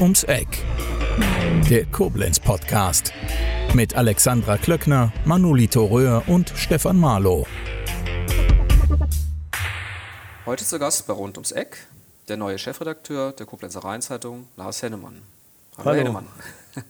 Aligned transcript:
ums 0.00 0.24
Eck. 0.24 0.46
Der 1.68 1.84
Koblenz 1.86 2.38
Podcast 2.38 3.12
mit 3.74 3.96
Alexandra 3.96 4.56
Klöckner, 4.56 5.12
Manolito 5.24 5.84
Röhr 5.84 6.22
und 6.26 6.52
Stefan 6.54 6.98
Marlow. 6.98 7.46
Heute 10.46 10.64
zu 10.64 10.78
Gast 10.78 11.06
bei 11.06 11.12
Rund 11.12 11.36
ums 11.36 11.52
Eck 11.52 11.88
der 12.28 12.36
neue 12.36 12.58
Chefredakteur 12.58 13.32
der 13.32 13.46
Koblenzer 13.46 13.80
Rheinzeitung, 13.80 14.48
Lars 14.56 14.82
Hennemann. 14.82 15.22
Hallo, 15.76 15.86
Hallo. 15.86 15.98
Hennemann. 15.98 16.26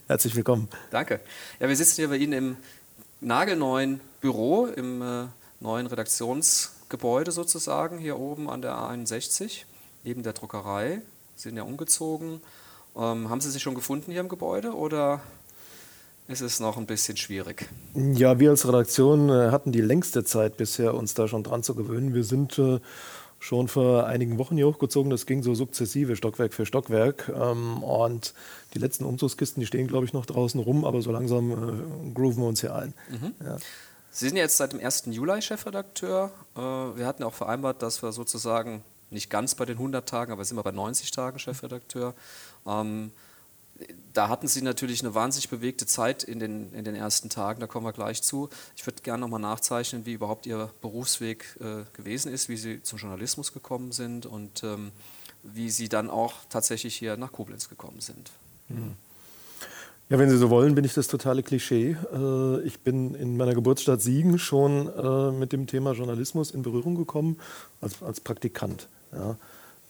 Herzlich 0.07 0.35
willkommen. 0.35 0.69
Danke. 0.91 1.21
Ja, 1.61 1.69
wir 1.69 1.77
sitzen 1.77 1.97
hier 1.97 2.09
bei 2.09 2.17
Ihnen 2.17 2.33
im 2.33 2.57
nagelneuen 3.21 4.01
Büro, 4.21 4.67
im 4.67 5.01
äh, 5.01 5.27
neuen 5.61 5.87
Redaktionsgebäude 5.87 7.31
sozusagen, 7.31 7.99
hier 7.99 8.19
oben 8.19 8.51
an 8.51 8.63
der 8.63 8.75
A61, 8.75 9.65
neben 10.05 10.23
der 10.23 10.33
Druckerei. 10.33 11.01
Sie 11.37 11.49
sind 11.49 11.57
ja 11.57 11.63
umgezogen. 11.63 12.41
Ähm, 12.99 13.31
haben 13.31 13.41
Sie 13.41 13.51
sich 13.51 13.63
schon 13.63 13.75
gefunden 13.75 14.11
hier 14.11 14.21
im 14.21 14.29
Gebäude 14.29 14.75
oder 14.75 15.21
ist 16.27 16.41
es 16.41 16.59
noch 16.59 16.77
ein 16.77 16.87
bisschen 16.87 17.17
schwierig? 17.17 17.69
Ja, 17.95 18.39
wir 18.39 18.51
als 18.51 18.67
Redaktion 18.67 19.31
äh, 19.31 19.51
hatten 19.51 19.73
die 19.73 19.81
längste 19.81 20.25
Zeit 20.25 20.57
bisher, 20.57 20.95
uns 20.95 21.15
da 21.15 21.29
schon 21.29 21.45
dran 21.45 21.63
zu 21.63 21.75
gewöhnen. 21.75 22.13
Wir 22.13 22.25
sind 22.25 22.59
äh, 22.59 22.81
schon 23.39 23.69
vor 23.69 24.07
einigen 24.07 24.37
Wochen 24.37 24.57
hier 24.57 24.67
hochgezogen. 24.67 25.11
Das 25.11 25.27
ging 25.27 25.43
so 25.43 25.55
sukzessive, 25.55 26.17
Stockwerk 26.17 26.53
für 26.53 26.67
Stockwerk. 26.67 27.33
Ähm, 27.35 27.83
und 27.83 28.35
die 28.75 28.79
letzten 28.79 29.05
Umzugskisten, 29.05 29.61
die 29.61 29.67
stehen, 29.67 29.87
glaube 29.87 30.05
ich, 30.05 30.13
noch 30.13 30.27
draußen 30.27 30.61
rum, 30.61 30.85
aber 30.85 31.01
so 31.01 31.13
langsam 31.13 31.53
äh, 31.53 32.11
grooven 32.15 32.43
wir 32.43 32.49
uns 32.49 32.61
hier 32.61 32.75
ein. 32.75 32.95
Mhm. 33.09 33.35
Ja. 33.45 33.57
Sie 34.11 34.27
sind 34.27 34.37
jetzt 34.37 34.57
seit 34.57 34.73
dem 34.73 34.81
1. 34.81 35.05
Juli 35.07 35.41
Chefredakteur. 35.41 36.33
Äh, 36.57 36.61
wir 36.61 37.07
hatten 37.07 37.23
auch 37.23 37.35
vereinbart, 37.35 37.81
dass 37.81 38.03
wir 38.03 38.11
sozusagen 38.11 38.83
nicht 39.11 39.31
ganz 39.31 39.55
bei 39.55 39.65
den 39.65 39.77
100 39.77 40.07
Tagen, 40.07 40.33
aber 40.33 40.45
sind 40.45 40.57
wir 40.57 40.63
bei 40.63 40.73
90 40.73 41.11
Tagen 41.11 41.39
Chefredakteur. 41.39 42.15
Ähm, 42.69 43.11
da 44.13 44.29
hatten 44.29 44.49
Sie 44.49 44.63
natürlich 44.63 45.03
eine 45.03 45.15
wahnsinnig 45.15 45.49
bewegte 45.49 45.87
Zeit 45.87 46.25
in 46.25 46.41
den, 46.41 46.73
in 46.75 46.85
den 46.85 46.97
ersten 46.97 47.31
Tagen, 47.31 47.61
da 47.61 47.67
kommen 47.67 47.87
wir 47.87 47.93
gleich 47.93 48.23
zu. 48.23 48.49
Ich 48.77 48.85
würde 48.87 49.03
gerne 49.03 49.21
nochmal 49.21 49.41
nachzeichnen, 49.41 50.07
wie 50.07 50.15
überhaupt 50.15 50.47
Ihr 50.47 50.71
Berufsweg 50.81 51.45
äh, 51.61 51.85
gewesen 51.97 52.33
ist, 52.33 52.49
wie 52.49 52.57
Sie 52.57 52.83
zum 52.83 52.99
Journalismus 52.99 53.53
gekommen 53.53 53.93
sind 53.93 54.27
und 54.27 54.65
ähm, 54.65 54.91
wie 55.45 55.71
Sie 55.71 55.89
dann 55.89 56.11
auch 56.11 56.35
tatsächlich 56.51 56.97
hier 56.97 57.17
nach 57.17 57.31
Koblenz 57.31 57.69
gekommen 57.69 58.01
sind. 58.01 58.33
Mhm. 58.69 58.95
Ja, 60.09 60.19
wenn 60.19 60.31
Sie 60.31 60.39
so 60.39 60.49
wollen, 60.49 60.75
bin 60.75 60.85
ich 60.85 60.95
das 60.95 61.07
totale 61.07 61.43
Klischee. 61.43 61.97
Äh, 62.13 62.63
ich 62.63 62.81
bin 62.81 63.15
in 63.15 63.37
meiner 63.37 63.55
Geburtsstadt 63.55 64.01
Siegen 64.01 64.39
schon 64.39 64.89
äh, 64.89 65.31
mit 65.31 65.53
dem 65.53 65.67
Thema 65.67 65.93
Journalismus 65.93 66.51
in 66.51 66.63
Berührung 66.63 66.97
gekommen, 66.97 67.39
als, 67.81 68.03
als 68.03 68.21
Praktikant. 68.21 68.89
Ja. 69.13 69.37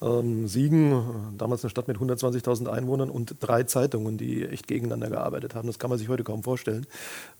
Ähm, 0.00 0.46
Siegen, 0.46 1.34
damals 1.36 1.64
eine 1.64 1.70
Stadt 1.70 1.88
mit 1.88 1.98
120.000 1.98 2.68
Einwohnern 2.68 3.10
und 3.10 3.36
drei 3.41 3.64
Zeitungen, 3.64 4.16
die 4.16 4.44
echt 4.46 4.68
gegeneinander 4.68 5.10
gearbeitet 5.10 5.55
haben. 5.55 5.66
Das 5.66 5.78
kann 5.78 5.90
man 5.90 5.98
sich 5.98 6.08
heute 6.08 6.24
kaum 6.24 6.42
vorstellen. 6.42 6.86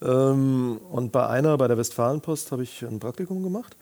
Ähm, 0.03 0.79
und 0.91 1.13
bei 1.13 1.27
einer, 1.27 1.57
bei 1.57 1.69
der 1.69 1.79
Westfalenpost, 1.79 2.51
habe 2.51 2.65
ich 2.65 2.83
ein 2.83 2.99
Praktikum 2.99 3.43
gemacht 3.43 3.77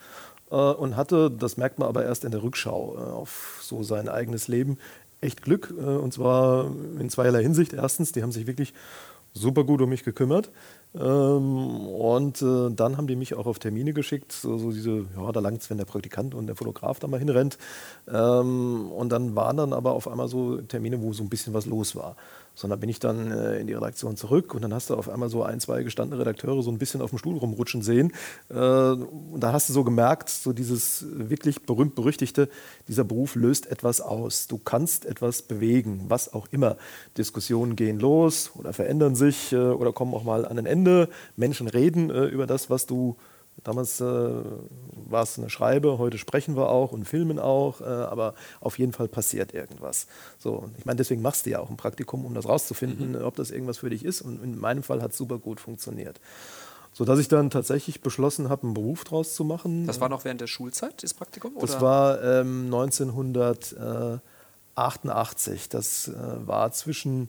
äh, 0.50 0.56
und 0.56 0.96
hatte, 0.96 1.30
das 1.30 1.56
merkt 1.56 1.78
man 1.78 1.88
aber 1.88 2.04
erst 2.04 2.24
in 2.24 2.30
der 2.30 2.42
Rückschau 2.42 2.96
äh, 2.96 3.00
auf 3.00 3.60
so 3.62 3.82
sein 3.82 4.08
eigenes 4.08 4.48
Leben, 4.48 4.78
echt 5.20 5.42
Glück. 5.42 5.72
Äh, 5.76 5.82
und 5.82 6.12
zwar 6.12 6.66
in 6.98 7.08
zweierlei 7.10 7.42
Hinsicht. 7.42 7.72
Erstens, 7.72 8.12
die 8.12 8.22
haben 8.22 8.32
sich 8.32 8.46
wirklich 8.46 8.74
super 9.32 9.64
gut 9.64 9.80
um 9.82 9.88
mich 9.88 10.04
gekümmert. 10.04 10.50
Ähm, 10.98 11.88
und 11.88 12.40
äh, 12.42 12.70
dann 12.70 12.96
haben 12.96 13.06
die 13.06 13.16
mich 13.16 13.34
auch 13.34 13.46
auf 13.46 13.58
Termine 13.58 13.92
geschickt, 13.92 14.32
so, 14.32 14.56
so 14.58 14.70
diese, 14.70 15.06
ja, 15.16 15.32
da 15.32 15.40
langt 15.40 15.62
es, 15.62 15.70
wenn 15.70 15.78
der 15.78 15.84
Praktikant 15.84 16.34
und 16.34 16.46
der 16.46 16.56
Fotograf 16.56 16.98
da 16.98 17.06
mal 17.06 17.18
hinrennt. 17.18 17.58
Ähm, 18.08 18.90
und 18.90 19.10
dann 19.10 19.36
waren 19.36 19.56
dann 19.56 19.72
aber 19.72 19.92
auf 19.92 20.08
einmal 20.08 20.28
so 20.28 20.60
Termine, 20.62 21.02
wo 21.02 21.12
so 21.12 21.22
ein 21.22 21.28
bisschen 21.28 21.54
was 21.54 21.66
los 21.66 21.96
war. 21.96 22.16
Sondern 22.56 22.80
bin 22.80 22.88
ich 22.88 22.98
dann 22.98 23.30
äh, 23.30 23.60
in 23.60 23.68
die 23.68 23.74
Redaktion 23.74 24.16
zurück 24.16 24.54
und 24.54 24.62
dann 24.62 24.74
hast 24.74 24.90
du 24.90 24.94
auf 24.96 25.08
einmal 25.08 25.28
so 25.28 25.44
ein, 25.44 25.60
zwei 25.60 25.84
gestandene 25.84 26.20
Redakteure 26.20 26.62
so 26.62 26.70
ein 26.72 26.78
bisschen 26.78 27.00
auf 27.02 27.10
dem 27.10 27.18
Stuhl 27.18 27.36
rumrutschen 27.36 27.82
sehen. 27.82 28.12
Äh, 28.48 28.54
und 28.56 29.38
da 29.38 29.52
hast 29.52 29.68
du 29.68 29.72
so 29.72 29.84
gemerkt, 29.84 30.28
so 30.30 30.52
dieses 30.52 31.04
wirklich 31.12 31.62
berühmt-berüchtigte, 31.62 32.48
dieser 32.88 33.04
Beruf 33.04 33.36
löst 33.36 33.70
etwas 33.70 34.00
aus. 34.00 34.48
Du 34.48 34.58
kannst 34.58 35.06
etwas 35.06 35.42
bewegen, 35.42 36.06
was 36.08 36.32
auch 36.32 36.48
immer. 36.50 36.76
Diskussionen 37.16 37.76
gehen 37.76 38.00
los 38.00 38.50
oder 38.56 38.72
verändern 38.72 39.14
sich 39.14 39.52
äh, 39.52 39.56
oder 39.56 39.92
kommen 39.92 40.14
auch 40.14 40.24
mal 40.24 40.44
an 40.44 40.58
ein 40.58 40.66
Ende. 40.66 41.08
Menschen 41.36 41.68
reden 41.68 42.10
äh, 42.10 42.24
über 42.24 42.46
das, 42.46 42.70
was 42.70 42.86
du 42.86 43.16
Damals 43.64 44.00
äh, 44.00 44.04
war 44.04 45.22
es 45.22 45.38
eine 45.38 45.50
Schreibe, 45.50 45.98
heute 45.98 46.18
sprechen 46.18 46.56
wir 46.56 46.68
auch 46.68 46.92
und 46.92 47.04
filmen 47.04 47.38
auch, 47.38 47.80
äh, 47.80 47.84
aber 47.84 48.34
auf 48.60 48.78
jeden 48.78 48.92
Fall 48.92 49.08
passiert 49.08 49.54
irgendwas. 49.54 50.06
So, 50.38 50.68
ich 50.78 50.84
meine, 50.84 50.96
deswegen 50.96 51.22
machst 51.22 51.46
du 51.46 51.50
ja 51.50 51.60
auch 51.60 51.70
ein 51.70 51.76
Praktikum, 51.76 52.24
um 52.24 52.34
das 52.34 52.48
rauszufinden, 52.48 53.12
mhm. 53.12 53.24
ob 53.24 53.36
das 53.36 53.50
irgendwas 53.50 53.78
für 53.78 53.90
dich 53.90 54.04
ist. 54.04 54.20
Und 54.20 54.42
in 54.42 54.58
meinem 54.58 54.82
Fall 54.82 55.00
hat 55.02 55.12
es 55.12 55.16
super 55.16 55.38
gut 55.38 55.60
funktioniert. 55.60 56.20
So 56.92 57.04
dass 57.04 57.18
ich 57.18 57.28
dann 57.28 57.50
tatsächlich 57.50 58.00
beschlossen 58.00 58.48
habe, 58.48 58.62
einen 58.62 58.72
Beruf 58.72 59.04
draus 59.04 59.34
zu 59.34 59.44
machen. 59.44 59.86
Das 59.86 60.00
war 60.00 60.08
noch 60.08 60.24
während 60.24 60.40
der 60.40 60.46
Schulzeit, 60.46 61.02
das 61.02 61.12
Praktikum? 61.12 61.52
Das 61.60 61.72
oder? 61.72 61.82
war 61.82 62.22
ähm, 62.22 62.72
1988. 62.72 65.68
Das 65.68 66.08
äh, 66.08 66.14
war 66.46 66.72
zwischen, 66.72 67.28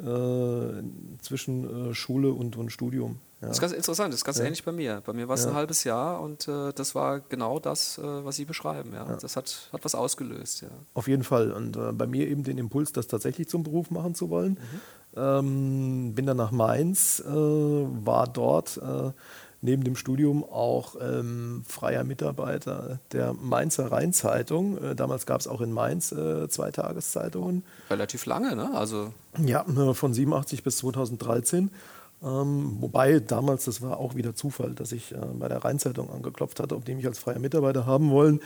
äh, 0.00 0.82
zwischen 1.20 1.90
äh, 1.90 1.94
Schule 1.94 2.32
und, 2.32 2.56
und 2.56 2.70
Studium. 2.70 3.20
Ja. 3.40 3.48
Das 3.48 3.58
ist 3.58 3.60
ganz 3.60 3.72
interessant, 3.74 4.14
das 4.14 4.20
ist 4.20 4.24
ganz 4.24 4.38
ja. 4.38 4.44
ähnlich 4.44 4.64
bei 4.64 4.72
mir. 4.72 5.02
Bei 5.04 5.12
mir 5.12 5.28
war 5.28 5.34
es 5.34 5.44
ja. 5.44 5.50
ein 5.50 5.56
halbes 5.56 5.84
Jahr 5.84 6.20
und 6.22 6.48
äh, 6.48 6.72
das 6.72 6.94
war 6.94 7.20
genau 7.20 7.58
das, 7.58 7.98
äh, 7.98 8.02
was 8.02 8.36
Sie 8.36 8.46
beschreiben. 8.46 8.94
Ja. 8.94 9.04
Das 9.04 9.36
hat, 9.36 9.68
hat 9.72 9.84
was 9.84 9.94
ausgelöst. 9.94 10.62
Ja. 10.62 10.68
Auf 10.94 11.06
jeden 11.06 11.22
Fall. 11.22 11.52
Und 11.52 11.76
äh, 11.76 11.92
bei 11.92 12.06
mir 12.06 12.28
eben 12.28 12.44
den 12.44 12.56
Impuls, 12.56 12.92
das 12.92 13.08
tatsächlich 13.08 13.48
zum 13.48 13.62
Beruf 13.62 13.90
machen 13.90 14.14
zu 14.14 14.30
wollen. 14.30 14.52
Mhm. 14.52 14.80
Ähm, 15.18 16.12
bin 16.14 16.24
dann 16.24 16.38
nach 16.38 16.50
Mainz, 16.50 17.22
äh, 17.26 17.30
war 17.30 18.26
dort 18.26 18.78
äh, 18.78 19.12
neben 19.60 19.84
dem 19.84 19.96
Studium 19.96 20.42
auch 20.42 20.96
ähm, 21.00 21.62
freier 21.66 22.04
Mitarbeiter 22.04 23.00
der 23.12 23.34
Mainzer 23.34 23.92
Rheinzeitung. 23.92 24.82
Äh, 24.82 24.94
damals 24.94 25.26
gab 25.26 25.40
es 25.40 25.46
auch 25.46 25.60
in 25.60 25.72
Mainz 25.72 26.08
zwei 26.08 26.70
Tageszeitungen. 26.70 27.64
Relativ 27.90 28.24
lange, 28.24 28.56
ne? 28.56 28.70
Also 28.74 29.12
ja, 29.44 29.64
von 29.92 30.14
87 30.14 30.62
bis 30.62 30.78
2013. 30.78 31.70
Ähm, 32.22 32.76
wobei 32.80 33.20
damals, 33.20 33.66
das 33.66 33.82
war 33.82 33.98
auch 33.98 34.14
wieder 34.14 34.34
Zufall, 34.34 34.72
dass 34.74 34.92
ich 34.92 35.12
äh, 35.12 35.18
bei 35.38 35.48
der 35.48 35.64
Rheinzeitung 35.64 36.10
angeklopft 36.10 36.60
hatte, 36.60 36.74
ob 36.74 36.84
die 36.84 36.94
mich 36.94 37.06
als 37.06 37.18
freier 37.18 37.38
Mitarbeiter 37.38 37.86
haben 37.86 38.10
wollen. 38.10 38.40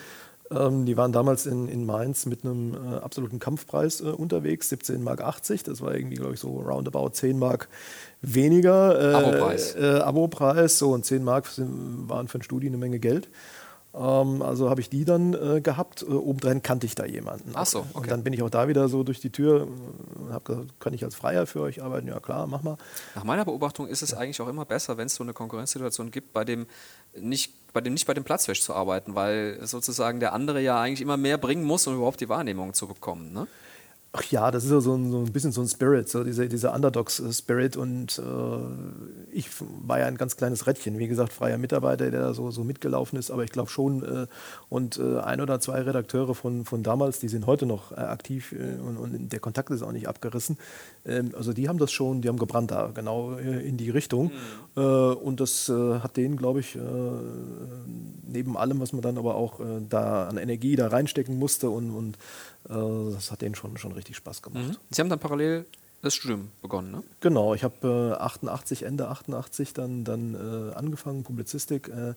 Ähm, 0.50 0.84
die 0.84 0.96
waren 0.96 1.12
damals 1.12 1.46
in, 1.46 1.68
in 1.68 1.86
Mainz 1.86 2.26
mit 2.26 2.44
einem 2.44 2.74
äh, 2.74 2.96
absoluten 2.96 3.38
Kampfpreis 3.38 4.00
äh, 4.00 4.06
unterwegs, 4.06 4.72
17,80 4.72 4.98
Mark. 4.98 5.22
Das 5.64 5.80
war 5.80 5.94
irgendwie, 5.94 6.16
glaube 6.16 6.34
ich, 6.34 6.40
so 6.40 6.60
roundabout 6.60 7.10
10 7.10 7.38
Mark 7.38 7.68
weniger. 8.20 9.00
Äh, 9.00 9.14
Abopreis. 9.14 9.76
Äh, 9.76 10.00
Abopreis, 10.00 10.78
so 10.78 10.90
und 10.90 11.04
10 11.04 11.22
Mark 11.22 11.46
sind, 11.46 12.08
waren 12.08 12.26
für 12.26 12.38
ein 12.38 12.42
Studi 12.42 12.66
eine 12.66 12.78
Menge 12.78 12.98
Geld. 12.98 13.28
Ähm, 13.92 14.42
also 14.42 14.70
habe 14.70 14.80
ich 14.80 14.88
die 14.88 15.04
dann 15.04 15.34
äh, 15.34 15.60
gehabt. 15.60 16.02
Äh, 16.02 16.06
obendrein 16.06 16.62
kannte 16.62 16.86
ich 16.86 16.94
da 16.94 17.04
jemanden. 17.04 17.50
Ach 17.54 17.66
so, 17.66 17.80
okay. 17.80 17.88
Und 17.94 18.10
dann 18.10 18.22
bin 18.22 18.32
ich 18.32 18.42
auch 18.42 18.50
da 18.50 18.68
wieder 18.68 18.88
so 18.88 19.02
durch 19.02 19.20
die 19.20 19.30
Tür 19.30 19.66
und 20.14 20.32
habe 20.32 20.44
gesagt, 20.44 20.80
kann 20.80 20.92
ich 20.94 21.04
als 21.04 21.14
Freier 21.14 21.46
für 21.46 21.60
euch 21.60 21.82
arbeiten? 21.82 22.06
Ja 22.06 22.20
klar, 22.20 22.46
mach 22.46 22.62
mal. 22.62 22.76
Nach 23.14 23.24
meiner 23.24 23.44
Beobachtung 23.44 23.88
ist 23.88 24.02
es 24.02 24.12
ja. 24.12 24.18
eigentlich 24.18 24.40
auch 24.40 24.48
immer 24.48 24.64
besser, 24.64 24.96
wenn 24.96 25.06
es 25.06 25.14
so 25.14 25.24
eine 25.24 25.32
Konkurrenzsituation 25.32 26.10
gibt, 26.10 26.32
bei 26.32 26.44
dem 26.44 26.66
nicht 27.18 27.52
bei 27.72 27.80
dem 27.80 27.92
nicht 27.92 28.06
bei 28.06 28.14
dem 28.14 28.24
Platzwäsch 28.24 28.62
zu 28.62 28.74
arbeiten, 28.74 29.14
weil 29.14 29.58
sozusagen 29.66 30.20
der 30.20 30.32
andere 30.32 30.60
ja 30.60 30.80
eigentlich 30.80 31.00
immer 31.00 31.16
mehr 31.16 31.38
bringen 31.38 31.64
muss, 31.64 31.86
um 31.86 31.94
überhaupt 31.94 32.20
die 32.20 32.28
Wahrnehmung 32.28 32.74
zu 32.74 32.86
bekommen. 32.86 33.32
Ne? 33.32 33.46
Ach 34.12 34.24
ja, 34.24 34.50
das 34.50 34.64
ist 34.64 34.72
ja 34.72 34.80
so 34.80 34.96
ein, 34.96 35.12
so 35.12 35.18
ein 35.18 35.32
bisschen 35.32 35.52
so 35.52 35.60
ein 35.60 35.68
Spirit, 35.68 36.08
so 36.08 36.24
diese, 36.24 36.48
dieser 36.48 36.74
Underdogs-Spirit. 36.74 37.76
Und 37.76 38.18
äh, 38.18 39.30
ich 39.30 39.48
war 39.60 40.00
ja 40.00 40.06
ein 40.06 40.16
ganz 40.16 40.36
kleines 40.36 40.66
Rädchen, 40.66 40.98
wie 40.98 41.06
gesagt, 41.06 41.32
freier 41.32 41.58
Mitarbeiter, 41.58 42.10
der 42.10 42.20
da 42.20 42.34
so, 42.34 42.50
so 42.50 42.64
mitgelaufen 42.64 43.16
ist. 43.20 43.30
Aber 43.30 43.44
ich 43.44 43.52
glaube 43.52 43.70
schon, 43.70 44.02
äh, 44.02 44.26
und 44.68 44.98
äh, 44.98 45.20
ein 45.20 45.40
oder 45.40 45.60
zwei 45.60 45.82
Redakteure 45.82 46.34
von, 46.34 46.64
von 46.64 46.82
damals, 46.82 47.20
die 47.20 47.28
sind 47.28 47.46
heute 47.46 47.66
noch 47.66 47.92
äh, 47.92 48.00
aktiv 48.00 48.50
äh, 48.50 48.80
und, 48.80 48.96
und, 48.96 49.32
der 49.32 49.38
Kontakt 49.38 49.70
ist 49.70 49.82
auch 49.82 49.92
nicht 49.92 50.08
abgerissen. 50.08 50.58
Ähm, 51.06 51.30
also 51.36 51.52
die 51.52 51.68
haben 51.68 51.78
das 51.78 51.92
schon, 51.92 52.20
die 52.20 52.28
haben 52.28 52.38
gebrannt 52.38 52.72
da, 52.72 52.90
genau 52.92 53.36
äh, 53.36 53.60
in 53.60 53.76
die 53.76 53.90
Richtung. 53.90 54.32
Mhm. 54.74 55.16
und 55.22 55.40
das 55.40 55.68
hat 55.68 56.16
denen, 56.16 56.36
glaube 56.36 56.60
ich, 56.60 56.78
neben 58.26 58.56
allem, 58.56 58.80
was 58.80 58.92
man 58.92 59.02
dann 59.02 59.18
aber 59.18 59.34
auch 59.34 59.60
da 59.88 60.28
an 60.28 60.36
Energie 60.36 60.76
da 60.76 60.88
reinstecken 60.88 61.38
musste 61.38 61.70
und, 61.70 61.90
und 61.90 62.16
das 62.64 63.30
hat 63.30 63.42
denen 63.42 63.54
schon, 63.54 63.76
schon 63.78 63.92
richtig 63.92 64.16
Spaß 64.16 64.42
gemacht. 64.42 64.68
Mhm. 64.68 64.76
Sie 64.90 65.00
haben 65.00 65.08
dann 65.08 65.18
parallel 65.18 65.66
das 66.02 66.14
Studium 66.14 66.50
begonnen, 66.62 66.90
ne? 66.90 67.02
Genau, 67.20 67.54
ich 67.54 67.62
habe 67.62 68.16
äh, 68.18 68.22
88, 68.22 68.84
Ende 68.84 69.08
88 69.08 69.74
dann, 69.74 70.04
dann 70.04 70.34
äh, 70.34 70.74
angefangen, 70.74 71.24
Publizistik, 71.24 71.88
äh, 71.88 72.14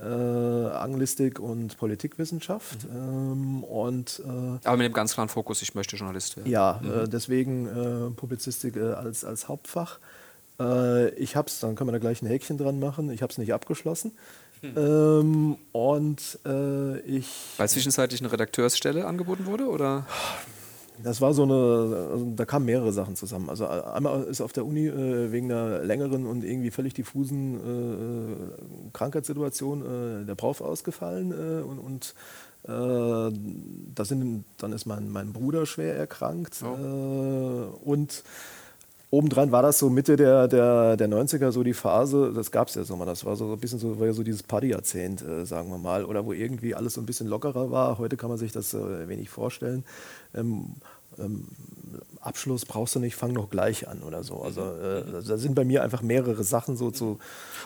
äh 0.00 0.70
Anglistik 0.70 1.40
und 1.40 1.76
Politikwissenschaft. 1.76 2.84
Mhm. 2.84 2.96
Ähm, 2.96 3.64
und, 3.64 4.22
äh, 4.24 4.58
Aber 4.64 4.76
mit 4.76 4.86
dem 4.86 4.92
ganz 4.92 5.14
klaren 5.14 5.28
Fokus, 5.28 5.60
ich 5.62 5.74
möchte 5.74 5.96
Journalist 5.96 6.36
werden. 6.36 6.50
Ja, 6.50 6.80
mhm. 6.82 7.10
deswegen 7.10 8.14
Publizistik 8.16 8.76
als, 8.76 9.24
als 9.24 9.48
Hauptfach. 9.48 9.98
ich 11.16 11.36
habe 11.36 11.48
es, 11.48 11.58
dann 11.60 11.74
können 11.74 11.88
wir 11.88 11.92
da 11.92 11.98
gleich 11.98 12.22
ein 12.22 12.26
Häkchen 12.26 12.58
dran 12.58 12.78
machen, 12.78 13.10
ich 13.10 13.22
habe 13.22 13.32
es 13.32 13.38
nicht 13.38 13.52
abgeschlossen. 13.52 14.12
Hm. 14.62 14.76
Ähm, 14.76 15.56
und 15.72 16.38
äh, 16.44 16.98
ich. 17.00 17.28
Weil 17.56 17.68
zwischenzeitlich 17.68 18.20
eine 18.20 18.30
Redakteursstelle 18.30 19.06
angeboten 19.06 19.46
wurde, 19.46 19.68
oder? 19.68 20.06
Das 21.02 21.20
war 21.22 21.32
so 21.32 21.44
eine, 21.44 22.08
also 22.12 22.32
da 22.36 22.44
kamen 22.44 22.66
mehrere 22.66 22.92
Sachen 22.92 23.16
zusammen. 23.16 23.48
Also 23.48 23.66
einmal 23.66 24.24
ist 24.24 24.42
auf 24.42 24.52
der 24.52 24.66
Uni 24.66 24.86
äh, 24.86 25.32
wegen 25.32 25.50
einer 25.50 25.78
längeren 25.78 26.26
und 26.26 26.44
irgendwie 26.44 26.70
völlig 26.70 26.92
diffusen 26.92 27.56
äh, 27.56 28.90
Krankheitssituation 28.92 30.22
äh, 30.22 30.26
der 30.26 30.34
Prof 30.34 30.60
ausgefallen 30.60 31.32
äh, 31.32 31.62
und, 31.62 31.78
und 31.78 32.14
äh, 32.64 32.68
da 33.94 34.04
sind, 34.04 34.44
dann 34.58 34.72
ist 34.72 34.84
mein, 34.84 35.08
mein 35.08 35.32
Bruder 35.32 35.64
schwer 35.64 35.96
erkrankt 35.96 36.62
Oh. 36.62 36.66
äh, 36.66 37.88
und 37.88 38.22
Obendrein 39.10 39.50
war 39.50 39.62
das 39.62 39.78
so 39.78 39.90
Mitte 39.90 40.16
der, 40.16 40.46
der, 40.46 40.96
der 40.96 41.08
90er 41.08 41.50
so 41.50 41.64
die 41.64 41.74
Phase, 41.74 42.32
das 42.32 42.52
gab 42.52 42.68
es 42.68 42.76
ja 42.76 42.84
so 42.84 42.94
mal, 42.94 43.06
das 43.06 43.24
war 43.24 43.34
so 43.34 43.52
ein 43.52 43.58
bisschen 43.58 43.80
so, 43.80 43.98
war 43.98 44.06
ja 44.06 44.12
so 44.12 44.22
dieses 44.22 44.44
Partyjahrzehnt, 44.44 45.22
äh, 45.22 45.44
sagen 45.44 45.68
wir 45.70 45.78
mal, 45.78 46.04
oder 46.04 46.24
wo 46.24 46.32
irgendwie 46.32 46.76
alles 46.76 46.94
so 46.94 47.00
ein 47.00 47.06
bisschen 47.06 47.26
lockerer 47.26 47.72
war. 47.72 47.98
Heute 47.98 48.16
kann 48.16 48.28
man 48.28 48.38
sich 48.38 48.52
das 48.52 48.72
äh, 48.72 49.08
wenig 49.08 49.28
vorstellen. 49.28 49.84
Ähm, 50.32 50.74
ähm, 51.18 51.48
Abschluss 52.22 52.66
brauchst 52.66 52.94
du 52.94 52.98
nicht, 53.00 53.16
fang 53.16 53.32
doch 53.34 53.48
gleich 53.48 53.88
an 53.88 54.02
oder 54.02 54.22
so. 54.22 54.42
Also 54.42 54.60
äh, 54.60 55.04
da 55.26 55.38
sind 55.38 55.54
bei 55.54 55.64
mir 55.64 55.82
einfach 55.82 56.02
mehrere 56.02 56.44
Sachen 56.44 56.76
so 56.76 56.90
zu 56.90 57.18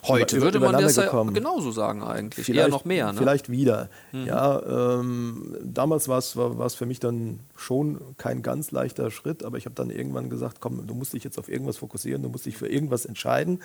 Heute 0.06 0.36
über- 0.36 0.44
würde 0.46 0.60
man 0.60 0.72
das 0.72 0.94
ja 0.96 1.02
übereinandergekommen. 1.04 1.34
genauso 1.34 1.72
sagen 1.72 2.02
eigentlich. 2.04 2.48
Eher 2.48 2.68
noch 2.68 2.84
mehr. 2.84 3.12
Ne? 3.12 3.18
Vielleicht 3.18 3.50
wieder. 3.50 3.88
Ja, 4.12 4.98
ähm, 5.00 5.56
damals 5.64 6.06
war 6.08 6.18
es 6.18 6.74
für 6.76 6.86
mich 6.86 7.00
dann 7.00 7.40
schon 7.56 8.00
kein 8.16 8.42
ganz 8.42 8.70
leichter 8.70 9.10
Schritt, 9.10 9.44
aber 9.44 9.58
ich 9.58 9.64
habe 9.64 9.74
dann 9.74 9.90
irgendwann 9.90 10.30
gesagt, 10.30 10.58
komm, 10.60 10.86
du 10.86 10.94
musst 10.94 11.14
dich 11.14 11.24
jetzt 11.24 11.38
auf 11.38 11.48
irgendwas 11.48 11.78
fokussieren, 11.78 12.22
du 12.22 12.28
musst 12.28 12.46
dich 12.46 12.56
für 12.56 12.68
irgendwas 12.68 13.06
entscheiden. 13.06 13.60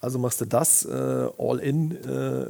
Also 0.00 0.20
machst 0.20 0.40
du 0.40 0.44
das 0.44 0.84
äh, 0.84 1.28
all 1.36 1.58
in, 1.58 1.90
äh, 2.04 2.46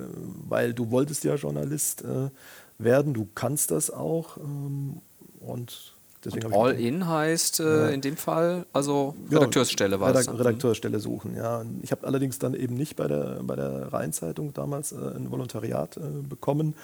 weil 0.47 0.75
du 0.75 0.91
wolltest 0.91 1.25
ja 1.25 1.37
Journalist 1.37 2.03
äh, 2.05 2.29
werden, 2.77 3.15
du 3.15 3.27
kannst 3.35 3.71
das 3.71 3.91
auch 3.91 4.37
ähm, 4.37 5.01
und 5.41 5.95
deswegen 6.29 6.53
habe 6.55 6.55
ich 6.55 6.77
All 6.79 6.81
in 6.81 7.07
heißt 7.09 7.61
äh, 7.61 7.93
in 7.93 8.01
dem 8.01 8.17
Fall, 8.17 8.67
also 8.73 9.15
Redakteursstelle 9.31 9.99
war 10.01 10.11
Redak 10.11 10.23
es. 10.23 10.29
ne? 10.29 10.39
Redakteurstelle 10.39 11.01
suchen, 11.01 11.35
ja. 11.37 11.65
Ich 11.83 11.91
habe 11.93 12.07
allerdings 12.07 12.39
dann 12.39 12.55
eben 12.55 12.75
nicht 12.75 12.97
bei 12.97 13.09
der, 13.09 13.41
bei 13.43 13.57
der 13.57 13.93
Rheinzeitung 13.93 14.53
damals 14.55 14.93
äh, 14.93 14.97
ein 14.97 15.31
Volontariat 15.31 15.97
äh, 15.97 16.01
bekommen, 16.29 16.75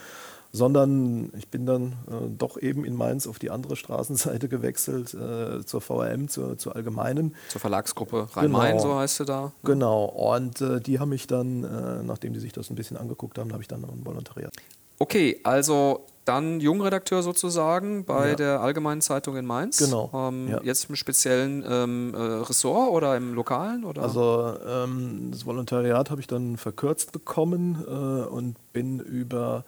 sondern 0.51 1.31
ich 1.37 1.49
bin 1.49 1.65
dann 1.65 1.93
äh, 2.09 2.29
doch 2.37 2.57
eben 2.61 2.85
in 2.85 2.95
Mainz 2.95 3.27
auf 3.27 3.39
die 3.39 3.49
andere 3.51 3.75
Straßenseite 3.75 4.47
gewechselt, 4.49 5.13
äh, 5.13 5.65
zur 5.65 5.81
VRM, 5.81 6.29
zur, 6.29 6.57
zur 6.57 6.75
Allgemeinen. 6.75 7.35
Zur 7.49 7.61
Verlagsgruppe 7.61 8.27
Rhein-Main, 8.33 8.77
Genau. 8.77 8.83
so 8.83 8.95
heißt 8.95 9.17
sie 9.17 9.25
da. 9.25 9.51
Genau, 9.63 10.05
und 10.05 10.61
äh, 10.61 10.79
die 10.79 10.99
haben 10.99 11.09
mich 11.09 11.27
dann, 11.27 12.05
nachdem 12.05 12.33
die 12.33 12.39
sich 12.39 12.53
das 12.53 12.69
ein 12.69 12.75
bisschen 12.75 12.97
angeguckt 12.97 13.37
haben, 13.37 13.51
habe 13.51 13.61
ich 13.61 13.67
dann 13.67 13.81
noch 13.81 13.91
ein 13.91 14.05
Volontariat. 14.05 14.51
Okay, 14.97 15.41
also 15.43 16.05
dann 16.25 16.59
Jungredakteur 16.59 17.21
sozusagen 17.23 18.03
bei 18.05 18.29
Ja. 18.29 18.35
der 18.35 18.61
Allgemeinen 18.61 19.01
Zeitung 19.01 19.37
in 19.37 19.45
Mainz. 19.45 19.77
Genau, 19.77 20.09
Ähm, 20.13 20.49
ja. 20.49 20.59
Jetzt 20.63 20.89
im 20.89 20.95
speziellen 20.95 21.63
ähm, 21.67 22.13
äh, 22.13 22.17
Ressort 22.17 22.91
oder 22.91 23.15
im 23.15 23.33
Lokalen? 23.33 23.85
Oder? 23.85 24.01
Also 24.03 24.53
ähm, 24.67 25.29
das 25.31 25.45
Volontariat 25.45 26.09
habe 26.09 26.21
ich 26.21 26.27
dann 26.27 26.57
verkürzt 26.57 27.11
bekommen 27.11 27.83
äh, 27.87 27.91
und 28.27 28.55
bin 28.73 28.99
über 28.99 29.63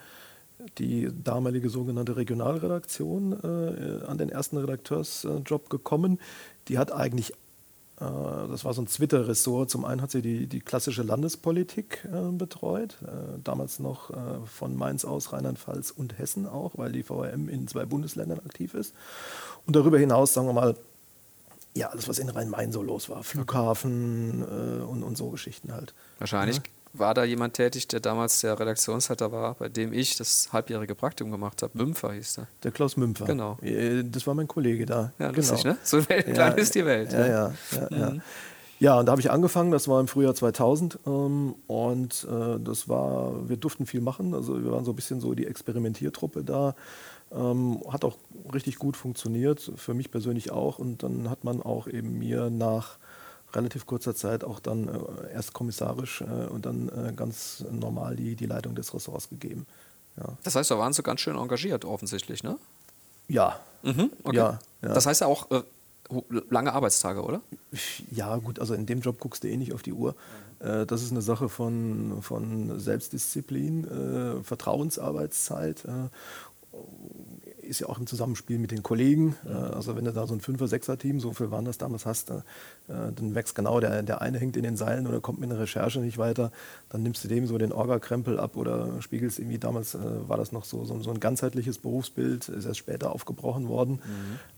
die 0.79 1.09
damalige 1.23 1.69
sogenannte 1.69 2.17
Regionalredaktion 2.17 3.33
äh, 3.33 4.05
an 4.05 4.17
den 4.17 4.29
ersten 4.29 4.57
Redakteursjob 4.57 5.69
gekommen. 5.69 6.19
Die 6.67 6.77
hat 6.77 6.91
eigentlich, 6.91 7.33
das 7.99 8.63
war 8.63 8.73
so 8.73 8.81
ein 8.83 8.87
Twitter-Ressort, 8.87 9.71
zum 9.71 9.83
einen 9.83 10.01
hat 10.03 10.11
sie 10.11 10.21
die, 10.21 10.45
die 10.45 10.59
klassische 10.59 11.01
Landespolitik 11.01 12.05
äh, 12.05 12.31
betreut, 12.31 12.97
äh, 13.01 13.39
damals 13.43 13.79
noch 13.79 14.11
äh, 14.11 14.15
von 14.45 14.75
Mainz 14.75 15.03
aus, 15.03 15.33
Rheinland-Pfalz 15.33 15.91
und 15.91 16.19
Hessen 16.19 16.45
auch, 16.45 16.77
weil 16.77 16.91
die 16.91 17.01
VRM 17.01 17.49
in 17.49 17.67
zwei 17.67 17.85
Bundesländern 17.85 18.39
aktiv 18.39 18.75
ist. 18.75 18.93
Und 19.65 19.75
darüber 19.75 19.97
hinaus, 19.97 20.33
sagen 20.33 20.47
wir 20.47 20.53
mal, 20.53 20.75
ja, 21.75 21.89
alles, 21.89 22.07
was 22.07 22.19
in 22.19 22.29
Rhein-Main 22.29 22.71
so 22.71 22.83
los 22.83 23.09
war. 23.09 23.23
Flughafen 23.23 24.43
äh, 24.43 24.83
und, 24.83 25.03
und 25.03 25.17
so 25.17 25.29
Geschichten 25.29 25.73
halt. 25.73 25.93
Wahrscheinlich 26.19 26.61
war 26.99 27.13
da 27.13 27.23
jemand 27.23 27.53
tätig, 27.53 27.87
der 27.87 27.99
damals 27.99 28.41
der 28.41 28.59
Redaktionsleiter 28.59 29.31
war, 29.31 29.55
bei 29.55 29.69
dem 29.69 29.93
ich 29.93 30.15
das 30.17 30.49
halbjährige 30.51 30.95
Praktikum 30.95 31.31
gemacht 31.31 31.61
habe. 31.61 31.77
Mümpfer 31.77 32.13
hieß 32.13 32.35
der. 32.35 32.47
Der 32.63 32.71
Klaus 32.71 32.97
Mümpfer. 32.97 33.25
Genau. 33.25 33.57
Äh, 33.61 34.03
Das 34.03 34.27
war 34.27 34.33
mein 34.33 34.47
Kollege 34.47 34.85
da. 34.85 35.11
Ja, 35.19 35.31
genau. 35.31 35.37
lustig, 35.37 35.63
ne? 35.63 35.77
So 35.83 36.01
klein 36.01 36.57
ist 36.57 36.75
die 36.75 36.85
Welt. 36.85 37.13
Ja, 37.13 37.19
ne? 37.19 37.29
ja, 37.29 37.53
ja. 37.79 37.97
ja. 37.97 38.15
Ja, 38.79 38.99
und 38.99 39.07
da 39.07 39.11
habe 39.11 39.21
ich 39.21 39.31
angefangen, 39.31 39.71
das 39.71 39.87
war 39.87 39.99
im 39.99 40.07
Frühjahr 40.07 40.35
2000 40.35 40.99
ähm, 41.07 41.55
und 41.65 42.27
äh, 42.29 42.59
das 42.59 42.87
war, 42.87 43.49
wir 43.49 43.57
durften 43.57 43.87
viel 43.87 44.01
machen, 44.01 44.35
also 44.35 44.63
wir 44.63 44.71
waren 44.71 44.85
so 44.85 44.91
ein 44.91 44.95
bisschen 44.95 45.19
so 45.19 45.33
die 45.33 45.47
Experimentiertruppe 45.47 46.43
da, 46.43 46.75
ähm, 47.31 47.81
hat 47.89 48.05
auch 48.05 48.17
richtig 48.53 48.77
gut 48.77 48.95
funktioniert, 48.95 49.71
für 49.75 49.95
mich 49.95 50.11
persönlich 50.11 50.51
auch 50.51 50.77
und 50.77 51.01
dann 51.01 51.27
hat 51.27 51.43
man 51.43 51.63
auch 51.63 51.87
eben 51.87 52.19
mir 52.19 52.51
nach 52.51 52.99
relativ 53.53 53.85
kurzer 53.85 54.13
Zeit 54.15 54.43
auch 54.43 54.59
dann 54.59 54.87
äh, 54.87 55.33
erst 55.33 55.53
kommissarisch 55.53 56.21
äh, 56.21 56.47
und 56.47 56.65
dann 56.65 56.89
äh, 56.89 57.13
ganz 57.15 57.63
normal 57.71 58.15
die, 58.15 58.35
die 58.35 58.45
Leitung 58.45 58.75
des 58.75 58.93
Ressorts 58.93 59.29
gegeben. 59.29 59.65
Ja, 60.17 60.37
Das 60.43 60.55
heißt, 60.55 60.69
da 60.71 60.77
waren 60.77 60.93
sie 60.93 61.03
ganz 61.03 61.21
schön 61.21 61.37
engagiert, 61.37 61.85
offensichtlich, 61.85 62.43
ne? 62.43 62.57
ja. 63.27 63.59
Mhm, 63.83 64.11
okay. 64.23 64.35
Ja, 64.37 64.59
ja. 64.81 64.93
Das 64.93 65.05
heißt 65.05 65.21
ja 65.21 65.27
auch 65.27 65.49
äh, 65.51 65.61
lange 66.49 66.73
Arbeitstage, 66.73 67.21
oder? 67.23 67.41
Ja, 68.11 68.35
gut, 68.37 68.59
also 68.59 68.73
in 68.73 68.85
dem 68.85 69.01
Job 69.01 69.19
guckst 69.19 69.43
du 69.43 69.47
eh 69.49 69.55
nicht 69.57 69.73
auf 69.73 69.83
die 69.83 69.93
Uhr. 69.93 70.15
Äh, 70.59 70.85
Das 70.85 71.03
ist 71.03 71.11
eine 71.11 71.21
Sache 71.21 71.47
von, 71.47 72.21
von 72.21 72.79
Selbstdisziplin, 72.79 73.85
äh, 74.39 74.43
Vertrauensarbeitszeit. 74.43 75.83
Äh, 77.67 77.69
Ist 77.69 77.79
ja 77.79 77.89
auch 77.89 77.99
im 77.99 78.07
Zusammenspiel 78.07 78.57
mit 78.57 78.71
den 78.71 78.83
Kollegen. 78.83 79.35
Äh, 79.45 79.51
Also 79.51 79.95
wenn 79.95 80.05
du 80.05 80.13
da 80.13 80.25
so 80.25 80.33
ein 80.33 80.41
Fünfer-, 80.41 80.67
Sechser-Team, 80.67 81.19
so 81.19 81.33
viel 81.33 81.51
waren 81.51 81.65
das 81.65 81.77
damals 81.77 82.05
hast, 82.05 82.29
äh, 82.31 82.41
dann 82.87 83.31
merkst 83.31 83.55
genau, 83.55 83.79
der, 83.79 84.03
der 84.03 84.21
eine 84.21 84.39
hängt 84.39 84.57
in 84.57 84.63
den 84.63 84.77
Seilen 84.77 85.07
oder 85.07 85.19
kommt 85.19 85.39
mit 85.39 85.49
einer 85.51 85.59
Recherche 85.59 85.99
nicht 85.99 86.17
weiter. 86.17 86.51
Dann 86.89 87.03
nimmst 87.03 87.23
du 87.23 87.27
dem 87.27 87.45
so 87.47 87.57
den 87.57 87.71
Orga-Krempel 87.71 88.39
ab 88.39 88.55
oder 88.57 89.01
spiegelst 89.01 89.39
irgendwie, 89.39 89.57
damals 89.59 89.95
äh, 89.95 89.99
war 90.27 90.37
das 90.37 90.51
noch 90.51 90.65
so, 90.65 90.85
so, 90.85 90.99
so 91.01 91.11
ein 91.11 91.19
ganzheitliches 91.19 91.77
Berufsbild, 91.79 92.49
ist 92.49 92.65
erst 92.65 92.77
später 92.79 93.11
aufgebrochen 93.13 93.67
worden. 93.67 93.99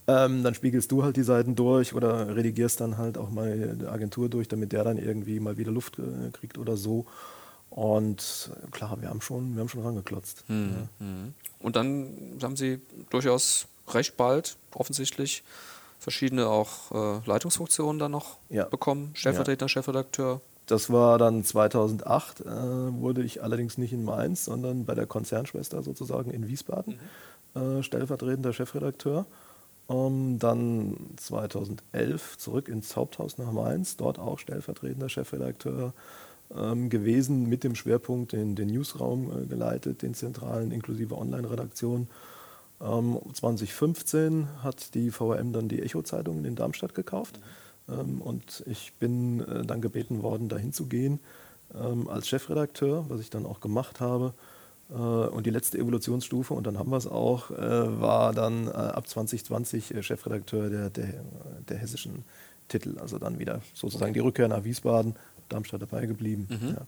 Ähm, 0.07 0.43
dann 0.43 0.53
spiegelst 0.53 0.91
du 0.91 1.03
halt 1.03 1.17
die 1.17 1.23
Seiten 1.23 1.55
durch 1.55 1.93
oder 1.93 2.35
redigierst 2.35 2.81
dann 2.81 2.97
halt 2.97 3.17
auch 3.17 3.29
mal 3.29 3.77
die 3.79 3.85
Agentur 3.85 4.29
durch, 4.29 4.47
damit 4.47 4.71
der 4.71 4.83
dann 4.83 4.97
irgendwie 4.97 5.39
mal 5.39 5.57
wieder 5.57 5.71
Luft 5.71 5.99
äh, 5.99 6.31
kriegt 6.31 6.57
oder 6.57 6.77
so. 6.77 7.05
Und 7.69 8.51
klar, 8.71 8.99
wir 8.99 9.09
haben 9.09 9.21
schon, 9.21 9.53
wir 9.55 9.61
haben 9.61 9.69
schon 9.69 9.83
rangeklotzt. 9.83 10.43
Mhm. 10.47 10.87
Ja. 10.99 11.05
Und 11.59 11.75
dann 11.75 12.37
haben 12.41 12.55
sie 12.55 12.81
durchaus 13.09 13.67
recht 13.87 14.17
bald, 14.17 14.57
offensichtlich, 14.73 15.43
verschiedene 15.99 16.47
auch 16.47 16.91
äh, 16.91 17.27
Leitungsfunktionen 17.27 17.99
dann 17.99 18.11
noch 18.11 18.37
Ja. 18.49 18.65
bekommen. 18.65 19.11
Stellvertretender 19.13 19.69
Chefredakteur. 19.69 20.41
Das 20.65 20.91
war 20.91 21.17
dann 21.17 21.43
2008, 21.43 22.41
äh, 22.41 22.45
wurde 22.45 23.23
ich 23.23 23.41
allerdings 23.43 23.77
nicht 23.77 23.91
in 23.91 24.03
Mainz, 24.05 24.45
sondern 24.45 24.85
bei 24.85 24.93
der 24.95 25.07
Konzernschwester 25.07 25.81
sozusagen 25.83 26.31
in 26.31 26.47
Wiesbaden, 26.47 26.99
äh, 27.55 27.81
stellvertretender 27.81 28.53
Chefredakteur. 28.53 29.25
Ähm, 29.89 30.37
dann 30.37 30.95
2011 31.17 32.37
zurück 32.37 32.67
ins 32.67 32.95
Haupthaus 32.95 33.37
nach 33.39 33.51
Mainz, 33.51 33.97
dort 33.97 34.19
auch 34.19 34.37
stellvertretender 34.37 35.09
Chefredakteur 35.09 35.93
gewesen, 36.49 37.47
mit 37.47 37.63
dem 37.63 37.75
Schwerpunkt 37.75 38.31
den, 38.31 38.55
den 38.55 38.69
Newsraum 38.69 39.43
äh, 39.43 39.45
geleitet, 39.45 40.01
den 40.01 40.15
zentralen 40.15 40.71
inklusive 40.71 41.15
Online-Redaktion. 41.15 42.07
Ähm, 42.81 43.19
2015 43.33 44.47
hat 44.63 44.95
die 44.95 45.11
VRM 45.11 45.53
dann 45.53 45.67
die 45.67 45.81
Echo-Zeitung 45.81 46.45
in 46.45 46.55
Darmstadt 46.55 46.95
gekauft. 46.95 47.39
Ähm, 47.89 48.21
und 48.21 48.63
ich 48.67 48.93
bin 48.99 49.41
äh, 49.41 49.65
dann 49.65 49.81
gebeten 49.81 50.23
worden, 50.23 50.49
dahin 50.49 50.73
zu 50.73 50.85
gehen 50.85 51.19
ähm, 51.75 52.09
als 52.09 52.27
Chefredakteur, 52.27 53.05
was 53.09 53.19
ich 53.19 53.29
dann 53.29 53.45
auch 53.45 53.59
gemacht 53.59 53.99
habe. 53.99 54.33
Äh, 54.89 54.93
und 54.93 55.45
die 55.45 55.51
letzte 55.51 55.77
Evolutionsstufe, 55.77 56.53
und 56.53 56.65
dann 56.67 56.77
haben 56.77 56.89
wir 56.89 56.97
es 56.97 57.07
auch, 57.07 57.51
war 57.51 58.33
dann 58.33 58.69
ab 58.69 59.07
2020 59.07 59.93
äh, 59.93 60.03
Chefredakteur 60.03 60.69
der, 60.69 60.89
der, 60.89 61.23
der 61.67 61.77
hessischen 61.77 62.23
Titel. 62.67 62.97
Also 62.99 63.17
dann 63.17 63.39
wieder 63.39 63.61
sozusagen 63.73 64.13
die 64.13 64.19
Rückkehr 64.19 64.47
nach 64.47 64.63
Wiesbaden, 64.63 65.15
Darmstadt 65.49 65.81
dabei 65.81 66.05
geblieben. 66.05 66.47
Ja. 66.49 66.85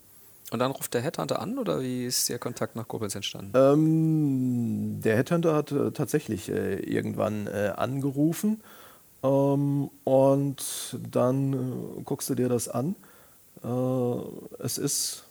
Und 0.51 0.59
dann 0.59 0.71
ruft 0.71 0.93
der 0.93 1.01
Headhunter 1.01 1.41
an 1.41 1.57
oder 1.57 1.81
wie 1.81 2.05
ist 2.05 2.27
der 2.27 2.37
Kontakt 2.37 2.75
nach 2.75 2.85
Koblenz 2.85 3.15
entstanden? 3.15 3.53
Ähm, 3.55 5.01
der 5.01 5.15
Headhunter 5.15 5.55
hat 5.55 5.71
äh, 5.71 5.91
tatsächlich 5.91 6.49
äh, 6.49 6.75
irgendwann 6.75 7.47
äh, 7.47 7.71
angerufen 7.75 8.61
ähm, 9.23 9.89
und 10.03 10.97
dann 11.09 11.53
äh, 11.53 12.01
guckst 12.03 12.29
du 12.29 12.35
dir 12.35 12.49
das 12.49 12.67
an. 12.67 12.95
Äh, 13.63 13.67
es 14.59 14.77
ist 14.77 15.23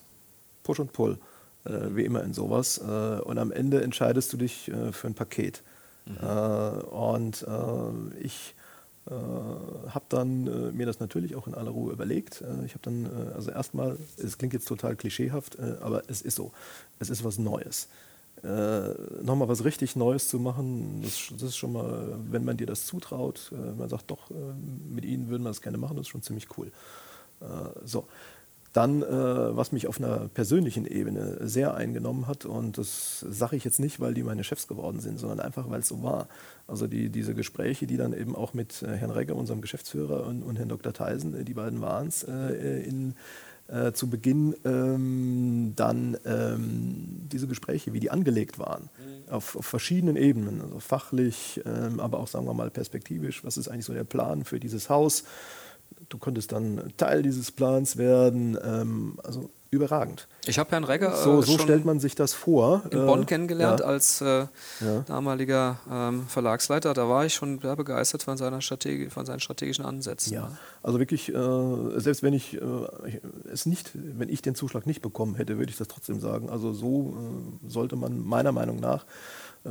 Push 0.62 0.80
und 0.80 0.92
Pull, 0.92 1.18
wie 1.64 2.04
immer 2.04 2.22
in 2.22 2.32
sowas. 2.32 2.78
Und 2.78 3.38
am 3.38 3.50
Ende 3.50 3.82
entscheidest 3.82 4.32
du 4.32 4.36
dich 4.36 4.70
für 4.92 5.06
ein 5.06 5.14
Paket. 5.14 5.62
Äh, 6.06 6.24
und 6.24 7.46
ich 8.20 8.54
äh, 9.06 9.12
habe 9.12 10.04
dann 10.10 10.46
äh, 10.46 10.72
mir 10.72 10.86
das 10.86 11.00
natürlich 11.00 11.34
auch 11.34 11.46
in 11.46 11.54
aller 11.54 11.70
Ruhe 11.70 11.92
überlegt. 11.92 12.42
Äh, 12.42 12.66
ich 12.66 12.72
habe 12.74 12.82
dann, 12.82 13.06
äh, 13.06 13.34
also 13.34 13.50
erstmal, 13.50 13.96
es 14.18 14.36
klingt 14.36 14.52
jetzt 14.52 14.68
total 14.68 14.94
klischeehaft, 14.94 15.58
äh, 15.58 15.76
aber 15.80 16.02
es 16.08 16.20
ist 16.22 16.36
so, 16.36 16.52
es 16.98 17.08
ist 17.10 17.24
was 17.24 17.38
Neues. 17.38 17.88
äh, 18.42 18.94
nochmal 19.22 19.48
was 19.48 19.64
richtig 19.64 19.96
Neues 19.96 20.28
zu 20.28 20.38
machen, 20.38 21.00
das, 21.02 21.28
das, 21.32 21.42
ist 21.42 21.56
schon 21.56 21.72
mal, 21.72 22.18
wenn 22.30 22.44
man 22.44 22.56
dir 22.56 22.66
das 22.66 22.86
zutraut, 22.86 23.52
man 23.76 23.88
sagt, 23.88 24.10
doch, 24.10 24.30
mit 24.88 25.04
ihnen 25.04 25.28
würden 25.28 25.42
wir 25.42 25.50
das 25.50 25.60
gerne 25.60 25.76
machen, 25.76 25.96
das 25.96 26.06
ist 26.06 26.08
schon 26.08 26.22
ziemlich 26.22 26.46
cool. 26.56 26.72
So. 27.84 28.06
Dann, 28.72 29.02
äh, 29.02 29.06
was 29.08 29.72
mich 29.72 29.88
auf 29.88 29.98
einer 29.98 30.28
persönlichen 30.28 30.86
Ebene 30.86 31.38
sehr 31.40 31.74
eingenommen 31.74 32.28
hat, 32.28 32.44
und 32.44 32.78
das 32.78 33.20
sage 33.28 33.56
ich 33.56 33.64
jetzt 33.64 33.80
nicht, 33.80 33.98
weil 33.98 34.14
die 34.14 34.22
meine 34.22 34.44
Chefs 34.44 34.68
geworden 34.68 35.00
sind, 35.00 35.18
sondern 35.18 35.40
einfach, 35.40 35.68
weil 35.68 35.80
es 35.80 35.88
so 35.88 36.02
war. 36.02 36.28
Also 36.68 36.86
die, 36.86 37.08
diese 37.08 37.34
Gespräche, 37.34 37.86
die 37.86 37.96
dann 37.96 38.12
eben 38.12 38.36
auch 38.36 38.54
mit 38.54 38.82
äh, 38.82 38.94
Herrn 38.96 39.10
Regger, 39.10 39.34
unserem 39.34 39.60
Geschäftsführer, 39.60 40.26
und, 40.26 40.42
und 40.42 40.56
Herrn 40.56 40.68
Dr. 40.68 40.92
Theisen, 40.92 41.44
die 41.44 41.54
beiden 41.54 41.80
waren 41.80 42.06
es, 42.08 42.22
in 42.22 43.14
äh, 43.70 43.92
zu 43.92 44.10
Beginn 44.10 44.56
ähm, 44.64 45.74
dann 45.76 46.16
ähm, 46.24 47.28
diese 47.30 47.46
Gespräche, 47.46 47.92
wie 47.92 48.00
die 48.00 48.10
angelegt 48.10 48.58
waren, 48.58 48.90
mhm. 48.98 49.32
auf, 49.32 49.54
auf, 49.54 49.66
verschiedenen 49.66 50.16
Ebenen, 50.16 50.60
also 50.60 50.80
fachlich, 50.80 51.60
ähm, 51.64 52.00
aber 52.00 52.18
auch 52.18 52.26
sagen 52.26 52.46
wir 52.46 52.54
mal 52.54 52.70
perspektivisch, 52.70 53.44
was 53.44 53.56
ist 53.56 53.68
eigentlich 53.68 53.84
so 53.84 53.92
der 53.92 54.04
Plan 54.04 54.44
für 54.44 54.58
dieses 54.58 54.90
Haus. 54.90 55.24
Du 56.10 56.18
konntest 56.18 56.52
dann 56.52 56.92
Teil 56.96 57.22
dieses 57.22 57.50
Plans 57.52 57.96
werden, 57.96 58.58
ähm, 58.62 59.18
also 59.22 59.48
überragend. 59.70 60.26
Ich 60.46 60.58
habe 60.58 60.72
Herrn 60.72 60.82
Regger 60.82 61.16
so, 61.16 61.38
äh, 61.38 61.42
so 61.44 61.56
stellt 61.56 61.84
man 61.84 62.00
sich 62.00 62.16
das 62.16 62.32
vor. 62.32 62.82
In 62.90 63.06
Bonn 63.06 63.22
äh, 63.22 63.24
kennengelernt 63.24 63.80
ja. 63.80 63.86
als 63.86 64.20
äh, 64.20 64.46
ja. 64.80 65.04
damaliger 65.06 65.78
ähm, 65.88 66.26
Verlagsleiter. 66.26 66.92
Da 66.92 67.08
war 67.08 67.24
ich 67.24 67.34
schon 67.34 67.60
sehr 67.60 67.76
begeistert 67.76 68.24
von, 68.24 68.36
seiner 68.36 68.60
Strategie, 68.60 69.08
von 69.08 69.24
seinen 69.24 69.38
strategischen 69.38 69.84
Ansätzen. 69.84 70.32
Ja, 70.32 70.50
also 70.82 70.98
wirklich, 70.98 71.32
äh, 71.32 72.00
selbst 72.00 72.24
wenn 72.24 72.34
ich, 72.34 72.60
äh, 72.60 72.60
es 73.52 73.66
nicht, 73.66 73.92
wenn 73.94 74.28
ich 74.28 74.42
den 74.42 74.56
Zuschlag 74.56 74.86
nicht 74.86 75.02
bekommen 75.02 75.36
hätte, 75.36 75.58
würde 75.58 75.70
ich 75.70 75.78
das 75.78 75.86
trotzdem 75.86 76.18
sagen. 76.18 76.50
Also 76.50 76.72
so 76.72 77.16
äh, 77.64 77.68
sollte 77.70 77.94
man 77.94 78.18
meiner 78.18 78.52
Meinung 78.52 78.80
nach 78.80 79.06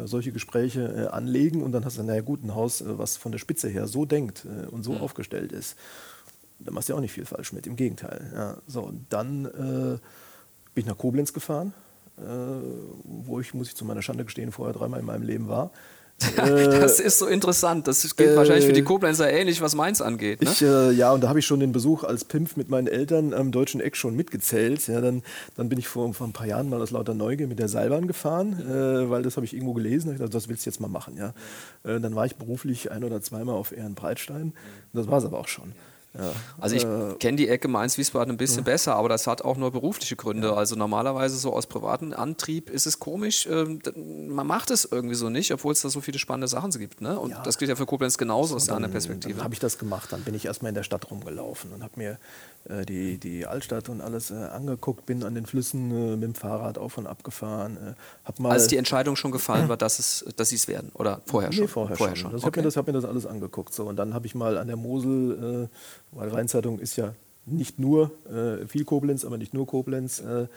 solche 0.05 0.31
Gespräche 0.31 1.11
anlegen 1.11 1.63
und 1.63 1.71
dann 1.71 1.83
hast 1.83 1.97
du, 1.97 2.03
naja 2.03 2.21
gut, 2.21 2.43
ein 2.43 2.53
Haus, 2.53 2.83
was 2.85 3.17
von 3.17 3.31
der 3.31 3.39
Spitze 3.39 3.69
her 3.69 3.87
so 3.87 4.05
denkt 4.05 4.45
und 4.69 4.83
so 4.83 4.91
mhm. 4.91 5.01
aufgestellt 5.01 5.51
ist 5.51 5.75
da 6.59 6.71
machst 6.71 6.89
du 6.89 6.93
ja 6.93 6.97
auch 6.97 7.01
nicht 7.01 7.13
viel 7.13 7.25
falsch 7.25 7.53
mit, 7.53 7.67
im 7.67 7.75
Gegenteil. 7.75 8.31
Ja, 8.33 8.57
so, 8.67 8.81
und 8.81 9.05
dann 9.09 9.45
äh, 9.45 9.99
bin 10.73 10.83
ich 10.83 10.85
nach 10.85 10.97
Koblenz 10.97 11.33
gefahren, 11.33 11.73
äh, 12.17 12.21
wo 13.03 13.39
ich, 13.39 13.53
muss 13.53 13.67
ich 13.69 13.75
zu 13.75 13.85
meiner 13.85 14.01
Schande 14.01 14.25
gestehen, 14.25 14.51
vorher 14.51 14.73
dreimal 14.73 14.99
in 14.99 15.05
meinem 15.05 15.23
Leben 15.23 15.47
war. 15.47 15.71
das 16.35 16.99
ist 16.99 17.17
so 17.17 17.27
interessant. 17.27 17.87
Das 17.87 18.15
geht 18.15 18.27
äh, 18.27 18.35
wahrscheinlich 18.35 18.65
für 18.65 18.73
die 18.73 18.83
Koblenzer 18.83 19.31
ähnlich, 19.31 19.61
was 19.61 19.75
Mainz 19.75 20.01
angeht. 20.01 20.41
Ne? 20.41 20.49
Ich, 20.51 20.61
äh, 20.61 20.91
ja, 20.91 21.13
und 21.13 21.23
da 21.23 21.29
habe 21.29 21.39
ich 21.39 21.45
schon 21.45 21.59
den 21.59 21.71
Besuch 21.71 22.03
als 22.03 22.25
Pimp 22.25 22.57
mit 22.57 22.69
meinen 22.69 22.87
Eltern 22.87 23.33
am 23.33 23.51
deutschen 23.51 23.79
Eck 23.79 23.95
schon 23.95 24.15
mitgezählt. 24.15 24.85
Ja, 24.87 24.99
dann, 25.01 25.23
dann 25.55 25.69
bin 25.69 25.79
ich 25.79 25.87
vor, 25.87 26.13
vor 26.13 26.27
ein 26.27 26.33
paar 26.33 26.47
Jahren 26.47 26.69
mal 26.69 26.81
aus 26.81 26.91
lauter 26.91 27.13
Neugier 27.13 27.47
mit 27.47 27.59
der 27.59 27.69
Seilbahn 27.69 28.07
gefahren, 28.07 28.53
äh, 28.59 29.09
weil 29.09 29.23
das 29.23 29.37
habe 29.37 29.45
ich 29.45 29.53
irgendwo 29.53 29.73
gelesen. 29.73 30.11
Ich 30.11 30.19
dachte, 30.19 30.31
das 30.31 30.49
willst 30.49 30.65
du 30.65 30.69
jetzt 30.69 30.79
mal 30.79 30.89
machen. 30.89 31.15
Ja. 31.17 31.33
Äh, 31.89 31.99
dann 31.99 32.15
war 32.15 32.25
ich 32.25 32.35
beruflich 32.35 32.91
ein 32.91 33.03
oder 33.03 33.21
zweimal 33.21 33.55
auf 33.55 33.71
Ehrenbreitstein. 33.71 34.53
Das 34.93 35.07
war 35.07 35.19
es 35.19 35.25
aber 35.25 35.39
auch 35.39 35.47
schon. 35.47 35.73
Ja. 36.17 36.31
Also 36.59 36.75
ich 36.75 36.83
äh, 36.83 37.15
kenne 37.19 37.37
die 37.37 37.47
Ecke 37.47 37.67
Mainz-Wiesbaden 37.67 38.33
ein 38.33 38.37
bisschen 38.37 38.59
ja. 38.59 38.63
besser, 38.71 38.95
aber 38.95 39.09
das 39.09 39.27
hat 39.27 39.43
auch 39.43 39.57
nur 39.57 39.71
berufliche 39.71 40.15
Gründe. 40.15 40.49
Ja. 40.49 40.53
Also 40.55 40.75
normalerweise 40.75 41.37
so 41.37 41.53
aus 41.53 41.67
privatem 41.67 42.13
Antrieb 42.13 42.69
ist 42.69 42.87
es 42.87 42.99
komisch. 42.99 43.47
Ähm, 43.49 43.79
man 44.27 44.47
macht 44.47 44.71
es 44.71 44.87
irgendwie 44.89 45.15
so 45.15 45.29
nicht, 45.29 45.53
obwohl 45.53 45.73
es 45.73 45.81
da 45.81 45.89
so 45.89 46.01
viele 46.01 46.17
spannende 46.17 46.47
Sachen 46.47 46.71
gibt. 46.71 47.01
Ne? 47.01 47.19
Und 47.19 47.35
das 47.43 47.57
gilt 47.57 47.69
ja 47.69 47.75
für 47.75 47.85
Koblenz 47.85 48.17
genauso 48.17 48.55
aus 48.55 48.65
deiner 48.65 48.87
Perspektive. 48.87 49.35
Dann 49.35 49.43
habe 49.43 49.53
ich 49.53 49.59
das 49.59 49.77
gemacht. 49.77 50.11
Dann 50.11 50.21
bin 50.21 50.33
ich 50.33 50.45
erstmal 50.45 50.69
in 50.69 50.75
der 50.75 50.83
Stadt 50.83 51.09
rumgelaufen 51.11 51.71
und 51.73 51.83
habe 51.83 51.93
mir 51.95 52.17
äh, 52.65 52.85
die, 52.85 53.17
die 53.17 53.45
Altstadt 53.45 53.87
und 53.89 54.01
alles 54.01 54.31
äh, 54.31 54.35
angeguckt, 54.35 55.05
bin 55.05 55.23
an 55.23 55.35
den 55.35 55.45
Flüssen 55.45 55.91
äh, 55.91 56.15
mit 56.15 56.23
dem 56.23 56.35
Fahrrad 56.35 56.77
auf 56.79 56.97
und 56.97 57.05
ab 57.05 57.23
gefahren. 57.23 57.95
Mal 58.37 58.51
Als 58.51 58.67
die 58.67 58.77
Entscheidung 58.77 59.15
schon 59.15 59.31
gefallen 59.31 59.69
war, 59.69 59.77
dass, 59.77 59.99
es, 59.99 60.25
dass 60.35 60.49
sie 60.49 60.55
es 60.55 60.67
werden? 60.67 60.91
Oder 60.93 61.21
vorher 61.25 61.51
schon? 61.51 61.65
Nee, 61.65 61.67
vorher, 61.67 61.97
vorher 61.97 62.15
schon. 62.15 62.31
schon. 62.31 62.39
Ich 62.39 62.45
habe 62.45 62.61
mir, 62.61 62.69
hab 62.69 62.87
mir, 62.87 62.93
das 62.93 63.05
alles 63.05 63.25
angeguckt. 63.25 63.73
So. 63.73 63.85
Und 63.85 63.97
dann 63.97 64.13
habe 64.13 64.25
ich 64.25 64.35
mal 64.35 64.57
an 64.57 64.67
der 64.67 64.75
Mosel, 64.75 65.69
weil 66.11 66.29
Rheinzeitung 66.29 66.79
ist 66.79 66.95
ja 66.95 67.13
nicht 67.45 67.79
nur 67.79 68.11
viel 68.67 68.85
Koblenz, 68.85 69.25
aber 69.25 69.37
nicht 69.37 69.53
nur 69.53 69.65
Koblenz, 69.65 70.21
an 70.21 70.49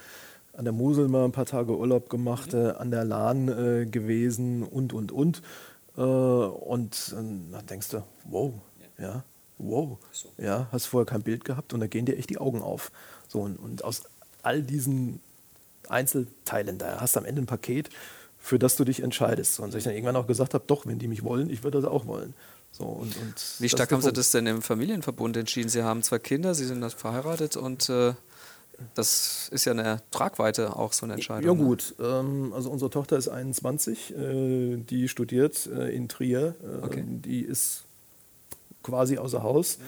der 0.64 0.72
Mosel 0.72 1.08
mal 1.08 1.24
ein 1.24 1.32
paar 1.32 1.46
Tage 1.46 1.76
Urlaub 1.76 2.10
gemacht, 2.10 2.52
mhm. 2.52 2.72
an 2.76 2.90
der 2.90 3.04
Lahn 3.04 3.46
gewesen 3.90 4.62
und, 4.62 4.92
und, 4.92 5.10
und. 5.12 5.42
und 5.96 7.14
dann 7.14 7.66
denkst 7.68 7.88
du, 7.88 8.02
wow, 8.24 8.52
ja 8.98 9.24
wow, 9.62 9.98
ja, 10.38 10.66
hast 10.72 10.86
vorher 10.86 11.06
kein 11.06 11.22
Bild 11.22 11.44
gehabt 11.44 11.72
und 11.72 11.80
da 11.80 11.86
gehen 11.86 12.04
dir 12.04 12.18
echt 12.18 12.30
die 12.30 12.38
Augen 12.38 12.62
auf. 12.62 12.90
So, 13.28 13.40
und, 13.40 13.56
und 13.56 13.84
aus 13.84 14.02
all 14.42 14.62
diesen 14.62 15.20
Einzelteilen, 15.88 16.78
da 16.78 17.00
hast 17.00 17.16
du 17.16 17.20
am 17.20 17.26
Ende 17.26 17.42
ein 17.42 17.46
Paket, 17.46 17.90
für 18.38 18.58
das 18.58 18.76
du 18.76 18.84
dich 18.84 19.02
entscheidest. 19.02 19.60
Und 19.60 19.74
ich 19.74 19.84
dann 19.84 19.94
irgendwann 19.94 20.16
auch 20.16 20.26
gesagt 20.26 20.54
habe, 20.54 20.64
doch, 20.66 20.86
wenn 20.86 20.98
die 20.98 21.08
mich 21.08 21.22
wollen, 21.22 21.48
ich 21.48 21.62
würde 21.62 21.80
das 21.80 21.88
auch 21.88 22.06
wollen. 22.06 22.34
So, 22.72 22.84
und, 22.84 23.14
und 23.18 23.34
Wie 23.58 23.68
stark 23.68 23.92
haben 23.92 24.00
Sie 24.00 24.12
das 24.12 24.30
denn 24.30 24.46
im 24.46 24.62
Familienverbund 24.62 25.36
entschieden? 25.36 25.68
Sie 25.68 25.82
haben 25.82 26.02
zwei 26.02 26.18
Kinder, 26.18 26.54
Sie 26.54 26.64
sind 26.64 26.82
verheiratet 26.94 27.56
und 27.56 27.90
äh, 27.90 28.14
das 28.94 29.48
ist 29.52 29.66
ja 29.66 29.72
eine 29.72 30.00
Tragweite 30.10 30.74
auch 30.76 30.94
so 30.94 31.04
eine 31.04 31.14
Entscheidung. 31.14 31.44
Ja 31.44 31.54
ne? 31.54 31.68
gut, 31.68 31.94
ähm, 32.00 32.52
also 32.54 32.70
unsere 32.70 32.90
Tochter 32.90 33.18
ist 33.18 33.28
21, 33.28 34.14
äh, 34.16 34.76
die 34.78 35.08
studiert 35.08 35.66
äh, 35.66 35.94
in 35.94 36.08
Trier, 36.08 36.54
äh, 36.62 36.84
okay. 36.84 37.04
die 37.06 37.42
ist 37.42 37.84
quasi 38.82 39.18
außer 39.18 39.42
Haus. 39.42 39.78
Mhm. 39.78 39.82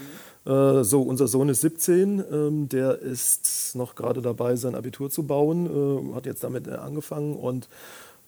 So, 0.47 1.01
unser 1.01 1.27
Sohn 1.27 1.49
ist 1.49 1.63
17, 1.63 2.23
ähm, 2.31 2.69
der 2.69 2.99
ist 2.99 3.75
noch 3.75 3.95
gerade 3.95 4.21
dabei, 4.21 4.57
sein 4.57 4.75
Abitur 4.75 5.09
zu 5.09 5.23
bauen, 5.23 6.11
äh, 6.13 6.15
hat 6.15 6.27
jetzt 6.27 6.45
damit 6.45 6.69
angefangen 6.69 7.35
und 7.35 7.67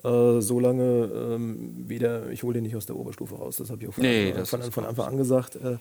äh, 0.04 0.40
so 0.40 0.60
lange 0.60 1.10
ähm, 1.34 1.84
wieder, 1.88 2.30
ich 2.30 2.42
hole 2.42 2.54
den 2.54 2.64
nicht 2.64 2.76
aus 2.76 2.86
der 2.86 2.96
Oberstufe 2.96 3.34
raus, 3.34 3.56
das 3.56 3.70
habe 3.70 3.82
ich 3.82 3.88
auch 3.88 3.94
von, 3.94 4.02
nee, 4.02 4.32
Anfang, 4.32 4.60
von, 4.62 4.72
von 4.72 4.84
Anfang 4.84 5.06
an 5.06 5.16
gesagt, 5.16 5.56
äh, 5.56 5.78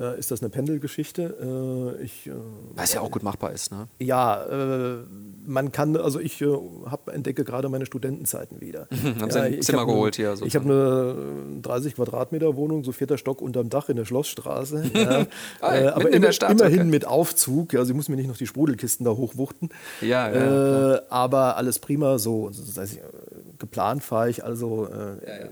äh, 0.00 0.18
ist 0.18 0.30
das 0.30 0.40
eine 0.42 0.48
Pendelgeschichte. 0.48 1.96
Äh, 1.98 2.02
ich, 2.02 2.26
äh, 2.26 2.32
Was 2.74 2.94
ja 2.94 3.00
auch 3.00 3.10
gut 3.10 3.22
machbar 3.22 3.52
ist, 3.52 3.70
ne? 3.70 3.88
Ja, 3.98 4.44
äh, 4.44 4.98
man 5.46 5.72
kann, 5.72 5.96
also 5.96 6.20
ich 6.20 6.42
hab, 6.86 7.08
entdecke 7.08 7.44
gerade 7.44 7.68
meine 7.68 7.86
Studentenzeiten 7.86 8.60
wieder. 8.60 8.88
Haben 8.90 9.20
ja, 9.20 9.30
Sie 9.30 9.38
ein 9.40 9.62
Zimmer 9.62 9.86
geholt 9.86 10.16
hier? 10.16 10.36
Sozusagen. 10.36 10.48
Ich 10.48 10.56
habe 10.56 11.44
eine 11.54 11.62
30 11.62 11.94
Quadratmeter 11.96 12.56
Wohnung, 12.56 12.84
so 12.84 12.92
vierter 12.92 13.18
Stock 13.18 13.42
unterm 13.42 13.68
Dach 13.68 13.88
in 13.88 13.96
der 13.96 14.04
Schlossstraße. 14.04 14.90
ja. 14.94 15.26
ah, 15.60 15.92
aber 15.94 16.10
im, 16.10 16.32
Stadt, 16.32 16.52
immerhin 16.52 16.80
okay. 16.80 16.90
mit 16.90 17.06
Aufzug, 17.06 17.74
also 17.74 17.90
ich 17.90 17.96
muss 17.96 18.08
mir 18.08 18.16
nicht 18.16 18.28
noch 18.28 18.36
die 18.36 18.46
Sprudelkisten 18.46 19.04
da 19.04 19.10
hochwuchten. 19.10 19.70
Ja, 20.00 20.30
ja 20.30 21.02
aber 21.08 21.56
alles 21.56 21.78
prima, 21.78 22.18
so, 22.18 22.50
das 22.50 22.76
heißt, 22.76 22.98
geplant 23.58 24.02
fahre 24.02 24.30
ich 24.30 24.44
also 24.44 24.86
äh, 24.86 25.26
ja, 25.26 25.40
ja. 25.44 25.48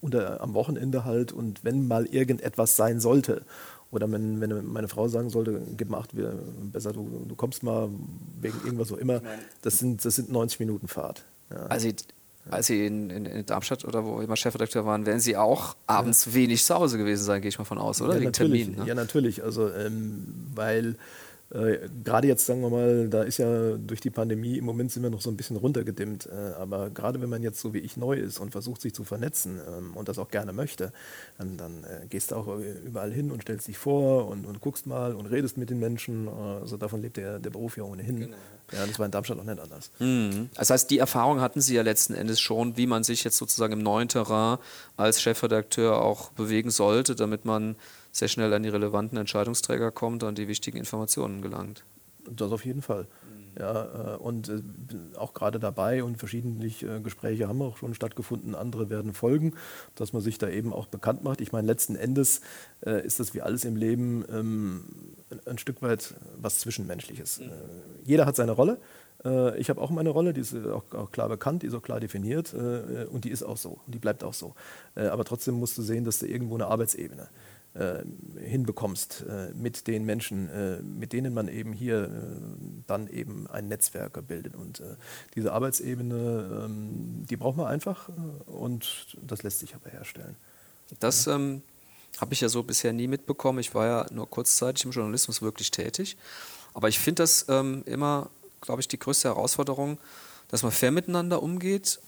Unter, 0.00 0.40
am 0.40 0.54
Wochenende 0.54 1.04
halt 1.04 1.32
und 1.32 1.64
wenn 1.64 1.86
mal 1.86 2.06
irgendetwas 2.06 2.76
sein 2.76 3.00
sollte 3.00 3.42
oder 3.92 4.10
wenn, 4.10 4.40
wenn 4.40 4.66
meine 4.66 4.88
Frau 4.88 5.06
sagen 5.06 5.30
sollte, 5.30 5.60
gib 5.76 5.90
mal 5.90 5.98
acht, 5.98 6.16
wir, 6.16 6.32
besser 6.72 6.92
du, 6.92 7.24
du 7.28 7.34
kommst 7.36 7.62
mal 7.62 7.90
wegen 8.40 8.58
irgendwas 8.64 8.88
so 8.88 8.96
immer, 8.96 9.20
das 9.60 9.78
sind, 9.78 10.04
das 10.04 10.16
sind 10.16 10.32
90 10.32 10.60
Minuten 10.60 10.88
Fahrt. 10.88 11.24
Ja. 11.50 11.66
Also 11.66 11.90
als 12.50 12.66
Sie 12.66 12.86
in, 12.86 13.10
in, 13.10 13.26
in, 13.26 13.46
Darmstadt 13.46 13.84
oder 13.84 14.04
wo 14.04 14.20
immer 14.20 14.34
Chefredakteur 14.34 14.84
waren, 14.84 15.06
werden 15.06 15.20
Sie 15.20 15.36
auch 15.36 15.76
abends 15.86 16.24
ja. 16.24 16.34
wenig 16.34 16.64
zu 16.64 16.74
Hause 16.74 16.98
gewesen 16.98 17.22
sein, 17.22 17.40
gehe 17.40 17.50
ich 17.50 17.58
mal 17.58 17.64
von 17.64 17.78
aus, 17.78 18.02
oder? 18.02 18.14
Ja, 18.14 18.20
Wegen 18.20 18.26
natürlich. 18.26 18.64
Terminen, 18.64 18.82
ne? 18.82 18.88
Ja, 18.88 18.94
natürlich. 18.94 19.44
Also, 19.44 19.70
ähm, 19.70 20.48
weil 20.54 20.96
äh, 21.54 21.88
gerade 22.02 22.28
jetzt, 22.28 22.46
sagen 22.46 22.62
wir 22.62 22.70
mal, 22.70 23.08
da 23.08 23.22
ist 23.22 23.38
ja 23.38 23.76
durch 23.76 24.00
die 24.00 24.10
Pandemie, 24.10 24.56
im 24.56 24.64
Moment 24.64 24.90
sind 24.90 25.02
wir 25.02 25.10
noch 25.10 25.20
so 25.20 25.30
ein 25.30 25.36
bisschen 25.36 25.56
runtergedimmt. 25.56 26.26
Äh, 26.26 26.54
aber 26.58 26.90
gerade 26.90 27.20
wenn 27.20 27.28
man 27.28 27.42
jetzt 27.42 27.60
so 27.60 27.74
wie 27.74 27.78
ich 27.78 27.96
neu 27.96 28.14
ist 28.14 28.38
und 28.38 28.52
versucht, 28.52 28.80
sich 28.80 28.94
zu 28.94 29.04
vernetzen 29.04 29.60
ähm, 29.68 29.94
und 29.94 30.08
das 30.08 30.18
auch 30.18 30.28
gerne 30.28 30.52
möchte, 30.52 30.92
dann, 31.38 31.56
dann 31.56 31.84
äh, 31.84 32.06
gehst 32.08 32.30
du 32.30 32.36
auch 32.36 32.48
überall 32.84 33.12
hin 33.12 33.30
und 33.30 33.42
stellst 33.42 33.68
dich 33.68 33.76
vor 33.76 34.28
und, 34.28 34.46
und 34.46 34.60
guckst 34.60 34.86
mal 34.86 35.14
und 35.14 35.26
redest 35.26 35.58
mit 35.58 35.68
den 35.68 35.78
Menschen. 35.78 36.28
Also 36.28 36.76
davon 36.76 37.02
lebt 37.02 37.16
der, 37.18 37.38
der 37.38 37.50
Beruf 37.50 37.76
ja 37.76 37.84
ohnehin. 37.84 38.20
Genau. 38.20 38.36
Ja, 38.72 38.86
das 38.86 38.98
war 38.98 39.06
in 39.06 39.12
Darmstadt 39.12 39.38
auch 39.38 39.44
nicht 39.44 39.60
anders. 39.60 39.90
Mhm. 39.98 40.48
Das 40.54 40.70
heißt, 40.70 40.90
die 40.90 40.98
Erfahrung 40.98 41.40
hatten 41.40 41.60
Sie 41.60 41.74
ja 41.74 41.82
letzten 41.82 42.14
Endes 42.14 42.40
schon, 42.40 42.76
wie 42.76 42.86
man 42.86 43.04
sich 43.04 43.24
jetzt 43.24 43.36
sozusagen 43.36 43.74
im 43.74 43.82
neuen 43.82 44.08
Terrain 44.08 44.58
als 44.96 45.20
Chefredakteur 45.20 46.00
auch 46.00 46.30
bewegen 46.30 46.70
sollte, 46.70 47.14
damit 47.14 47.44
man 47.44 47.76
sehr 48.12 48.28
schnell 48.28 48.52
an 48.52 48.62
die 48.62 48.68
relevanten 48.68 49.18
Entscheidungsträger 49.18 49.90
kommt 49.90 50.22
und 50.22 50.28
an 50.30 50.34
die 50.34 50.48
wichtigen 50.48 50.78
Informationen 50.78 51.42
gelangt. 51.42 51.84
Das 52.30 52.52
auf 52.52 52.64
jeden 52.64 52.82
Fall. 52.82 53.08
Ja, 53.58 54.14
äh, 54.14 54.16
und 54.16 54.48
äh, 54.48 54.62
auch 55.16 55.34
gerade 55.34 55.58
dabei 55.58 56.04
und 56.04 56.16
verschiedentlich 56.16 56.82
äh, 56.82 57.00
Gespräche 57.00 57.48
haben 57.48 57.60
auch 57.60 57.76
schon 57.76 57.92
stattgefunden, 57.94 58.54
andere 58.54 58.88
werden 58.88 59.12
folgen, 59.12 59.54
dass 59.94 60.12
man 60.12 60.22
sich 60.22 60.38
da 60.38 60.48
eben 60.48 60.72
auch 60.72 60.86
bekannt 60.86 61.22
macht. 61.22 61.40
Ich 61.40 61.52
meine, 61.52 61.66
letzten 61.66 61.96
Endes 61.96 62.40
ist 62.80 63.20
das 63.20 63.32
wie 63.32 63.42
alles 63.42 63.64
im 63.64 63.76
Leben 63.76 64.24
ähm, 64.28 64.84
ein 65.46 65.58
Stück 65.58 65.82
weit 65.82 66.14
was 66.36 66.58
Zwischenmenschliches. 66.58 67.40
Mhm. 67.40 67.50
Jeder 68.04 68.26
hat 68.26 68.36
seine 68.36 68.52
Rolle. 68.52 68.78
Ich 69.56 69.70
habe 69.70 69.80
auch 69.80 69.90
meine 69.90 70.10
Rolle, 70.10 70.32
die 70.32 70.40
ist 70.40 70.56
auch 70.66 71.12
klar 71.12 71.28
bekannt, 71.28 71.62
die 71.62 71.68
ist 71.68 71.74
auch 71.74 71.82
klar 71.82 72.00
definiert 72.00 72.52
und 72.52 73.24
die 73.24 73.30
ist 73.30 73.44
auch 73.44 73.56
so 73.56 73.78
und 73.86 73.94
die 73.94 74.00
bleibt 74.00 74.24
auch 74.24 74.34
so. 74.34 74.54
Aber 74.96 75.24
trotzdem 75.24 75.54
musst 75.54 75.78
du 75.78 75.82
sehen, 75.82 76.04
dass 76.04 76.18
du 76.18 76.26
irgendwo 76.26 76.56
eine 76.56 76.66
Arbeitsebene 76.66 77.28
hinbekommst 78.38 79.24
äh, 79.28 79.54
mit 79.54 79.86
den 79.86 80.04
Menschen, 80.04 80.50
äh, 80.50 80.82
mit 80.82 81.14
denen 81.14 81.32
man 81.32 81.48
eben 81.48 81.72
hier 81.72 82.04
äh, 82.04 82.08
dann 82.86 83.08
eben 83.08 83.46
ein 83.46 83.68
Netzwerk 83.68 84.26
bildet. 84.28 84.56
Und 84.56 84.80
äh, 84.80 84.96
diese 85.34 85.52
Arbeitsebene, 85.52 86.64
ähm, 86.66 87.24
die 87.28 87.36
braucht 87.36 87.56
man 87.56 87.66
einfach 87.66 88.10
äh, 88.10 88.50
und 88.50 89.16
das 89.22 89.42
lässt 89.42 89.60
sich 89.60 89.74
aber 89.74 89.88
herstellen. 89.88 90.36
Das 91.00 91.26
ähm, 91.26 91.62
habe 92.20 92.34
ich 92.34 92.42
ja 92.42 92.50
so 92.50 92.62
bisher 92.62 92.92
nie 92.92 93.06
mitbekommen. 93.06 93.58
Ich 93.58 93.74
war 93.74 93.86
ja 93.86 94.06
nur 94.12 94.28
kurzzeitig 94.28 94.84
im 94.84 94.90
Journalismus 94.90 95.40
wirklich 95.40 95.70
tätig. 95.70 96.18
Aber 96.74 96.88
ich 96.88 96.98
finde 96.98 97.22
das 97.22 97.46
ähm, 97.48 97.82
immer, 97.86 98.28
glaube 98.60 98.80
ich, 98.80 98.88
die 98.88 98.98
größte 98.98 99.28
Herausforderung, 99.28 99.98
dass 100.48 100.62
man 100.62 100.72
fair 100.72 100.90
miteinander 100.90 101.42
umgeht, 101.42 102.00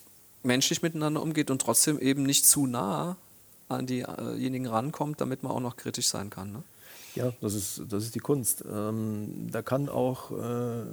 menschlich 0.43 0.83
miteinander 0.83 1.23
umgeht 1.23 1.51
und 1.51 1.63
trotzdem 1.63 1.99
eben 1.99 2.23
nicht 2.23 2.47
zu 2.47 2.67
nah 2.67 3.17
an 3.77 3.87
diejenigen 3.87 4.67
rankommt, 4.67 5.21
damit 5.21 5.43
man 5.43 5.53
auch 5.53 5.61
noch 5.61 5.77
kritisch 5.77 6.09
sein 6.09 6.31
kann. 6.31 6.53
Ne? 6.53 6.63
Ja, 7.15 7.33
das 7.41 7.55
ist, 7.55 7.83
das 7.89 8.05
ist 8.05 8.15
die 8.15 8.21
Kunst. 8.21 8.65
Ähm, 8.71 9.49
da 9.51 9.63
kann 9.63 9.89
auch, 9.89 10.31
äh, 10.33 10.85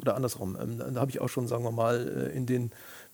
oder 0.00 0.14
andersrum, 0.14 0.56
ähm, 0.60 0.78
da 0.78 1.00
habe 1.00 1.10
ich 1.10 1.20
auch 1.20 1.28
schon, 1.28 1.48
sagen 1.48 1.64
wir 1.64 1.72
mal, 1.72 2.30
äh, 2.32 2.36
in 2.36 2.46
den, 2.46 2.70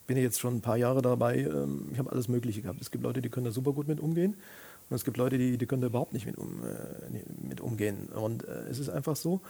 bin 0.06 0.16
ich 0.16 0.22
jetzt 0.22 0.40
schon 0.40 0.56
ein 0.56 0.60
paar 0.60 0.76
Jahre 0.76 1.00
dabei, 1.00 1.38
ähm, 1.38 1.88
ich 1.92 1.98
habe 1.98 2.12
alles 2.12 2.28
Mögliche 2.28 2.62
gehabt. 2.62 2.80
Es 2.80 2.90
gibt 2.90 3.04
Leute, 3.04 3.22
die 3.22 3.30
können 3.30 3.46
da 3.46 3.52
super 3.52 3.72
gut 3.72 3.88
mit 3.88 4.00
umgehen 4.00 4.36
und 4.90 4.96
es 4.96 5.04
gibt 5.04 5.16
Leute, 5.16 5.38
die, 5.38 5.56
die 5.56 5.66
können 5.66 5.80
da 5.80 5.88
überhaupt 5.88 6.12
nicht 6.12 6.26
mit, 6.26 6.36
um, 6.36 6.62
äh, 6.64 7.48
mit 7.48 7.62
umgehen. 7.62 8.08
Und 8.08 8.46
äh, 8.46 8.68
es 8.70 8.78
ist 8.78 8.90
einfach 8.90 9.16
so, 9.16 9.40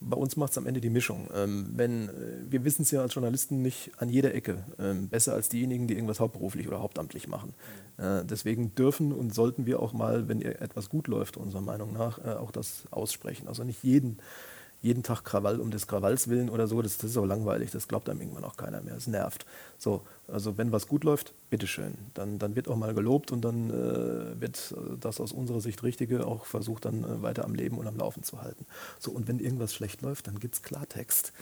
bei 0.00 0.16
uns 0.16 0.36
macht 0.36 0.52
es 0.52 0.58
am 0.58 0.66
Ende 0.66 0.80
die 0.80 0.90
Mischung. 0.90 1.28
Ähm, 1.34 1.70
wenn, 1.74 2.08
äh, 2.08 2.12
wir 2.48 2.64
wissen 2.64 2.82
es 2.82 2.90
ja 2.90 3.02
als 3.02 3.14
Journalisten 3.14 3.62
nicht 3.62 3.92
an 3.98 4.08
jeder 4.08 4.34
Ecke 4.34 4.64
ähm, 4.78 5.08
besser 5.08 5.34
als 5.34 5.48
diejenigen, 5.48 5.86
die 5.86 5.94
irgendwas 5.94 6.20
hauptberuflich 6.20 6.66
oder 6.68 6.80
hauptamtlich 6.80 7.28
machen. 7.28 7.54
Mhm. 7.98 8.04
Äh, 8.04 8.24
deswegen 8.24 8.74
dürfen 8.74 9.12
und 9.12 9.34
sollten 9.34 9.66
wir 9.66 9.80
auch 9.80 9.92
mal, 9.92 10.28
wenn 10.28 10.42
etwas 10.42 10.88
gut 10.88 11.06
läuft, 11.06 11.36
unserer 11.36 11.60
Meinung 11.60 11.92
nach, 11.92 12.18
äh, 12.24 12.30
auch 12.30 12.50
das 12.50 12.84
aussprechen. 12.90 13.46
Also 13.48 13.62
nicht 13.64 13.84
jeden 13.84 14.18
jeden 14.82 15.02
Tag 15.02 15.24
Krawall 15.24 15.60
um 15.60 15.70
des 15.70 15.86
Krawalls 15.86 16.28
willen 16.28 16.48
oder 16.48 16.66
so, 16.66 16.80
das, 16.80 16.96
das 16.98 17.10
ist 17.10 17.16
auch 17.16 17.26
langweilig, 17.26 17.70
das 17.70 17.88
glaubt 17.88 18.08
einem 18.08 18.20
irgendwann 18.20 18.44
auch 18.44 18.56
keiner 18.56 18.80
mehr, 18.80 18.96
es 18.96 19.06
nervt. 19.06 19.44
So, 19.78 20.02
also 20.26 20.56
wenn 20.56 20.72
was 20.72 20.88
gut 20.88 21.04
läuft, 21.04 21.34
bitteschön, 21.50 21.94
dann, 22.14 22.38
dann 22.38 22.56
wird 22.56 22.68
auch 22.68 22.76
mal 22.76 22.94
gelobt 22.94 23.30
und 23.32 23.42
dann 23.42 23.70
äh, 23.70 24.40
wird 24.40 24.74
das 25.00 25.20
aus 25.20 25.32
unserer 25.32 25.60
Sicht 25.60 25.82
Richtige 25.82 26.26
auch 26.26 26.46
versucht, 26.46 26.86
dann 26.86 27.04
äh, 27.04 27.22
weiter 27.22 27.44
am 27.44 27.54
Leben 27.54 27.78
und 27.78 27.86
am 27.86 27.96
Laufen 27.96 28.22
zu 28.22 28.40
halten. 28.40 28.64
So, 28.98 29.10
und 29.10 29.28
wenn 29.28 29.38
irgendwas 29.38 29.74
schlecht 29.74 30.02
läuft, 30.02 30.26
dann 30.26 30.38
gibt 30.38 30.54
es 30.54 30.62
Klartext. 30.62 31.32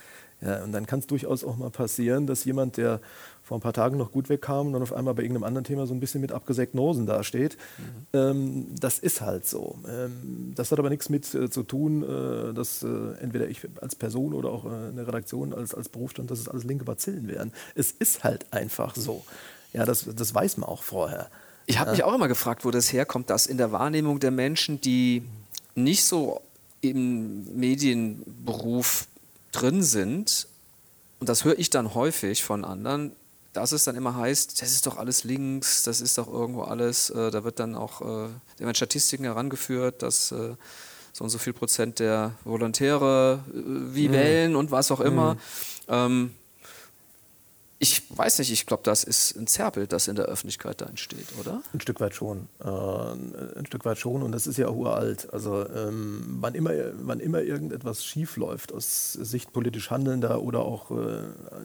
Ja, 0.41 0.63
und 0.63 0.71
dann 0.71 0.85
kann 0.85 0.99
es 0.99 1.07
durchaus 1.07 1.43
auch 1.43 1.57
mal 1.57 1.69
passieren, 1.69 2.25
dass 2.25 2.45
jemand, 2.45 2.77
der 2.77 3.01
vor 3.49 3.57
ein 3.57 3.61
paar 3.61 3.73
Tagen 3.73 3.97
noch 3.97 4.11
gut 4.11 4.29
wegkam 4.29 4.67
und 4.67 4.73
dann 4.73 4.83
auf 4.83 4.93
einmal 4.93 5.15
bei 5.15 5.23
irgendeinem 5.23 5.43
anderen 5.43 5.63
Thema 5.63 5.87
so 5.87 5.93
ein 5.95 5.99
bisschen 5.99 6.21
mit 6.21 6.31
abgesägten 6.31 6.79
Hosen 6.79 7.07
dasteht. 7.07 7.57
Mhm. 7.79 7.83
Ähm, 8.13 8.65
das 8.79 8.99
ist 8.99 9.21
halt 9.21 9.47
so. 9.47 9.79
Ähm, 9.89 10.53
das 10.53 10.71
hat 10.71 10.77
aber 10.77 10.91
nichts 10.91 11.09
mit 11.09 11.33
äh, 11.33 11.49
zu 11.49 11.63
tun, 11.63 12.03
äh, 12.03 12.53
dass 12.53 12.83
äh, 12.83 12.87
entweder 13.19 13.47
ich 13.47 13.61
als 13.81 13.95
Person 13.95 14.35
oder 14.35 14.49
auch 14.49 14.65
äh, 14.65 14.69
eine 14.69 15.07
Redaktion 15.07 15.55
als, 15.55 15.73
als 15.73 15.89
Berufsstand, 15.89 16.29
dass 16.29 16.37
es 16.37 16.47
alles 16.47 16.63
linke 16.63 16.85
Bazillen 16.85 17.27
wären. 17.27 17.51
Es 17.73 17.89
ist 17.89 18.23
halt 18.23 18.45
einfach 18.51 18.95
so. 18.95 19.23
Ja, 19.73 19.83
das, 19.83 20.05
das 20.15 20.35
weiß 20.35 20.57
man 20.57 20.69
auch 20.69 20.83
vorher. 20.83 21.31
Ich 21.65 21.79
habe 21.79 21.89
mich 21.89 22.03
auch 22.03 22.13
immer 22.13 22.27
gefragt, 22.27 22.65
wo 22.65 22.69
das 22.71 22.93
herkommt, 22.93 23.31
dass 23.31 23.47
in 23.47 23.57
der 23.57 23.71
Wahrnehmung 23.71 24.19
der 24.19 24.31
Menschen, 24.31 24.79
die 24.79 25.23
nicht 25.73 26.03
so 26.03 26.39
im 26.81 27.57
Medienberuf 27.57 29.07
drin 29.51 29.81
sind, 29.81 30.47
und 31.19 31.27
das 31.27 31.43
höre 31.43 31.57
ich 31.59 31.69
dann 31.69 31.95
häufig 31.95 32.43
von 32.43 32.63
anderen, 32.63 33.11
dass 33.59 33.71
es 33.71 33.83
dann 33.83 33.95
immer 33.95 34.15
heißt, 34.15 34.61
das 34.61 34.71
ist 34.71 34.85
doch 34.85 34.97
alles 34.97 35.23
links, 35.23 35.83
das 35.83 36.01
ist 36.01 36.17
doch 36.17 36.31
irgendwo 36.31 36.63
alles, 36.63 37.09
äh, 37.09 37.31
da 37.31 37.43
wird 37.43 37.59
dann 37.59 37.75
auch 37.75 38.01
äh, 38.01 38.29
werden 38.57 38.75
Statistiken 38.75 39.25
herangeführt, 39.25 40.01
dass 40.01 40.31
äh, 40.31 40.55
so 41.13 41.23
und 41.23 41.29
so 41.29 41.37
viel 41.37 41.53
Prozent 41.53 41.99
der 41.99 42.33
Volontäre 42.43 43.39
äh, 43.49 43.55
wie 43.93 44.07
mhm. 44.07 44.13
wählen 44.13 44.55
und 44.55 44.71
was 44.71 44.91
auch 44.91 44.99
immer. 44.99 45.35
Mhm. 45.35 45.39
Ähm, 45.87 46.31
ich 47.81 48.03
weiß 48.09 48.39
nicht, 48.39 48.51
ich 48.51 48.65
glaube, 48.65 48.83
das 48.83 49.05
ist 49.05 49.37
ein 49.37 49.47
Zerrbild, 49.47 49.93
das 49.93 50.09
in 50.09 50.17
der 50.17 50.25
Öffentlichkeit 50.25 50.81
da 50.81 50.85
entsteht, 50.85 51.27
oder? 51.39 51.61
Ein 51.73 51.79
Stück 51.79 52.01
weit 52.01 52.13
schon. 52.13 52.49
Äh, 52.61 52.67
ein 52.67 53.65
Stück 53.65 53.85
weit 53.85 53.97
schon 53.97 54.21
und 54.21 54.33
das 54.33 54.47
ist 54.47 54.57
ja 54.57 54.67
auch 54.67 54.75
uralt. 54.75 55.31
Also 55.33 55.65
ähm, 55.69 56.37
wann, 56.41 56.55
immer, 56.55 56.71
wann 57.01 57.21
immer 57.21 57.41
irgendetwas 57.41 58.03
schief 58.03 58.35
läuft 58.35 58.73
aus 58.73 59.13
Sicht 59.13 59.53
politisch 59.53 59.91
Handelnder 59.91 60.41
oder 60.41 60.59
auch 60.59 60.91
äh, 60.91 61.21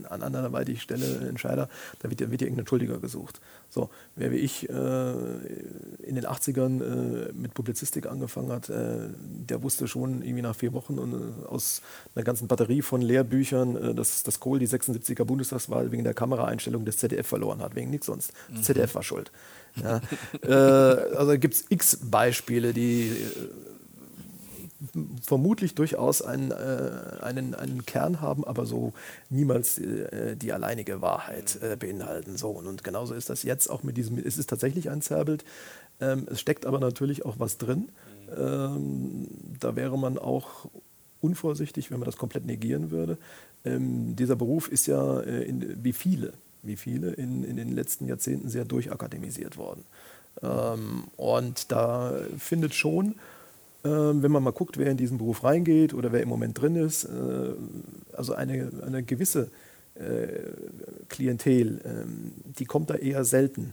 an 0.09 0.23
anderweitig 0.23 0.83
Stelle 0.83 1.27
Entscheider, 1.29 1.69
da 1.99 2.11
wird 2.11 2.21
ja, 2.21 2.31
wird 2.31 2.43
ja 2.43 2.47
irgendein 2.47 2.69
Schuldiger 2.69 2.99
gesucht. 2.99 3.41
So, 3.75 3.91
wer 4.15 4.31
wie 4.31 4.37
ich 4.37 4.69
äh, 4.69 4.73
in 4.73 6.15
den 6.15 6.27
80ern 6.27 6.81
äh, 6.81 7.33
mit 7.33 7.55
Publizistik 7.55 8.07
angefangen 8.07 8.53
hat, 8.53 8.69
äh, 8.69 9.09
der 9.19 9.65
wusste 9.65 9.89
schon 9.89 10.23
irgendwie 10.23 10.43
nach 10.43 10.55
vier 10.55 10.73
Wochen 10.75 10.97
und, 10.97 11.13
äh, 11.13 11.47
aus 11.47 11.83
einer 12.15 12.25
ganzen 12.25 12.47
Batterie 12.47 12.83
von 12.83 13.03
Lehrbüchern, 13.03 13.75
äh, 13.75 13.93
dass, 13.93 14.23
dass 14.23 14.39
Kohl 14.39 14.61
die 14.61 14.69
76er 14.69 15.25
Bundestagswahl 15.25 15.91
wegen 15.91 16.05
der 16.05 16.15
Kameraeinstellung 16.15 16.85
des 16.85 16.99
ZDF 16.99 17.27
verloren 17.27 17.61
hat, 17.63 17.75
wegen 17.75 17.91
nichts 17.91 18.07
sonst. 18.07 18.33
Das 18.49 18.59
mhm. 18.59 18.63
ZDF 18.63 18.95
war 18.95 19.03
schuld. 19.03 19.33
Ja. 19.83 20.01
Äh, 20.45 20.53
also 21.17 21.37
gibt 21.39 21.55
es 21.55 21.65
x 21.69 21.99
Beispiele, 22.01 22.73
die 22.73 23.11
vermutlich 25.23 25.75
durchaus 25.75 26.23
einen, 26.23 26.51
äh, 26.51 27.23
einen, 27.23 27.55
einen 27.55 27.87
Kern 27.87 28.21
haben, 28.21 28.45
aber 28.45 28.67
so 28.67 28.93
niemals 29.31 29.79
äh, 29.79 30.37
die 30.37 30.53
alleinige 30.53 31.01
Wahrheit 31.01 31.59
äh, 31.63 31.77
beinhalten. 31.77 32.37
So, 32.37 32.51
und 32.51 32.85
genauso 32.85 33.15
ist 33.15 33.31
das 33.31 33.43
jetzt 33.43 33.69
auch 33.69 33.83
mit 33.83 33.97
diesem, 33.97 34.19
es 34.19 34.39
ist 34.39 34.51
tatsächlich 34.51 34.91
ein 34.91 35.03
Zerrbild, 35.03 35.45
ähm, 36.01 36.27
es 36.31 36.41
steckt 36.41 36.67
aber 36.67 36.81
natürlich 36.81 37.25
auch 37.25 37.39
was 37.39 37.59
drin. 37.59 37.89
Ähm, 38.37 39.29
da 39.61 39.77
wäre 39.77 39.99
man 39.99 40.19
auch 40.19 40.67
unvorsichtig, 41.21 41.91
wenn 41.91 41.99
man 41.99 42.07
das 42.07 42.17
komplett 42.17 42.45
negieren 42.45 42.91
würde. 42.91 43.19
Ähm, 43.65 44.15
dieser 44.17 44.37
Beruf 44.37 44.69
ist 44.69 44.87
ja 44.87 45.21
äh, 45.21 45.45
in, 45.45 45.83
wie 45.83 45.93
viele, 45.93 46.35
wie 46.63 46.77
viele 46.77 47.13
in, 47.13 47.45
in 47.45 47.57
den 47.57 47.75
letzten 47.75 48.07
Jahrzehnten 48.07 48.49
sehr 48.49 48.65
durchakademisiert 48.65 49.57
worden. 49.57 49.85
Ähm, 50.43 51.05
und 51.17 51.73
da 51.73 52.13
findet 52.39 52.75
schon 52.75 53.15
wenn 53.85 54.33
man 54.33 54.43
mal 54.43 54.53
guckt, 54.53 54.79
wer 54.79 54.91
in 54.91 54.97
diesen 54.97 55.19
Beruf 55.19 55.45
reingeht 55.45 55.93
oder 55.93 56.11
wer 56.13 56.23
im 56.23 56.29
Moment 56.29 56.61
drin 56.61 56.77
ist, 56.77 57.05
äh, 57.05 57.53
also 58.13 58.35
eine, 58.35 58.71
eine 58.85 59.03
gewisse 59.03 59.51
äh, 59.95 60.29
Klientel, 61.09 61.81
ähm, 61.85 62.33
die 62.59 62.65
kommt 62.65 62.91
da 62.91 62.95
eher 62.95 63.25
selten 63.25 63.73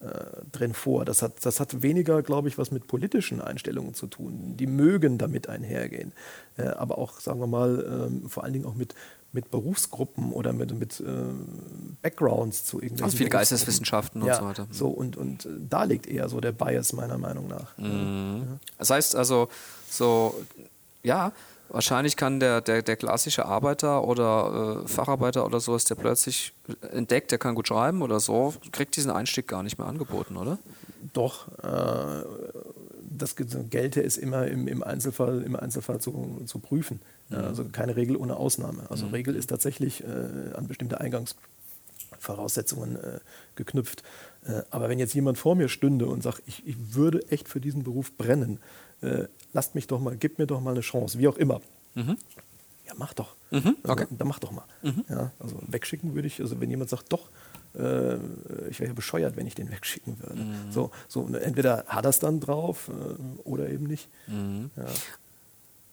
äh, 0.00 0.06
drin 0.50 0.72
vor. 0.72 1.04
Das 1.04 1.20
hat, 1.20 1.44
das 1.44 1.60
hat 1.60 1.82
weniger, 1.82 2.22
glaube 2.22 2.48
ich, 2.48 2.56
was 2.56 2.70
mit 2.70 2.86
politischen 2.86 3.42
Einstellungen 3.42 3.92
zu 3.92 4.06
tun. 4.06 4.54
Die 4.58 4.66
mögen 4.66 5.18
damit 5.18 5.48
einhergehen. 5.48 6.12
aber 6.56 6.98
auch, 6.98 7.20
sagen 7.20 7.40
wir 7.40 7.46
mal, 7.46 8.08
ähm, 8.08 8.28
vor 8.28 8.44
allen 8.44 8.54
Dingen 8.54 8.64
auch 8.66 8.74
mit, 8.74 8.94
mit 9.32 9.50
Berufsgruppen 9.50 10.32
oder 10.32 10.52
mit, 10.52 10.76
mit 10.78 11.00
äh, 11.00 11.04
Backgrounds 12.02 12.64
zu 12.64 12.78
irgendwelchen. 12.78 13.04
Also 13.04 13.16
viele 13.16 13.30
Geisteswissenschaften 13.30 14.24
ja, 14.24 14.34
und 14.34 14.40
so 14.40 14.46
weiter. 14.46 14.66
So, 14.70 14.88
und, 14.88 15.16
und 15.16 15.46
äh, 15.46 15.48
da 15.68 15.84
liegt 15.84 16.06
eher 16.06 16.28
so 16.28 16.40
der 16.40 16.52
Bias 16.52 16.92
meiner 16.92 17.18
Meinung 17.18 17.46
nach. 17.46 17.76
Mhm. 17.78 18.42
Ja. 18.42 18.58
Das 18.78 18.90
heißt 18.90 19.14
also, 19.14 19.48
so, 19.88 20.34
ja, 21.02 21.32
wahrscheinlich 21.68 22.16
kann 22.16 22.40
der, 22.40 22.60
der, 22.60 22.82
der 22.82 22.96
klassische 22.96 23.46
Arbeiter 23.46 24.04
oder 24.04 24.82
äh, 24.84 24.88
Facharbeiter 24.88 25.46
oder 25.46 25.60
so, 25.60 25.76
ist 25.76 25.88
der 25.90 25.94
plötzlich 25.94 26.52
entdeckt, 26.92 27.30
der 27.30 27.38
kann 27.38 27.54
gut 27.54 27.68
schreiben 27.68 28.02
oder 28.02 28.18
so, 28.18 28.54
kriegt 28.72 28.96
diesen 28.96 29.12
Einstieg 29.12 29.46
gar 29.46 29.62
nicht 29.62 29.78
mehr 29.78 29.86
angeboten, 29.86 30.36
oder? 30.36 30.58
Doch. 31.12 31.46
Äh, 31.62 32.24
das 33.20 33.36
gelte 33.36 34.02
es 34.02 34.16
immer 34.16 34.46
im, 34.46 34.66
im, 34.66 34.82
Einzelfall, 34.82 35.42
im 35.42 35.54
Einzelfall 35.54 36.00
zu, 36.00 36.42
zu 36.46 36.58
prüfen. 36.58 37.00
Mhm. 37.30 37.36
Also 37.36 37.64
keine 37.64 37.96
Regel 37.96 38.16
ohne 38.16 38.36
Ausnahme. 38.36 38.90
Also 38.90 39.06
mhm. 39.06 39.14
Regel 39.14 39.34
ist 39.36 39.48
tatsächlich 39.48 40.04
äh, 40.04 40.52
an 40.54 40.66
bestimmte 40.66 41.00
Eingangsvoraussetzungen 41.00 42.96
äh, 42.96 43.20
geknüpft. 43.54 44.02
Äh, 44.44 44.62
aber 44.70 44.88
wenn 44.88 44.98
jetzt 44.98 45.14
jemand 45.14 45.38
vor 45.38 45.54
mir 45.54 45.68
stünde 45.68 46.06
und 46.06 46.22
sagt, 46.22 46.42
ich, 46.46 46.66
ich 46.66 46.94
würde 46.94 47.26
echt 47.30 47.48
für 47.48 47.60
diesen 47.60 47.82
Beruf 47.82 48.12
brennen, 48.16 48.58
äh, 49.02 49.24
lasst 49.52 49.74
mich 49.74 49.86
doch 49.86 50.00
mal, 50.00 50.16
gib 50.16 50.38
mir 50.38 50.46
doch 50.46 50.60
mal 50.60 50.72
eine 50.72 50.80
Chance, 50.80 51.18
wie 51.18 51.28
auch 51.28 51.36
immer. 51.36 51.60
Mhm. 51.94 52.16
Ja, 52.86 52.94
mach 52.96 53.14
doch. 53.14 53.34
Mhm. 53.50 53.76
Okay. 53.84 54.02
Also, 54.02 54.16
dann 54.18 54.28
mach 54.28 54.38
doch 54.38 54.50
mal. 54.50 54.64
Mhm. 54.82 55.04
Ja, 55.08 55.30
also 55.38 55.60
wegschicken 55.66 56.14
würde 56.14 56.26
ich, 56.26 56.40
also 56.40 56.60
wenn 56.60 56.70
jemand 56.70 56.90
sagt, 56.90 57.12
doch, 57.12 57.30
äh, 57.74 58.16
ich 58.68 58.80
wäre 58.80 58.88
ja 58.88 58.92
bescheuert, 58.92 59.36
wenn 59.36 59.46
ich 59.46 59.54
den 59.54 59.70
wegschicken 59.70 60.18
würde. 60.20 60.42
Mhm. 60.42 60.72
So, 60.72 60.90
so, 61.08 61.26
entweder 61.28 61.84
hat 61.86 62.04
er 62.04 62.10
es 62.10 62.18
dann 62.18 62.40
drauf 62.40 62.88
äh, 62.88 63.48
oder 63.48 63.68
eben 63.68 63.86
nicht. 63.86 64.08
Mhm. 64.26 64.70
Ja. 64.76 64.86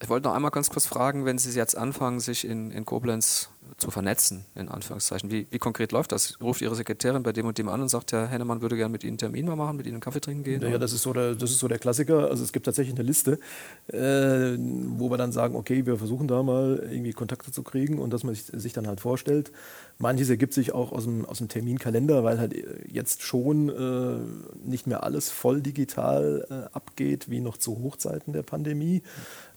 Ich 0.01 0.09
wollte 0.09 0.27
noch 0.27 0.35
einmal 0.35 0.51
ganz 0.51 0.69
kurz 0.69 0.85
fragen, 0.85 1.25
wenn 1.25 1.37
Sie 1.37 1.51
jetzt 1.51 1.75
anfangen, 1.75 2.19
sich 2.19 2.45
in, 2.45 2.71
in 2.71 2.85
Koblenz 2.85 3.49
zu 3.77 3.91
vernetzen, 3.91 4.45
in 4.55 4.69
Anführungszeichen. 4.69 5.29
Wie, 5.29 5.45
wie 5.51 5.59
konkret 5.59 5.91
läuft 5.91 6.11
das? 6.11 6.39
Ruft 6.41 6.61
Ihre 6.61 6.75
Sekretärin 6.75 7.21
bei 7.23 7.31
dem 7.31 7.45
und 7.45 7.57
dem 7.57 7.69
an 7.69 7.81
und 7.81 7.89
sagt, 7.89 8.11
Herr 8.11 8.27
Hennemann 8.27 8.61
würde 8.61 8.75
gerne 8.75 8.91
mit 8.91 9.03
Ihnen 9.03 9.11
einen 9.11 9.17
Termin 9.17 9.45
mal 9.45 9.55
machen, 9.55 9.77
mit 9.77 9.85
Ihnen 9.85 9.95
einen 9.95 10.01
Kaffee 10.01 10.19
trinken 10.19 10.43
gehen? 10.43 10.61
Ja, 10.61 10.77
das 10.77 10.93
ist, 10.93 11.03
so 11.03 11.13
der, 11.13 11.35
das 11.35 11.51
ist 11.51 11.59
so 11.59 11.67
der 11.67 11.77
Klassiker. 11.77 12.29
Also 12.29 12.43
es 12.43 12.53
gibt 12.53 12.65
tatsächlich 12.65 12.95
eine 12.95 13.05
Liste, 13.05 13.39
äh, 13.87 14.57
wo 14.97 15.09
wir 15.09 15.17
dann 15.17 15.31
sagen, 15.31 15.55
okay, 15.55 15.85
wir 15.85 15.97
versuchen 15.97 16.27
da 16.27 16.43
mal 16.43 16.87
irgendwie 16.89 17.13
Kontakte 17.13 17.51
zu 17.51 17.63
kriegen 17.63 17.99
und 17.99 18.11
dass 18.11 18.23
man 18.23 18.33
sich, 18.33 18.45
sich 18.45 18.73
dann 18.73 18.87
halt 18.87 18.99
vorstellt. 18.99 19.51
Manches 19.99 20.29
ergibt 20.29 20.53
sich 20.53 20.73
auch 20.73 20.91
aus 20.91 21.05
dem, 21.05 21.25
aus 21.25 21.39
dem 21.39 21.47
Terminkalender, 21.47 22.23
weil 22.23 22.39
halt 22.39 22.55
jetzt 22.87 23.23
schon 23.23 23.69
äh, 23.69 24.67
nicht 24.67 24.87
mehr 24.87 25.03
alles 25.03 25.29
voll 25.29 25.61
digital 25.61 26.45
äh, 26.49 26.75
abgeht, 26.75 27.29
wie 27.29 27.39
noch 27.39 27.57
zu 27.57 27.79
Hochzeiten 27.79 28.33
der 28.33 28.43
Pandemie. 28.43 29.01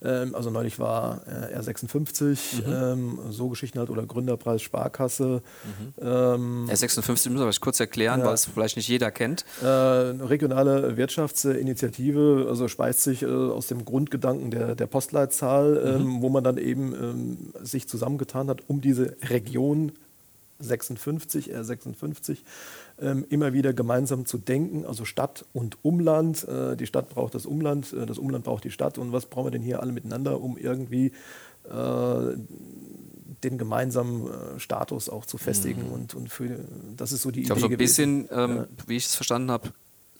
Ähm, 0.01 0.33
also 0.33 0.49
neulich 0.49 0.79
war 0.79 1.21
äh, 1.27 1.57
R56, 1.59 2.67
mhm. 2.67 2.73
ähm, 2.73 3.19
so 3.29 3.49
Geschichten 3.49 3.77
halt, 3.77 3.89
oder 3.91 4.05
Gründerpreis 4.05 4.61
Sparkasse. 4.61 5.41
Mhm. 5.63 5.93
Ähm, 6.01 6.65
R56 6.69 7.29
müssen 7.29 7.45
wir 7.45 7.51
kurz 7.59 7.79
erklären, 7.79 8.21
ja. 8.21 8.25
weil 8.25 8.33
es 8.33 8.45
vielleicht 8.45 8.77
nicht 8.77 8.87
jeder 8.87 9.11
kennt. 9.11 9.45
Äh, 9.61 9.65
regionale 9.67 10.97
Wirtschaftsinitiative, 10.97 12.47
also 12.49 12.67
speist 12.67 13.03
sich 13.03 13.23
äh, 13.23 13.27
aus 13.27 13.67
dem 13.67 13.85
Grundgedanken 13.85 14.51
der, 14.51 14.75
der 14.75 14.87
Postleitzahl, 14.87 15.71
mhm. 15.71 16.01
Ähm, 16.01 16.21
wo 16.21 16.29
man 16.29 16.43
dann 16.43 16.57
eben 16.57 16.93
ähm, 16.93 17.37
sich 17.61 17.87
zusammengetan 17.87 18.47
hat, 18.47 18.61
um 18.67 18.81
diese 18.81 19.15
Region 19.29 19.91
56, 20.61 21.53
R56, 21.55 22.39
ähm, 23.01 23.25
immer 23.29 23.53
wieder 23.53 23.73
gemeinsam 23.73 24.25
zu 24.25 24.37
denken, 24.37 24.85
also 24.85 25.05
Stadt 25.05 25.45
und 25.53 25.77
Umland. 25.83 26.47
Äh, 26.47 26.75
die 26.77 26.85
Stadt 26.85 27.09
braucht 27.09 27.35
das 27.35 27.45
Umland, 27.45 27.93
äh, 27.93 28.05
das 28.05 28.17
Umland 28.17 28.43
braucht 28.43 28.63
die 28.63 28.71
Stadt. 28.71 28.97
Und 28.97 29.11
was 29.11 29.25
brauchen 29.25 29.47
wir 29.47 29.51
denn 29.51 29.61
hier 29.61 29.81
alle 29.81 29.91
miteinander, 29.91 30.41
um 30.41 30.57
irgendwie 30.57 31.11
äh, 31.69 32.35
den 33.43 33.57
gemeinsamen 33.57 34.27
äh, 34.27 34.59
Status 34.59 35.09
auch 35.09 35.25
zu 35.25 35.37
festigen? 35.37 35.87
Mhm. 35.87 35.93
Und, 35.93 36.15
und 36.15 36.29
für, 36.29 36.59
das 36.95 37.11
ist 37.11 37.21
so 37.23 37.31
die 37.31 37.41
ich 37.41 37.45
Idee. 37.45 37.53
Ich 37.53 37.59
glaube, 37.59 37.61
so 37.61 37.75
ein 37.75 37.77
bisschen, 37.77 38.29
ähm, 38.31 38.55
ja. 38.57 38.67
wie 38.87 38.97
ich 38.97 39.05
es 39.05 39.15
verstanden 39.15 39.51
habe, 39.51 39.69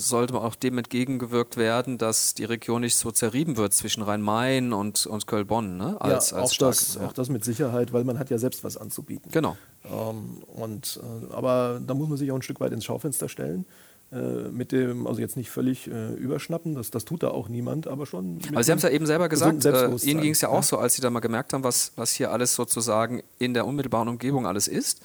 sollte 0.02 0.34
man 0.34 0.42
auch 0.44 0.56
dem 0.56 0.78
entgegengewirkt 0.78 1.58
werden, 1.58 1.98
dass 1.98 2.34
die 2.34 2.46
Region 2.46 2.82
nicht 2.82 2.96
so 2.96 3.12
zerrieben 3.12 3.58
wird 3.58 3.74
zwischen 3.74 4.04
Rhein-Main 4.04 4.74
und, 4.74 5.06
und 5.06 5.28
Köln-Bonn. 5.28 5.78
Ne? 5.78 6.00
Als, 6.02 6.32
ja, 6.32 6.38
als 6.38 6.52
auch, 6.52 6.58
das, 6.58 6.96
ja. 6.96 7.08
auch 7.08 7.14
das 7.14 7.30
mit 7.30 7.44
Sicherheit, 7.44 7.94
weil 7.94 8.04
man 8.04 8.20
hat 8.20 8.30
ja 8.30 8.38
selbst 8.38 8.64
was 8.64 8.78
anzubieten. 8.78 9.32
Genau. 9.32 9.58
Ähm, 9.86 10.44
und, 10.48 11.00
äh, 11.02 11.34
aber 11.34 11.80
da 11.86 11.94
muss 11.94 12.10
man 12.10 12.18
sich 12.18 12.32
auch 12.32 12.36
ein 12.36 12.42
Stück 12.42 12.60
weit 12.60 12.72
ins 12.72 12.86
Schaufenster 12.86 13.30
stellen. 13.30 13.66
Äh, 14.12 14.50
mit 14.50 14.74
dem, 14.74 15.08
also 15.08 15.22
jetzt 15.22 15.38
nicht 15.38 15.50
völlig 15.50 15.88
äh, 15.88 16.14
überschnappen, 16.16 16.76
das, 16.76 16.92
das 16.92 17.06
tut 17.06 17.24
da 17.24 17.30
auch 17.30 17.48
niemand, 17.48 17.88
aber 17.88 18.06
schon. 18.06 18.40
Also 18.54 18.64
Sie 18.64 18.72
haben 18.72 18.78
es 18.78 18.84
ja 18.84 18.90
eben 18.90 19.06
selber 19.06 19.30
gesagt, 19.30 19.64
äh, 19.64 19.88
Ihnen 20.04 20.20
ging 20.20 20.34
es 20.34 20.42
ja 20.42 20.50
auch 20.50 20.56
ja. 20.56 20.64
so, 20.64 20.78
als 20.78 20.96
Sie 20.96 21.02
da 21.02 21.10
mal 21.10 21.22
gemerkt 21.22 21.54
haben, 21.54 21.64
was, 21.64 21.94
was 21.96 22.12
hier 22.12 22.30
alles 22.30 22.54
sozusagen 22.54 23.24
in 23.40 23.54
der 23.54 23.66
unmittelbaren 23.66 24.10
Umgebung 24.10 24.46
alles 24.46 24.68
ist 24.68 25.02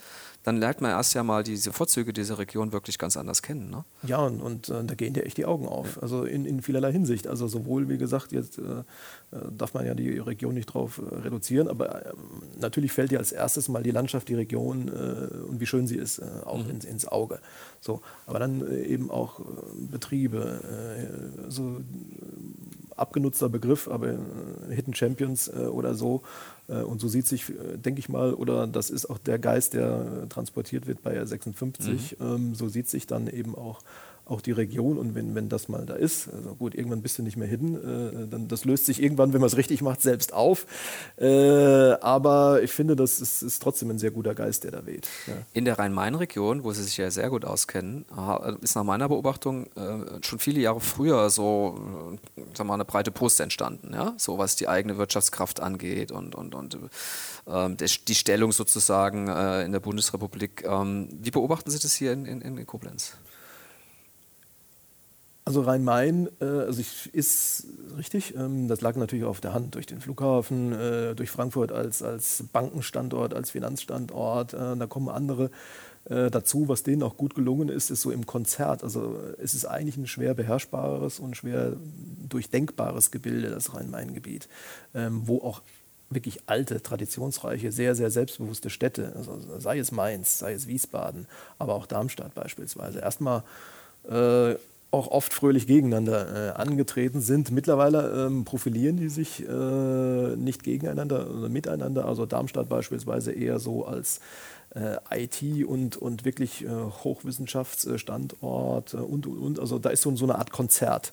dann 0.47 0.59
lernt 0.59 0.81
man 0.81 0.93
erst 0.93 1.13
ja 1.15 1.25
mal 1.25 1.43
diese 1.43 1.73
Vorzüge 1.73 2.13
dieser 2.13 2.39
Region 2.39 2.71
wirklich 2.71 2.99
ganz 2.99 3.17
anders 3.17 3.43
kennen. 3.43 3.69
Ne? 3.69 3.85
Ja, 4.05 4.19
und, 4.19 4.41
und 4.41 4.69
äh, 4.69 4.85
da 4.85 4.95
gehen 4.95 5.13
dir 5.13 5.27
echt 5.27 5.39
die 5.39 5.45
Augen 5.45 5.67
auf. 5.67 6.01
Also 6.01 6.23
in, 6.23 6.45
in 6.45 6.63
vielerlei 6.63 6.93
Hinsicht. 6.93 7.27
Also 7.27 7.49
sowohl, 7.49 7.89
wie 7.89 7.99
gesagt, 7.99 8.31
jetzt 8.31 8.59
äh, 8.59 8.63
äh 8.63 8.85
darf 9.51 9.75
man 9.75 9.85
ja 9.85 9.95
die 9.95 10.19
Region 10.19 10.55
nicht 10.55 10.67
drauf 10.67 11.01
äh, 11.01 11.15
reduzieren, 11.17 11.67
aber 11.67 12.07
ähm, 12.07 12.13
natürlich 12.61 12.93
fällt 12.93 13.11
dir 13.11 13.19
als 13.19 13.33
erstes 13.33 13.69
mal 13.69 13.83
die 13.83 13.91
Landschaft, 13.91 14.29
die 14.29 14.37
Region 14.37 14.87
äh, 14.87 15.35
und 15.49 15.59
wie 15.59 15.67
schön 15.67 15.89
sie 15.89 15.97
ist, 15.97 16.21
äh, 16.21 16.27
auch 16.45 16.63
mhm. 16.63 16.71
ins, 16.71 16.85
ins 16.85 17.09
Auge. 17.09 17.41
So, 17.81 18.03
aber 18.27 18.39
dann 18.39 18.65
eben 18.85 19.11
auch 19.11 19.41
Betriebe, 19.91 20.61
so 21.49 21.81
abgenutzter 22.97 23.49
Begriff, 23.49 23.89
aber 23.89 24.15
Hidden 24.71 24.95
Champions 24.95 25.51
oder 25.51 25.95
so 25.95 26.23
und 26.75 27.01
so 27.01 27.09
sieht 27.09 27.27
sich, 27.27 27.49
äh, 27.51 27.77
denke 27.77 28.01
ich 28.01 28.09
mal, 28.09 28.35
oder 28.35 28.67
das 28.67 28.91
ist 28.91 29.07
auch 29.07 29.19
der 29.19 29.39
Geist, 29.39 29.75
der 29.75 30.29
transportiert 30.29 30.87
wird 30.87 31.03
bei 31.03 31.21
R56, 31.21 32.23
mhm. 32.23 32.35
Ähm, 32.35 32.55
so 32.55 32.69
sieht 32.69 32.89
sich 32.89 33.07
dann 33.07 33.29
eben 33.29 33.55
auch 33.55 33.81
auch 34.27 34.41
die 34.41 34.53
Region 34.53 34.99
und 34.99 35.15
wenn, 35.15 35.35
wenn 35.35 35.49
das 35.49 35.69
mal 35.69 35.87
da 35.87 35.95
ist, 35.95 36.29
also 36.33 36.55
gut, 36.57 36.75
irgendwann 36.75 37.01
bist 37.01 37.19
du 37.19 37.23
nicht 37.23 37.37
mehr 37.37 37.47
hidden, 37.47 37.77
äh, 37.77 38.27
dann 38.29 38.49
das 38.49 38.65
löst 38.65 38.87
sich 38.87 39.01
irgendwann, 39.01 39.33
wenn 39.33 39.41
man 39.41 39.47
es 39.47 39.57
richtig 39.57 39.83
macht, 39.83 40.03
selbst 40.03 40.33
auf. 40.33 40.67
Äh, 41.17 41.27
aber 41.27 42.63
ich 42.63 42.73
finde, 42.73 42.97
das 42.97 43.21
ist, 43.21 43.43
ist, 43.43 43.63
trotzdem 43.63 43.91
ein 43.91 43.99
sehr 43.99 44.11
guter 44.11 44.35
Geist, 44.35 44.65
der 44.65 44.73
da 44.73 44.85
weht. 44.85 45.09
Ja. 45.27 45.35
In 45.53 45.65
der 45.65 45.79
Rhein-Main-Region, 45.79 46.65
wo 46.65 46.73
Sie 46.73 46.83
sich 46.83 46.97
ja 46.97 47.11
sehr 47.11 47.31
gut 47.31 47.45
auskennen, 47.45 48.05
ist 48.61 48.75
nach 48.75 48.85
meiner 48.85 49.09
Beobachtung 49.09 49.67
äh, 49.77 50.23
schon 50.23 50.39
viele 50.39 50.61
Jahre 50.61 50.81
früher 50.81 51.31
so 51.31 52.19
äh, 52.37 52.43
wir 52.55 52.65
mal, 52.65 52.75
eine 52.75 52.85
breite 52.85 53.13
Brust 53.13 53.39
entstanden, 53.41 53.95
ja? 53.95 54.15
so 54.17 54.39
was 54.39 54.57
die 54.57 54.69
eigene 54.69 54.99
Wirtschaftskraft 54.99 55.61
angeht 55.61 56.11
und, 56.11 56.35
und, 56.35 56.55
und 56.55 56.79
ähm, 57.47 57.77
die 57.77 58.15
Stellung 58.15 58.53
sozusagen 58.53 59.29
äh, 59.29 59.65
in 59.65 59.73
der 59.73 59.81
Bundesrepublik. 59.81 60.65
Ähm, 60.65 61.09
wie 61.13 61.31
beobachten 61.31 61.71
Sie 61.71 61.79
das 61.79 61.95
hier 61.95 62.13
in, 62.13 62.27
in, 62.27 62.41
in 62.41 62.67
Koblenz? 62.67 63.13
Also 65.47 65.61
Rhein-Main 65.61 66.29
äh, 66.41 66.45
also 66.45 66.81
ich, 66.81 67.15
ist 67.15 67.69
richtig, 67.97 68.35
ähm, 68.35 68.67
das 68.67 68.81
lag 68.81 68.97
natürlich 68.97 69.25
auf 69.25 69.41
der 69.41 69.55
Hand 69.55 69.77
durch 69.77 69.87
den 69.87 70.01
Flughafen, 70.01 70.73
äh, 70.73 71.15
durch 71.15 71.31
Frankfurt 71.31 71.71
als, 71.71 72.03
als 72.03 72.43
Bankenstandort, 72.53 73.33
als 73.33 73.51
Finanzstandort. 73.53 74.55
Äh, 74.55 74.77
da 74.77 74.87
kommen 74.89 75.09
andere 75.09 75.53
äh, 76.07 76.33
dazu. 76.33 76.69
Was 76.69 76.83
denen 76.83 77.05
auch 77.05 77.17
gut 77.17 77.37
gelungen 77.37 77.69
ist, 77.69 77.93
ist 77.93 78.03
so 78.03 78.11
im 78.11 78.27
Konzert. 78.27 78.83
Also 78.83 79.21
es 79.41 79.55
ist 79.55 79.67
eigentlich 79.67 79.97
ein 79.97 80.09
schwer 80.09 80.35
beherrschbares 80.35 81.21
und 81.21 81.37
schwer 81.37 81.75
durchdenkbares 82.29 83.13
Gebilde, 83.13 83.49
das 83.49 83.73
Rhein-Main-Gebiet, 83.73 84.49
ähm, 84.97 85.23
wo 85.27 85.39
auch 85.39 85.63
wirklich 86.11 86.41
alte, 86.47 86.83
traditionsreiche, 86.83 87.71
sehr, 87.71 87.95
sehr 87.95 88.11
selbstbewusste 88.11 88.69
Städte, 88.69 89.13
also 89.15 89.41
sei 89.59 89.79
es 89.79 89.93
Mainz, 89.93 90.41
sei 90.41 90.55
es 90.55 90.67
Wiesbaden, 90.67 91.29
aber 91.61 91.75
auch 91.75 91.87
Darmstadt 91.87 92.35
beispielsweise, 92.35 92.99
erstmal 92.99 93.45
äh, 94.09 94.57
auch 94.97 95.09
oft 95.09 95.35
fröhlich 95.35 95.67
gegeneinander 95.67 96.49
äh, 96.49 96.61
angetreten 96.61 97.21
sind. 97.21 97.51
Mittlerweile 97.51 98.27
ähm, 98.27 98.45
profilieren 98.45 98.97
die 98.97 99.11
sich 99.11 99.47
äh, 99.47 100.37
nicht 100.37 100.63
gegeneinander, 100.63 101.27
sondern 101.27 101.53
miteinander. 101.53 102.07
Also 102.07 102.25
Darmstadt 102.25 102.69
beispielsweise 102.69 103.33
eher 103.33 103.59
so 103.59 103.85
als 103.85 104.21
äh, 104.75 104.97
IT 105.11 105.67
und, 105.67 105.97
und 105.97 106.25
wirklich 106.25 106.65
äh, 106.65 106.69
Hochwissenschaftsstandort 106.69 108.95
äh, 108.95 108.97
und, 108.97 109.27
und, 109.27 109.39
und. 109.39 109.61
Also 109.61 109.79
da 109.79 109.91
ist 109.91 110.01
so, 110.03 110.17
so 110.17 110.25
eine 110.25 110.37
Art 110.37 110.51
Konzert 110.51 111.13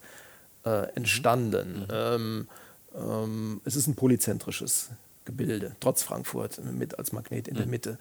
äh, 0.66 0.88
entstanden. 0.96 1.80
Mhm. 1.80 1.86
Ähm, 1.92 2.48
ähm, 2.96 3.62
es 3.66 3.76
ist 3.76 3.88
ein 3.88 3.96
polyzentrisches 3.96 4.92
Gebilde, 5.26 5.76
trotz 5.80 6.04
Frankfurt 6.04 6.62
mit 6.64 7.00
als 7.00 7.12
Magnet 7.12 7.48
in 7.48 7.56
mhm. 7.56 7.58
der 7.58 7.68
Mitte. 7.68 7.98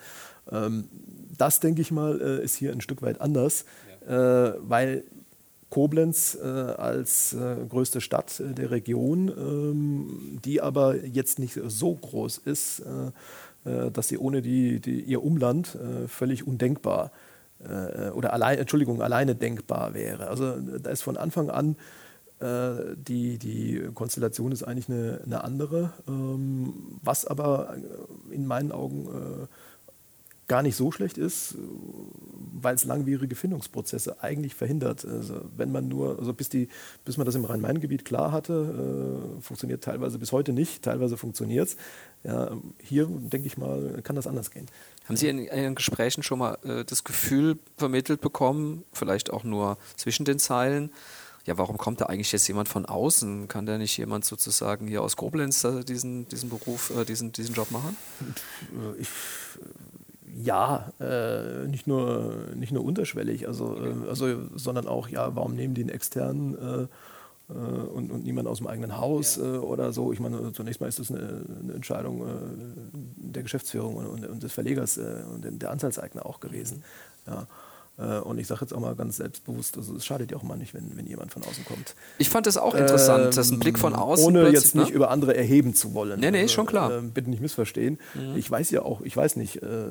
Ähm, 0.50 0.88
das, 1.36 1.60
denke 1.60 1.82
ich 1.82 1.90
mal, 1.90 2.18
ist 2.18 2.56
hier 2.56 2.72
ein 2.72 2.80
Stück 2.80 3.02
weit 3.02 3.20
anders, 3.20 3.64
ja. 4.06 4.54
weil 4.60 5.04
Koblenz 5.72 6.36
äh, 6.38 6.46
als 6.46 7.32
äh, 7.32 7.56
größte 7.66 8.02
Stadt 8.02 8.40
äh, 8.40 8.52
der 8.52 8.70
Region, 8.70 9.28
ähm, 9.28 10.38
die 10.44 10.60
aber 10.60 11.02
jetzt 11.02 11.38
nicht 11.38 11.58
so 11.66 11.94
groß 11.94 12.42
ist, 12.44 12.80
äh, 13.64 13.86
äh, 13.86 13.90
dass 13.90 14.08
sie 14.08 14.18
ohne 14.18 14.42
die, 14.42 14.80
die 14.80 15.00
ihr 15.00 15.24
Umland 15.24 15.78
völlig 16.08 16.46
undenkbar 16.46 17.10
oder 18.14 18.32
allein, 18.32 18.58
Entschuldigung, 18.58 19.02
alleine 19.02 19.36
denkbar 19.36 19.94
wäre. 19.94 20.26
Also 20.26 20.56
da 20.56 20.90
ist 20.90 21.02
von 21.02 21.16
Anfang 21.16 21.48
an 21.48 21.76
die, 22.40 23.38
die 23.38 23.88
Konstellation 23.94 24.50
ist 24.50 24.64
eigentlich 24.64 24.88
eine, 24.88 25.20
eine 25.24 25.44
andere, 25.44 25.92
ähm, 26.08 26.98
was 27.00 27.24
aber 27.24 27.76
in 28.32 28.46
meinen 28.46 28.72
Augen 28.72 29.06
gar 30.48 30.62
nicht 30.62 30.76
so 30.76 30.92
schlecht 30.92 31.18
ist, 31.18 31.56
weil 32.52 32.74
es 32.74 32.84
langwierige 32.84 33.34
Findungsprozesse 33.34 34.22
eigentlich 34.22 34.54
verhindert. 34.54 35.04
Also 35.04 35.42
wenn 35.56 35.72
man 35.72 35.88
nur, 35.88 36.18
also 36.18 36.32
bis, 36.32 36.48
die, 36.48 36.68
bis 37.04 37.16
man 37.16 37.26
das 37.26 37.34
im 37.34 37.44
Rhein-Main-Gebiet 37.44 38.04
klar 38.04 38.32
hatte, 38.32 39.36
äh, 39.38 39.40
funktioniert 39.40 39.82
teilweise 39.82 40.18
bis 40.18 40.32
heute 40.32 40.52
nicht, 40.52 40.82
teilweise 40.82 41.16
funktioniert 41.16 41.68
es. 41.68 41.76
Ja, 42.24 42.56
hier, 42.78 43.06
denke 43.06 43.46
ich 43.46 43.56
mal, 43.56 44.00
kann 44.02 44.16
das 44.16 44.26
anders 44.26 44.50
gehen. 44.50 44.66
Haben 45.06 45.16
Sie 45.16 45.28
in 45.28 45.38
Ihren 45.38 45.74
Gesprächen 45.74 46.22
schon 46.22 46.38
mal 46.38 46.56
äh, 46.64 46.84
das 46.84 47.02
Gefühl 47.02 47.58
vermittelt 47.76 48.20
bekommen, 48.20 48.84
vielleicht 48.92 49.32
auch 49.32 49.44
nur 49.44 49.78
zwischen 49.96 50.24
den 50.24 50.38
Zeilen, 50.38 50.92
ja, 51.44 51.58
warum 51.58 51.76
kommt 51.76 52.00
da 52.00 52.06
eigentlich 52.06 52.30
jetzt 52.30 52.46
jemand 52.46 52.68
von 52.68 52.86
außen? 52.86 53.48
Kann 53.48 53.66
da 53.66 53.76
nicht 53.76 53.96
jemand 53.96 54.24
sozusagen 54.24 54.86
hier 54.86 55.02
aus 55.02 55.16
Koblenz 55.16 55.64
äh, 55.64 55.82
diesen, 55.82 56.28
diesen 56.28 56.50
Beruf, 56.50 56.92
äh, 56.96 57.04
diesen, 57.04 57.32
diesen 57.32 57.54
Job 57.54 57.72
machen? 57.72 57.96
Ich 58.98 59.08
ja, 60.34 60.92
äh, 61.00 61.66
nicht, 61.68 61.86
nur, 61.86 62.46
nicht 62.54 62.72
nur 62.72 62.84
unterschwellig, 62.84 63.46
also, 63.46 63.76
äh, 63.76 64.08
also, 64.08 64.26
sondern 64.56 64.86
auch, 64.86 65.08
ja, 65.08 65.34
warum 65.34 65.54
nehmen 65.54 65.74
die 65.74 65.82
einen 65.82 65.90
externen 65.90 66.56
äh, 66.56 66.82
äh 67.52 67.54
und, 67.54 68.10
und 68.10 68.24
niemand 68.24 68.48
aus 68.48 68.58
dem 68.58 68.66
eigenen 68.66 68.98
Haus 68.98 69.36
ja. 69.36 69.54
Äh, 69.54 69.58
oder 69.58 69.92
so? 69.92 70.12
Ich 70.12 70.20
meine, 70.20 70.52
zunächst 70.52 70.80
mal 70.80 70.86
ist 70.86 70.98
das 70.98 71.10
eine, 71.10 71.42
eine 71.62 71.72
Entscheidung 71.74 72.22
äh, 72.22 72.30
der 73.16 73.42
Geschäftsführung 73.42 73.96
und, 73.96 74.26
und, 74.26 74.42
des 74.42 74.52
Verlegers 74.52 74.98
und 74.98 75.62
der 75.62 75.70
Anteilseigner 75.70 76.24
auch 76.24 76.40
gewesen. 76.40 76.82
Ja. 77.26 77.46
Äh, 77.98 78.18
und 78.20 78.38
ich 78.38 78.46
sage 78.46 78.62
jetzt 78.62 78.72
auch 78.72 78.80
mal 78.80 78.94
ganz 78.94 79.18
selbstbewusst, 79.18 79.76
also 79.76 79.94
es 79.96 80.04
schadet 80.04 80.30
ja 80.30 80.38
auch 80.38 80.42
mal 80.42 80.56
nicht, 80.56 80.72
wenn, 80.74 80.96
wenn 80.96 81.06
jemand 81.06 81.32
von 81.32 81.42
außen 81.42 81.64
kommt. 81.64 81.94
Ich 82.18 82.30
fand 82.30 82.46
das 82.46 82.56
auch 82.56 82.74
interessant, 82.74 83.26
ähm, 83.26 83.30
dass 83.32 83.50
ein 83.50 83.58
Blick 83.58 83.78
von 83.78 83.94
außen. 83.94 84.24
Ohne 84.24 84.48
jetzt 84.48 84.74
nicht 84.74 84.90
ne? 84.90 84.94
über 84.94 85.10
andere 85.10 85.36
erheben 85.36 85.74
zu 85.74 85.92
wollen. 85.94 86.20
Nee, 86.20 86.30
nee, 86.30 86.42
also, 86.42 86.54
schon 86.54 86.66
klar. 86.66 86.98
Äh, 86.98 87.02
bitte 87.02 87.28
nicht 87.28 87.42
missverstehen. 87.42 87.98
Mhm. 88.14 88.36
Ich 88.36 88.50
weiß 88.50 88.70
ja 88.70 88.82
auch, 88.82 89.02
ich 89.02 89.16
weiß 89.16 89.36
nicht, 89.36 89.62
äh, 89.62 89.88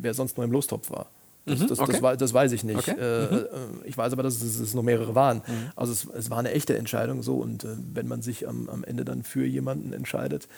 wer 0.00 0.14
sonst 0.14 0.36
noch 0.36 0.44
im 0.44 0.52
Lostopf 0.52 0.90
war. 0.90 1.06
Das, 1.46 1.60
mhm, 1.60 1.66
das, 1.68 1.78
okay. 1.78 1.98
das, 2.00 2.18
das, 2.18 2.34
weiß 2.34 2.52
ich 2.52 2.64
nicht. 2.64 2.76
Okay. 2.76 2.96
Äh, 2.98 3.32
mhm. 3.32 3.38
Äh, 3.38 3.88
ich 3.88 3.96
weiß 3.96 4.12
aber, 4.12 4.22
dass 4.22 4.42
es, 4.42 4.58
es 4.58 4.74
noch 4.74 4.82
mehrere 4.82 5.14
waren. 5.14 5.38
Mhm. 5.38 5.70
Also 5.76 5.92
es, 5.92 6.06
es, 6.12 6.30
war 6.30 6.38
eine 6.38 6.50
echte 6.50 6.76
Entscheidung 6.76 7.22
so. 7.22 7.36
Und 7.36 7.64
äh, 7.64 7.68
wenn 7.94 8.08
man 8.08 8.20
sich 8.20 8.48
am, 8.48 8.68
am, 8.68 8.84
Ende 8.84 9.04
dann 9.04 9.22
für 9.22 9.46
jemanden 9.46 9.92
entscheidet, 9.92 10.48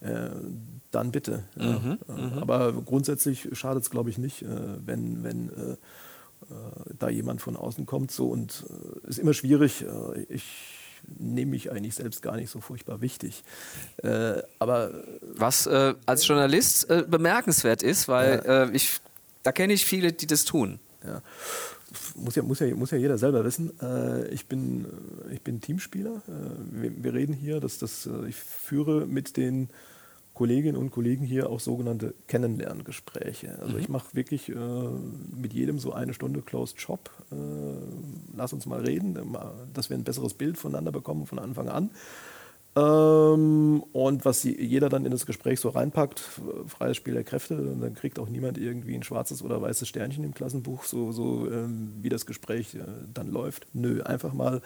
äh, 0.00 0.30
dann 0.90 1.10
bitte. 1.10 1.42
Ja. 1.56 1.66
Mhm, 1.66 1.98
mhm. 2.06 2.38
Aber 2.38 2.72
grundsätzlich 2.72 3.48
schadet 3.52 3.82
es, 3.82 3.90
glaube 3.90 4.08
ich, 4.08 4.16
nicht, 4.16 4.42
wenn, 4.86 5.22
wenn 5.22 5.50
da 6.98 7.08
jemand 7.08 7.40
von 7.40 7.56
außen 7.56 7.86
kommt. 7.86 8.10
So 8.10 8.28
und 8.28 8.64
äh, 9.04 9.08
ist 9.08 9.18
immer 9.18 9.34
schwierig. 9.34 9.82
Äh, 9.82 10.22
ich 10.28 10.44
nehme 11.18 11.52
mich 11.52 11.70
eigentlich 11.70 11.94
selbst 11.94 12.22
gar 12.22 12.36
nicht 12.36 12.50
so 12.50 12.60
furchtbar 12.60 13.00
wichtig. 13.00 13.42
Äh, 14.02 14.42
aber 14.58 15.04
was 15.20 15.66
äh, 15.66 15.94
als 16.06 16.26
Journalist 16.26 16.90
äh, 16.90 17.04
bemerkenswert 17.06 17.82
ist, 17.82 18.08
weil 18.08 18.42
ja. 18.44 18.64
Äh, 18.64 18.70
ich 18.72 19.00
da 19.42 19.52
kenne 19.52 19.72
ich 19.72 19.86
viele, 19.86 20.12
die 20.12 20.26
das 20.26 20.44
tun. 20.44 20.78
Ja. 21.04 21.22
Muss 22.16 22.34
ja, 22.34 22.42
muss, 22.42 22.58
ja, 22.58 22.74
muss 22.74 22.90
ja 22.90 22.98
jeder 22.98 23.16
selber 23.16 23.44
wissen. 23.44 23.70
ich, 24.30 24.44
bin, 24.44 24.84
ich 25.30 25.40
bin 25.40 25.62
Teamspieler. 25.62 26.20
Wir, 26.70 27.02
wir, 27.02 27.14
reden 27.14 27.32
hier, 27.32 27.60
dass 27.60 27.78
das, 27.78 28.06
ich 28.28 28.34
führe 28.36 29.06
mit 29.06 29.38
den 29.38 29.70
Kolleginnen 30.38 30.76
und 30.76 30.92
Kollegen 30.92 31.24
hier 31.24 31.50
auch 31.50 31.58
sogenannte 31.58 32.14
Kennenlerngespräche. 32.28 33.58
Also 33.60 33.74
mhm. 33.74 33.80
ich 33.80 33.88
mache 33.88 34.14
wirklich 34.14 34.48
äh, 34.48 34.54
mit 35.34 35.52
jedem 35.52 35.80
so 35.80 35.92
eine 35.92 36.14
Stunde 36.14 36.42
Closed 36.42 36.80
Shop. 36.80 37.10
Äh, 37.32 37.34
lass 38.36 38.52
uns 38.52 38.64
mal 38.64 38.78
reden, 38.78 39.18
dass 39.74 39.90
wir 39.90 39.96
ein 39.96 40.04
besseres 40.04 40.34
Bild 40.34 40.56
voneinander 40.56 40.92
bekommen 40.92 41.26
von 41.26 41.40
Anfang 41.40 41.68
an. 41.68 41.90
Ähm, 42.76 43.82
und 43.92 44.24
was 44.24 44.42
sie, 44.42 44.56
jeder 44.62 44.88
dann 44.88 45.04
in 45.04 45.10
das 45.10 45.26
Gespräch 45.26 45.58
so 45.58 45.70
reinpackt, 45.70 46.20
freies 46.68 46.96
Spiel 46.96 47.14
der 47.14 47.24
Kräfte, 47.24 47.56
und 47.56 47.80
dann 47.80 47.94
kriegt 47.94 48.20
auch 48.20 48.28
niemand 48.28 48.58
irgendwie 48.58 48.94
ein 48.94 49.02
schwarzes 49.02 49.42
oder 49.42 49.60
weißes 49.60 49.88
Sternchen 49.88 50.22
im 50.22 50.34
Klassenbuch, 50.34 50.84
so, 50.84 51.10
so 51.10 51.50
ähm, 51.50 51.94
wie 52.00 52.10
das 52.10 52.26
Gespräch 52.26 52.76
äh, 52.76 52.84
dann 53.12 53.32
läuft. 53.32 53.66
Nö, 53.72 54.04
einfach 54.04 54.32
mal 54.32 54.62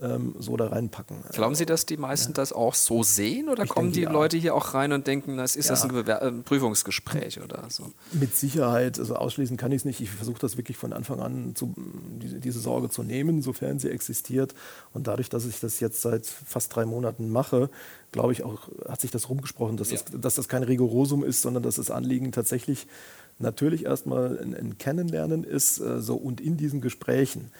ähm, 0.00 0.34
so 0.38 0.56
da 0.56 0.68
reinpacken. 0.68 1.24
Glauben 1.32 1.54
Sie, 1.54 1.64
dass 1.64 1.86
die 1.86 1.96
meisten 1.96 2.32
ja. 2.32 2.34
das 2.34 2.52
auch 2.52 2.74
so 2.74 3.02
sehen 3.02 3.48
oder 3.48 3.64
ich 3.64 3.70
kommen 3.70 3.92
denke, 3.92 3.98
die 3.98 4.04
ja. 4.04 4.12
Leute 4.12 4.36
hier 4.36 4.54
auch 4.54 4.74
rein 4.74 4.92
und 4.92 5.06
denken, 5.06 5.36
das 5.36 5.56
ist 5.56 5.66
ja. 5.66 5.72
das 5.72 5.84
ein, 5.84 5.92
Bewer 5.92 6.20
ein 6.22 6.42
Prüfungsgespräch 6.42 7.40
oder 7.42 7.64
so? 7.70 7.92
Mit 8.12 8.36
Sicherheit, 8.36 8.98
also 8.98 9.16
ausschließen 9.16 9.56
kann 9.56 9.72
ich 9.72 9.78
es 9.78 9.84
nicht. 9.84 10.00
Ich 10.00 10.10
versuche 10.10 10.38
das 10.38 10.56
wirklich 10.56 10.76
von 10.76 10.92
Anfang 10.92 11.20
an, 11.20 11.54
zu, 11.54 11.74
diese, 12.20 12.40
diese, 12.40 12.60
Sorge 12.60 12.90
zu 12.90 13.02
nehmen, 13.02 13.40
sofern 13.40 13.78
sie 13.78 13.88
existiert. 13.88 14.54
Und 14.92 15.06
dadurch, 15.06 15.28
dass 15.28 15.46
ich 15.46 15.60
das 15.60 15.80
jetzt 15.80 16.02
seit 16.02 16.26
fast 16.26 16.74
drei 16.74 16.84
Monaten 16.84 17.30
mache, 17.30 17.70
glaube 18.12 18.32
ich 18.32 18.42
auch, 18.42 18.68
hat 18.86 19.00
sich 19.00 19.10
das 19.10 19.28
rumgesprochen, 19.28 19.76
dass, 19.76 19.88
das, 19.88 20.04
dass 20.04 20.34
das 20.34 20.48
kein 20.48 20.62
Rigorosum 20.62 21.24
ist, 21.24 21.42
sondern 21.42 21.62
dass 21.62 21.76
das 21.76 21.90
Anliegen 21.90 22.32
tatsächlich 22.32 22.86
natürlich 23.38 23.84
erstmal 23.84 24.38
ein, 24.38 24.54
ein 24.54 24.78
Kennenlernen 24.78 25.44
ist 25.44 25.78
äh, 25.80 26.00
so, 26.00 26.16
und 26.16 26.40
in 26.40 26.56
diesen 26.56 26.80
Gesprächen 26.80 27.50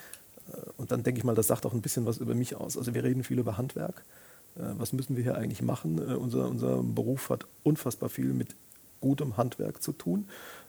und 0.76 0.90
dann 0.90 1.02
denke 1.02 1.18
ich 1.18 1.24
mal, 1.24 1.34
das 1.34 1.46
sagt 1.46 1.66
auch 1.66 1.72
ein 1.72 1.82
bisschen 1.82 2.06
was 2.06 2.18
über 2.18 2.34
mich 2.34 2.56
aus. 2.56 2.76
Also 2.76 2.94
wir 2.94 3.04
reden 3.04 3.24
viel 3.24 3.38
über 3.38 3.56
Handwerk. 3.56 4.04
Äh, 4.56 4.62
was 4.78 4.92
müssen 4.92 5.16
wir 5.16 5.22
hier 5.22 5.36
eigentlich 5.36 5.62
machen? 5.62 5.98
Äh, 5.98 6.14
unser, 6.14 6.48
unser 6.48 6.82
Beruf 6.82 7.30
hat 7.30 7.46
unfassbar 7.62 8.08
viel 8.08 8.32
mit 8.32 8.54
gutem 9.00 9.36
Handwerk 9.36 9.82
zu 9.82 9.92
tun. 9.92 10.26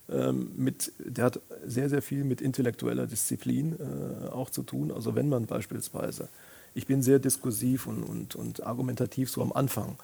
Ähm, 0.09 0.51
mit, 0.55 0.93
der 0.99 1.25
hat 1.25 1.41
sehr, 1.65 1.89
sehr 1.89 2.01
viel 2.01 2.23
mit 2.23 2.41
intellektueller 2.41 3.07
Disziplin 3.07 3.75
äh, 3.79 4.29
auch 4.29 4.49
zu 4.49 4.63
tun. 4.63 4.91
Also 4.91 5.15
wenn 5.15 5.29
man 5.29 5.45
beispielsweise, 5.45 6.29
ich 6.73 6.87
bin 6.87 7.01
sehr 7.01 7.19
diskursiv 7.19 7.87
und, 7.87 8.03
und, 8.03 8.35
und 8.35 8.63
argumentativ 8.63 9.29
so 9.29 9.41
am 9.41 9.51
Anfang 9.51 9.97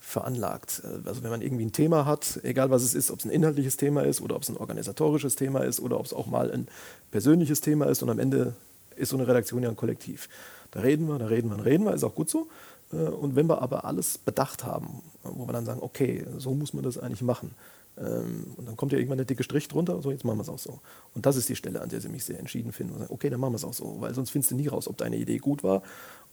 veranlagt. 0.00 0.82
Also 1.04 1.22
wenn 1.22 1.30
man 1.30 1.42
irgendwie 1.42 1.66
ein 1.66 1.72
Thema 1.72 2.06
hat, 2.06 2.40
egal 2.44 2.70
was 2.70 2.82
es 2.82 2.94
ist, 2.94 3.10
ob 3.10 3.18
es 3.18 3.24
ein 3.24 3.30
inhaltliches 3.30 3.76
Thema 3.76 4.02
ist 4.02 4.20
oder 4.20 4.36
ob 4.36 4.42
es 4.42 4.48
ein 4.48 4.56
organisatorisches 4.56 5.34
Thema 5.34 5.60
ist 5.64 5.80
oder 5.80 5.98
ob 5.98 6.06
es 6.06 6.12
auch 6.12 6.26
mal 6.26 6.50
ein 6.50 6.68
persönliches 7.10 7.60
Thema 7.60 7.86
ist 7.86 8.02
und 8.02 8.10
am 8.10 8.18
Ende 8.18 8.54
ist 8.98 9.10
so 9.10 9.16
eine 9.16 9.26
Redaktion 9.26 9.62
ja 9.62 9.68
ein 9.68 9.76
Kollektiv. 9.76 10.28
Da 10.70 10.80
reden 10.80 11.06
wir, 11.08 11.18
da 11.18 11.26
reden 11.26 11.50
wir, 11.50 11.56
da 11.56 11.62
reden 11.62 11.84
wir, 11.84 11.94
ist 11.94 12.04
auch 12.04 12.14
gut 12.14 12.28
so. 12.28 12.48
Äh, 12.92 12.96
und 12.96 13.36
wenn 13.36 13.46
wir 13.46 13.62
aber 13.62 13.84
alles 13.84 14.18
bedacht 14.18 14.64
haben, 14.64 15.02
wo 15.22 15.46
wir 15.46 15.52
dann 15.52 15.64
sagen, 15.64 15.80
okay, 15.82 16.24
so 16.38 16.54
muss 16.54 16.74
man 16.74 16.84
das 16.84 16.98
eigentlich 16.98 17.22
machen. 17.22 17.54
Ähm, 17.98 18.54
und 18.56 18.66
dann 18.68 18.76
kommt 18.76 18.92
ja 18.92 18.98
irgendwann 18.98 19.18
der 19.18 19.26
dicke 19.26 19.42
Strich 19.42 19.68
drunter, 19.68 20.00
so 20.02 20.10
jetzt 20.10 20.24
machen 20.24 20.38
wir 20.38 20.42
es 20.42 20.48
auch 20.48 20.58
so. 20.58 20.80
Und 21.14 21.26
das 21.26 21.36
ist 21.36 21.48
die 21.48 21.56
Stelle, 21.56 21.80
an 21.80 21.88
der 21.88 22.00
sie 22.00 22.08
mich 22.08 22.24
sehr 22.24 22.38
entschieden 22.38 22.72
finden. 22.72 22.94
Und 22.94 23.00
sagen, 23.00 23.12
okay, 23.12 23.30
dann 23.30 23.40
machen 23.40 23.52
wir 23.52 23.56
es 23.56 23.64
auch 23.64 23.74
so, 23.74 23.96
weil 24.00 24.14
sonst 24.14 24.30
findest 24.30 24.52
du 24.52 24.56
nie 24.56 24.68
raus, 24.68 24.88
ob 24.88 24.96
deine 24.96 25.16
Idee 25.16 25.38
gut 25.38 25.62
war 25.62 25.82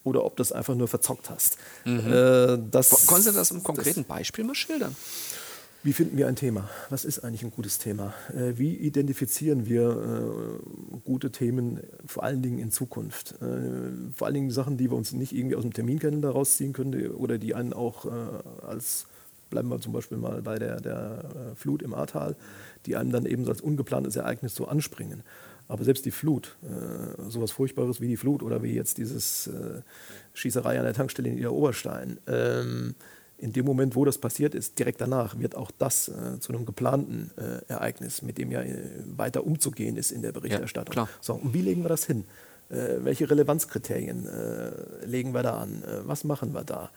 oder 0.04 0.24
ob 0.24 0.36
du 0.36 0.42
das 0.42 0.52
einfach 0.52 0.76
nur 0.76 0.88
verzockt 0.88 1.30
hast. 1.30 1.58
Mhm. 1.86 2.12
Äh, 2.12 2.60
das, 2.70 3.08
Konntest 3.08 3.30
du 3.30 3.32
das 3.34 3.52
im 3.52 3.64
konkreten 3.64 4.02
das, 4.02 4.08
Beispiel 4.08 4.44
mal 4.44 4.56
schildern? 4.56 4.96
Wie 5.86 5.94
finden 5.94 6.18
wir 6.18 6.28
ein 6.28 6.36
Thema? 6.36 6.68
Was 6.90 7.06
ist 7.06 7.20
eigentlich 7.20 7.44
ein 7.44 7.52
gutes 7.52 7.78
Thema? 7.78 8.16
Äh, 8.34 8.58
wie 8.58 8.74
identifizieren 8.74 9.68
wir 9.68 9.92
äh, 9.92 11.00
gute 11.04 11.32
Themen, 11.32 11.80
vor 12.08 12.24
allen 12.24 12.42
Dingen 12.42 12.58
in 12.58 12.72
Zukunft? 12.72 13.36
Äh, 13.40 13.92
vor 14.16 14.26
allen 14.26 14.34
Dingen 14.34 14.50
Sachen, 14.50 14.78
die 14.78 14.90
wir 14.90 14.98
uns 14.98 15.14
nicht 15.14 15.32
irgendwie 15.32 15.56
aus 15.56 15.62
dem 15.62 15.74
Terminkalender 15.74 16.32
rausziehen 16.32 16.74
können 16.74 17.12
oder 17.12 17.38
die 17.38 17.54
einen 17.54 17.72
auch 17.72 18.12
als, 18.64 19.06
bleiben 19.52 19.70
wir 19.70 19.80
zum 19.80 19.94
Beispiel 19.94 20.18
mal 20.18 20.42
bei 20.42 20.58
der, 20.58 20.82
der 20.82 21.54
Flut 21.56 21.84
im 21.84 21.94
Ahrtal, 21.94 22.36
die 22.88 22.96
einem 22.96 23.12
dann 23.12 23.28
eben 23.28 23.48
als 23.48 23.62
ungeplantes 23.62 24.16
Ereignis 24.16 24.56
so 24.56 24.66
anspringen. 24.66 25.22
Aber 25.68 25.84
selbst 25.84 26.06
die 26.06 26.12
Flut, 26.12 26.58
äh, 26.64 27.30
sowas 27.30 27.52
Furchtbares 27.52 28.02
wie 28.02 28.08
die 28.08 28.18
Flut 28.18 28.44
oder 28.44 28.62
wie 28.62 28.74
jetzt 28.74 28.98
dieses 28.98 29.48
äh, 29.48 29.82
Schießerei 30.34 30.78
an 30.78 30.86
der 30.86 30.94
Tankstelle 30.94 31.30
in 31.30 31.46
Oberstein, 31.48 32.20
ähm, 32.28 32.96
in 33.46 33.54
dem 33.54 33.66
Moment, 33.66 33.96
wo 33.96 34.04
das 34.06 34.18
passiert 34.18 34.56
ist, 34.56 34.80
direkt 34.80 35.00
danach, 35.00 35.38
wird 35.38 35.56
auch 35.56 35.70
das 35.78 36.08
äh, 36.08 36.40
zu 36.40 36.52
einem 36.52 36.66
geplanten 36.66 37.30
äh, 37.38 37.64
Ereignis, 37.72 38.24
mit 38.24 38.40
dem 38.40 38.52
ja 38.52 38.62
äh, 38.62 38.76
weiter 39.16 39.46
umzugehen 39.46 39.98
ist 39.98 40.12
in 40.12 40.24
der 40.24 40.32
Berichterstattung. 40.32 40.96
Ja, 40.96 41.08
so, 41.22 41.36
und 41.36 41.54
wie 41.54 41.62
legen 41.62 41.84
wir 41.84 41.90
das 41.90 42.06
hin? 42.06 42.26
Äh, 42.70 43.04
welche 43.04 43.30
Relevanzkriterien 43.30 44.26
äh, 44.28 45.06
legen 45.06 45.36
wir 45.36 45.44
da 45.44 45.60
an? 45.60 45.84
Äh, 45.84 46.08
was 46.08 46.24
machen 46.24 46.54
wir 46.56 46.64
da? 46.64 46.90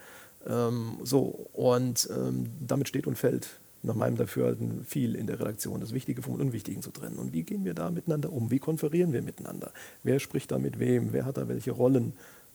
Ähm, 0.47 0.97
so, 1.03 1.51
und 1.53 2.09
ähm, 2.11 2.47
damit 2.67 2.89
steht 2.89 3.07
und 3.07 3.19
fällt 3.19 3.49
nach 3.83 3.95
meinem 3.95 4.17
Dafürhalten 4.17 4.87
viel 4.87 5.15
in 5.15 5.27
der 5.27 5.39
Redaktion, 5.39 5.81
das 5.81 5.93
Wichtige 5.93 6.23
vom 6.23 6.37
Unwichtigen 6.37 6.81
zu 6.81 6.91
trennen. 6.91 7.19
Und 7.19 7.35
wie 7.35 7.43
gehen 7.43 7.67
wir 7.67 7.75
da 7.75 7.91
miteinander 7.91 8.33
um? 8.33 8.51
Wie 8.51 8.59
konferieren 8.59 9.13
wir 9.13 9.21
miteinander? 9.21 9.71
Wer 10.03 10.19
spricht 10.19 10.51
da 10.51 10.59
mit 10.59 10.79
wem? 10.79 11.13
Wer 11.13 11.27
hat 11.27 11.37
da 11.37 11.47
welche 11.47 11.73
Rollen? 11.73 12.15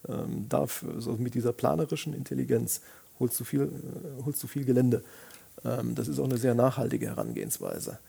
Ähm, 0.10 0.48
darf 0.50 0.84
so 0.98 1.14
mit 1.14 1.34
dieser 1.34 1.54
planerischen 1.54 2.14
Intelligenz 2.14 2.82
holst 3.20 3.40
du 3.40 3.44
viel, 3.44 3.62
äh, 3.62 4.24
holst 4.26 4.42
du 4.44 4.48
viel 4.48 4.66
Gelände. 4.66 5.04
Ähm, 5.64 5.96
das 5.96 6.08
ist 6.08 6.20
auch 6.20 6.26
eine 6.26 6.38
sehr 6.38 6.56
nachhaltige 6.56 7.08
Herangehensweise. 7.08 8.00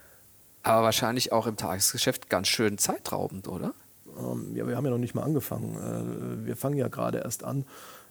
Aber 0.63 0.85
wahrscheinlich 0.85 1.33
auch 1.33 1.47
im 1.47 1.57
Tagesgeschäft 1.57 2.31
ganz 2.31 2.49
schön 2.49 2.79
zeitraubend, 2.79 3.49
oder? 3.49 3.75
Ähm, 4.19 4.55
ja, 4.57 4.67
wir 4.67 4.77
haben 4.77 4.85
ja 4.85 4.91
noch 4.91 4.99
nicht 4.99 5.15
mal 5.15 5.23
angefangen. 5.23 5.77
Äh, 5.77 6.47
wir 6.47 6.57
fangen 6.57 6.77
ja 6.77 6.89
gerade 6.89 7.19
erst 7.19 7.45
an. 7.45 7.65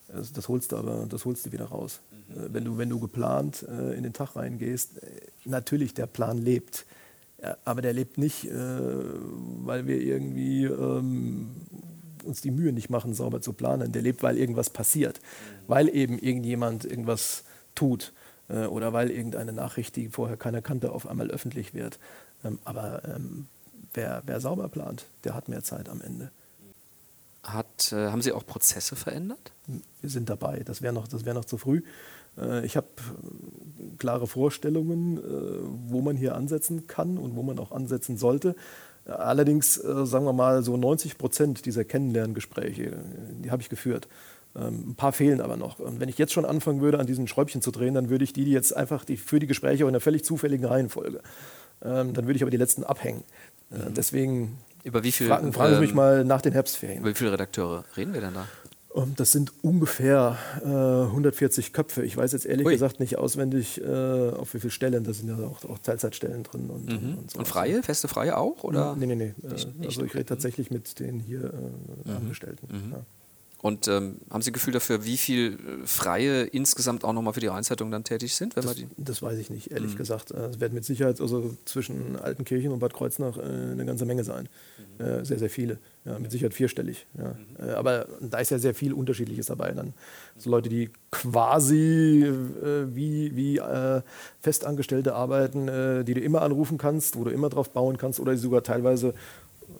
Das 0.08 0.48
holst 0.48 0.72
du 0.72 0.78
aber, 0.78 1.06
das 1.08 1.26
holst 1.26 1.46
du 1.46 1.52
wieder 1.52 1.66
raus. 1.66 2.02
Mhm. 2.12 2.44
Äh, 2.44 2.54
wenn, 2.54 2.66
du, 2.66 2.78
wenn 2.78 2.90
du 2.90 3.00
geplant 3.00 3.66
äh, 3.68 3.96
in 3.96 4.04
den 4.04 4.14
Tag 4.14 4.36
reingehst, 4.36 5.02
äh, 5.02 5.08
natürlich 5.46 5.94
der 5.94 6.08
Plan 6.08 6.38
lebt. 6.38 6.86
aber 7.66 7.82
der 7.82 7.94
lebt 7.94 8.18
nicht, 8.18 8.46
äh, 8.46 8.54
weil 9.66 9.86
wir 9.86 10.00
irgendwie 10.00 10.66
ähm, 10.66 11.50
uns 12.24 12.42
die 12.42 12.52
Mühe 12.52 12.74
nicht 12.74 12.90
machen, 12.90 13.14
sauber 13.14 13.42
zu 13.42 13.54
planen. 13.54 13.92
Der 13.92 14.02
lebt, 14.02 14.24
weil 14.24 14.38
irgendwas 14.38 14.70
passiert, 14.70 15.20
weil 15.68 15.90
eben 15.90 16.20
irgendjemand 16.20 16.86
irgendwas 16.86 17.44
tut 17.76 18.14
äh, 18.50 18.66
oder 18.66 18.94
weil 18.94 19.12
irgendeine 19.12 19.54
Nachricht, 19.54 19.96
die 19.96 20.10
vorher 20.10 20.38
keiner 20.38 20.62
kannte, 20.62 20.92
auf 20.92 21.08
einmal 21.08 21.30
öffentlich 21.30 21.74
wird. 21.74 22.00
Ähm, 22.44 22.60
aber 22.64 23.04
ähm, 23.06 23.48
wer, 23.94 24.24
wer 24.26 24.40
sauber 24.40 24.70
plant, 24.70 25.06
der 25.24 25.36
hat 25.36 25.50
mehr 25.50 25.64
Zeit 25.64 25.90
am 25.90 26.02
Ende. 26.02 26.32
Hat, 27.44 27.92
äh, 27.92 28.08
haben 28.08 28.22
Sie 28.22 28.32
auch 28.32 28.46
Prozesse 28.46 28.96
verändert? 28.96 29.52
Wir 30.02 30.10
sind 30.10 30.30
dabei. 30.30 30.62
Das 30.64 30.82
wäre 30.82 30.94
noch, 30.94 31.08
wär 31.12 31.34
noch 31.34 31.46
zu 31.46 31.58
früh. 31.58 31.82
Äh, 32.38 32.66
ich 32.66 32.78
habe 32.78 32.88
äh, 32.98 33.96
klare 33.98 34.28
Vorstellungen, 34.28 35.18
äh, 35.18 35.22
wo 35.90 36.02
man 36.02 36.16
hier 36.16 36.36
ansetzen 36.36 36.88
kann 36.88 37.18
und 37.18 37.36
wo 37.36 37.44
man 37.44 37.60
auch 37.60 37.72
ansetzen 37.72 38.18
sollte. 38.18 38.56
Allerdings, 39.06 39.78
äh, 39.78 40.06
sagen 40.06 40.26
wir 40.26 40.34
mal, 40.34 40.64
so 40.64 40.78
90 40.78 41.18
Prozent 41.18 41.66
dieser 41.66 41.84
Kennenlerngespräche, 41.84 42.98
die 43.44 43.52
habe 43.52 43.62
ich 43.62 43.70
geführt. 43.70 44.08
Ähm, 44.56 44.92
ein 44.92 44.96
paar 44.96 45.12
fehlen 45.12 45.42
aber 45.42 45.58
noch. 45.58 45.80
Und 45.80 46.00
wenn 46.00 46.10
ich 46.10 46.18
jetzt 46.18 46.32
schon 46.32 46.46
anfangen 46.46 46.82
würde, 46.82 47.00
an 47.00 47.08
diesen 47.08 47.28
Schräubchen 47.28 47.62
zu 47.62 47.72
drehen, 47.72 47.96
dann 47.96 48.10
würde 48.10 48.24
ich 48.24 48.34
die 48.34 48.46
jetzt 48.46 48.76
einfach 48.76 49.04
die, 49.04 49.18
für 49.18 49.40
die 49.40 49.48
Gespräche 49.48 49.84
auch 49.84 49.90
in 49.90 49.96
einer 49.96 50.02
völlig 50.02 50.24
zufälligen 50.24 50.66
Reihenfolge. 50.66 51.22
Ähm, 51.84 52.14
dann 52.14 52.26
würde 52.26 52.36
ich 52.36 52.44
aber 52.44 52.52
die 52.52 52.58
letzten 52.58 52.84
abhängen. 52.84 53.24
Äh, 53.72 53.90
mhm. 53.90 53.94
Deswegen 53.94 54.58
über 54.84 55.04
wie 55.04 55.12
viel, 55.12 55.28
fragen, 55.28 55.54
fragen 55.54 55.76
Sie 55.76 55.82
mich 55.82 55.92
ähm, 55.92 55.96
mal 55.96 56.26
nach 56.26 56.42
den 56.42 56.54
Herbstferien. 56.54 57.00
Über 57.00 57.10
wie 57.10 57.16
viele 57.16 57.32
Redakteure 57.32 57.86
reden 57.96 58.14
wir 58.14 58.22
denn 58.22 58.34
da? 58.34 58.48
Ähm, 58.96 59.14
das 59.16 59.32
sind 59.32 59.54
ungefähr 59.62 60.38
äh, 60.64 61.08
140 61.08 61.74
Köpfe. 61.74 62.04
Ich 62.04 62.16
weiß 62.18 62.32
jetzt 62.34 62.46
ehrlich 62.46 62.66
Ui. 62.66 62.74
gesagt 62.74 63.00
nicht 63.00 63.18
auswendig, 63.18 63.82
äh, 63.82 64.30
auf 64.32 64.54
wie 64.54 64.60
viele 64.60 64.72
Stellen. 64.72 65.04
Da 65.04 65.14
sind 65.14 65.30
ja 65.30 65.38
auch, 65.46 65.64
auch 65.66 65.80
Teilzeitstellen 65.80 66.44
drin. 66.44 66.70
Und, 66.70 66.86
mhm. 66.86 67.18
und, 67.18 67.32
so. 67.32 67.40
und, 67.40 67.48
freie, 67.48 67.84
feste 67.84 68.08
Freie 68.08 68.38
auch? 68.38 68.64
Oder? 68.64 68.96
Nee, 68.96 69.08
nee, 69.08 69.16
nee. 69.16 69.34
Nicht, 69.42 69.68
äh, 69.68 69.86
also 69.86 70.04
ich 70.04 70.14
rede 70.14 70.26
tatsächlich 70.26 70.72
mit 70.72 71.00
den 71.00 71.20
hier 71.20 71.46
äh, 71.46 72.10
mhm. 72.10 72.18
Angestellten. 72.18 72.68
Mhm. 72.72 72.92
Ja. 72.92 73.06
Und 73.64 73.88
ähm, 73.88 74.18
haben 74.30 74.42
Sie 74.42 74.52
ein 74.52 74.54
Gefühl 74.54 74.74
dafür, 74.74 75.06
wie 75.06 75.16
viel 75.16 75.54
äh, 75.54 75.88
Freie 75.88 76.44
insgesamt 76.44 77.06
auch 77.06 77.14
nochmal 77.14 77.32
für 77.32 77.40
die 77.40 77.48
Rheinzeitung 77.48 77.92
dann 77.92 78.04
tätig 78.04 78.36
sind? 78.36 78.58
Das, 78.58 78.76
das, 78.98 79.22
weiß 79.22 79.40
ich 79.40 79.50
nicht, 79.50 79.72
ehrlich 79.72 79.94
mhm. 79.94 79.98
gesagt. 79.98 80.32
Äh, 80.32 80.48
es 80.48 80.60
werden 80.60 80.74
mit 80.74 80.84
Sicherheit 80.84 81.22
also 81.22 81.56
zwischen 81.64 82.18
Altenkirchen 82.18 82.74
und 82.74 82.80
Bad 82.80 82.94
Kreuznach 82.94 83.38
äh, 83.38 83.42
eine 83.42 83.86
ganze 83.86 84.06
Menge 84.06 84.26
sein. 84.26 84.50
Mhm. 85.00 85.06
Äh, 85.06 85.26
sehr, 85.26 85.40
sehr 85.40 85.50
viele. 85.50 85.80
Ja, 86.06 86.20
mit 86.20 86.32
Sicherheit 86.32 86.54
vierstellig. 86.54 87.06
Ja. 87.18 87.30
Mhm. 87.30 87.70
Äh, 87.70 87.72
aber 87.74 88.08
da 88.20 88.40
ist 88.40 88.52
ja 88.52 88.60
sehr 88.60 88.74
viel 88.74 88.94
Unterschiedliches 88.94 89.46
dabei. 89.46 89.72
Dann 89.72 89.94
so 90.38 90.50
Leute, 90.50 90.68
die 90.68 90.90
quasi 91.12 92.24
äh, 92.26 92.96
wie, 92.96 93.36
wie 93.36 93.62
Festangestellte 94.42 95.16
arbeiten, 95.16 95.68
die 96.06 96.14
du 96.14 96.20
immer 96.20 96.42
anrufen 96.42 96.78
kannst, 96.78 97.18
wo 97.18 97.24
du 97.24 97.32
immer 97.32 97.50
drauf 97.50 97.70
bauen 97.72 97.98
kannst 97.98 98.20
oder 98.20 98.34
die 98.34 98.38
sogar 98.38 98.64
teilweise 98.64 99.14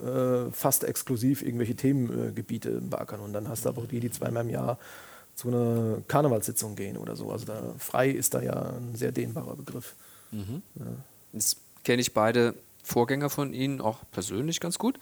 äh, 0.02 0.52
fast 0.52 0.84
exklusiv 0.84 1.42
irgendwelche 1.42 1.76
Themengebiete 1.76 2.70
äh, 2.70 2.80
beackern. 2.80 3.20
Und 3.20 3.34
dann 3.34 3.48
hast 3.48 3.66
du 3.66 3.70
aber 3.70 3.84
auch 3.84 3.88
die, 3.88 4.00
die 4.00 4.12
zweimal 4.12 4.44
im 4.44 4.50
Jahr 4.50 4.78
zu 5.36 5.48
einer 5.48 5.98
Karnevalssitzung 6.08 6.76
gehen 6.76 6.98
oder 6.98 7.16
so. 7.16 7.32
Also 7.32 7.46
da, 7.46 7.74
frei 7.78 8.10
ist 8.10 8.34
da 8.34 8.42
ja 8.42 8.74
ein 8.74 8.96
sehr 8.96 9.12
dehnbarer 9.12 9.56
Begriff. 9.56 9.96
Mhm. 10.32 10.62
Ja. 10.76 10.86
Jetzt 11.34 11.58
kenne 11.84 12.02
ich 12.02 12.14
beide 12.14 12.54
Vorgänger 12.84 13.30
von 13.30 13.54
Ihnen 13.54 13.82
auch 13.82 14.00
persönlich 14.12 14.60
ganz 14.60 14.78
gut. 14.78 15.00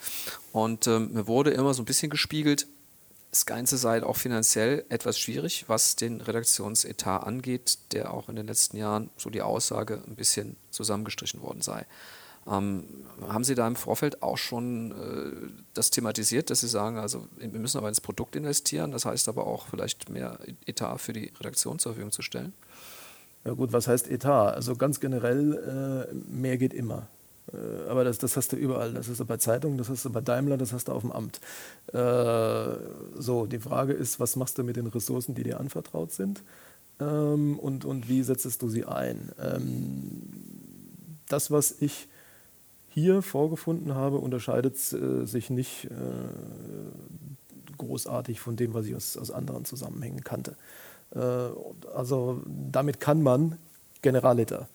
Und 0.51 0.87
ähm, 0.87 1.13
mir 1.13 1.27
wurde 1.27 1.51
immer 1.51 1.73
so 1.73 1.81
ein 1.81 1.85
bisschen 1.85 2.09
gespiegelt, 2.09 2.67
das 3.31 3.45
Ganze 3.45 3.77
sei 3.77 4.03
auch 4.03 4.17
finanziell 4.17 4.85
etwas 4.89 5.17
schwierig, 5.17 5.65
was 5.67 5.95
den 5.95 6.19
Redaktionsetat 6.19 7.23
angeht, 7.23 7.79
der 7.93 8.13
auch 8.13 8.27
in 8.27 8.35
den 8.35 8.45
letzten 8.45 8.75
Jahren, 8.77 9.09
so 9.15 9.29
die 9.29 9.41
Aussage, 9.41 10.03
ein 10.05 10.15
bisschen 10.15 10.57
zusammengestrichen 10.69 11.41
worden 11.41 11.61
sei. 11.61 11.85
Ähm, 12.45 12.85
haben 13.27 13.43
Sie 13.43 13.55
da 13.55 13.67
im 13.67 13.75
Vorfeld 13.75 14.21
auch 14.21 14.37
schon 14.37 14.91
äh, 14.91 15.49
das 15.73 15.91
thematisiert, 15.91 16.49
dass 16.49 16.61
Sie 16.61 16.67
sagen, 16.67 16.97
also 16.97 17.27
wir 17.37 17.59
müssen 17.59 17.77
aber 17.77 17.87
ins 17.87 18.01
Produkt 18.01 18.35
investieren, 18.35 18.91
das 18.91 19.05
heißt 19.05 19.29
aber 19.29 19.47
auch 19.47 19.67
vielleicht 19.67 20.09
mehr 20.09 20.39
Etat 20.65 20.97
für 20.97 21.13
die 21.13 21.31
Redaktion 21.39 21.79
zur 21.79 21.93
Verfügung 21.93 22.11
zu 22.11 22.23
stellen? 22.23 22.53
Ja 23.45 23.53
gut, 23.53 23.71
was 23.71 23.87
heißt 23.87 24.09
Etat? 24.09 24.53
Also 24.55 24.75
ganz 24.75 24.99
generell, 24.99 26.07
äh, 26.11 26.13
mehr 26.29 26.57
geht 26.57 26.73
immer. 26.73 27.07
Äh, 27.53 27.89
aber 27.89 28.03
das, 28.03 28.17
das 28.17 28.37
hast 28.37 28.51
du 28.51 28.55
überall. 28.55 28.93
Das 28.93 29.09
hast 29.09 29.19
du 29.19 29.25
bei 29.25 29.37
Zeitungen, 29.37 29.77
das 29.77 29.89
hast 29.89 30.05
du 30.05 30.09
bei 30.09 30.21
Daimler, 30.21 30.57
das 30.57 30.73
hast 30.73 30.87
du 30.87 30.91
auf 30.91 31.01
dem 31.01 31.11
Amt. 31.11 31.39
Äh, 31.93 32.77
so, 33.17 33.45
die 33.45 33.59
Frage 33.59 33.93
ist, 33.93 34.19
was 34.19 34.35
machst 34.35 34.57
du 34.57 34.63
mit 34.63 34.75
den 34.75 34.87
Ressourcen, 34.87 35.35
die 35.35 35.43
dir 35.43 35.59
anvertraut 35.59 36.11
sind? 36.11 36.43
Ähm, 36.99 37.59
und, 37.59 37.85
und 37.85 38.07
wie 38.09 38.23
setzt 38.23 38.61
du 38.61 38.69
sie 38.69 38.85
ein? 38.85 39.31
Ähm, 39.41 40.21
das, 41.27 41.51
was 41.51 41.75
ich 41.79 42.07
hier 42.89 43.21
vorgefunden 43.21 43.95
habe, 43.95 44.17
unterscheidet 44.17 44.75
äh, 44.93 45.25
sich 45.25 45.49
nicht 45.49 45.85
äh, 45.85 45.89
großartig 47.77 48.39
von 48.39 48.55
dem, 48.57 48.73
was 48.73 48.85
ich 48.85 48.95
aus, 48.95 49.17
aus 49.17 49.31
anderen 49.31 49.65
Zusammenhängen 49.65 50.23
kannte. 50.23 50.55
Äh, 51.15 51.19
also 51.95 52.41
damit 52.45 52.99
kann 52.99 53.21
man 53.21 53.57
Generaliter 54.01 54.67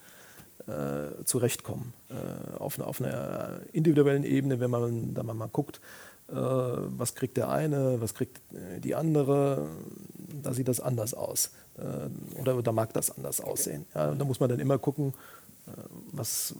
äh, 0.67 1.25
zurechtkommen. 1.25 1.93
Äh, 2.11 2.59
auf, 2.59 2.79
auf, 2.79 3.01
einer 3.01 3.61
individuellen 3.73 4.25
Ebene, 4.25 4.61
wenn 4.61 4.71
man 4.71 5.15
da 5.15 5.23
mal 5.23 5.49
guckt, 5.49 5.81
äh, 6.29 6.35
was 6.35 7.15
kriegt 7.15 7.37
der 7.37 7.51
eine, 7.51 8.01
was 8.01 8.15
kriegt 8.15 8.41
die 8.83 8.95
andere, 8.95 9.69
da 10.43 10.53
sieht 10.53 10.69
das 10.69 10.81
anders 10.81 11.15
aus. 11.15 11.51
oder 12.41 12.63
da 12.63 12.73
mag 12.73 12.93
das 12.95 13.11
anders 13.11 13.41
aussehen. 13.41 13.87
Ja, 13.95 14.15
da 14.15 14.25
muss 14.25 14.41
man 14.41 14.49
dann 14.49 14.61
immer 14.61 14.79
gucken, 14.79 15.13
was, 16.13 16.55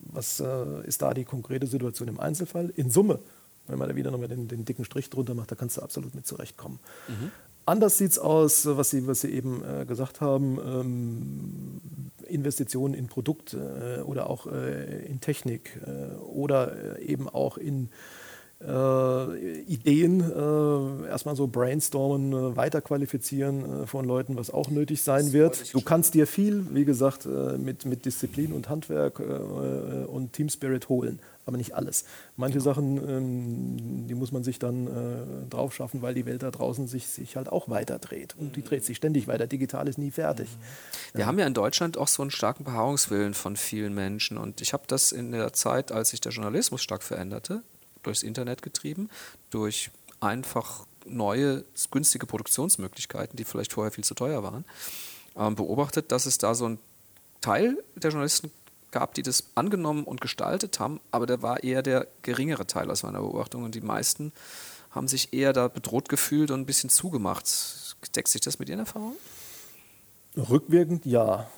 was 0.00 0.40
äh, 0.40 0.86
ist 0.86 1.02
da 1.02 1.14
die 1.14 1.24
konkrete 1.24 1.66
Situation 1.66 2.08
im 2.08 2.20
Einzelfall. 2.20 2.70
In 2.76 2.90
Summe, 2.90 3.18
wenn 3.66 3.78
man 3.78 3.88
da 3.88 3.96
wieder 3.96 4.10
nochmal 4.10 4.28
den, 4.28 4.48
den 4.48 4.64
dicken 4.64 4.84
Strich 4.84 5.10
drunter 5.10 5.34
macht, 5.34 5.50
da 5.50 5.54
kannst 5.54 5.76
du 5.76 5.82
absolut 5.82 6.14
mit 6.14 6.26
zurechtkommen. 6.26 6.78
Mhm. 7.08 7.30
Anders 7.66 7.98
sieht 7.98 8.12
es 8.12 8.18
aus, 8.18 8.66
was 8.66 8.90
Sie, 8.90 9.06
was 9.06 9.20
Sie 9.20 9.30
eben 9.30 9.62
äh, 9.64 9.84
gesagt 9.84 10.20
haben, 10.20 10.58
ähm, 10.58 11.80
Investitionen 12.30 12.94
in 12.94 13.06
Produkt 13.06 13.54
äh, 13.54 14.00
oder 14.02 14.30
auch 14.30 14.46
äh, 14.46 15.06
in 15.06 15.20
Technik 15.20 15.78
äh, 15.86 16.14
oder 16.22 16.98
eben 17.00 17.28
auch 17.28 17.58
in 17.58 17.90
äh, 18.62 19.60
Ideen, 19.62 20.20
äh, 20.20 21.08
erstmal 21.08 21.34
so 21.34 21.46
brainstormen, 21.46 22.32
äh, 22.32 22.56
weiterqualifizieren 22.56 23.86
von 23.86 24.04
Leuten, 24.04 24.36
was 24.36 24.50
auch 24.50 24.68
nötig 24.68 25.00
sein 25.00 25.32
wird. 25.32 25.72
Du 25.72 25.80
kannst 25.80 26.12
dir 26.12 26.26
viel, 26.26 26.66
wie 26.74 26.84
gesagt, 26.84 27.26
mit, 27.58 27.86
mit 27.86 28.04
Disziplin 28.04 28.52
und 28.52 28.68
Handwerk 28.68 29.18
und 29.18 30.34
Team 30.34 30.50
Spirit 30.50 30.90
holen, 30.90 31.20
aber 31.50 31.58
nicht 31.58 31.74
alles. 31.74 32.04
Manche 32.36 32.60
Sachen, 32.60 32.96
ähm, 33.08 34.06
die 34.08 34.14
muss 34.14 34.32
man 34.32 34.44
sich 34.44 34.58
dann 34.58 34.88
drauf 35.50 35.74
schaffen, 35.74 36.02
weil 36.02 36.14
die 36.14 36.26
Welt 36.26 36.42
da 36.42 36.50
draußen 36.50 36.86
sich, 36.86 37.06
sich 37.06 37.36
halt 37.36 37.48
auch 37.48 37.68
weiter 37.68 37.98
dreht. 37.98 38.36
Und 38.38 38.56
die 38.56 38.62
dreht 38.62 38.84
sich 38.84 38.96
ständig 38.96 39.26
weiter. 39.26 39.46
Digital 39.46 39.88
ist 39.88 39.98
nie 39.98 40.10
fertig. 40.10 40.48
Wir 41.12 41.22
ja. 41.22 41.26
haben 41.26 41.38
ja 41.38 41.46
in 41.46 41.54
Deutschland 41.54 41.98
auch 41.98 42.08
so 42.08 42.22
einen 42.22 42.30
starken 42.30 42.64
Beharrungswillen 42.64 43.34
von 43.34 43.56
vielen 43.56 43.94
Menschen. 43.94 44.38
Und 44.38 44.60
ich 44.60 44.72
habe 44.72 44.84
das 44.86 45.12
in 45.12 45.32
der 45.32 45.52
Zeit, 45.52 45.92
als 45.92 46.10
sich 46.10 46.20
der 46.20 46.32
Journalismus 46.32 46.82
stark 46.82 47.02
veränderte, 47.02 47.62
durchs 48.02 48.22
Internet 48.22 48.62
getrieben, 48.62 49.10
durch 49.50 49.90
einfach 50.20 50.86
neue, 51.06 51.64
günstige 51.90 52.26
Produktionsmöglichkeiten, 52.26 53.36
die 53.36 53.44
vielleicht 53.44 53.72
vorher 53.72 53.90
viel 53.90 54.04
zu 54.04 54.14
teuer 54.14 54.42
waren, 54.42 54.64
ähm, 55.36 55.54
beobachtet, 55.54 56.12
dass 56.12 56.26
es 56.26 56.38
da 56.38 56.54
so 56.54 56.68
ein 56.68 56.78
Teil 57.40 57.82
der 57.96 58.10
Journalisten 58.10 58.50
gab, 58.90 59.14
die 59.14 59.22
das 59.22 59.44
angenommen 59.54 60.04
und 60.04 60.20
gestaltet 60.20 60.80
haben, 60.80 61.00
aber 61.10 61.26
der 61.26 61.42
war 61.42 61.62
eher 61.62 61.82
der 61.82 62.06
geringere 62.22 62.66
Teil 62.66 62.90
aus 62.90 63.02
meiner 63.02 63.20
Beobachtung 63.20 63.64
und 63.64 63.74
die 63.74 63.80
meisten 63.80 64.32
haben 64.90 65.08
sich 65.08 65.32
eher 65.32 65.52
da 65.52 65.68
bedroht 65.68 66.08
gefühlt 66.08 66.50
und 66.50 66.60
ein 66.60 66.66
bisschen 66.66 66.90
zugemacht. 66.90 67.46
Deckt 68.16 68.28
sich 68.28 68.40
das 68.40 68.58
mit 68.58 68.68
Ihren 68.68 68.80
Erfahrungen? 68.80 69.16
Rückwirkend 70.36 71.06
ja. 71.06 71.48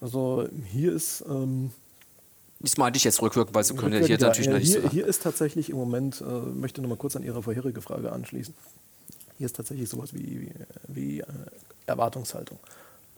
Also 0.00 0.48
hier 0.70 0.92
ist 0.92 1.24
ähm, 1.28 1.72
das 2.60 2.76
meinte 2.76 2.96
ich 2.96 3.04
jetzt 3.04 3.22
rückwirkend, 3.22 3.54
weil 3.54 3.64
Sie 3.64 3.74
können 3.74 4.00
ja 4.00 4.06
hier 4.06 4.18
natürlich 4.18 4.46
ja, 4.46 4.52
noch 4.52 4.58
nicht 4.58 4.72
hier, 4.72 4.90
hier 4.90 5.06
ist 5.06 5.22
tatsächlich 5.22 5.70
im 5.70 5.76
Moment, 5.76 6.20
äh, 6.20 6.24
möchte 6.24 6.82
noch 6.82 6.88
mal 6.88 6.96
kurz 6.96 7.14
an 7.14 7.22
Ihre 7.22 7.42
vorherige 7.42 7.80
Frage 7.80 8.10
anschließen. 8.10 8.54
Hier 9.36 9.46
ist 9.46 9.54
tatsächlich 9.54 9.88
sowas 9.88 10.12
wie, 10.12 10.40
wie, 10.40 10.52
wie 10.88 11.20
äh, 11.20 11.26
Erwartungshaltung. 11.86 12.58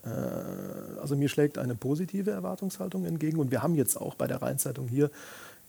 Äh, 0.05 1.01
also 1.01 1.17
mir 1.17 1.29
schlägt 1.29 1.59
eine 1.59 1.75
positive 1.75 2.31
Erwartungshaltung 2.31 3.05
entgegen 3.05 3.39
und 3.39 3.51
wir 3.51 3.63
haben 3.63 3.75
jetzt 3.75 3.97
auch 3.97 4.15
bei 4.15 4.27
der 4.27 4.43
Rheinzeitung 4.43 4.89
hier 4.89 5.11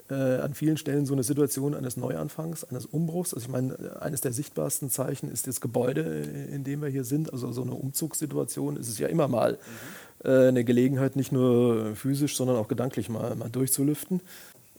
äh, 0.09 0.13
an 0.13 0.53
vielen 0.53 0.77
Stellen 0.77 1.05
so 1.05 1.13
eine 1.13 1.23
Situation 1.23 1.73
eines 1.73 1.97
Neuanfangs, 1.97 2.63
eines 2.63 2.85
Umbruchs. 2.85 3.33
Also 3.33 3.45
ich 3.45 3.51
meine, 3.51 4.01
eines 4.01 4.21
der 4.21 4.33
sichtbarsten 4.33 4.89
Zeichen 4.89 5.31
ist 5.31 5.47
das 5.47 5.61
Gebäude, 5.61 6.01
in 6.01 6.63
dem 6.63 6.81
wir 6.81 6.89
hier 6.89 7.03
sind. 7.03 7.31
Also 7.31 7.51
so 7.51 7.61
eine 7.61 7.73
Umzugssituation 7.73 8.77
ist 8.77 8.89
es 8.89 8.99
ja 8.99 9.07
immer 9.07 9.27
mal. 9.27 9.53
Mhm 9.53 10.11
äh, 10.23 10.47
eine 10.47 10.63
Gelegenheit, 10.63 11.15
nicht 11.15 11.31
nur 11.31 11.95
physisch, 11.95 12.35
sondern 12.35 12.57
auch 12.57 12.67
gedanklich 12.67 13.09
mal, 13.09 13.35
mal 13.35 13.49
durchzulüften. 13.49 14.21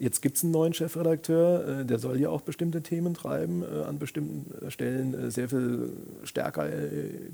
Jetzt 0.02 0.20
gibt 0.20 0.36
es 0.36 0.42
einen 0.42 0.50
neuen 0.50 0.74
Chefredakteur, 0.74 1.80
äh, 1.82 1.84
der 1.84 2.00
soll 2.00 2.18
ja 2.18 2.28
auch 2.28 2.40
bestimmte 2.40 2.82
Themen 2.82 3.14
treiben, 3.14 3.62
äh, 3.62 3.84
an 3.84 4.00
bestimmten 4.00 4.68
Stellen 4.68 5.30
sehr 5.30 5.48
viel 5.48 5.92
stärker 6.24 6.68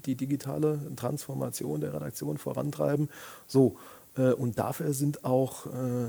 die 0.05 0.15
digitale 0.17 0.79
Transformation 0.95 1.81
der 1.81 1.95
Redaktion 1.95 2.37
vorantreiben. 2.37 3.09
So, 3.47 3.77
und 4.17 4.59
dafür 4.59 4.95
sind 4.95 5.25
auch 5.25 5.67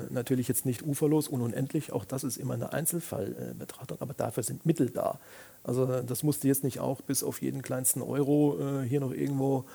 natürlich 0.10 0.48
jetzt 0.48 0.66
nicht 0.66 0.82
uferlos 0.84 1.28
und 1.28 1.42
unendlich, 1.42 1.92
auch 1.92 2.06
das 2.06 2.24
ist 2.24 2.38
immer 2.38 2.56
eine 2.56 2.74
Einzelfallbetrachtung, 2.74 3.98
aber 4.00 4.14
dafür 4.14 4.42
sind 4.42 4.66
Mittel 4.66 4.90
da. 4.90 5.20
Also 5.64 5.86
das 6.02 6.24
musste 6.24 6.48
jetzt 6.48 6.64
nicht 6.64 6.80
auch 6.80 7.02
bis 7.02 7.24
auf 7.24 7.42
jeden 7.42 7.62
kleinsten 7.62 8.02
Euro 8.02 8.58
hier 8.88 9.00
noch 9.00 9.14
irgendwo 9.14 9.66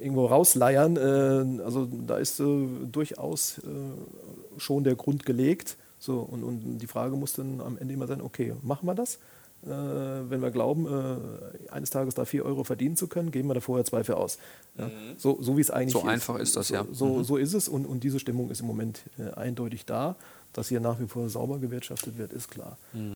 irgendwo 0.00 0.26
rausleiern. 0.26 0.96
Äh, 0.96 1.62
also 1.62 1.88
da 2.06 2.16
ist 2.16 2.40
äh, 2.40 2.66
durchaus 2.90 3.58
äh, 3.58 4.60
schon 4.60 4.84
der 4.84 4.96
Grund 4.96 5.24
gelegt. 5.24 5.76
So, 6.00 6.18
und, 6.20 6.42
und 6.42 6.78
die 6.78 6.86
Frage 6.88 7.14
muss 7.14 7.34
dann 7.34 7.60
am 7.60 7.78
Ende 7.78 7.94
immer 7.94 8.08
sein, 8.08 8.20
okay, 8.20 8.54
machen 8.62 8.86
wir 8.86 8.94
das? 8.94 9.18
Äh, 9.62 9.68
wenn 9.68 10.40
wir 10.40 10.50
glauben, 10.50 10.86
äh, 10.86 11.70
eines 11.70 11.90
Tages 11.90 12.14
da 12.14 12.24
vier 12.24 12.44
Euro 12.44 12.64
verdienen 12.64 12.96
zu 12.96 13.06
können, 13.06 13.30
geben 13.30 13.48
wir 13.48 13.54
da 13.54 13.60
vorher 13.60 13.84
zwei 13.84 14.02
für 14.02 14.16
aus. 14.16 14.38
Ja, 14.78 14.86
mhm. 14.86 14.90
so, 15.18 15.38
so 15.40 15.56
wie 15.56 15.60
es 15.60 15.70
eigentlich 15.70 15.94
ist. 15.94 16.00
So 16.00 16.08
einfach 16.08 16.38
ist 16.38 16.56
das, 16.56 16.70
ja. 16.70 16.86
So, 16.90 17.18
mhm. 17.18 17.24
so 17.24 17.36
ist 17.36 17.52
es 17.52 17.68
und, 17.68 17.84
und 17.84 18.02
diese 18.02 18.18
Stimmung 18.18 18.50
ist 18.50 18.60
im 18.60 18.66
Moment 18.66 19.02
äh, 19.18 19.30
eindeutig 19.34 19.84
da. 19.84 20.16
Dass 20.52 20.68
hier 20.68 20.80
nach 20.80 20.98
wie 20.98 21.06
vor 21.06 21.28
sauber 21.28 21.60
gewirtschaftet 21.60 22.18
wird, 22.18 22.32
ist 22.32 22.50
klar. 22.50 22.76
Mhm 22.92 23.12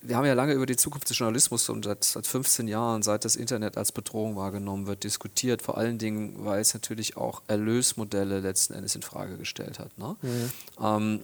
wir 0.00 0.16
haben 0.16 0.26
ja 0.26 0.34
lange 0.34 0.52
über 0.52 0.66
die 0.66 0.76
Zukunft 0.76 1.10
des 1.10 1.18
Journalismus 1.18 1.68
und 1.68 1.84
seit, 1.84 2.04
seit 2.04 2.26
15 2.26 2.68
Jahren, 2.68 3.02
seit 3.02 3.24
das 3.24 3.36
Internet 3.36 3.76
als 3.76 3.92
Bedrohung 3.92 4.36
wahrgenommen 4.36 4.86
wird, 4.86 5.04
diskutiert. 5.04 5.62
Vor 5.62 5.76
allen 5.76 5.98
Dingen, 5.98 6.44
weil 6.44 6.60
es 6.60 6.72
natürlich 6.72 7.16
auch 7.16 7.42
Erlösmodelle 7.48 8.40
letzten 8.40 8.74
Endes 8.74 8.94
in 8.94 9.02
Frage 9.02 9.36
gestellt 9.36 9.78
hat. 9.78 9.96
Ne? 9.98 10.16
Mhm. 10.22 10.52
Ähm, 10.80 11.20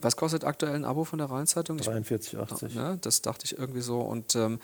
was 0.00 0.16
kostet 0.16 0.44
aktuell 0.44 0.74
ein 0.74 0.84
Abo 0.84 1.04
von 1.04 1.18
der 1.18 1.30
Rheinzeitung? 1.30 1.78
43,80. 1.78 2.74
Ja, 2.74 2.96
das 2.96 3.22
dachte 3.22 3.44
ich 3.44 3.58
irgendwie 3.58 3.80
so. 3.80 4.00
Und 4.00 4.34
ähm, 4.34 4.60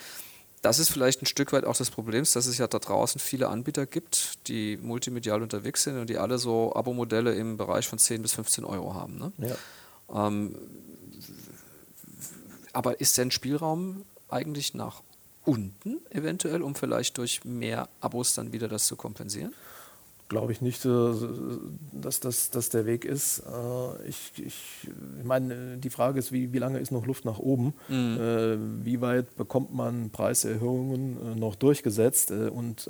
das 0.63 0.79
ist 0.79 0.91
vielleicht 0.91 1.23
ein 1.23 1.27
Stück 1.27 1.53
weit 1.53 1.65
auch 1.65 1.77
das 1.77 1.91
Problem, 1.91 2.25
dass 2.25 2.47
es 2.47 2.57
ja 2.57 2.69
da 2.69 2.79
draußen 2.79 3.21
viele 3.21 3.49
Anbieter 3.49 3.85
gibt, 3.85 4.49
die 4.49 4.77
multimedial 4.77 5.43
unterwegs 5.43 5.83
sind 5.83 5.99
und 5.99 6.09
die 6.09 6.19
alle 6.19 6.39
so 6.39 6.75
Abo-Modelle 6.75 7.35
im 7.35 7.57
Bereich 7.57 7.89
von 7.89 7.99
10 7.99 8.23
bis 8.23 8.35
15 8.35 8.65
Euro 8.65 8.95
haben. 8.95 9.19
Ne? 9.19 9.33
Ja. 9.39 10.27
Ähm, 10.27 10.55
aber 12.73 13.01
ist 13.01 13.19
denn 13.19 13.31
Spielraum 13.31 14.05
eigentlich 14.29 14.73
nach 14.73 15.03
unten 15.45 15.99
eventuell, 16.11 16.63
um 16.63 16.75
vielleicht 16.75 17.19
durch 17.19 17.45
mehr 17.45 17.89
Abos 18.01 18.35
dann 18.35 18.53
wieder 18.53 18.69
das 18.69 18.87
zu 18.87 18.97
kompensieren? 18.97 19.53
Glaube 20.33 20.53
ich 20.53 20.63
nicht, 20.63 20.83
äh, 20.87 21.13
dass 21.93 22.19
das 22.21 22.49
dass 22.49 22.71
der 22.71 22.87
Weg 22.87 23.05
ist. 23.05 23.41
Äh, 23.41 24.09
ich, 24.09 24.33
ich, 24.39 24.89
ich 25.19 25.25
meine, 25.25 25.77
die 25.77 25.91
Frage 25.91 26.19
ist, 26.19 26.33
wie, 26.33 26.55
wie 26.55 26.59
lange 26.59 26.79
ist 26.79 26.91
noch 26.91 27.05
Luft 27.05 27.27
nach 27.27 27.39
oben? 27.39 27.75
Mhm. 27.91 28.17
Äh, 28.19 28.57
wie 28.87 29.03
weit 29.03 29.37
bekommt 29.37 29.75
man 29.75 30.09
Preiserhöhungen 30.09 31.39
noch 31.39 31.55
durchgesetzt? 31.55 32.31
Und 32.31 32.89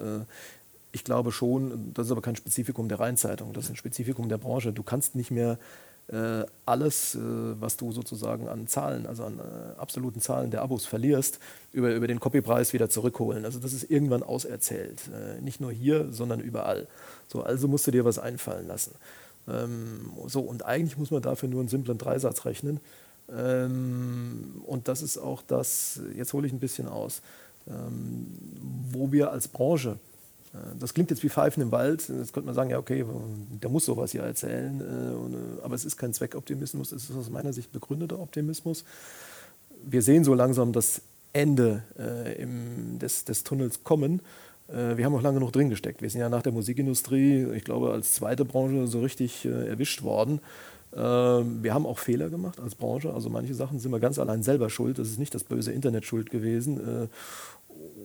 ich 0.93 1.03
glaube 1.03 1.33
schon, 1.33 1.93
das 1.95 2.07
ist 2.07 2.13
aber 2.13 2.23
kein 2.23 2.37
Spezifikum 2.37 2.89
der 2.89 3.01
Rheinzeitung, 3.01 3.53
das 3.53 3.65
ist 3.65 3.71
ein 3.71 3.77
Spezifikum 3.77 4.29
der 4.29 4.39
Branche. 4.39 4.73
Du 4.73 4.85
kannst 4.85 5.17
nicht 5.17 5.33
mehr 5.33 5.59
äh, 6.13 6.45
alles, 6.67 7.15
äh, 7.15 7.19
was 7.21 7.79
du 7.79 7.91
sozusagen 7.91 8.47
an 8.47 8.67
Zahlen, 8.67 9.07
also 9.07 9.25
an 9.25 9.39
äh, 9.39 9.81
absoluten 9.81 10.21
Zahlen 10.21 10.51
der 10.51 10.61
Abos 10.61 10.85
verlierst, 10.85 11.39
über, 11.73 11.95
über 11.95 12.07
den 12.07 12.21
Copypreis 12.21 12.75
wieder 12.75 12.91
zurückholen. 12.91 13.47
Also 13.47 13.59
das 13.59 13.73
ist 13.73 13.91
irgendwann 13.91 14.23
auserzählt. 14.23 15.11
nicht 15.41 15.61
nur 15.61 15.73
hier, 15.73 16.13
sondern 16.13 16.41
überall. 16.41 16.87
So, 17.29 17.43
also 17.43 17.67
musst 17.67 17.87
du 17.87 17.91
dir 17.91 18.05
was 18.05 18.19
einfallen 18.19 18.67
lassen. 18.69 18.95
Ähm, 19.49 20.13
so, 20.27 20.41
und 20.41 20.67
eigentlich 20.67 20.99
muss 20.99 21.11
man 21.11 21.23
dafür 21.23 21.49
nur 21.49 21.61
einen 21.61 21.71
simplen 21.71 21.97
Dreisatz 21.97 22.45
rechnen. 22.45 22.81
Ähm, 23.35 24.63
und 24.67 24.89
das 24.89 25.01
ist 25.01 25.17
auch 25.17 25.41
das, 25.41 26.01
jetzt 26.15 26.35
hole 26.35 26.47
ich 26.47 26.53
ein 26.53 26.61
bisschen 26.61 26.89
aus, 26.89 27.23
ähm, 27.67 28.27
wo 28.91 29.13
wir 29.13 29.31
als 29.31 29.49
Branche 29.49 29.93
äh, 29.93 30.12
das 30.79 30.93
klingt 30.93 31.11
jetzt 31.11 31.23
wie 31.23 31.31
Pfeifen 31.31 31.63
im 31.63 31.73
Wald. 31.73 32.09
Jetzt 32.09 32.33
könnte 32.33 32.47
man 32.47 32.55
sagen, 32.55 32.71
ja, 32.71 32.79
okay, 32.79 33.05
der 33.63 33.71
muss 33.71 33.87
sowas 33.87 34.13
hier 34.13 34.23
erzählen. 34.23 34.81
Äh, 34.81 34.85
äh, 34.85 35.65
aber 35.65 35.75
es 35.75 35.85
ist 35.85 35.97
kein 35.97 36.13
Zweckoptimismus, 36.13 36.93
es 36.93 37.09
ist 37.09 37.17
aus 37.17 37.31
meiner 37.31 37.53
Sicht 37.53 37.73
begründeter 37.73 38.19
Optimismus. 38.19 38.85
Wir 39.83 40.03
sehen 40.03 40.25
so 40.25 40.35
langsam 40.35 40.73
das 40.73 41.03
Ende 41.33 41.83
des, 43.01 43.25
des 43.25 43.43
Tunnels 43.43 43.83
kommen. 43.83 44.21
Wir 44.69 45.05
haben 45.05 45.15
auch 45.15 45.23
lange 45.23 45.41
noch 45.41 45.51
drin 45.51 45.71
gesteckt. 45.71 46.03
Wir 46.03 46.11
sind 46.11 46.21
ja 46.21 46.29
nach 46.29 46.43
der 46.43 46.53
Musikindustrie, 46.53 47.47
ich 47.55 47.65
glaube, 47.65 47.91
als 47.91 48.15
zweite 48.15 48.45
Branche 48.45 48.87
so 48.87 49.01
richtig 49.01 49.45
erwischt 49.47 50.03
worden. 50.03 50.41
Wir 50.93 51.75
haben 51.75 51.87
auch 51.87 51.99
Fehler 51.99 52.29
gemacht 52.29 52.61
als 52.61 52.77
Branche. 52.77 53.13
Also 53.13 53.29
manche 53.29 53.55
Sachen 53.55 53.81
sind 53.81 53.91
wir 53.91 53.99
ganz 53.99 54.21
allein 54.21 54.45
selber 54.45 54.71
schuld. 54.71 54.99
Das 54.99 55.09
ist 55.09 55.19
nicht 55.19 55.35
das 55.35 55.43
böse 55.43 55.73
Internet 55.73 56.05
schuld 56.05 56.31
gewesen 56.31 57.09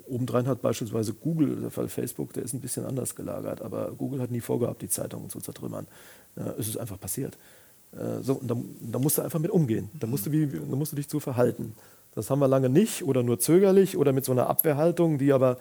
obendrein 0.10 0.48
hat 0.48 0.62
beispielsweise 0.62 1.14
Google, 1.14 1.56
der 1.58 1.72
Fall 1.72 1.88
Facebook, 1.88 2.34
der 2.34 2.44
ist 2.44 2.54
ein 2.54 2.62
bisschen 2.62 2.86
anders 2.86 3.16
gelagert, 3.16 3.62
aber 3.62 3.92
Google 3.98 4.22
hat 4.22 4.32
nie 4.32 4.42
vorgehabt, 4.42 4.82
die 4.82 4.90
Zeitungen 4.90 5.30
zu 5.30 5.40
zertrümmern. 5.40 5.88
Ja, 6.36 6.54
es 6.58 6.68
ist 6.68 6.78
einfach 6.78 7.00
passiert. 7.00 7.38
Äh, 7.94 8.22
so, 8.22 8.34
und 8.34 8.50
da, 8.50 8.56
da, 8.82 9.00
musst 9.00 9.18
du 9.18 9.22
einfach 9.22 9.40
mit 9.40 9.52
umgehen. 9.52 9.90
Da 10.00 10.08
musst, 10.08 10.26
du 10.26 10.32
wie, 10.32 10.48
da 10.48 10.76
musst 10.76 10.92
du 10.92 10.96
dich 10.96 11.08
zu 11.08 11.20
verhalten. 11.20 11.74
Das 12.16 12.30
haben 12.30 12.40
wir 12.40 12.48
lange 12.48 12.70
nicht 12.70 13.04
oder 13.04 13.24
nur 13.24 13.40
zögerlich 13.40 13.98
oder 13.98 14.12
mit 14.12 14.26
so 14.26 14.32
einer 14.32 14.48
Abwehrhaltung, 14.48 15.18
die 15.18 15.34
aber 15.34 15.58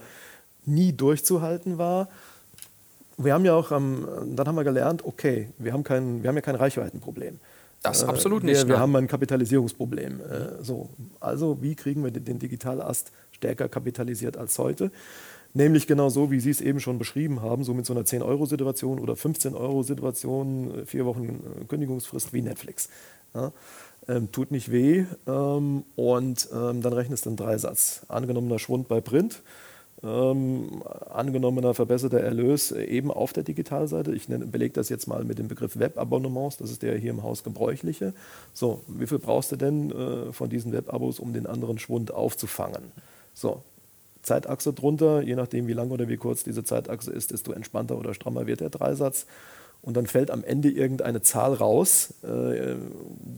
nie 0.64 0.92
durchzuhalten 0.92 1.78
war. 1.78 2.08
Wir 3.18 3.34
haben 3.34 3.44
ja 3.44 3.54
auch, 3.54 3.72
ähm, 3.72 4.06
dann 4.34 4.46
haben 4.46 4.56
wir 4.56 4.64
gelernt, 4.64 5.04
okay, 5.04 5.48
wir 5.58 5.72
haben, 5.72 5.84
kein, 5.84 6.22
wir 6.22 6.28
haben 6.28 6.36
ja 6.36 6.42
kein 6.42 6.56
Reichweitenproblem. 6.56 7.38
Das 7.82 8.02
äh, 8.02 8.06
absolut 8.06 8.42
nicht. 8.42 8.62
Wir, 8.62 8.68
wir 8.68 8.78
haben 8.78 8.94
ein 8.96 9.06
Kapitalisierungsproblem. 9.06 10.20
Äh, 10.20 10.62
so, 10.62 10.90
also 11.20 11.62
wie 11.62 11.74
kriegen 11.74 12.04
wir 12.04 12.10
den, 12.10 12.24
den 12.24 12.38
Digitalast 12.38 13.12
stärker 13.36 13.68
kapitalisiert 13.68 14.36
als 14.36 14.58
heute? 14.58 14.90
Nämlich 15.54 15.86
genau 15.86 16.10
so, 16.10 16.30
wie 16.30 16.40
Sie 16.40 16.50
es 16.50 16.60
eben 16.60 16.80
schon 16.80 16.98
beschrieben 16.98 17.40
haben, 17.40 17.64
so 17.64 17.72
mit 17.72 17.86
so 17.86 17.94
einer 17.94 18.02
10-Euro-Situation 18.02 18.98
oder 18.98 19.14
15-Euro-Situation, 19.14 20.82
äh, 20.82 20.84
vier 20.84 21.06
Wochen 21.06 21.42
äh, 21.62 21.64
Kündigungsfrist 21.64 22.34
wie 22.34 22.42
Netflix. 22.42 22.90
Ja, 23.34 23.52
ähm, 24.08 24.30
tut 24.32 24.50
nicht 24.50 24.70
weh 24.70 25.06
ähm, 25.26 25.84
und 25.96 26.48
ähm, 26.52 26.82
dann 26.82 26.92
rechnest 26.92 27.24
du 27.24 27.30
einen 27.30 27.36
Dreisatz. 27.36 28.02
Angenommener 28.08 28.58
Schwund 28.58 28.86
bei 28.88 29.00
Print, 29.00 29.42
ähm, 30.02 30.82
angenommener 31.10 31.72
verbesserter 31.72 32.20
Erlös 32.20 32.70
eben 32.70 33.10
auf 33.10 33.32
der 33.32 33.42
Digitalseite. 33.42 34.14
Ich 34.14 34.26
belege 34.28 34.74
das 34.74 34.90
jetzt 34.90 35.06
mal 35.06 35.24
mit 35.24 35.38
dem 35.38 35.48
Begriff 35.48 35.78
Webabonnements, 35.78 36.58
das 36.58 36.70
ist 36.70 36.82
der 36.82 36.98
hier 36.98 37.10
im 37.10 37.22
Haus 37.22 37.42
gebräuchliche. 37.42 38.12
So, 38.52 38.82
wie 38.88 39.06
viel 39.06 39.18
brauchst 39.18 39.52
du 39.52 39.56
denn 39.56 39.90
äh, 39.90 40.32
von 40.32 40.50
diesen 40.50 40.72
Webabos, 40.72 41.18
um 41.18 41.32
den 41.32 41.46
anderen 41.46 41.78
Schwund 41.78 42.12
aufzufangen? 42.12 42.92
So, 43.36 43.62
Zeitachse 44.22 44.72
drunter, 44.72 45.20
je 45.20 45.36
nachdem 45.36 45.66
wie 45.68 45.74
lang 45.74 45.90
oder 45.90 46.08
wie 46.08 46.16
kurz 46.16 46.42
diese 46.42 46.64
Zeitachse 46.64 47.12
ist, 47.12 47.32
desto 47.32 47.52
entspannter 47.52 47.98
oder 47.98 48.14
strammer 48.14 48.46
wird 48.46 48.60
der 48.60 48.70
Dreisatz. 48.70 49.26
Und 49.82 49.94
dann 49.94 50.06
fällt 50.06 50.30
am 50.30 50.42
Ende 50.42 50.70
irgendeine 50.70 51.20
Zahl 51.20 51.52
raus, 51.52 52.14
äh, 52.24 52.76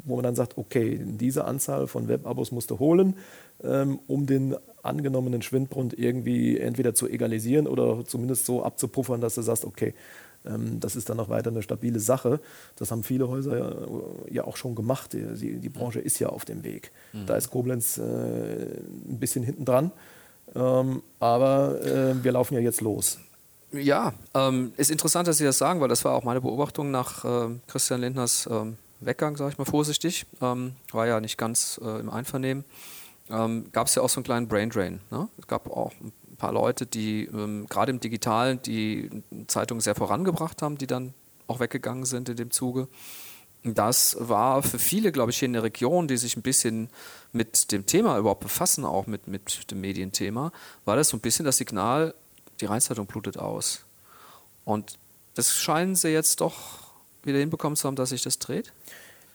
wo 0.04 0.14
man 0.14 0.22
dann 0.22 0.36
sagt, 0.36 0.56
okay, 0.56 0.98
diese 1.04 1.44
Anzahl 1.44 1.88
von 1.88 2.06
Webabos 2.06 2.52
musst 2.52 2.70
du 2.70 2.78
holen, 2.78 3.16
ähm, 3.62 3.98
um 4.06 4.24
den 4.26 4.54
angenommenen 4.82 5.42
Schwindbrund 5.42 5.98
irgendwie 5.98 6.58
entweder 6.58 6.94
zu 6.94 7.08
egalisieren 7.08 7.66
oder 7.66 8.04
zumindest 8.06 8.46
so 8.46 8.62
abzupuffern, 8.62 9.20
dass 9.20 9.34
du 9.34 9.42
sagst, 9.42 9.64
okay, 9.64 9.94
das 10.80 10.96
ist 10.96 11.08
dann 11.08 11.20
auch 11.20 11.28
weiter 11.28 11.50
eine 11.50 11.62
stabile 11.62 12.00
Sache. 12.00 12.40
Das 12.76 12.90
haben 12.90 13.02
viele 13.02 13.28
Häuser 13.28 13.58
ja, 13.58 13.74
ja 14.30 14.44
auch 14.44 14.56
schon 14.56 14.74
gemacht. 14.74 15.12
Die, 15.12 15.58
die, 15.58 15.68
Branche 15.68 16.00
ist 16.00 16.18
ja 16.18 16.28
auf 16.28 16.44
dem 16.44 16.64
Weg. 16.64 16.90
Mhm. 17.12 17.26
Da 17.26 17.36
ist 17.36 17.50
Koblenz 17.50 17.98
äh, 17.98 18.02
ein 18.02 19.18
bisschen 19.18 19.44
hinten 19.44 19.64
dran. 19.64 19.92
Ähm, 20.54 21.02
aber 21.20 21.80
äh, 21.84 22.22
wir 22.22 22.32
laufen 22.32 22.54
ja 22.54 22.60
jetzt 22.60 22.80
los. 22.80 23.18
Ja, 23.72 24.14
ähm, 24.34 24.72
ist 24.76 24.90
interessant, 24.90 25.28
dass 25.28 25.38
Sie 25.38 25.44
das 25.44 25.58
sagen, 25.58 25.80
weil 25.80 25.88
das 25.88 26.04
war 26.04 26.14
auch 26.14 26.24
meine 26.24 26.40
Beobachtung 26.40 26.90
nach 26.90 27.24
äh, 27.24 27.48
Christian 27.66 28.00
Lindners 28.00 28.48
ähm, 28.50 28.78
Weggang, 29.00 29.36
sage 29.36 29.52
ich 29.52 29.58
mal 29.58 29.66
vorsichtig. 29.66 30.26
Ähm, 30.40 30.72
war 30.92 31.06
ja 31.06 31.20
nicht 31.20 31.36
ganz 31.36 31.78
äh, 31.84 32.00
im 32.00 32.08
Einvernehmen. 32.08 32.64
Ähm, 33.30 33.66
gab 33.72 33.86
es 33.88 33.94
ja 33.94 34.02
auch 34.02 34.08
so 34.08 34.20
einen 34.20 34.24
kleinen 34.24 34.48
Braindrain. 34.48 35.00
Ne? 35.10 35.28
Es 35.38 35.46
gab 35.46 35.70
auch 35.70 35.92
ein 36.00 36.12
paar 36.38 36.52
Leute, 36.52 36.86
die 36.86 37.24
ähm, 37.24 37.66
gerade 37.66 37.90
im 37.90 38.00
Digitalen 38.00 38.62
die 38.62 39.10
Zeitung 39.48 39.80
sehr 39.80 39.94
vorangebracht 39.94 40.62
haben, 40.62 40.78
die 40.78 40.86
dann 40.86 41.14
auch 41.46 41.60
weggegangen 41.60 42.04
sind 42.04 42.28
in 42.28 42.36
dem 42.36 42.50
Zuge. 42.50 42.88
Das 43.64 44.16
war 44.20 44.62
für 44.62 44.78
viele, 44.78 45.10
glaube 45.10 45.32
ich, 45.32 45.38
hier 45.38 45.46
in 45.46 45.52
der 45.52 45.64
Region, 45.64 46.06
die 46.06 46.16
sich 46.16 46.36
ein 46.36 46.42
bisschen 46.42 46.88
mit 47.32 47.72
dem 47.72 47.86
Thema 47.86 48.16
überhaupt 48.16 48.40
befassen, 48.40 48.84
auch 48.84 49.06
mit, 49.06 49.26
mit 49.26 49.70
dem 49.70 49.80
Medienthema, 49.80 50.52
war 50.84 50.96
das 50.96 51.08
so 51.08 51.16
ein 51.16 51.20
bisschen 51.20 51.44
das 51.44 51.56
Signal, 51.56 52.14
die 52.60 52.66
Rheinzeitung 52.66 53.06
blutet 53.06 53.36
aus. 53.36 53.84
Und 54.64 54.98
das 55.34 55.56
scheinen 55.56 55.96
sie 55.96 56.08
jetzt 56.08 56.40
doch 56.40 56.88
wieder 57.24 57.38
hinbekommen 57.38 57.76
zu 57.76 57.88
haben, 57.88 57.96
dass 57.96 58.10
sich 58.10 58.22
das 58.22 58.38
dreht? 58.38 58.72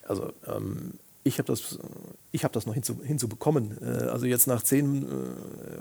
Also 0.06 0.32
ähm, 0.46 0.98
ich 1.26 1.38
habe 1.38 1.46
das, 1.46 1.78
ich 2.32 2.44
hab 2.44 2.52
das 2.52 2.66
noch 2.66 2.74
hinzu, 2.74 2.98
hinzubekommen. 3.02 3.78
Äh, 3.80 4.04
also 4.04 4.26
jetzt 4.26 4.46
nach 4.46 4.62
zehn 4.62 5.04
äh, 5.04 5.06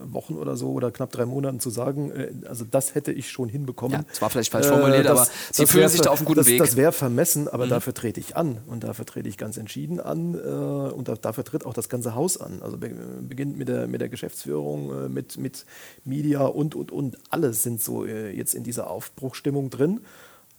Wochen 0.05 0.35
oder 0.35 0.55
so 0.55 0.71
oder 0.71 0.89
knapp 0.89 1.11
drei 1.11 1.25
Monaten 1.25 1.59
zu 1.59 1.69
sagen, 1.69 2.11
äh, 2.11 2.31
also 2.47 2.63
das 2.63 2.95
hätte 2.95 3.11
ich 3.11 3.29
schon 3.29 3.49
hinbekommen. 3.49 3.99
Ja, 3.99 4.05
das 4.07 4.21
war 4.21 4.29
vielleicht 4.29 4.51
falsch 4.53 4.67
formuliert, 4.67 5.05
das, 5.05 5.11
aber 5.11 5.29
Sie 5.51 5.65
fühlen 5.65 5.89
sich 5.89 5.99
da 5.99 6.11
auf 6.11 6.19
einem 6.19 6.27
guten 6.27 6.39
das, 6.39 6.47
Weg. 6.47 6.59
Das 6.59 6.77
wäre 6.77 6.93
vermessen, 6.93 7.49
aber 7.49 7.65
mhm. 7.65 7.71
dafür 7.71 7.93
trete 7.93 8.21
ich 8.21 8.37
an 8.37 8.59
und 8.67 8.85
dafür 8.85 9.05
trete 9.05 9.27
ich 9.27 9.37
ganz 9.37 9.57
entschieden 9.57 9.99
an 9.99 10.35
und 10.35 11.09
dafür 11.21 11.43
tritt 11.43 11.65
auch 11.65 11.73
das 11.73 11.89
ganze 11.89 12.15
Haus 12.15 12.39
an. 12.39 12.61
Also 12.61 12.77
beginnt 12.77 13.57
mit 13.57 13.67
der, 13.67 13.87
mit 13.87 13.99
der 13.99 14.09
Geschäftsführung, 14.09 15.13
mit, 15.13 15.37
mit 15.37 15.65
Media 16.05 16.45
und, 16.45 16.73
und, 16.75 16.91
und. 16.91 17.17
Alles 17.29 17.63
sind 17.63 17.81
so 17.81 18.05
jetzt 18.05 18.55
in 18.55 18.63
dieser 18.63 18.89
Aufbruchstimmung 18.89 19.69
drin. 19.69 20.01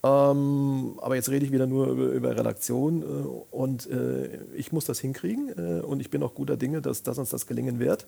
Ähm, 0.05 0.99
aber 1.01 1.15
jetzt 1.15 1.29
rede 1.29 1.45
ich 1.45 1.51
wieder 1.51 1.65
nur 1.65 1.87
über, 1.87 2.05
über 2.09 2.37
Redaktion 2.37 3.01
äh, 3.01 3.05
und 3.55 3.89
äh, 3.89 4.37
ich 4.55 4.71
muss 4.71 4.85
das 4.85 4.99
hinkriegen 4.99 5.49
äh, 5.57 5.81
und 5.81 5.99
ich 5.99 6.11
bin 6.11 6.21
auch 6.21 6.35
guter 6.35 6.57
Dinge, 6.57 6.81
dass, 6.81 7.01
dass 7.01 7.17
uns 7.17 7.29
das 7.29 7.47
gelingen 7.47 7.79
wird. 7.79 8.05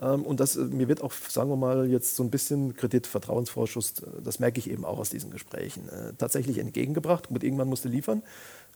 Ähm, 0.00 0.22
und 0.22 0.40
das, 0.40 0.56
mir 0.56 0.88
wird 0.88 1.02
auch, 1.02 1.12
sagen 1.12 1.50
wir 1.50 1.56
mal, 1.56 1.88
jetzt 1.88 2.16
so 2.16 2.22
ein 2.22 2.30
bisschen 2.30 2.74
Kredit, 2.74 3.06
Vertrauensvorschuss, 3.06 4.00
äh, 4.00 4.22
das 4.22 4.38
merke 4.38 4.58
ich 4.58 4.70
eben 4.70 4.84
auch 4.84 4.98
aus 4.98 5.10
diesen 5.10 5.30
Gesprächen, 5.30 5.88
äh, 5.88 6.12
tatsächlich 6.16 6.58
entgegengebracht. 6.58 7.28
Gut, 7.28 7.42
irgendwann 7.42 7.68
musste 7.68 7.88
liefern. 7.88 8.22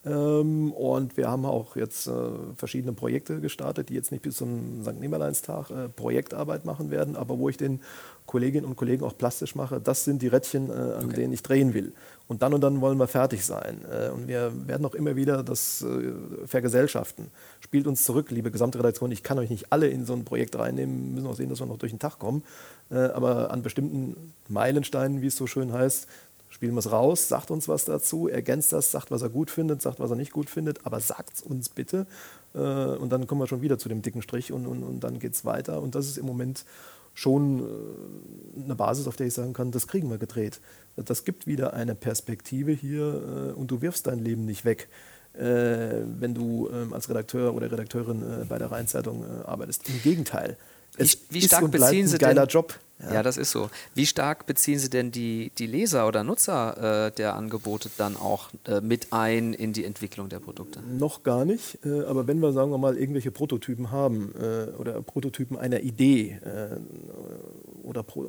Ähm, 0.05 0.73
und 0.73 1.17
wir 1.17 1.31
haben 1.31 1.45
auch 1.45 1.77
jetzt 1.77 2.09
äh, 2.09 2.13
verschiedene 2.57 2.93
Projekte 2.93 3.41
gestartet, 3.41 3.89
die 3.89 3.95
jetzt 3.95 4.11
nicht 4.11 4.23
bis 4.23 4.37
zum 4.37 4.83
St. 4.83 4.99
Nimmerleinstag 4.99 5.95
Projektarbeit 5.95 6.65
machen 6.65 6.91
werden, 6.91 7.15
aber 7.15 7.39
wo 7.39 7.49
ich 7.49 7.57
den 7.57 7.81
Kolleginnen 8.27 8.67
und 8.67 8.77
Kollegen 8.77 9.05
auch 9.05 9.17
plastisch 9.17 9.55
mache, 9.55 9.81
das 9.81 10.05
sind 10.05 10.23
die 10.23 10.29
Rädchen, 10.29 10.71
an 10.71 11.07
okay. 11.07 11.17
denen 11.17 11.33
ich 11.33 11.43
drehen 11.43 11.75
will. 11.75 11.93
Und 12.33 12.41
dann 12.41 12.55
und 12.55 12.63
dann 12.63 12.81
wollen 12.81 12.97
wir 12.97 13.09
fertig 13.09 13.45
sein. 13.45 13.83
Äh, 13.93 14.09
und 14.09 14.27
wir 14.27 14.51
werden 14.67 14.87
auch 14.87 14.95
immer 14.95 15.17
wieder 15.17 15.43
das 15.43 15.83
äh, 15.83 16.47
vergesellschaften. 16.47 17.27
Spielt 17.61 17.87
uns 17.87 18.05
zurück, 18.05 18.31
liebe 18.31 18.51
Gesamtredaktion. 18.51 19.13
Ich 19.13 19.23
kann 19.23 19.39
euch 19.39 19.51
nicht 19.51 19.71
alle 19.71 19.89
in 19.89 20.07
so 20.07 20.15
ein 20.15 20.25
Projekt 20.25 20.59
reinnehmen. 20.59 21.09
Wir 21.09 21.13
müssen 21.17 21.27
auch 21.27 21.37
sehen, 21.37 21.51
dass 21.51 21.61
wir 21.61 21.67
noch 21.67 21.77
durch 21.77 21.93
den 21.93 21.99
Tag 21.99 22.19
kommen. 22.19 22.43
Äh, 22.91 22.95
aber 22.95 23.51
an 23.51 23.61
bestimmten 23.61 24.33
Meilensteinen, 24.49 25.21
wie 25.21 25.27
es 25.27 25.37
so 25.37 25.47
schön 25.47 25.75
heißt, 25.75 26.07
spielen 26.49 26.73
wir 26.73 26.79
es 26.79 26.91
raus, 26.91 27.29
sagt 27.29 27.51
uns 27.51 27.69
was 27.69 27.85
dazu, 27.85 28.29
ergänzt 28.29 28.73
das, 28.73 28.91
sagt, 28.91 29.11
was 29.11 29.21
er 29.21 29.29
gut 29.29 29.51
findet, 29.51 29.83
sagt, 29.83 30.01
was 30.01 30.09
er 30.09 30.17
nicht 30.17 30.33
gut 30.33 30.49
findet, 30.49 30.87
aber 30.87 31.01
sagt 31.01 31.35
es 31.35 31.43
uns 31.43 31.69
bitte. 31.69 32.07
Und 32.55 33.11
dann 33.11 33.27
kommen 33.27 33.43
wir 33.43 33.47
schon 33.47 33.63
wieder 33.63 33.79
zu 33.79 33.89
dem 33.89 34.03
dicken 34.03 34.21
Strich 34.21 34.53
und, 34.53 34.67
und, 34.67 34.83
und 34.83 35.01
dann 35.01 35.19
geht 35.19 35.33
es 35.33 35.47
weiter. 35.47 35.81
Und 35.81 35.95
das 35.95 36.07
ist 36.07 36.19
im 36.19 36.27
Moment 36.27 36.67
schon 37.15 37.67
eine 38.63 38.75
Basis, 38.75 39.07
auf 39.07 39.17
der 39.17 39.29
ich 39.29 39.33
sagen 39.33 39.55
kann, 39.55 39.71
das 39.71 39.87
kriegen 39.87 40.11
wir 40.11 40.19
gedreht. 40.19 40.61
Das 40.97 41.25
gibt 41.25 41.47
wieder 41.47 41.73
eine 41.73 41.95
Perspektive 41.95 42.73
hier 42.73 43.51
äh, 43.51 43.53
und 43.53 43.71
du 43.71 43.81
wirfst 43.81 44.07
dein 44.07 44.19
Leben 44.19 44.45
nicht 44.45 44.65
weg. 44.65 44.89
Äh, 45.35 46.05
wenn 46.05 46.35
du 46.35 46.69
ähm, 46.71 46.93
als 46.93 47.09
Redakteur 47.09 47.55
oder 47.55 47.73
Redakteurin 47.73 48.23
äh, 48.23 48.45
bei 48.45 48.59
der 48.59 48.71
Rheinzeitung 48.71 49.25
äh, 49.25 49.47
arbeitest. 49.47 49.89
Im 49.89 50.03
Gegenteil. 50.03 50.59
Es 50.97 51.19
wie, 51.31 51.37
wie 51.37 51.43
stark 51.43 51.71
beziehen 51.71 52.07
Sie 52.07 52.17
ein 52.17 52.19
geiler 52.19 52.47
denn, 52.47 52.53
Job. 52.53 52.79
Ja. 53.03 53.15
ja. 53.15 53.23
das 53.23 53.37
ist 53.37 53.51
so. 53.51 53.71
Wie 53.95 54.07
stark 54.07 54.47
beziehen 54.47 54.79
Sie 54.79 54.91
denn 54.91 55.11
die, 55.11 55.51
die 55.59 55.67
Leser 55.67 56.07
oder 56.07 56.23
Nutzer 56.23 57.07
äh, 57.07 57.13
der 57.13 57.35
Angebote 57.35 57.91
dann 57.97 58.17
auch 58.17 58.51
äh, 58.67 58.81
mit 58.81 59.13
ein 59.13 59.55
in 59.55 59.73
die 59.73 59.85
Entwicklung 59.85 60.29
der 60.29 60.41
Produkte? 60.41 60.81
Noch 60.83 61.23
gar 61.23 61.45
nicht, 61.45 61.79
äh, 61.85 62.03
aber 62.03 62.27
wenn 62.27 62.41
wir, 62.41 62.53
sagen 62.53 62.71
wir 62.71 62.79
mal, 62.79 62.97
irgendwelche 62.97 63.31
Prototypen 63.31 63.91
haben 63.91 64.35
äh, 64.39 64.71
oder 64.79 65.01
Prototypen 65.03 65.57
einer 65.57 65.81
Idee 65.81 66.39
äh, 66.45 66.77
oder 67.83 68.03
Pro 68.03 68.29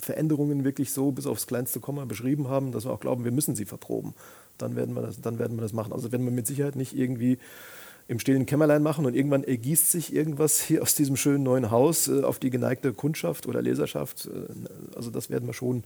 Veränderungen 0.00 0.64
wirklich 0.64 0.92
so 0.92 1.12
bis 1.12 1.26
aufs 1.26 1.46
kleinste 1.46 1.80
Komma 1.80 2.04
beschrieben 2.04 2.48
haben, 2.48 2.72
dass 2.72 2.84
wir 2.84 2.92
auch 2.92 3.00
glauben, 3.00 3.24
wir 3.24 3.32
müssen 3.32 3.54
sie 3.54 3.64
verproben, 3.64 4.14
dann 4.58 4.76
werden 4.76 4.94
wir 4.94 5.02
das, 5.02 5.20
dann 5.20 5.38
werden 5.38 5.56
wir 5.56 5.62
das 5.62 5.72
machen. 5.72 5.92
Also 5.92 6.12
werden 6.12 6.24
wir 6.24 6.32
mit 6.32 6.46
Sicherheit 6.46 6.76
nicht 6.76 6.96
irgendwie 6.96 7.38
im 8.12 8.18
stillen 8.18 8.46
Kämmerlein 8.46 8.82
machen 8.82 9.06
und 9.06 9.14
irgendwann 9.14 9.42
ergießt 9.42 9.90
sich 9.90 10.14
irgendwas 10.14 10.60
hier 10.60 10.82
aus 10.82 10.94
diesem 10.94 11.16
schönen 11.16 11.42
neuen 11.42 11.70
Haus 11.70 12.08
äh, 12.08 12.22
auf 12.22 12.38
die 12.38 12.50
geneigte 12.50 12.92
Kundschaft 12.92 13.46
oder 13.46 13.62
Leserschaft. 13.62 14.26
Äh, 14.26 14.94
also 14.94 15.10
das 15.10 15.30
werden 15.30 15.48
wir 15.48 15.54
schon 15.54 15.82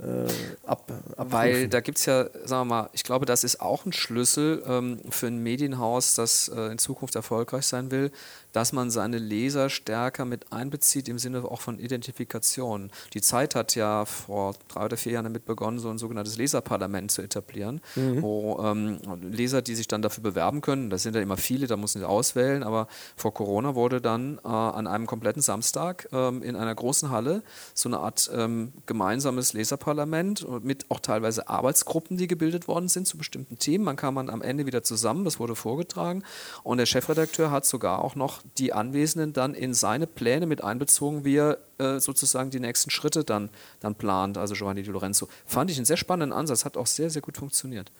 äh, 0.00 0.28
ab, 0.66 0.92
Weil 1.16 1.68
da 1.68 1.80
gibt 1.80 1.98
es 1.98 2.06
ja, 2.06 2.28
sagen 2.44 2.68
wir 2.68 2.82
mal, 2.82 2.90
ich 2.92 3.02
glaube, 3.02 3.26
das 3.26 3.42
ist 3.42 3.60
auch 3.60 3.84
ein 3.84 3.92
Schlüssel 3.92 4.62
ähm, 4.66 5.00
für 5.10 5.26
ein 5.28 5.42
Medienhaus, 5.42 6.14
das 6.14 6.48
äh, 6.48 6.72
in 6.72 6.78
Zukunft 6.78 7.16
erfolgreich 7.16 7.66
sein 7.66 7.90
will, 7.90 8.12
dass 8.58 8.72
man 8.72 8.90
seine 8.90 9.18
Leser 9.18 9.70
stärker 9.70 10.24
mit 10.24 10.52
einbezieht 10.52 11.08
im 11.08 11.20
Sinne 11.20 11.44
auch 11.44 11.60
von 11.60 11.78
Identifikation. 11.78 12.90
Die 13.14 13.20
Zeit 13.20 13.54
hat 13.54 13.76
ja 13.76 14.04
vor 14.04 14.56
drei 14.66 14.86
oder 14.86 14.96
vier 14.96 15.12
Jahren 15.12 15.26
damit 15.26 15.44
begonnen, 15.44 15.78
so 15.78 15.88
ein 15.90 15.98
sogenanntes 15.98 16.36
Leserparlament 16.38 17.12
zu 17.12 17.22
etablieren, 17.22 17.80
mhm. 17.94 18.20
wo 18.20 18.60
ähm, 18.64 18.98
Leser, 19.22 19.62
die 19.62 19.76
sich 19.76 19.86
dann 19.86 20.02
dafür 20.02 20.24
bewerben 20.24 20.60
können, 20.60 20.90
das 20.90 21.04
sind 21.04 21.14
ja 21.14 21.22
immer 21.22 21.36
viele, 21.36 21.68
da 21.68 21.76
muss 21.76 21.94
man 21.94 22.02
sie 22.02 22.08
auswählen, 22.08 22.64
aber 22.64 22.88
vor 23.14 23.32
Corona 23.32 23.76
wurde 23.76 24.00
dann 24.00 24.40
äh, 24.44 24.48
an 24.48 24.88
einem 24.88 25.06
kompletten 25.06 25.40
Samstag 25.40 26.08
ähm, 26.10 26.42
in 26.42 26.56
einer 26.56 26.74
großen 26.74 27.10
Halle 27.10 27.44
so 27.74 27.88
eine 27.88 28.00
Art 28.00 28.28
ähm, 28.34 28.72
gemeinsames 28.86 29.52
Leserparlament 29.52 29.78
Parlament 29.88 30.64
mit 30.64 30.90
auch 30.90 30.98
teilweise 30.98 31.48
Arbeitsgruppen, 31.48 32.16
die 32.16 32.26
gebildet 32.26 32.66
worden 32.66 32.88
sind 32.88 33.06
zu 33.06 33.16
bestimmten 33.18 33.56
Themen. 33.56 33.84
Man 33.84 33.94
kam 33.94 34.16
dann 34.16 34.30
am 34.30 34.42
Ende 34.42 34.66
wieder 34.66 34.82
zusammen, 34.82 35.24
das 35.24 35.38
wurde 35.38 35.54
vorgetragen 35.54 36.24
und 36.64 36.78
der 36.78 36.86
Chefredakteur 36.86 37.52
hat 37.52 37.64
sogar 37.64 38.04
auch 38.04 38.16
noch 38.16 38.42
die 38.56 38.72
Anwesenden 38.72 39.32
dann 39.32 39.54
in 39.54 39.74
seine 39.74 40.06
Pläne 40.06 40.46
mit 40.46 40.64
einbezogen, 40.64 41.24
wie 41.24 41.36
er 41.36 41.58
äh, 41.78 42.00
sozusagen 42.00 42.50
die 42.50 42.60
nächsten 42.60 42.90
Schritte 42.90 43.24
dann, 43.24 43.50
dann 43.80 43.94
plant, 43.94 44.38
also 44.38 44.54
Giovanni 44.54 44.82
Di 44.82 44.90
Lorenzo. 44.90 45.28
Fand 45.46 45.70
ich 45.70 45.76
einen 45.76 45.86
sehr 45.86 45.96
spannenden 45.96 46.36
Ansatz, 46.36 46.64
hat 46.64 46.76
auch 46.76 46.86
sehr, 46.86 47.10
sehr 47.10 47.22
gut 47.22 47.36
funktioniert. 47.36 47.92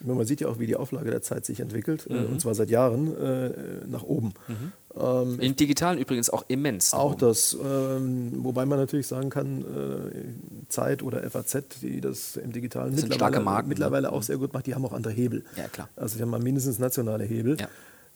Man 0.00 0.26
sieht 0.26 0.40
ja 0.40 0.48
auch, 0.48 0.58
wie 0.58 0.66
die 0.66 0.76
Auflage 0.76 1.10
der 1.10 1.22
Zeit 1.22 1.46
sich 1.46 1.60
entwickelt, 1.60 2.06
äh, 2.10 2.14
mhm. 2.14 2.32
und 2.32 2.40
zwar 2.40 2.54
seit 2.54 2.68
Jahren 2.68 3.16
äh, 3.16 3.50
nach 3.86 4.02
oben. 4.02 4.34
Mhm. 4.48 4.72
Ähm, 4.96 5.40
Im 5.40 5.56
Digitalen 5.56 5.98
übrigens 5.98 6.30
auch 6.30 6.44
immens. 6.48 6.92
Auch 6.92 7.12
oben. 7.12 7.20
das, 7.20 7.56
ähm, 7.64 8.32
wobei 8.44 8.66
man 8.66 8.78
natürlich 8.78 9.06
sagen 9.06 9.30
kann, 9.30 9.62
äh, 9.62 10.68
Zeit 10.68 11.02
oder 11.02 11.28
FAZ, 11.28 11.80
die 11.80 12.00
das 12.00 12.36
im 12.36 12.52
Digitalen 12.52 12.94
das 12.94 13.02
mittlerweile, 13.02 13.40
Marken, 13.40 13.68
mittlerweile 13.68 14.08
ne? 14.08 14.12
auch 14.12 14.22
sehr 14.22 14.36
gut 14.36 14.52
macht, 14.52 14.66
die 14.66 14.74
haben 14.74 14.84
auch 14.84 14.92
andere 14.92 15.12
Hebel. 15.12 15.44
Ja, 15.56 15.68
klar. 15.68 15.88
Also 15.96 16.16
die 16.16 16.22
haben 16.22 16.30
mal 16.30 16.40
mindestens 16.40 16.78
nationale 16.78 17.24
Hebel. 17.24 17.56
Ja. 17.58 17.68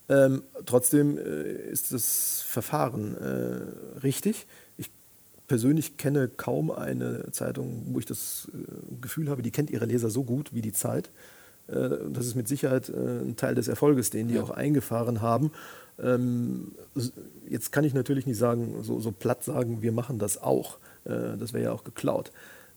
Ähm, 0.09 0.41
trotzdem 0.65 1.17
äh, 1.17 1.69
ist 1.69 1.93
das 1.93 2.41
Verfahren 2.41 3.15
äh, 3.15 3.99
richtig. 3.99 4.47
Ich 4.77 4.89
persönlich 5.47 5.97
kenne 5.97 6.27
kaum 6.27 6.71
eine 6.71 7.31
Zeitung, 7.31 7.83
wo 7.91 7.99
ich 7.99 8.05
das 8.05 8.49
äh, 8.53 9.01
Gefühl 9.01 9.29
habe, 9.29 9.43
die 9.43 9.51
kennt 9.51 9.69
ihre 9.69 9.85
Leser 9.85 10.09
so 10.09 10.23
gut 10.23 10.53
wie 10.53 10.61
die 10.61 10.73
Zeit. 10.73 11.11
Äh, 11.67 11.89
das 12.11 12.25
ist 12.25 12.35
mit 12.35 12.47
Sicherheit 12.47 12.89
äh, 12.89 12.93
ein 12.93 13.35
Teil 13.35 13.53
des 13.53 13.67
Erfolges, 13.67 14.09
den 14.09 14.27
die 14.27 14.35
ja. 14.35 14.41
auch 14.41 14.49
eingefahren 14.49 15.21
haben. 15.21 15.51
Ähm, 16.01 16.71
jetzt 17.47 17.71
kann 17.71 17.83
ich 17.83 17.93
natürlich 17.93 18.25
nicht 18.25 18.37
sagen, 18.37 18.81
so, 18.81 18.99
so 18.99 19.11
platt 19.11 19.43
sagen, 19.43 19.81
wir 19.81 19.91
machen 19.91 20.17
das 20.17 20.41
auch. 20.41 20.77
Das 21.05 21.53
wäre 21.53 21.63
ja 21.63 21.71
auch 21.71 21.85
geklaut. 21.85 22.31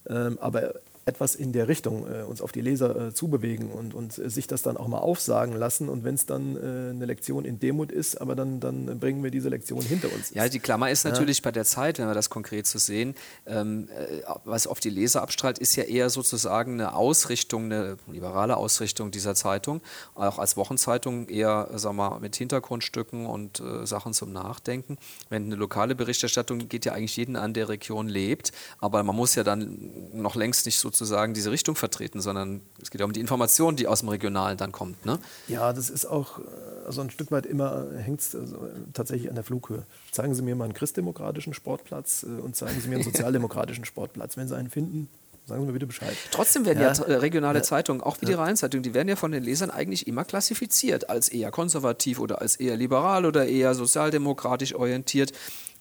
Ähm, 0.07 0.39
aber 0.39 0.73
etwas 1.05 1.35
in 1.35 1.51
der 1.51 1.67
Richtung 1.67 2.07
äh, 2.07 2.23
uns 2.23 2.41
auf 2.41 2.51
die 2.51 2.61
Leser 2.61 3.07
äh, 3.07 3.13
zubewegen 3.13 3.71
und, 3.71 3.93
und 3.93 4.17
äh, 4.17 4.29
sich 4.29 4.47
das 4.47 4.61
dann 4.61 4.77
auch 4.77 4.87
mal 4.87 4.99
aufsagen 4.99 5.55
lassen. 5.55 5.89
Und 5.89 6.03
wenn 6.03 6.15
es 6.15 6.25
dann 6.25 6.55
äh, 6.55 6.91
eine 6.91 7.05
Lektion 7.05 7.43
in 7.43 7.59
Demut 7.59 7.91
ist, 7.91 8.21
aber 8.21 8.35
dann, 8.35 8.59
dann 8.59 8.99
bringen 8.99 9.23
wir 9.23 9.31
diese 9.31 9.49
Lektion 9.49 9.81
hinter 9.81 10.11
uns. 10.13 10.31
Ja, 10.33 10.47
die 10.47 10.59
Klammer 10.59 10.89
ist 10.89 11.03
natürlich 11.03 11.39
ja. 11.39 11.43
bei 11.43 11.51
der 11.51 11.65
Zeit, 11.65 11.99
wenn 11.99 12.07
wir 12.07 12.13
das 12.13 12.29
konkret 12.29 12.67
zu 12.67 12.77
so 12.77 12.85
sehen, 12.85 13.15
ähm, 13.45 13.89
äh, 13.89 14.21
was 14.45 14.65
auf 14.65 14.79
die 14.79 14.89
Leser 14.89 15.21
abstrahlt, 15.21 15.59
ist 15.59 15.75
ja 15.75 15.83
eher 15.83 16.09
sozusagen 16.09 16.73
eine 16.73 16.95
Ausrichtung, 16.95 17.65
eine 17.65 17.97
liberale 18.09 18.55
Ausrichtung 18.55 19.11
dieser 19.11 19.35
Zeitung, 19.35 19.81
auch 20.15 20.39
als 20.39 20.55
Wochenzeitung 20.55 21.27
eher, 21.27 21.69
wir 21.71 21.93
mal, 21.93 22.19
mit 22.19 22.35
Hintergrundstücken 22.35 23.25
und 23.25 23.59
äh, 23.59 23.85
Sachen 23.85 24.13
zum 24.13 24.31
Nachdenken. 24.31 24.97
Wenn 25.29 25.45
eine 25.45 25.55
lokale 25.55 25.95
Berichterstattung 25.95 26.69
geht 26.69 26.85
ja 26.85 26.93
eigentlich 26.93 27.17
jeden 27.17 27.35
an, 27.35 27.53
der 27.53 27.67
Region 27.67 28.07
lebt, 28.07 28.53
aber 28.79 29.03
man 29.03 29.15
muss 29.15 29.35
ja 29.35 29.43
dann 29.43 29.91
noch 30.13 30.35
längst 30.35 30.65
nicht 30.65 30.79
so 30.79 30.92
sozusagen 30.93 31.33
diese 31.33 31.51
Richtung 31.51 31.75
vertreten, 31.75 32.21
sondern 32.21 32.61
es 32.81 32.91
geht 32.91 33.01
ja 33.01 33.05
um 33.05 33.13
die 33.13 33.19
Information, 33.19 33.75
die 33.75 33.87
aus 33.87 34.01
dem 34.01 34.09
Regionalen 34.09 34.57
dann 34.57 34.71
kommt. 34.71 35.05
Ne? 35.05 35.19
Ja, 35.47 35.73
das 35.73 35.89
ist 35.89 36.05
auch 36.05 36.39
äh, 36.39 36.43
also 36.85 37.01
ein 37.01 37.09
Stück 37.09 37.31
weit 37.31 37.45
immer, 37.45 37.87
hängt 37.97 38.21
es 38.21 38.35
also 38.35 38.69
tatsächlich 38.93 39.29
an 39.29 39.35
der 39.35 39.43
Flughöhe. 39.43 39.83
Zeigen 40.11 40.35
Sie 40.35 40.41
mir 40.41 40.55
mal 40.55 40.65
einen 40.65 40.73
christdemokratischen 40.73 41.53
Sportplatz 41.53 42.23
äh, 42.23 42.41
und 42.41 42.55
zeigen 42.55 42.79
Sie 42.79 42.87
mir 42.87 42.95
einen 42.95 43.03
sozialdemokratischen 43.11 43.85
Sportplatz. 43.85 44.37
Wenn 44.37 44.47
Sie 44.47 44.55
einen 44.55 44.69
finden, 44.69 45.09
Sagen 45.45 45.59
Sie 45.59 45.67
mir 45.67 45.73
bitte 45.73 45.87
Bescheid. 45.87 46.15
Trotzdem 46.31 46.65
werden 46.65 46.79
ja, 46.79 46.93
ja 46.93 47.17
regionale 47.17 47.59
ja. 47.59 47.63
Zeitungen, 47.63 48.01
auch 48.01 48.21
wie 48.21 48.25
die 48.25 48.33
Rheinzeitung, 48.33 48.81
die 48.81 48.93
werden 48.93 49.09
ja 49.09 49.17
von 49.17 49.33
den 49.33 49.43
Lesern 49.43 49.71
eigentlich 49.71 50.07
immer 50.07 50.23
klassifiziert 50.23 51.09
als 51.09 51.27
eher 51.27 51.51
konservativ 51.51 52.19
oder 52.19 52.39
als 52.39 52.55
eher 52.55 52.77
liberal 52.77 53.25
oder 53.25 53.45
eher 53.45 53.75
sozialdemokratisch 53.75 54.73
orientiert. 54.73 55.33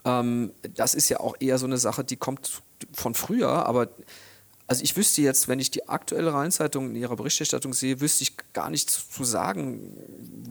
Ähm, 0.04 0.52
das 0.74 0.94
ist 0.94 1.08
ja 1.08 1.20
auch 1.20 1.36
eher 1.38 1.58
so 1.58 1.66
eine 1.66 1.78
Sache, 1.78 2.02
die 2.02 2.16
kommt 2.16 2.62
von 2.92 3.14
früher, 3.14 3.66
aber 3.66 3.88
also 4.72 4.84
ich 4.84 4.96
wüsste 4.96 5.20
jetzt, 5.20 5.48
wenn 5.48 5.60
ich 5.60 5.70
die 5.70 5.86
aktuelle 5.86 6.32
Rheinzeitung 6.32 6.88
in 6.90 6.96
ihrer 6.96 7.14
Berichterstattung 7.14 7.74
sehe, 7.74 8.00
wüsste 8.00 8.22
ich 8.22 8.32
gar 8.54 8.70
nicht 8.70 8.88
zu 8.88 9.22
sagen, 9.22 9.98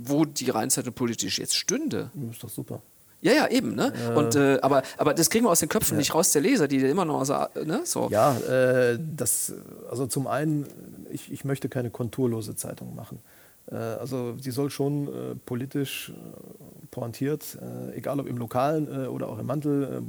wo 0.04 0.26
die 0.26 0.48
Rheinzeitung 0.52 0.94
politisch 0.94 1.40
jetzt 1.40 1.56
stünde. 1.56 2.12
Das 2.14 2.36
ist 2.36 2.44
doch 2.44 2.50
super. 2.50 2.84
Ja, 3.22 3.34
ja, 3.34 3.48
eben. 3.48 3.74
Ne? 3.74 3.92
Äh, 3.96 4.16
und, 4.16 4.36
äh, 4.36 4.60
aber, 4.62 4.84
aber 5.00 5.16
das 5.16 5.32
kriegen 5.32 5.46
wir 5.46 5.50
aus 5.50 5.60
den 5.60 5.70
Köpfen 5.70 5.96
ja. 5.96 5.98
nicht 5.98 6.14
raus, 6.14 6.32
der 6.34 6.44
Leser, 6.44 6.68
die 6.68 6.78
immer 6.78 7.04
noch 7.04 7.26
so. 7.26 7.34
Ne? 7.66 7.82
so. 7.84 8.10
Ja, 8.12 8.38
äh, 8.38 9.00
das, 9.00 9.54
also 9.90 10.06
zum 10.06 10.28
einen, 10.28 10.68
ich, 11.10 11.32
ich 11.32 11.44
möchte 11.44 11.68
keine 11.68 11.90
konturlose 11.90 12.56
Zeitung 12.56 12.94
machen. 12.94 13.24
Äh, 13.72 13.76
also 13.76 14.36
sie 14.40 14.52
soll 14.52 14.70
schon 14.70 15.08
äh, 15.08 15.36
politisch 15.46 16.10
äh, 16.10 16.86
pointiert, 16.92 17.58
egal 17.96 18.20
ob 18.20 18.28
im 18.28 18.36
Lokalen 18.36 19.08
oder 19.08 19.30
auch 19.30 19.40
im 19.40 19.46
Mantel, 19.46 20.04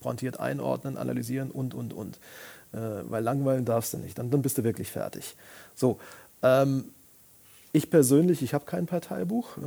pointiert 0.00 0.40
einordnen, 0.40 0.96
analysieren 0.96 1.52
und, 1.52 1.72
und, 1.72 1.94
und. 1.94 2.18
Weil 2.72 3.22
langweilen 3.22 3.64
darfst 3.64 3.92
du 3.92 3.98
nicht, 3.98 4.18
dann, 4.18 4.30
dann 4.30 4.42
bist 4.42 4.58
du 4.58 4.64
wirklich 4.64 4.90
fertig. 4.90 5.36
So, 5.74 5.98
ähm, 6.42 6.84
ich 7.74 7.88
persönlich, 7.88 8.42
ich 8.42 8.52
habe 8.52 8.66
kein 8.66 8.84
Parteibuch, 8.84 9.56
äh, 9.56 9.62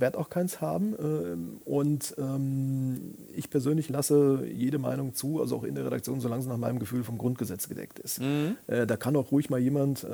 werde 0.00 0.16
auch 0.18 0.30
keins 0.30 0.62
haben. 0.62 0.94
Äh, 0.94 1.68
und 1.68 2.14
ähm, 2.16 3.14
ich 3.36 3.50
persönlich 3.50 3.90
lasse 3.90 4.46
jede 4.46 4.78
Meinung 4.78 5.14
zu, 5.14 5.42
also 5.42 5.56
auch 5.56 5.64
in 5.64 5.74
der 5.74 5.84
Redaktion, 5.84 6.22
solange 6.22 6.42
sie 6.42 6.48
nach 6.48 6.56
meinem 6.56 6.78
Gefühl 6.78 7.04
vom 7.04 7.18
Grundgesetz 7.18 7.68
gedeckt 7.68 7.98
ist. 7.98 8.22
Mhm. 8.22 8.56
Äh, 8.66 8.86
da 8.86 8.96
kann 8.96 9.14
auch 9.16 9.30
ruhig 9.30 9.50
mal 9.50 9.60
jemand 9.60 10.04
äh, 10.04 10.08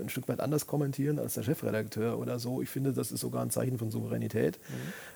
ein 0.00 0.08
Stück 0.08 0.26
weit 0.28 0.40
anders 0.40 0.66
kommentieren 0.66 1.18
als 1.18 1.34
der 1.34 1.42
Chefredakteur 1.42 2.18
oder 2.18 2.38
so. 2.38 2.62
Ich 2.62 2.70
finde, 2.70 2.94
das 2.94 3.12
ist 3.12 3.20
sogar 3.20 3.42
ein 3.42 3.50
Zeichen 3.50 3.76
von 3.76 3.90
Souveränität. 3.90 4.58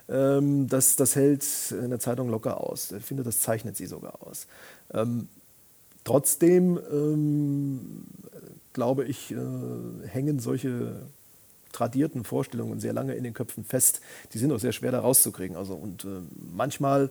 Mhm. 0.08 0.14
Ähm, 0.14 0.68
das, 0.68 0.96
das 0.96 1.16
hält 1.16 1.46
eine 1.82 1.98
Zeitung 1.98 2.28
locker 2.28 2.60
aus. 2.60 2.92
Ich 2.92 3.04
finde, 3.04 3.22
das 3.22 3.40
zeichnet 3.40 3.78
sie 3.78 3.86
sogar 3.86 4.18
aus. 4.26 4.46
Ähm, 4.92 5.28
trotzdem 6.08 6.78
ähm, 6.90 8.04
glaube 8.72 9.04
ich, 9.04 9.32
äh, 9.32 9.36
hängen 10.06 10.38
solche 10.38 11.02
tradierten 11.72 12.24
Vorstellungen 12.24 12.80
sehr 12.80 12.92
lange 12.92 13.14
in 13.14 13.24
den 13.24 13.34
Köpfen 13.34 13.64
fest. 13.64 14.00
Die 14.32 14.38
sind 14.38 14.52
auch 14.52 14.60
sehr 14.60 14.72
schwer 14.72 14.92
da 14.92 15.00
rauszukriegen. 15.00 15.56
Also, 15.56 15.74
und 15.74 16.04
äh, 16.04 16.08
manchmal 16.54 17.10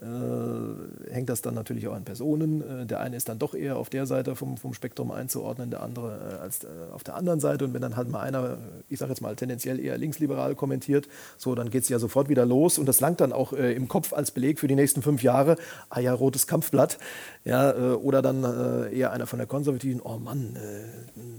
äh, 0.00 1.10
hängt 1.10 1.30
das 1.30 1.40
dann 1.40 1.54
natürlich 1.54 1.88
auch 1.88 1.94
an 1.94 2.04
Personen. 2.04 2.82
Äh, 2.82 2.86
der 2.86 3.00
eine 3.00 3.16
ist 3.16 3.30
dann 3.30 3.38
doch 3.38 3.54
eher 3.54 3.78
auf 3.78 3.88
der 3.88 4.04
Seite 4.04 4.36
vom, 4.36 4.58
vom 4.58 4.74
Spektrum 4.74 5.10
einzuordnen, 5.10 5.70
der 5.70 5.82
andere 5.82 6.36
äh, 6.38 6.42
als 6.42 6.64
äh, 6.64 6.68
auf 6.92 7.02
der 7.02 7.14
anderen 7.14 7.40
Seite. 7.40 7.64
Und 7.64 7.72
wenn 7.72 7.80
dann 7.80 7.96
halt 7.96 8.10
mal 8.10 8.20
einer, 8.20 8.58
ich 8.90 8.98
sage 8.98 9.12
jetzt 9.12 9.22
mal 9.22 9.34
tendenziell 9.36 9.80
eher 9.80 9.96
linksliberal 9.96 10.54
kommentiert, 10.54 11.08
so 11.38 11.54
dann 11.54 11.70
geht 11.70 11.84
es 11.84 11.88
ja 11.88 11.98
sofort 11.98 12.28
wieder 12.28 12.44
los 12.44 12.78
und 12.78 12.84
das 12.84 13.00
langt 13.00 13.22
dann 13.22 13.32
auch 13.32 13.54
äh, 13.54 13.72
im 13.72 13.88
Kopf 13.88 14.12
als 14.12 14.32
Beleg 14.32 14.60
für 14.60 14.68
die 14.68 14.74
nächsten 14.74 15.00
fünf 15.00 15.22
Jahre. 15.22 15.56
Ah 15.88 16.00
ja, 16.00 16.12
rotes 16.12 16.46
Kampfblatt. 16.46 16.98
Ja, 17.46 17.74
oder 17.76 18.22
dann 18.22 18.90
eher 18.92 19.12
einer 19.12 19.26
von 19.26 19.38
der 19.38 19.46
Konservativen, 19.46 20.00
oh 20.02 20.18
Mann, 20.18 20.56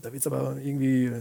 da 0.01 0.13
wird 0.13 0.21
es 0.21 0.27
aber 0.27 0.55
irgendwie 0.57 1.11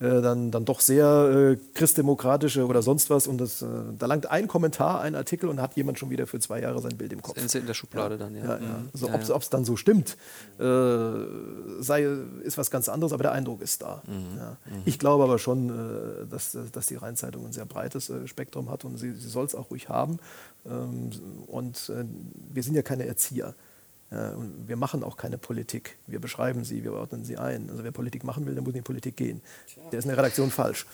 äh, 0.00 0.20
dann, 0.20 0.50
dann 0.50 0.64
doch 0.64 0.80
sehr 0.80 1.06
äh, 1.06 1.56
christdemokratische 1.72 2.66
oder 2.66 2.82
sonst 2.82 3.10
was. 3.10 3.26
Und 3.26 3.38
das, 3.38 3.62
äh, 3.62 3.66
da 3.96 4.06
langt 4.06 4.30
ein 4.30 4.48
Kommentar, 4.48 5.00
ein 5.00 5.14
Artikel 5.14 5.48
und 5.48 5.60
hat 5.60 5.76
jemand 5.76 5.98
schon 5.98 6.10
wieder 6.10 6.26
für 6.26 6.40
zwei 6.40 6.60
Jahre 6.60 6.80
sein 6.80 6.96
Bild 6.96 7.12
im 7.12 7.22
Kopf. 7.22 7.38
Sie 7.46 7.58
in 7.58 7.66
der 7.66 7.74
Schublade 7.74 8.14
ja. 8.14 8.18
dann, 8.18 8.34
ja. 8.34 8.44
ja, 8.44 8.52
ja. 8.54 8.58
Mhm. 8.58 8.90
Ja, 8.94 9.34
ob 9.34 9.42
es 9.42 9.50
dann 9.50 9.64
so 9.64 9.76
stimmt, 9.76 10.16
äh, 10.58 10.64
sei, 11.80 12.08
ist 12.42 12.58
was 12.58 12.70
ganz 12.70 12.88
anderes, 12.88 13.12
aber 13.12 13.22
der 13.22 13.32
Eindruck 13.32 13.62
ist 13.62 13.82
da. 13.82 14.02
Mhm. 14.06 14.36
Ja. 14.36 14.56
Ich 14.84 14.98
glaube 14.98 15.24
aber 15.24 15.38
schon, 15.38 15.70
äh, 15.70 16.26
dass, 16.26 16.58
dass 16.72 16.86
die 16.86 16.96
Rheinzeitung 16.96 17.46
ein 17.46 17.52
sehr 17.52 17.66
breites 17.66 18.10
äh, 18.10 18.26
Spektrum 18.26 18.70
hat 18.70 18.84
und 18.84 18.98
sie, 18.98 19.12
sie 19.12 19.28
soll 19.28 19.46
es 19.46 19.54
auch 19.54 19.70
ruhig 19.70 19.88
haben. 19.88 20.18
Ähm, 20.66 21.10
und 21.46 21.88
äh, 21.90 22.04
wir 22.52 22.62
sind 22.62 22.74
ja 22.74 22.82
keine 22.82 23.06
Erzieher. 23.06 23.54
Und 24.36 24.68
wir 24.68 24.76
machen 24.76 25.02
auch 25.02 25.16
keine 25.16 25.38
Politik. 25.38 25.96
Wir 26.06 26.20
beschreiben 26.20 26.64
sie, 26.64 26.84
wir 26.84 26.92
ordnen 26.92 27.24
sie 27.24 27.36
ein. 27.38 27.68
Also 27.70 27.84
wer 27.84 27.92
Politik 27.92 28.24
machen 28.24 28.46
will, 28.46 28.54
der 28.54 28.62
muss 28.62 28.70
in 28.72 28.78
die 28.80 28.82
Politik 28.82 29.16
gehen. 29.16 29.40
Der 29.90 29.98
ist 29.98 30.04
in 30.04 30.10
der 30.10 30.18
Redaktion 30.18 30.50
falsch. 30.50 30.86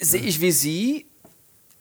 Sehe 0.00 0.20
ich 0.22 0.40
wie 0.40 0.50
Sie, 0.52 1.06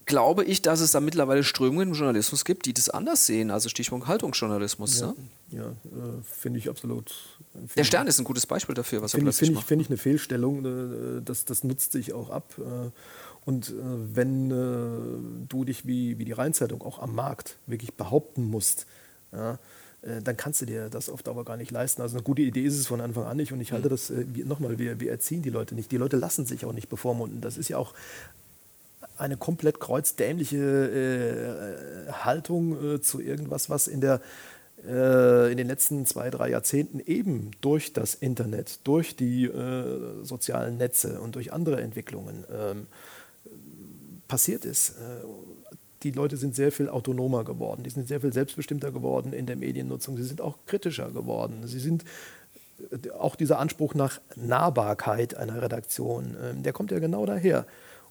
glaube 0.05 0.43
ich, 0.43 0.61
dass 0.61 0.79
es 0.81 0.91
da 0.91 0.99
mittlerweile 0.99 1.43
Strömungen 1.43 1.89
im 1.89 1.93
Journalismus 1.95 2.43
gibt, 2.45 2.65
die 2.65 2.73
das 2.73 2.89
anders 2.89 3.25
sehen. 3.25 3.49
Also 3.51 3.69
Stichwort 3.69 4.07
Haltungsjournalismus. 4.07 4.99
Ja, 4.99 5.07
ne? 5.07 5.15
ja 5.51 5.65
äh, 5.67 6.21
finde 6.23 6.59
ich 6.59 6.69
absolut. 6.69 7.13
Find 7.53 7.75
Der 7.77 7.83
Stern 7.83 8.07
ist 8.07 8.19
ein 8.19 8.25
gutes 8.25 8.45
Beispiel 8.45 8.75
dafür, 8.75 9.01
was 9.01 9.13
er 9.13 9.17
Finde 9.19 9.29
ich, 9.31 9.37
plötzlich 9.37 9.47
find 9.47 9.55
ich, 9.57 9.61
macht. 9.61 9.67
find 9.67 9.81
ich 9.81 9.89
eine 9.89 9.97
Fehlstellung. 9.97 10.65
äh, 11.17 11.21
Das, 11.23 11.45
das 11.45 11.63
nutzt 11.63 11.93
sich 11.93 12.13
auch 12.13 12.29
ab. 12.29 12.53
äh, 12.59 12.89
Und 13.45 13.69
äh, 13.69 13.73
wenn 14.13 14.51
äh, 14.51 15.47
du 15.47 15.63
dich 15.65 15.87
wie, 15.87 16.17
wie 16.19 16.25
die 16.25 16.31
Rheinzeitung 16.33 16.81
auch 16.81 16.99
am 16.99 17.15
Markt 17.15 17.57
wirklich 17.65 17.93
behaupten 17.93 18.43
musst, 18.43 18.85
ja, 19.31 19.57
äh, 20.01 20.21
dann 20.21 20.37
kannst 20.37 20.61
du 20.61 20.65
dir 20.65 20.89
das 20.89 21.09
auf 21.09 21.23
Dauer 21.23 21.45
gar 21.45 21.57
nicht 21.57 21.71
leisten. 21.71 22.01
Also 22.01 22.17
eine 22.17 22.23
gute 22.23 22.41
Idee 22.41 22.63
ist 22.63 22.77
es 22.77 22.87
von 22.87 23.01
Anfang 23.01 23.25
an 23.25 23.37
nicht. 23.37 23.51
Und 23.53 23.61
ich 23.61 23.71
halte 23.71 23.89
das, 23.89 24.09
äh, 24.09 24.25
nochmal, 24.45 24.79
wir, 24.79 24.99
wir 24.99 25.11
erziehen 25.11 25.41
die 25.41 25.49
Leute 25.49 25.75
nicht. 25.75 25.91
Die 25.91 25.97
Leute 25.97 26.17
lassen 26.17 26.45
sich 26.45 26.65
auch 26.65 26.73
nicht 26.73 26.89
bevormunden. 26.89 27.41
Das 27.41 27.57
ist 27.57 27.69
ja 27.69 27.77
auch 27.77 27.93
eine 29.17 29.37
komplett 29.37 29.79
kreuzdämliche 29.79 30.57
äh, 30.57 32.11
Haltung 32.11 32.95
äh, 32.95 33.01
zu 33.01 33.21
irgendwas, 33.21 33.69
was 33.69 33.87
in, 33.87 34.01
der, 34.01 34.21
äh, 34.87 35.51
in 35.51 35.57
den 35.57 35.67
letzten 35.67 36.07
zwei, 36.07 36.31
drei 36.31 36.49
Jahrzehnten 36.49 36.99
eben 36.99 37.51
durch 37.61 37.93
das 37.93 38.15
Internet, 38.15 38.79
durch 38.85 39.15
die 39.15 39.45
äh, 39.45 40.23
sozialen 40.23 40.77
Netze 40.77 41.21
und 41.21 41.35
durch 41.35 41.53
andere 41.53 41.81
Entwicklungen 41.81 42.45
ähm, 42.51 42.87
passiert 44.27 44.65
ist. 44.65 44.95
Die 46.03 46.11
Leute 46.11 46.37
sind 46.37 46.55
sehr 46.55 46.71
viel 46.71 46.89
autonomer 46.89 47.43
geworden, 47.43 47.83
die 47.83 47.89
sind 47.89 48.07
sehr 48.07 48.21
viel 48.21 48.33
selbstbestimmter 48.33 48.91
geworden 48.91 49.33
in 49.33 49.45
der 49.45 49.55
Mediennutzung, 49.55 50.17
sie 50.17 50.23
sind 50.23 50.41
auch 50.41 50.57
kritischer 50.65 51.11
geworden, 51.11 51.61
sie 51.65 51.79
sind 51.79 52.03
äh, 52.91 53.09
auch 53.11 53.35
dieser 53.35 53.59
Anspruch 53.59 53.93
nach 53.93 54.19
Nahbarkeit 54.35 55.35
einer 55.35 55.61
Redaktion, 55.61 56.35
ähm, 56.41 56.63
der 56.63 56.73
kommt 56.73 56.91
ja 56.91 56.99
genau 56.99 57.25
daher. 57.25 57.65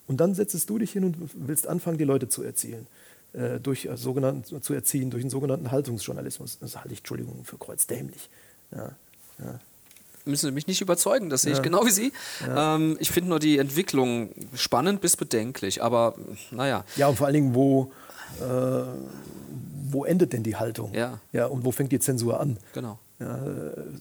Und 0.06 0.20
dann 0.20 0.34
setzt 0.34 0.68
du 0.68 0.78
dich 0.78 0.90
hin 0.90 1.04
und 1.04 1.16
willst 1.34 1.68
anfangen, 1.68 1.98
die 1.98 2.04
Leute 2.04 2.28
zu 2.28 2.42
erzielen. 2.42 2.88
Äh, 3.32 3.60
durch 3.60 3.86
äh, 3.86 3.96
sogenannten, 3.96 4.60
zu 4.60 4.74
erziehen, 4.74 5.10
durch 5.10 5.22
einen 5.22 5.30
sogenannten 5.30 5.70
Haltungsjournalismus. 5.70 6.58
Das 6.58 6.76
halte 6.76 6.92
ich, 6.92 6.98
Entschuldigung, 6.98 7.44
für 7.44 7.58
kreuzdämlich. 7.58 8.28
Ja, 8.72 8.96
ja. 9.38 9.60
Müssen 10.24 10.46
Sie 10.46 10.52
mich 10.52 10.66
nicht 10.66 10.80
überzeugen, 10.80 11.30
das 11.30 11.42
sehe 11.42 11.52
ich 11.52 11.58
Ja. 11.58 11.62
genau 11.64 11.84
wie 11.86 11.90
Sie. 11.90 12.12
Ähm, 12.48 12.96
ich 13.00 13.10
finde 13.10 13.30
nur 13.30 13.38
die 13.38 13.58
Entwicklung 13.58 14.30
spannend 14.54 15.00
bis 15.00 15.16
bedenklich, 15.16 15.82
aber 15.82 16.14
naja. 16.50 16.84
ja, 16.96 17.08
und 17.08 17.16
vor 17.16 17.26
allen 17.26 17.34
Dingen, 17.34 17.54
wo, 17.54 17.92
äh, 18.40 18.82
wo 19.90 20.04
endet 20.04 20.32
denn 20.32 20.42
die 20.42 20.56
Haltung? 20.56 20.92
Ja. 20.94 21.18
ja. 21.32 21.46
Und 21.46 21.64
wo 21.64 21.72
fängt 21.72 21.90
die 21.92 21.98
Zensur 22.00 22.38
an? 22.40 22.58
Genau. 22.74 22.98
Ja, 23.18 23.38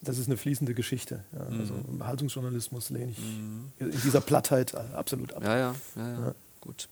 das 0.01 0.17
ist 0.17 0.27
eine 0.27 0.37
fließende 0.37 0.73
Geschichte. 0.73 1.23
Ja, 1.33 1.39
also 1.59 1.73
Mhm. 1.73 2.05
Haltungsjournalismus 2.05 2.89
lehne 2.89 3.11
ich 3.11 3.17
in 3.79 4.01
dieser 4.03 4.21
Plattheit 4.21 4.73
äh, 4.73 4.95
absolut 4.95 5.33
ab. 5.33 5.43
Ja, 5.43 5.57
ja, 5.57 5.75
ja, 5.97 6.09
ja. 6.09 6.35
gut. 6.61 6.87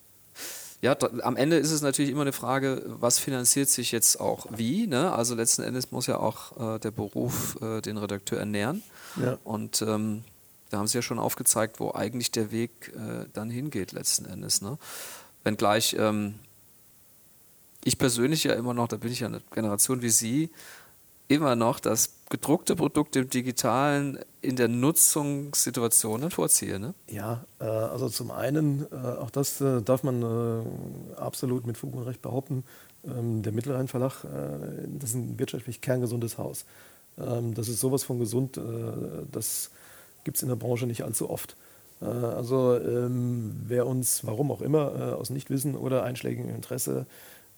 Ja, 0.81 0.93
da, 0.93 1.09
am 1.23 1.37
Ende 1.37 1.55
ist 1.57 1.71
es 1.71 1.81
natürlich 1.81 2.11
immer 2.11 2.21
eine 2.21 2.33
Frage, 2.33 2.83
was 2.85 3.17
finanziert 3.17 3.69
sich 3.69 3.91
jetzt 3.91 4.19
auch 4.19 4.45
wie. 4.55 4.87
Ne? 4.87 5.11
Also 5.11 5.33
letzten 5.35 5.63
Endes 5.63 5.91
muss 5.91 6.05
ja 6.05 6.17
auch 6.19 6.75
äh, 6.75 6.79
der 6.79 6.91
Beruf 6.91 7.57
äh, 7.61 7.81
den 7.81 7.97
Redakteur 7.97 8.39
ernähren. 8.39 8.83
Ja. 9.21 9.37
Und 9.43 9.81
ähm, 9.81 10.23
da 10.69 10.77
haben 10.77 10.87
Sie 10.87 10.97
ja 10.97 11.01
schon 11.01 11.19
aufgezeigt, 11.19 11.79
wo 11.79 11.93
eigentlich 11.93 12.31
der 12.31 12.51
Weg 12.51 12.93
äh, 12.95 13.25
dann 13.33 13.49
hingeht 13.49 13.91
letzten 13.91 14.25
Endes. 14.25 14.61
Ne? 14.61 14.77
Wenngleich 15.43 15.95
ähm, 15.97 16.35
ich 17.87 17.97
persönlich 17.97 18.43
ja 18.43 18.53
immer 18.53 18.73
noch, 18.73 18.89
da 18.89 18.97
bin 18.97 19.11
ich 19.11 19.21
ja 19.21 19.27
eine 19.27 19.41
Generation 19.51 20.01
wie 20.01 20.09
Sie, 20.09 20.49
immer 21.29 21.55
noch 21.55 21.79
das 21.79 22.09
gedruckte 22.29 22.75
Produkt 22.75 23.15
im 23.15 23.29
Digitalen 23.29 24.19
in 24.41 24.55
der 24.55 24.67
Nutzungssituation 24.67 26.29
vorziehe. 26.31 26.79
Ne? 26.79 26.93
Ja, 27.09 27.45
äh, 27.59 27.65
also 27.65 28.09
zum 28.09 28.31
einen, 28.31 28.85
äh, 28.91 28.95
auch 28.95 29.29
das 29.29 29.61
äh, 29.61 29.81
darf 29.81 30.03
man 30.03 30.21
äh, 30.21 31.15
absolut 31.19 31.65
mit 31.65 31.77
Fug 31.77 31.95
und 31.95 32.03
Recht 32.03 32.21
behaupten, 32.21 32.63
ähm, 33.05 33.41
der 33.41 33.53
Mittelrhein 33.53 33.87
Verlag, 33.87 34.23
äh, 34.23 34.27
das 34.99 35.11
ist 35.11 35.15
ein 35.15 35.39
wirtschaftlich 35.39 35.81
kerngesundes 35.81 36.37
Haus. 36.37 36.65
Ähm, 37.19 37.53
das 37.53 37.67
ist 37.67 37.79
sowas 37.79 38.03
von 38.03 38.19
gesund, 38.19 38.57
äh, 38.57 38.61
das 39.31 39.71
gibt 40.23 40.37
es 40.37 40.43
in 40.43 40.49
der 40.49 40.55
Branche 40.55 40.87
nicht 40.87 41.03
allzu 41.03 41.29
oft. 41.29 41.55
Äh, 42.01 42.05
also 42.05 42.77
ähm, 42.77 43.55
wer 43.65 43.87
uns, 43.87 44.25
warum 44.25 44.51
auch 44.51 44.61
immer, 44.61 44.93
äh, 44.95 45.13
aus 45.13 45.29
Nichtwissen 45.29 45.75
oder 45.75 46.03
einschlägigem 46.03 46.49
Interesse 46.53 47.05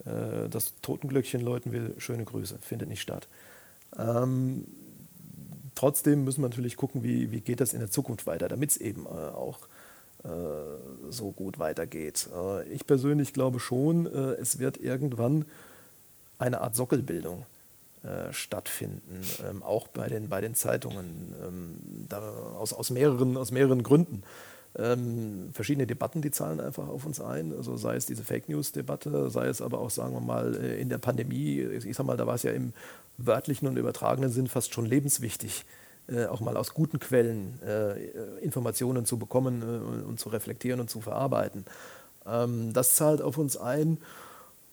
äh, 0.04 0.48
das 0.48 0.74
Totenglöckchen 0.82 1.40
läuten 1.40 1.72
will, 1.72 1.94
schöne 1.98 2.24
Grüße, 2.24 2.58
findet 2.60 2.88
nicht 2.88 3.02
statt. 3.02 3.28
Ähm, 3.98 4.66
trotzdem 5.74 6.24
müssen 6.24 6.42
wir 6.42 6.48
natürlich 6.48 6.76
gucken, 6.76 7.02
wie, 7.02 7.32
wie 7.32 7.40
geht 7.40 7.60
das 7.60 7.72
in 7.72 7.80
der 7.80 7.90
Zukunft 7.90 8.26
weiter, 8.26 8.48
damit 8.48 8.70
es 8.70 8.76
eben 8.76 9.06
äh, 9.06 9.08
auch 9.08 9.58
äh, 10.24 10.28
so 11.10 11.32
gut 11.32 11.58
weitergeht. 11.58 12.28
Ich 12.70 12.86
persönlich 12.86 13.32
glaube 13.32 13.58
schon, 13.58 14.06
es 14.06 14.58
wird 14.58 14.76
irgendwann 14.76 15.46
eine 16.38 16.60
Art 16.60 16.76
Sockelbildung 16.76 17.46
äh, 18.02 18.32
stattfinden, 18.32 19.20
ähm, 19.48 19.62
auch 19.62 19.88
bei 19.88 20.08
den, 20.08 20.28
bei 20.28 20.40
den 20.40 20.54
Zeitungen, 20.54 21.34
ähm, 21.46 22.08
aus, 22.58 22.72
aus, 22.72 22.90
mehreren, 22.90 23.36
aus 23.36 23.50
mehreren 23.50 23.82
Gründen. 23.82 24.22
Ähm, 24.78 25.50
verschiedene 25.52 25.86
Debatten, 25.86 26.22
die 26.22 26.30
zahlen 26.30 26.60
einfach 26.60 26.86
auf 26.88 27.04
uns 27.04 27.20
ein. 27.20 27.52
Also 27.52 27.76
sei 27.76 27.96
es 27.96 28.06
diese 28.06 28.22
Fake 28.22 28.48
News-Debatte, 28.48 29.28
sei 29.28 29.48
es 29.48 29.60
aber 29.60 29.80
auch, 29.80 29.90
sagen 29.90 30.14
wir 30.14 30.20
mal, 30.20 30.54
äh, 30.54 30.80
in 30.80 30.88
der 30.88 30.98
Pandemie. 30.98 31.60
Ich 31.60 31.96
sag 31.96 32.06
mal, 32.06 32.16
da 32.16 32.26
war 32.26 32.36
es 32.36 32.44
ja 32.44 32.52
im 32.52 32.72
wörtlichen 33.18 33.68
und 33.68 33.76
übertragenen 33.76 34.30
Sinn 34.30 34.46
fast 34.46 34.72
schon 34.72 34.86
lebenswichtig, 34.86 35.66
äh, 36.08 36.26
auch 36.26 36.40
mal 36.40 36.56
aus 36.56 36.72
guten 36.72 37.00
Quellen 37.00 37.60
äh, 37.62 38.38
Informationen 38.38 39.04
zu 39.04 39.18
bekommen 39.18 39.62
äh, 39.62 40.04
und 40.08 40.20
zu 40.20 40.28
reflektieren 40.28 40.80
und 40.80 40.88
zu 40.88 41.00
verarbeiten. 41.00 41.64
Ähm, 42.26 42.72
das 42.72 42.94
zahlt 42.94 43.20
auf 43.20 43.38
uns 43.38 43.56
ein. 43.56 43.98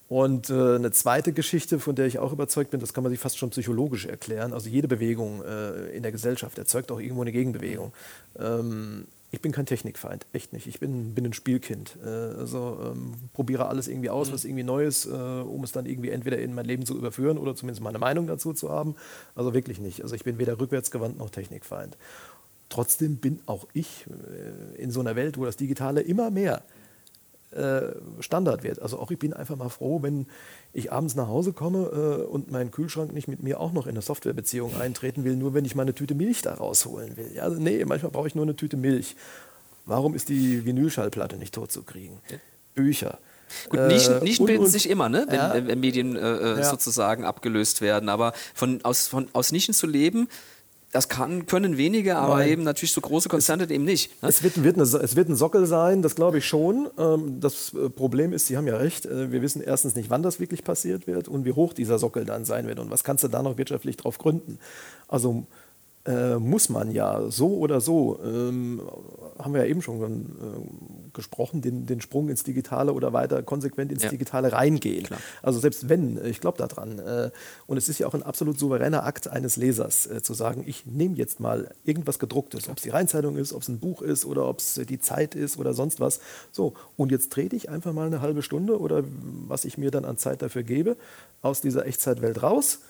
Und 0.08 0.48
äh, 0.48 0.76
eine 0.76 0.90
zweite 0.90 1.34
Geschichte, 1.34 1.78
von 1.78 1.94
der 1.94 2.06
ich 2.06 2.18
auch 2.18 2.32
überzeugt 2.32 2.70
bin, 2.70 2.80
das 2.80 2.94
kann 2.94 3.04
man 3.04 3.10
sich 3.10 3.20
fast 3.20 3.36
schon 3.36 3.50
psychologisch 3.50 4.06
erklären. 4.06 4.54
Also 4.54 4.70
jede 4.70 4.88
Bewegung 4.88 5.42
äh, 5.44 5.94
in 5.94 6.02
der 6.02 6.12
Gesellschaft 6.12 6.56
erzeugt 6.56 6.90
auch 6.90 6.98
irgendwo 6.98 7.20
eine 7.20 7.32
Gegenbewegung. 7.32 7.92
Ähm, 8.38 9.06
ich 9.30 9.42
bin 9.42 9.52
kein 9.52 9.66
Technikfeind, 9.66 10.26
echt 10.32 10.54
nicht. 10.54 10.66
Ich 10.66 10.80
bin, 10.80 11.14
bin 11.14 11.26
ein 11.26 11.34
Spielkind. 11.34 11.98
Äh, 12.02 12.08
also 12.08 12.78
ähm, 12.82 13.16
probiere 13.34 13.66
alles 13.66 13.86
irgendwie 13.86 14.08
aus, 14.08 14.32
was 14.32 14.46
irgendwie 14.46 14.64
Neues, 14.64 15.04
äh, 15.04 15.10
um 15.10 15.62
es 15.62 15.72
dann 15.72 15.84
irgendwie 15.84 16.08
entweder 16.08 16.38
in 16.38 16.54
mein 16.54 16.64
Leben 16.64 16.86
zu 16.86 16.96
überführen 16.96 17.36
oder 17.36 17.54
zumindest 17.54 17.82
meine 17.82 17.98
Meinung 17.98 18.26
dazu 18.26 18.54
zu 18.54 18.70
haben. 18.70 18.96
Also 19.34 19.52
wirklich 19.52 19.78
nicht. 19.78 20.02
Also 20.02 20.14
ich 20.14 20.24
bin 20.24 20.38
weder 20.38 20.58
rückwärtsgewandt 20.58 21.18
noch 21.18 21.28
Technikfeind. 21.28 21.98
Trotzdem 22.70 23.16
bin 23.16 23.40
auch 23.44 23.66
ich 23.74 24.06
äh, 24.06 24.82
in 24.82 24.90
so 24.90 25.00
einer 25.00 25.16
Welt, 25.16 25.36
wo 25.36 25.44
das 25.44 25.56
Digitale 25.56 26.00
immer 26.00 26.30
mehr 26.30 26.62
äh, 27.52 27.92
Standard 28.20 28.62
wird. 28.62 28.80
Also 28.82 28.98
auch 28.98 29.10
ich 29.10 29.18
bin 29.18 29.32
einfach 29.32 29.56
mal 29.56 29.68
froh, 29.70 30.02
wenn 30.02 30.26
ich 30.72 30.92
abends 30.92 31.14
nach 31.14 31.28
Hause 31.28 31.52
komme 31.52 31.78
äh, 32.22 32.24
und 32.26 32.50
mein 32.50 32.70
Kühlschrank 32.70 33.12
nicht 33.12 33.26
mit 33.28 33.42
mir 33.42 33.58
auch 33.60 33.72
noch 33.72 33.86
in 33.86 33.92
eine 33.92 34.02
Softwarebeziehung 34.02 34.76
eintreten 34.80 35.24
will, 35.24 35.36
nur 35.36 35.54
wenn 35.54 35.64
ich 35.64 35.74
meine 35.74 35.94
Tüte 35.94 36.14
Milch 36.14 36.42
da 36.42 36.54
rausholen 36.54 37.16
will. 37.16 37.30
Ja, 37.34 37.44
also 37.44 37.58
nee, 37.60 37.84
manchmal 37.84 38.12
brauche 38.12 38.28
ich 38.28 38.34
nur 38.34 38.44
eine 38.44 38.54
Tüte 38.56 38.76
Milch. 38.76 39.16
Warum 39.86 40.14
ist 40.14 40.28
die 40.28 40.66
Vinylschallplatte 40.66 41.36
nicht 41.36 41.54
totzukriegen? 41.54 42.18
Bücher. 42.74 43.18
Gut, 43.70 43.80
Nischen, 43.88 44.18
Äh, 44.20 44.24
Nischen 44.24 44.44
bilden 44.44 44.64
und- 44.64 44.70
sich 44.70 44.90
immer, 44.90 45.08
ne? 45.08 45.24
wenn, 45.28 45.68
Ja. 45.68 45.74
Medien 45.76 46.16
äh, 46.16 46.58
Ja. 46.58 46.64
sozusagen 46.64 47.24
abgelöst 47.24 47.80
werden. 47.80 48.10
Aber 48.10 48.34
von, 48.54 48.84
aus, 48.84 49.08
von, 49.08 49.28
aus 49.32 49.52
Nischen 49.52 49.72
zu 49.72 49.86
leben, 49.86 50.28
das 50.90 51.08
kann, 51.10 51.44
können 51.44 51.76
wenige, 51.76 52.16
aber 52.16 52.36
Nein. 52.36 52.48
eben 52.48 52.62
natürlich 52.62 52.92
so 52.92 53.02
große 53.02 53.28
Konzerne 53.28 53.70
eben 53.70 53.84
nicht. 53.84 54.22
Ne? 54.22 54.28
Es 54.28 54.42
wird, 54.42 54.62
wird 54.64 54.76
eine, 54.76 54.84
es 54.84 55.16
wird 55.16 55.28
ein 55.28 55.36
Sockel 55.36 55.66
sein, 55.66 56.00
das 56.00 56.14
glaube 56.14 56.38
ich 56.38 56.46
schon. 56.46 56.88
Ähm, 56.98 57.40
Das 57.40 57.74
äh, 57.74 57.90
Problem 57.90 58.32
ist, 58.32 58.46
Sie 58.46 58.56
haben 58.56 58.66
ja 58.66 58.76
recht, 58.76 59.04
äh, 59.04 59.30
wir 59.30 59.42
wissen 59.42 59.60
erstens 59.60 59.94
nicht, 59.96 60.08
wann 60.08 60.22
das 60.22 60.40
wirklich 60.40 60.64
passiert 60.64 61.06
wird 61.06 61.28
und 61.28 61.44
wie 61.44 61.52
hoch 61.52 61.74
dieser 61.74 61.98
Sockel 61.98 62.24
dann 62.24 62.46
sein 62.46 62.66
wird 62.66 62.78
und 62.78 62.90
was 62.90 63.04
kannst 63.04 63.22
du 63.22 63.28
da 63.28 63.42
noch 63.42 63.58
wirtschaftlich 63.58 63.98
drauf 63.98 64.16
gründen. 64.16 64.58
Also 65.08 65.46
äh, 66.08 66.38
muss 66.38 66.70
man 66.70 66.90
ja 66.90 67.30
so 67.30 67.58
oder 67.58 67.82
so, 67.82 68.18
ähm, 68.24 68.80
haben 69.38 69.52
wir 69.52 69.62
ja 69.62 69.68
eben 69.68 69.82
schon 69.82 70.00
äh, 70.02 71.12
gesprochen, 71.12 71.60
den, 71.60 71.84
den 71.84 72.00
Sprung 72.00 72.30
ins 72.30 72.44
Digitale 72.44 72.94
oder 72.94 73.12
weiter 73.12 73.42
konsequent 73.42 73.92
ins 73.92 74.04
ja. 74.04 74.08
Digitale 74.08 74.52
reingehen. 74.52 75.04
Klar. 75.04 75.20
Also 75.42 75.60
selbst 75.60 75.90
wenn, 75.90 76.16
äh, 76.16 76.28
ich 76.28 76.40
glaube 76.40 76.56
daran. 76.56 76.98
Äh, 76.98 77.30
und 77.66 77.76
es 77.76 77.90
ist 77.90 77.98
ja 77.98 78.06
auch 78.06 78.14
ein 78.14 78.22
absolut 78.22 78.58
souveräner 78.58 79.04
Akt 79.04 79.28
eines 79.28 79.56
Lesers, 79.56 80.06
äh, 80.06 80.22
zu 80.22 80.32
sagen, 80.32 80.64
ich 80.66 80.86
nehme 80.86 81.16
jetzt 81.16 81.40
mal 81.40 81.74
irgendwas 81.84 82.18
gedrucktes, 82.18 82.70
ob 82.70 82.78
es 82.78 82.84
die 82.84 82.90
Rheinzeitung 82.90 83.36
ist, 83.36 83.52
ob 83.52 83.62
es 83.62 83.68
ein 83.68 83.78
Buch 83.78 84.00
ist 84.00 84.24
oder 84.24 84.48
ob 84.48 84.60
es 84.60 84.80
die 84.88 85.00
Zeit 85.00 85.34
ist 85.34 85.58
oder 85.58 85.74
sonst 85.74 86.00
was. 86.00 86.20
So, 86.52 86.72
und 86.96 87.12
jetzt 87.12 87.32
trete 87.32 87.54
ich 87.54 87.68
einfach 87.68 87.92
mal 87.92 88.06
eine 88.06 88.22
halbe 88.22 88.42
Stunde 88.42 88.80
oder 88.80 89.04
was 89.46 89.66
ich 89.66 89.76
mir 89.76 89.90
dann 89.90 90.06
an 90.06 90.16
Zeit 90.16 90.40
dafür 90.40 90.62
gebe, 90.62 90.96
aus 91.42 91.60
dieser 91.60 91.86
Echtzeitwelt 91.86 92.42
raus 92.42 92.80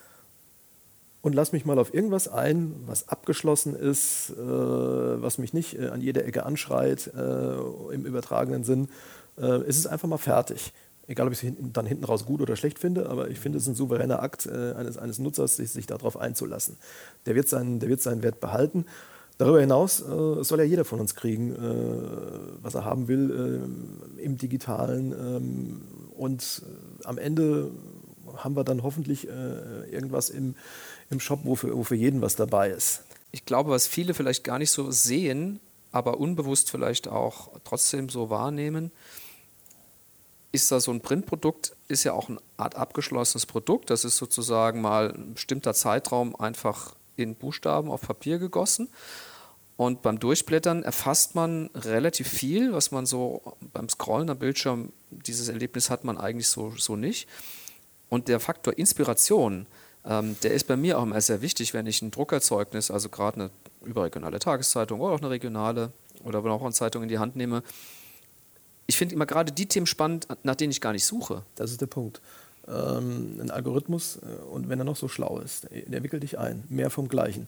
und 1.21 1.35
lass 1.35 1.53
mich 1.53 1.65
mal 1.65 1.79
auf 1.79 1.93
irgendwas 1.93 2.29
ein, 2.29 2.75
was 2.87 3.09
abgeschlossen 3.09 3.75
ist, 3.75 4.31
äh, 4.31 4.37
was 4.37 5.39
mich 5.39 5.53
nicht 5.53 5.79
äh, 5.79 5.89
an 5.89 6.01
jeder 6.01 6.25
Ecke 6.25 6.47
anschreit, 6.47 7.13
äh, 7.15 7.93
im 7.93 8.07
übertragenen 8.07 8.65
Sinn. 8.65 8.89
Äh, 9.37 9.63
es 9.67 9.77
ist 9.77 9.87
einfach 9.87 10.09
mal 10.09 10.19
fertig. 10.19 10.73
Egal, 11.09 11.27
ob 11.27 11.33
ich 11.33 11.43
es 11.43 11.53
dann 11.73 11.87
hinten 11.87 12.05
raus 12.05 12.27
gut 12.27 12.41
oder 12.41 12.55
schlecht 12.55 12.79
finde, 12.79 13.09
aber 13.09 13.31
ich 13.31 13.41
finde, 13.41 13.59
es 13.59 13.65
ist 13.65 13.71
ein 13.71 13.75
souveräner 13.75 14.23
Akt 14.23 14.47
äh, 14.47 14.75
eines, 14.75 14.99
eines 14.99 15.19
Nutzers, 15.19 15.57
sich, 15.57 15.71
sich 15.71 15.87
darauf 15.87 16.19
einzulassen. 16.19 16.77
Der 17.27 17.35
wird, 17.35 17.49
seinen, 17.49 17.81
der 17.81 17.89
wird 17.89 18.01
seinen 18.01 18.23
Wert 18.23 18.41
behalten. 18.41 18.85
Darüber 19.39 19.61
hinaus 19.61 20.01
äh, 20.01 20.45
soll 20.45 20.59
ja 20.59 20.65
jeder 20.65 20.85
von 20.85 21.01
uns 21.01 21.15
kriegen, 21.15 21.55
was 22.61 22.75
er 22.75 22.85
haben 22.85 23.07
will 23.09 23.63
im 24.17 24.37
digitalen. 24.37 25.13
Ähm, 25.13 25.81
und 26.17 26.63
am 27.05 27.19
Ende 27.19 27.71
haben 28.37 28.57
wir 28.57 28.65
dann 28.65 28.83
hoffentlich 28.83 29.29
irgendwas 29.91 30.29
im, 30.29 30.55
im 31.11 31.21
Shop, 31.21 31.41
wo 31.45 31.55
für, 31.55 31.77
wo 31.77 31.85
für 31.85 31.95
jeden 31.95 32.21
was 32.23 32.37
dabei 32.37 32.71
ist. 32.71 33.05
Ich 33.31 33.45
glaube, 33.45 33.71
was 33.71 33.87
viele 33.87 34.15
vielleicht 34.15 34.45
gar 34.45 34.59
nicht 34.59 34.71
so 34.71 34.91
sehen, 34.91 35.61
aber 35.93 36.19
unbewusst 36.19 36.71
vielleicht 36.71 37.09
auch 37.09 37.51
trotzdem 37.65 38.09
so 38.09 38.31
wahrnehmen, 38.31 38.91
ist 40.53 40.73
da 40.73 40.81
so 40.81 40.91
ein 40.91 41.01
Printprodukt, 41.01 41.77
ist 41.89 42.05
ja 42.05 42.13
auch 42.13 42.29
eine 42.29 42.39
Art 42.57 42.75
abgeschlossenes 42.75 43.47
Produkt. 43.47 43.91
Das 43.91 44.05
ist 44.05 44.17
sozusagen 44.17 44.81
mal 44.81 45.13
ein 45.13 45.35
bestimmter 45.35 45.75
Zeitraum 45.75 46.35
einfach 46.37 46.95
in 47.17 47.35
Buchstaben 47.35 47.91
auf 47.91 48.03
Papier 48.03 48.39
gegossen. 48.39 48.89
Und 49.77 50.03
beim 50.03 50.19
Durchblättern 50.19 50.83
erfasst 50.83 51.35
man 51.35 51.71
relativ 51.75 52.29
viel, 52.29 52.73
was 52.73 52.91
man 52.91 53.07
so 53.07 53.57
beim 53.73 53.89
Scrollen 53.89 54.29
am 54.31 54.39
Bildschirm, 54.39 54.93
dieses 55.11 55.49
Erlebnis 55.49 55.91
hat 55.91 56.03
man 56.03 56.19
eigentlich 56.19 56.49
so, 56.49 56.73
so 56.77 56.97
nicht. 56.97 57.29
Und 58.09 58.27
der 58.29 58.41
Faktor 58.41 58.77
Inspiration, 58.77 59.67
ähm, 60.09 60.37
der 60.43 60.53
ist 60.53 60.67
bei 60.67 60.77
mir 60.77 60.99
auch 60.99 61.03
immer 61.03 61.21
sehr 61.21 61.43
wichtig, 61.43 61.75
wenn 61.75 61.87
ich 61.87 62.01
ein 62.01 62.11
Druckerzeugnis, 62.11 62.91
also 62.91 63.11
gerade 63.11 63.41
eine 63.41 63.51
überregionale 63.85 64.39
Tageszeitung 64.39 65.01
oder 65.01 65.15
auch 65.15 65.21
eine 65.21 65.29
regionale 65.29 65.93
oder 66.25 66.39
auch 66.39 66.63
eine 66.63 66.73
Zeitung 66.73 67.03
in 67.03 67.11
die 67.11 67.19
Hand 67.19 67.37
nehme. 67.37 67.63
Ich 68.87 68.97
finde 68.97 69.15
immer 69.15 69.27
gerade 69.27 69.53
die 69.53 69.67
Themen 69.67 69.87
spannend, 69.87 70.27
nach 70.43 70.55
denen 70.55 70.71
ich 70.71 70.81
gar 70.81 70.93
nicht 70.93 71.05
suche. 71.05 71.43
Das 71.57 71.71
ist 71.71 71.83
der 71.83 71.87
Punkt. 71.87 72.23
Ähm, 72.67 73.39
ein 73.39 73.51
Algorithmus, 73.51 74.17
äh, 74.17 74.43
und 74.51 74.71
wenn 74.71 74.79
er 74.79 74.85
noch 74.85 74.97
so 74.97 75.09
schlau 75.09 75.41
ist, 75.41 75.69
der 75.71 76.03
wickelt 76.03 76.23
dich 76.23 76.39
ein. 76.39 76.65
Mehr 76.71 76.89
vom 76.89 77.09
Gleichen. 77.09 77.47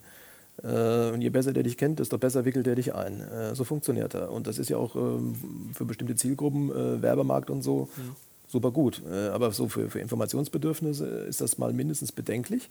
Äh, 0.62 1.10
und 1.12 1.22
je 1.22 1.30
besser 1.30 1.54
der 1.54 1.62
dich 1.62 1.78
kennt, 1.78 1.98
desto 1.98 2.18
besser 2.18 2.44
wickelt 2.44 2.66
er 2.66 2.74
dich 2.74 2.94
ein. 2.94 3.20
Äh, 3.20 3.54
so 3.54 3.64
funktioniert 3.64 4.12
er. 4.14 4.30
Und 4.30 4.46
das 4.46 4.58
ist 4.58 4.68
ja 4.68 4.76
auch 4.76 4.96
ähm, 4.96 5.70
für 5.72 5.86
bestimmte 5.86 6.14
Zielgruppen, 6.14 6.70
äh, 6.70 7.00
Werbemarkt 7.00 7.48
und 7.48 7.62
so, 7.62 7.88
mhm 7.96 8.16
super 8.50 8.70
gut. 8.70 9.02
Äh, 9.10 9.28
aber 9.28 9.52
so 9.52 9.68
für, 9.68 9.90
für 9.90 10.00
Informationsbedürfnisse 10.00 11.06
ist 11.06 11.40
das 11.40 11.58
mal 11.58 11.72
mindestens 11.72 12.12
bedenklich. 12.12 12.70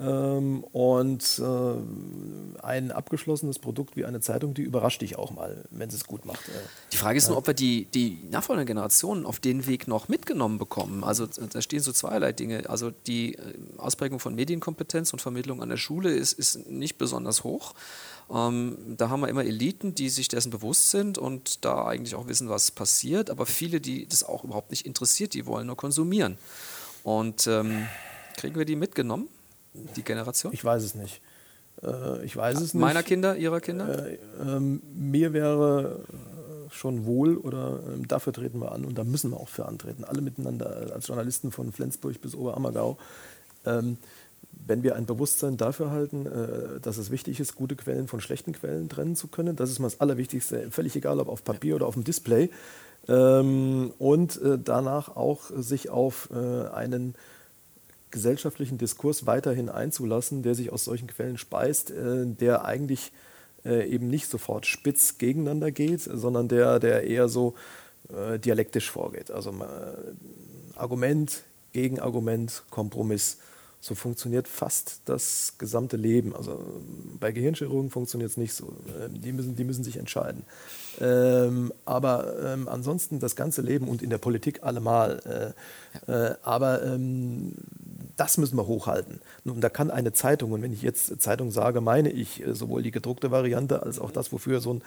Ähm, 0.00 0.64
und 0.72 1.38
äh, 1.38 2.62
ein 2.62 2.90
abgeschlossenes 2.90 3.58
Produkt 3.58 3.96
wie 3.96 4.06
eine 4.06 4.20
Zeitung, 4.20 4.54
die 4.54 4.62
überrascht 4.62 5.02
dich 5.02 5.18
auch 5.18 5.30
mal, 5.30 5.64
wenn 5.70 5.90
sie 5.90 5.96
es 5.96 6.04
gut 6.04 6.24
macht. 6.24 6.48
Äh. 6.48 6.52
Die 6.92 6.96
Frage 6.96 7.18
ist 7.18 7.28
nur, 7.28 7.36
ob 7.36 7.46
wir 7.46 7.54
die, 7.54 7.84
die 7.84 8.18
nachfolgenden 8.30 8.66
Generationen 8.66 9.26
auf 9.26 9.40
den 9.40 9.66
Weg 9.66 9.88
noch 9.88 10.08
mitgenommen 10.08 10.56
bekommen. 10.56 11.04
Also 11.04 11.26
da 11.26 11.60
stehen 11.60 11.80
so 11.80 11.92
zweierlei 11.92 12.32
Dinge. 12.32 12.70
Also 12.70 12.90
die 12.90 13.36
Ausprägung 13.76 14.20
von 14.20 14.34
Medienkompetenz 14.34 15.12
und 15.12 15.20
Vermittlung 15.20 15.62
an 15.62 15.68
der 15.68 15.76
Schule 15.76 16.10
ist, 16.10 16.32
ist 16.32 16.66
nicht 16.70 16.96
besonders 16.96 17.44
hoch. 17.44 17.74
Ähm, 18.32 18.96
da 18.96 19.10
haben 19.10 19.20
wir 19.20 19.28
immer 19.28 19.44
Eliten, 19.44 19.94
die 19.94 20.08
sich 20.08 20.28
dessen 20.28 20.50
bewusst 20.50 20.90
sind 20.90 21.18
und 21.18 21.64
da 21.64 21.86
eigentlich 21.86 22.14
auch 22.14 22.28
wissen, 22.28 22.48
was 22.48 22.70
passiert, 22.70 23.30
aber 23.30 23.46
viele, 23.46 23.80
die 23.80 24.06
das 24.06 24.22
auch 24.22 24.44
überhaupt 24.44 24.70
nicht 24.70 24.86
interessiert, 24.86 25.34
die 25.34 25.46
wollen 25.46 25.66
nur 25.66 25.76
konsumieren. 25.76 26.38
Und 27.02 27.46
ähm, 27.46 27.86
kriegen 28.36 28.56
wir 28.56 28.64
die 28.64 28.76
mitgenommen, 28.76 29.28
die 29.96 30.02
Generation? 30.02 30.52
Ich 30.52 30.64
weiß 30.64 30.82
es 30.84 30.94
nicht. 30.94 31.20
Äh, 31.82 32.24
ich 32.24 32.36
weiß 32.36 32.56
es 32.60 32.74
nicht. 32.74 32.80
Meiner 32.80 33.02
Kinder, 33.02 33.36
Ihrer 33.36 33.60
Kinder? 33.60 34.06
Äh, 34.06 34.14
äh, 34.14 34.60
mir 34.60 35.32
wäre 35.32 36.04
schon 36.70 37.04
wohl 37.04 37.36
oder 37.36 37.80
ähm, 37.88 38.06
dafür 38.06 38.32
treten 38.32 38.60
wir 38.60 38.72
an 38.72 38.84
und 38.84 38.96
da 38.96 39.04
müssen 39.04 39.30
wir 39.32 39.38
auch 39.38 39.48
für 39.48 39.66
antreten, 39.66 40.04
alle 40.04 40.20
miteinander 40.20 40.92
als 40.94 41.08
Journalisten 41.08 41.50
von 41.50 41.72
Flensburg 41.72 42.20
bis 42.20 42.34
Oberammergau. 42.34 42.96
Ähm, 43.66 43.98
wenn 44.66 44.82
wir 44.82 44.96
ein 44.96 45.06
Bewusstsein 45.06 45.56
dafür 45.56 45.90
halten, 45.90 46.26
äh, 46.26 46.80
dass 46.80 46.96
es 46.96 47.10
wichtig 47.10 47.40
ist, 47.40 47.54
gute 47.54 47.76
Quellen 47.76 48.08
von 48.08 48.20
schlechten 48.20 48.52
Quellen 48.52 48.88
trennen 48.88 49.16
zu 49.16 49.28
können, 49.28 49.56
das 49.56 49.70
ist 49.70 49.78
mal 49.78 49.88
das 49.88 50.00
Allerwichtigste, 50.00 50.70
völlig 50.70 50.96
egal, 50.96 51.20
ob 51.20 51.28
auf 51.28 51.44
Papier 51.44 51.76
oder 51.76 51.86
auf 51.86 51.94
dem 51.94 52.04
Display, 52.04 52.50
ähm, 53.08 53.92
und 53.98 54.40
äh, 54.42 54.58
danach 54.62 55.16
auch 55.16 55.50
sich 55.56 55.90
auf 55.90 56.28
äh, 56.32 56.68
einen 56.68 57.14
gesellschaftlichen 58.10 58.78
Diskurs 58.78 59.26
weiterhin 59.26 59.68
einzulassen, 59.68 60.42
der 60.42 60.54
sich 60.54 60.72
aus 60.72 60.84
solchen 60.84 61.06
Quellen 61.06 61.38
speist, 61.38 61.92
der 61.94 62.64
eigentlich 62.64 63.12
eben 63.64 64.08
nicht 64.08 64.28
sofort 64.28 64.66
spitz 64.66 65.16
gegeneinander 65.18 65.70
geht, 65.70 66.00
sondern 66.00 66.48
der, 66.48 66.80
der 66.80 67.04
eher 67.04 67.28
so 67.28 67.54
dialektisch 68.44 68.90
vorgeht. 68.90 69.30
Also 69.30 69.54
Argument, 70.74 71.44
Gegenargument, 71.72 72.64
Kompromiss. 72.70 73.38
So 73.82 73.94
funktioniert 73.94 74.46
fast 74.46 75.00
das 75.06 75.54
gesamte 75.56 75.96
Leben. 75.96 76.36
Also 76.36 76.60
bei 77.18 77.32
Gehirnchirurgen 77.32 77.90
funktioniert 77.90 78.30
es 78.30 78.36
nicht 78.36 78.52
so. 78.52 78.74
Ähm, 79.00 79.22
die 79.22 79.32
müssen, 79.32 79.56
die 79.56 79.64
müssen 79.64 79.84
sich 79.84 79.96
entscheiden. 79.96 80.44
Ähm, 81.00 81.72
aber 81.86 82.38
ähm, 82.44 82.68
ansonsten 82.68 83.20
das 83.20 83.36
ganze 83.36 83.62
Leben 83.62 83.88
und 83.88 84.02
in 84.02 84.10
der 84.10 84.18
Politik 84.18 84.62
allemal. 84.62 85.54
Äh, 86.06 86.12
äh, 86.12 86.34
aber 86.42 86.82
ähm, 86.82 87.54
das 88.18 88.36
müssen 88.36 88.56
wir 88.58 88.66
hochhalten. 88.66 89.20
Und 89.44 89.62
da 89.62 89.70
kann 89.70 89.90
eine 89.90 90.12
Zeitung, 90.12 90.52
und 90.52 90.60
wenn 90.62 90.74
ich 90.74 90.82
jetzt 90.82 91.22
Zeitung 91.22 91.50
sage, 91.50 91.80
meine 91.80 92.10
ich 92.10 92.46
äh, 92.46 92.54
sowohl 92.54 92.82
die 92.82 92.90
gedruckte 92.90 93.30
Variante 93.30 93.82
als 93.82 93.98
auch 93.98 94.10
das, 94.10 94.30
wofür 94.30 94.60
so 94.60 94.74
ein 94.74 94.82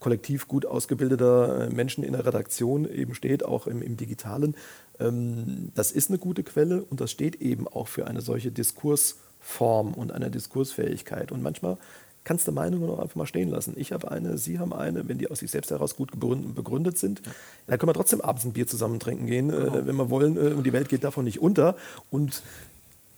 kollektiv 0.00 0.48
gut 0.48 0.66
ausgebildeter 0.66 1.68
äh, 1.68 1.70
Menschen 1.70 2.02
in 2.02 2.12
der 2.12 2.26
Redaktion 2.26 2.90
eben 2.90 3.14
steht, 3.14 3.44
auch 3.44 3.66
im, 3.66 3.82
im 3.82 3.96
Digitalen. 3.96 4.56
Ähm, 4.98 5.70
das 5.74 5.92
ist 5.92 6.10
eine 6.10 6.18
gute 6.18 6.42
Quelle 6.42 6.82
und 6.82 7.00
das 7.00 7.10
steht 7.10 7.36
eben 7.36 7.68
auch 7.68 7.86
für 7.86 8.06
eine 8.06 8.22
solche 8.22 8.50
Diskursform 8.50 9.94
und 9.94 10.10
eine 10.10 10.30
Diskursfähigkeit. 10.30 11.30
Und 11.30 11.42
manchmal 11.42 11.76
kannst 12.24 12.46
du 12.46 12.52
Meinungen 12.52 12.90
auch 12.90 12.98
einfach 12.98 13.16
mal 13.16 13.26
stehen 13.26 13.48
lassen. 13.48 13.74
Ich 13.76 13.92
habe 13.92 14.10
eine, 14.10 14.38
Sie 14.38 14.58
haben 14.58 14.72
eine, 14.72 15.08
wenn 15.08 15.18
die 15.18 15.30
aus 15.30 15.38
sich 15.40 15.50
selbst 15.50 15.70
heraus 15.70 15.96
gut 15.96 16.12
begründet 16.18 16.98
sind, 16.98 17.22
dann 17.66 17.78
können 17.78 17.88
wir 17.88 17.94
trotzdem 17.94 18.20
abends 18.20 18.44
ein 18.44 18.52
Bier 18.52 18.66
zusammen 18.66 19.00
trinken 19.00 19.26
gehen, 19.26 19.50
äh, 19.50 19.52
genau. 19.52 19.86
wenn 19.86 19.96
wir 19.96 20.10
wollen. 20.10 20.36
Äh, 20.36 20.54
und 20.54 20.64
die 20.64 20.72
Welt 20.72 20.88
geht 20.88 21.04
davon 21.04 21.24
nicht 21.24 21.40
unter. 21.40 21.76
Und 22.10 22.42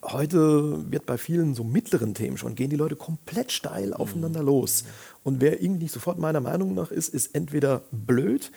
heute 0.03 0.91
wird 0.91 1.07
bei 1.07 1.17
vielen 1.17 1.55
so 1.55 1.65
mittleren 1.65 2.15
Themen 2.15 2.37
schon, 2.37 2.55
gehen 2.55 2.71
die 2.71 2.77
Leute 2.77 2.97
komplett 2.97 3.53
steil 3.53 3.89
mhm. 3.89 3.95
aufeinander 3.95 4.43
los. 4.43 4.85
Und 5.23 5.41
wer 5.41 5.63
irgendwie 5.63 5.85
nicht 5.85 5.95
sofort 5.95 6.19
meiner 6.19 6.41
Meinung 6.41 6.75
nach 6.75 6.91
ist, 6.91 7.09
ist 7.09 7.35
entweder 7.35 7.83
blöd, 7.91 8.51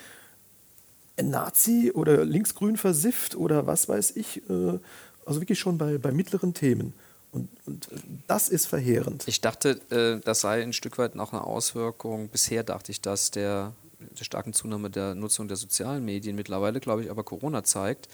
ein 1.18 1.30
Nazi 1.30 1.91
oder 1.93 2.26
linksgrün 2.26 2.78
versifft 2.78 3.36
oder 3.36 3.68
was 3.68 3.88
weiß 3.88 4.16
ich. 4.18 4.50
Äh, 4.50 4.80
also 5.26 5.41
wirklich 5.41 5.60
schon 5.60 5.78
bei, 5.78 5.98
bei 5.98 6.12
mittleren 6.12 6.54
Themen. 6.54 6.93
Und, 7.32 7.50
und, 7.66 7.88
das 8.28 8.50
ist 8.50 8.66
verheerend. 8.66 9.28
Ich 9.28 9.41
dachte, 9.41 9.82
äh, 9.89 10.20
das 10.24 10.41
sei 10.41 10.62
ein 10.62 10.74
Stück 10.74 10.98
weit 10.98 11.16
noch 11.16 11.34
eine 11.34 11.43
Auswirkung. 11.43 12.30
Bisher 12.30 12.64
dachte 12.64 12.91
ich, 12.91 13.02
dass 13.02 13.32
der, 13.32 13.74
der 14.18 14.24
starken 14.24 14.54
Zunahme 14.54 14.89
der 14.89 15.16
Nutzung 15.16 15.48
der 15.48 15.58
sozialen 15.58 16.04
Medien 16.06 16.36
mittlerweile, 16.36 16.80
glaube 16.80 17.04
ich, 17.04 17.12
aber 17.12 17.24
Corona 17.24 17.64
zeigt, 17.64 18.08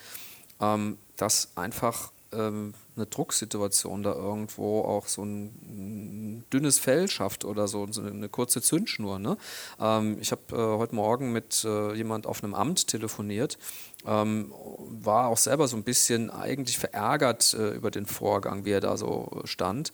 ähm, 0.59 0.97
dass 1.17 1.49
einfach 1.55 2.11
ähm, 2.34 2.73
eine 2.95 3.05
Drucksituation 3.05 4.03
da 4.03 4.13
irgendwo 4.13 4.82
auch 4.82 5.07
so 5.07 5.23
ein 5.23 6.43
dünnes 6.51 6.79
Fell 6.79 7.07
schafft 7.09 7.45
oder 7.45 7.67
so, 7.67 7.88
so 7.91 8.01
eine 8.01 8.29
kurze 8.29 8.61
Zündschnur. 8.61 9.19
Ne? 9.19 9.38
Ähm, 9.79 10.17
ich 10.19 10.32
habe 10.32 10.41
äh, 10.51 10.77
heute 10.77 10.95
Morgen 10.95 11.32
mit 11.32 11.63
äh, 11.63 11.93
jemand 11.93 12.27
auf 12.27 12.43
einem 12.43 12.53
Amt 12.53 12.88
telefoniert, 12.88 13.57
ähm, 14.05 14.51
war 14.89 15.27
auch 15.27 15.38
selber 15.38 15.67
so 15.67 15.77
ein 15.77 15.84
bisschen 15.84 16.29
eigentlich 16.29 16.77
verärgert 16.77 17.53
äh, 17.53 17.69
über 17.71 17.91
den 17.91 18.05
Vorgang, 18.05 18.65
wie 18.65 18.71
er 18.71 18.82
da 18.82 18.97
so 18.97 19.41
stand. 19.45 19.91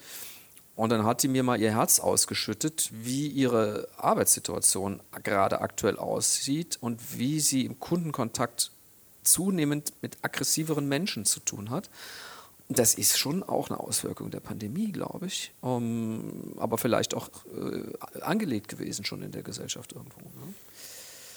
Und 0.75 0.91
dann 0.91 1.05
hat 1.05 1.23
die 1.23 1.27
mir 1.27 1.41
mal 1.41 1.59
ihr 1.59 1.71
Herz 1.71 1.99
ausgeschüttet, 1.99 2.91
wie 2.93 3.27
ihre 3.27 3.87
Arbeitssituation 3.97 5.01
gerade 5.23 5.61
aktuell 5.61 5.97
aussieht 5.97 6.77
und 6.79 7.17
wie 7.17 7.39
sie 7.39 7.65
im 7.65 7.79
Kundenkontakt 7.79 8.71
zunehmend 9.23 9.93
mit 10.01 10.17
aggressiveren 10.21 10.87
Menschen 10.87 11.25
zu 11.25 11.39
tun 11.39 11.69
hat 11.69 11.89
das 12.69 12.95
ist 12.95 13.17
schon 13.17 13.43
auch 13.43 13.69
eine 13.69 13.79
Auswirkung 13.79 14.29
der 14.29 14.41
Pandemie, 14.41 14.91
glaube 14.91 15.27
ich. 15.27 15.53
Um, 15.61 16.53
aber 16.57 16.77
vielleicht 16.77 17.15
auch 17.15 17.29
äh, 17.55 18.19
angelegt 18.21 18.67
gewesen 18.67 19.05
schon 19.05 19.21
in 19.21 19.31
der 19.31 19.43
Gesellschaft 19.43 19.93
irgendwo. 19.93 20.19
Ne? 20.19 20.53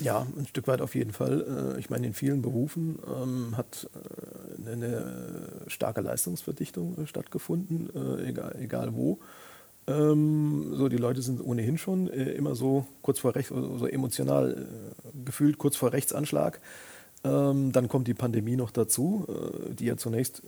Ja, 0.00 0.26
ein 0.36 0.46
Stück 0.46 0.66
weit 0.66 0.80
auf 0.80 0.94
jeden 0.94 1.12
Fall. 1.12 1.74
Äh, 1.76 1.80
ich 1.80 1.90
meine, 1.90 2.06
in 2.06 2.14
vielen 2.14 2.42
Berufen 2.42 2.98
ähm, 3.06 3.56
hat 3.56 3.88
äh, 3.94 4.70
eine 4.70 5.64
starke 5.66 6.00
Leistungsverdichtung 6.00 6.96
äh, 6.98 7.06
stattgefunden, 7.06 7.90
egal, 8.24 8.56
egal 8.60 8.94
wo. 8.94 9.18
Ähm, 9.86 10.74
so, 10.74 10.88
die 10.88 10.96
Leute 10.96 11.22
sind 11.22 11.44
ohnehin 11.44 11.78
schon 11.78 12.08
immer 12.08 12.54
so 12.54 12.86
kurz 13.02 13.18
vor 13.18 13.34
rechts, 13.34 13.50
so 13.50 13.86
emotional 13.86 14.66
gefühlt 15.24 15.58
kurz 15.58 15.76
vor 15.76 15.92
Rechtsanschlag. 15.92 16.60
Ähm, 17.24 17.72
dann 17.72 17.88
kommt 17.88 18.08
die 18.08 18.14
Pandemie 18.14 18.56
noch 18.56 18.70
dazu, 18.70 19.26
die 19.78 19.86
ja 19.86 19.96
zunächst 19.96 20.42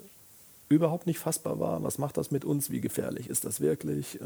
überhaupt 0.69 1.07
nicht 1.07 1.19
fassbar 1.19 1.61
war. 1.61 1.83
Was 1.83 1.99
macht 1.99 2.17
das 2.17 2.31
mit 2.31 2.45
uns? 2.45 2.71
Wie 2.71 2.81
gefährlich 2.81 3.29
ist 3.29 3.45
das 3.45 3.61
wirklich? 3.61 4.19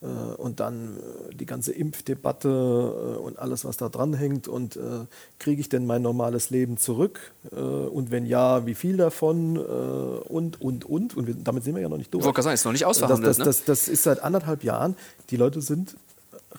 Äh, 0.00 0.06
und 0.06 0.60
dann 0.60 0.96
äh, 0.96 1.34
die 1.34 1.46
ganze 1.46 1.72
Impfdebatte 1.72 2.48
äh, 2.48 3.18
und 3.18 3.38
alles, 3.38 3.64
was 3.64 3.76
da 3.78 3.88
dran 3.88 4.14
hängt. 4.14 4.46
Und 4.48 4.78
kriege 5.38 5.60
ich 5.60 5.68
denn 5.68 5.86
mein 5.86 6.02
normales 6.02 6.50
Leben 6.50 6.76
zurück? 6.76 7.32
Und 7.50 8.10
wenn 8.10 8.26
ja, 8.26 8.66
wie 8.66 8.74
viel 8.74 8.96
davon? 8.96 9.56
Und, 9.56 10.60
und, 10.60 10.84
und. 10.84 11.16
Und 11.16 11.26
wir, 11.26 11.34
damit 11.34 11.64
sind 11.64 11.74
wir 11.74 11.82
ja 11.82 11.88
noch 11.88 11.96
nicht 11.96 12.12
durch. 12.12 12.22
Ich 12.22 12.26
wollte 12.26 12.42
sagen, 12.42 12.54
ist 12.54 12.64
noch 12.64 12.72
nicht 12.72 12.86
ausverhandelt. 12.86 13.26
Das, 13.26 13.38
das, 13.38 13.46
das, 13.46 13.64
das, 13.64 13.88
ist 13.88 14.02
seit 14.02 14.22
anderthalb 14.22 14.62
Jahren. 14.64 14.96
Die 15.30 15.36
Leute 15.36 15.60
sind 15.60 15.96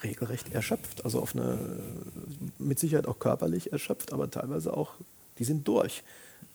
regelrecht 0.03 0.53
erschöpft. 0.53 1.05
Also 1.05 1.19
auf 1.19 1.35
eine, 1.35 1.57
mit 2.57 2.79
Sicherheit 2.79 3.07
auch 3.07 3.19
körperlich 3.19 3.71
erschöpft, 3.71 4.13
aber 4.13 4.29
teilweise 4.29 4.75
auch, 4.75 4.93
die 5.37 5.43
sind 5.43 5.67
durch. 5.67 6.03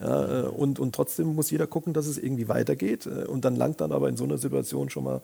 Ja, 0.01 0.49
und, 0.49 0.79
und 0.79 0.95
trotzdem 0.95 1.35
muss 1.35 1.51
jeder 1.51 1.67
gucken, 1.67 1.95
dass 1.95 2.07
es 2.07 2.19
irgendwie 2.19 2.49
weitergeht. 2.49 3.07
Und 3.07 3.45
dann 3.45 3.57
langt 3.57 3.81
dann 3.81 3.93
aber 3.93 4.09
in 4.09 4.17
so 4.17 4.25
einer 4.25 4.39
Situation 4.39 4.91
schon 4.91 5.05
mal 5.05 5.21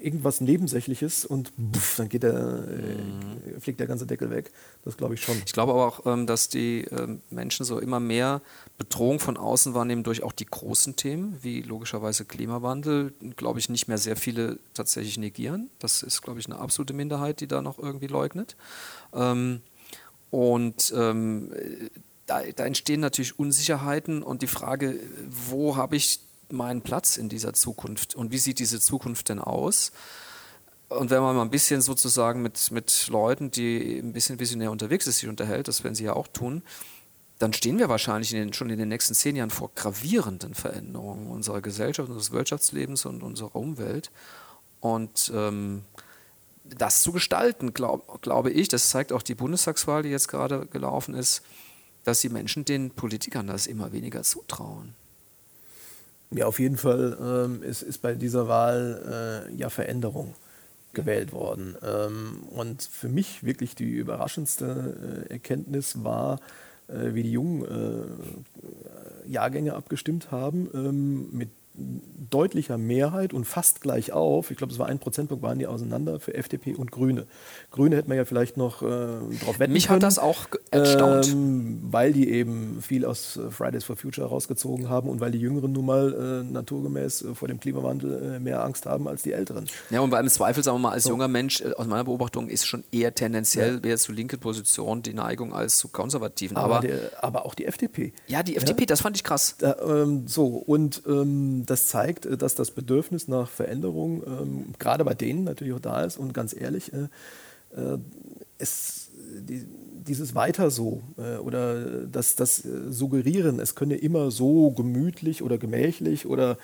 irgendwas 0.00 0.40
Nebensächliches 0.40 1.24
und 1.24 1.52
buff, 1.56 1.96
dann 1.96 2.08
geht 2.08 2.22
der, 2.22 2.34
mhm. 2.34 3.60
fliegt 3.60 3.80
der 3.80 3.86
ganze 3.86 4.06
Deckel 4.06 4.30
weg. 4.30 4.52
Das 4.84 4.96
glaube 4.96 5.14
ich 5.14 5.22
schon. 5.22 5.36
Ich 5.44 5.52
glaube 5.52 5.72
aber 5.72 5.86
auch, 5.86 6.06
ähm, 6.06 6.26
dass 6.26 6.48
die 6.48 6.84
ähm, 6.84 7.20
Menschen 7.30 7.64
so 7.64 7.78
immer 7.78 8.00
mehr 8.00 8.40
Bedrohung 8.76 9.18
von 9.18 9.36
außen 9.36 9.74
wahrnehmen 9.74 10.04
durch 10.04 10.22
auch 10.22 10.32
die 10.32 10.46
großen 10.46 10.96
Themen, 10.96 11.38
wie 11.42 11.62
logischerweise 11.62 12.24
Klimawandel, 12.24 13.12
glaube 13.36 13.58
ich, 13.58 13.68
nicht 13.68 13.88
mehr 13.88 13.98
sehr 13.98 14.16
viele 14.16 14.58
tatsächlich 14.74 15.18
negieren. 15.18 15.70
Das 15.78 16.02
ist, 16.02 16.22
glaube 16.22 16.40
ich, 16.40 16.46
eine 16.46 16.58
absolute 16.58 16.94
Minderheit, 16.94 17.40
die 17.40 17.48
da 17.48 17.62
noch 17.62 17.78
irgendwie 17.78 18.06
leugnet. 18.06 18.56
Ähm, 19.12 19.60
und 20.30 20.92
da, 22.28 22.42
da 22.54 22.64
entstehen 22.64 23.00
natürlich 23.00 23.38
Unsicherheiten 23.38 24.22
und 24.22 24.42
die 24.42 24.46
Frage, 24.46 25.00
wo 25.28 25.76
habe 25.76 25.96
ich 25.96 26.20
meinen 26.50 26.82
Platz 26.82 27.16
in 27.16 27.28
dieser 27.28 27.54
Zukunft 27.54 28.14
und 28.14 28.30
wie 28.32 28.38
sieht 28.38 28.58
diese 28.58 28.80
Zukunft 28.80 29.30
denn 29.30 29.38
aus? 29.38 29.92
Und 30.88 31.10
wenn 31.10 31.20
man 31.20 31.36
mal 31.36 31.42
ein 31.42 31.50
bisschen 31.50 31.80
sozusagen 31.80 32.40
mit, 32.40 32.70
mit 32.70 33.08
Leuten, 33.08 33.50
die 33.50 33.98
ein 33.98 34.12
bisschen 34.12 34.38
visionär 34.38 34.70
unterwegs 34.70 35.04
sind, 35.04 35.14
sich 35.14 35.28
unterhält, 35.28 35.68
das 35.68 35.84
werden 35.84 35.94
sie 35.94 36.04
ja 36.04 36.14
auch 36.14 36.28
tun, 36.28 36.62
dann 37.38 37.52
stehen 37.52 37.78
wir 37.78 37.88
wahrscheinlich 37.88 38.32
in 38.32 38.38
den, 38.38 38.52
schon 38.52 38.70
in 38.70 38.78
den 38.78 38.88
nächsten 38.88 39.14
zehn 39.14 39.36
Jahren 39.36 39.50
vor 39.50 39.70
gravierenden 39.74 40.54
Veränderungen 40.54 41.30
unserer 41.30 41.60
Gesellschaft, 41.60 42.08
unseres 42.08 42.32
Wirtschaftslebens 42.32 43.04
und 43.04 43.22
unserer 43.22 43.54
Umwelt. 43.54 44.10
Und 44.80 45.30
ähm, 45.34 45.84
das 46.64 47.02
zu 47.02 47.12
gestalten, 47.12 47.74
glaube 47.74 48.18
glaub 48.20 48.46
ich, 48.46 48.68
das 48.68 48.90
zeigt 48.90 49.12
auch 49.12 49.22
die 49.22 49.34
Bundestagswahl, 49.34 50.02
die 50.02 50.10
jetzt 50.10 50.28
gerade 50.28 50.66
gelaufen 50.66 51.14
ist, 51.14 51.42
dass 52.08 52.22
die 52.22 52.30
Menschen 52.30 52.64
den 52.64 52.90
Politikern 52.90 53.48
das 53.48 53.66
immer 53.66 53.92
weniger 53.92 54.22
zutrauen. 54.22 54.94
Ja, 56.30 56.46
auf 56.46 56.58
jeden 56.58 56.78
Fall 56.78 57.18
ähm, 57.20 57.62
ist, 57.62 57.82
ist 57.82 57.98
bei 57.98 58.14
dieser 58.14 58.48
Wahl 58.48 59.46
äh, 59.50 59.54
ja 59.54 59.68
Veränderung 59.68 60.34
gewählt 60.94 61.32
worden. 61.32 61.76
Ähm, 61.82 62.44
und 62.50 62.82
für 62.82 63.10
mich 63.10 63.44
wirklich 63.44 63.74
die 63.74 63.90
überraschendste 63.90 65.26
äh, 65.28 65.32
Erkenntnis 65.34 66.02
war, 66.02 66.40
äh, 66.88 67.12
wie 67.12 67.24
die 67.24 67.32
jungen 67.32 67.64
äh, 67.66 69.30
Jahrgänge 69.30 69.74
abgestimmt 69.74 70.30
haben, 70.30 70.70
ähm, 70.72 71.28
mit 71.32 71.50
deutlicher 72.30 72.78
Mehrheit 72.78 73.32
und 73.32 73.44
fast 73.44 73.80
gleich 73.80 74.12
auf, 74.12 74.50
ich 74.50 74.56
glaube, 74.56 74.72
es 74.72 74.78
war 74.78 74.86
ein 74.86 74.98
Prozentpunkt, 74.98 75.42
waren 75.42 75.58
die 75.58 75.66
auseinander 75.66 76.20
für 76.20 76.34
FDP 76.34 76.74
und 76.74 76.90
Grüne. 76.90 77.26
Grüne 77.70 77.96
hätten 77.96 78.10
wir 78.10 78.16
ja 78.16 78.24
vielleicht 78.24 78.56
noch 78.56 78.82
äh, 78.82 78.86
drauf 78.86 79.58
wetten 79.58 79.72
Mich 79.72 79.86
können. 79.86 79.96
hat 79.96 80.02
das 80.02 80.18
auch 80.18 80.46
erstaunt. 80.70 81.28
Ähm, 81.28 81.78
weil 81.82 82.12
die 82.12 82.30
eben 82.30 82.82
viel 82.82 83.04
aus 83.04 83.36
äh, 83.36 83.50
Fridays 83.50 83.84
for 83.84 83.96
Future 83.96 84.26
rausgezogen 84.26 84.88
haben 84.88 85.08
und 85.08 85.20
weil 85.20 85.30
die 85.30 85.38
Jüngeren 85.38 85.72
nun 85.72 85.86
mal 85.86 86.42
äh, 86.46 86.52
naturgemäß 86.52 87.22
äh, 87.22 87.34
vor 87.34 87.48
dem 87.48 87.60
Klimawandel 87.60 88.36
äh, 88.36 88.40
mehr 88.40 88.64
Angst 88.64 88.86
haben 88.86 89.08
als 89.08 89.22
die 89.22 89.32
Älteren. 89.32 89.66
Ja, 89.90 90.00
und 90.00 90.10
beim 90.10 90.28
Zweifel, 90.28 90.62
sagen 90.62 90.76
wir 90.76 90.88
mal, 90.88 90.92
als 90.92 91.04
so. 91.04 91.10
junger 91.10 91.28
Mensch, 91.28 91.60
äh, 91.60 91.72
aus 91.72 91.86
meiner 91.86 92.04
Beobachtung, 92.04 92.48
ist 92.48 92.66
schon 92.66 92.84
eher 92.92 93.14
tendenziell 93.14 93.74
ja. 93.74 93.80
mehr 93.80 93.96
zu 93.96 94.12
linken 94.12 94.38
Positionen 94.38 95.02
die 95.02 95.14
Neigung 95.14 95.54
als 95.54 95.78
zu 95.78 95.88
konservativen. 95.88 96.56
Aber, 96.56 96.76
aber, 96.76 96.86
der, 96.86 96.98
aber 97.22 97.46
auch 97.46 97.54
die 97.54 97.64
FDP. 97.64 98.12
Ja, 98.26 98.42
die 98.42 98.56
FDP, 98.56 98.82
ja? 98.82 98.86
das 98.86 99.00
fand 99.00 99.16
ich 99.16 99.24
krass. 99.24 99.56
Da, 99.58 99.76
ähm, 99.86 100.26
so, 100.26 100.46
und 100.46 101.02
ähm, 101.06 101.64
das 101.70 101.86
zeigt, 101.88 102.24
dass 102.24 102.48
dass 102.48 102.54
das 102.54 102.70
Bedürfnis 102.70 103.28
nach 103.28 103.48
Veränderung 103.50 104.22
ähm, 104.26 104.74
gerade 104.78 105.04
bei 105.04 105.14
denen 105.14 105.44
natürlich 105.44 105.74
auch 105.74 105.80
da 105.80 106.02
ist. 106.02 106.18
Und 106.18 106.32
ganz 106.32 106.54
ehrlich, 106.54 106.92
äh, 106.92 107.08
äh, 107.76 107.98
es, 108.56 109.10
die, 109.40 109.66
dieses 110.06 110.34
Weiter 110.34 110.70
so 110.70 111.02
äh, 111.18 111.36
oder 111.36 112.06
das, 112.06 112.36
das 112.36 112.56
Suggerieren, 112.56 113.60
es 113.60 113.74
könne 113.74 113.96
immer 113.96 114.30
so 114.30 114.70
gemütlich 114.70 115.42
oder 115.42 115.58
gemächlich 115.58 116.26
oder 116.26 116.56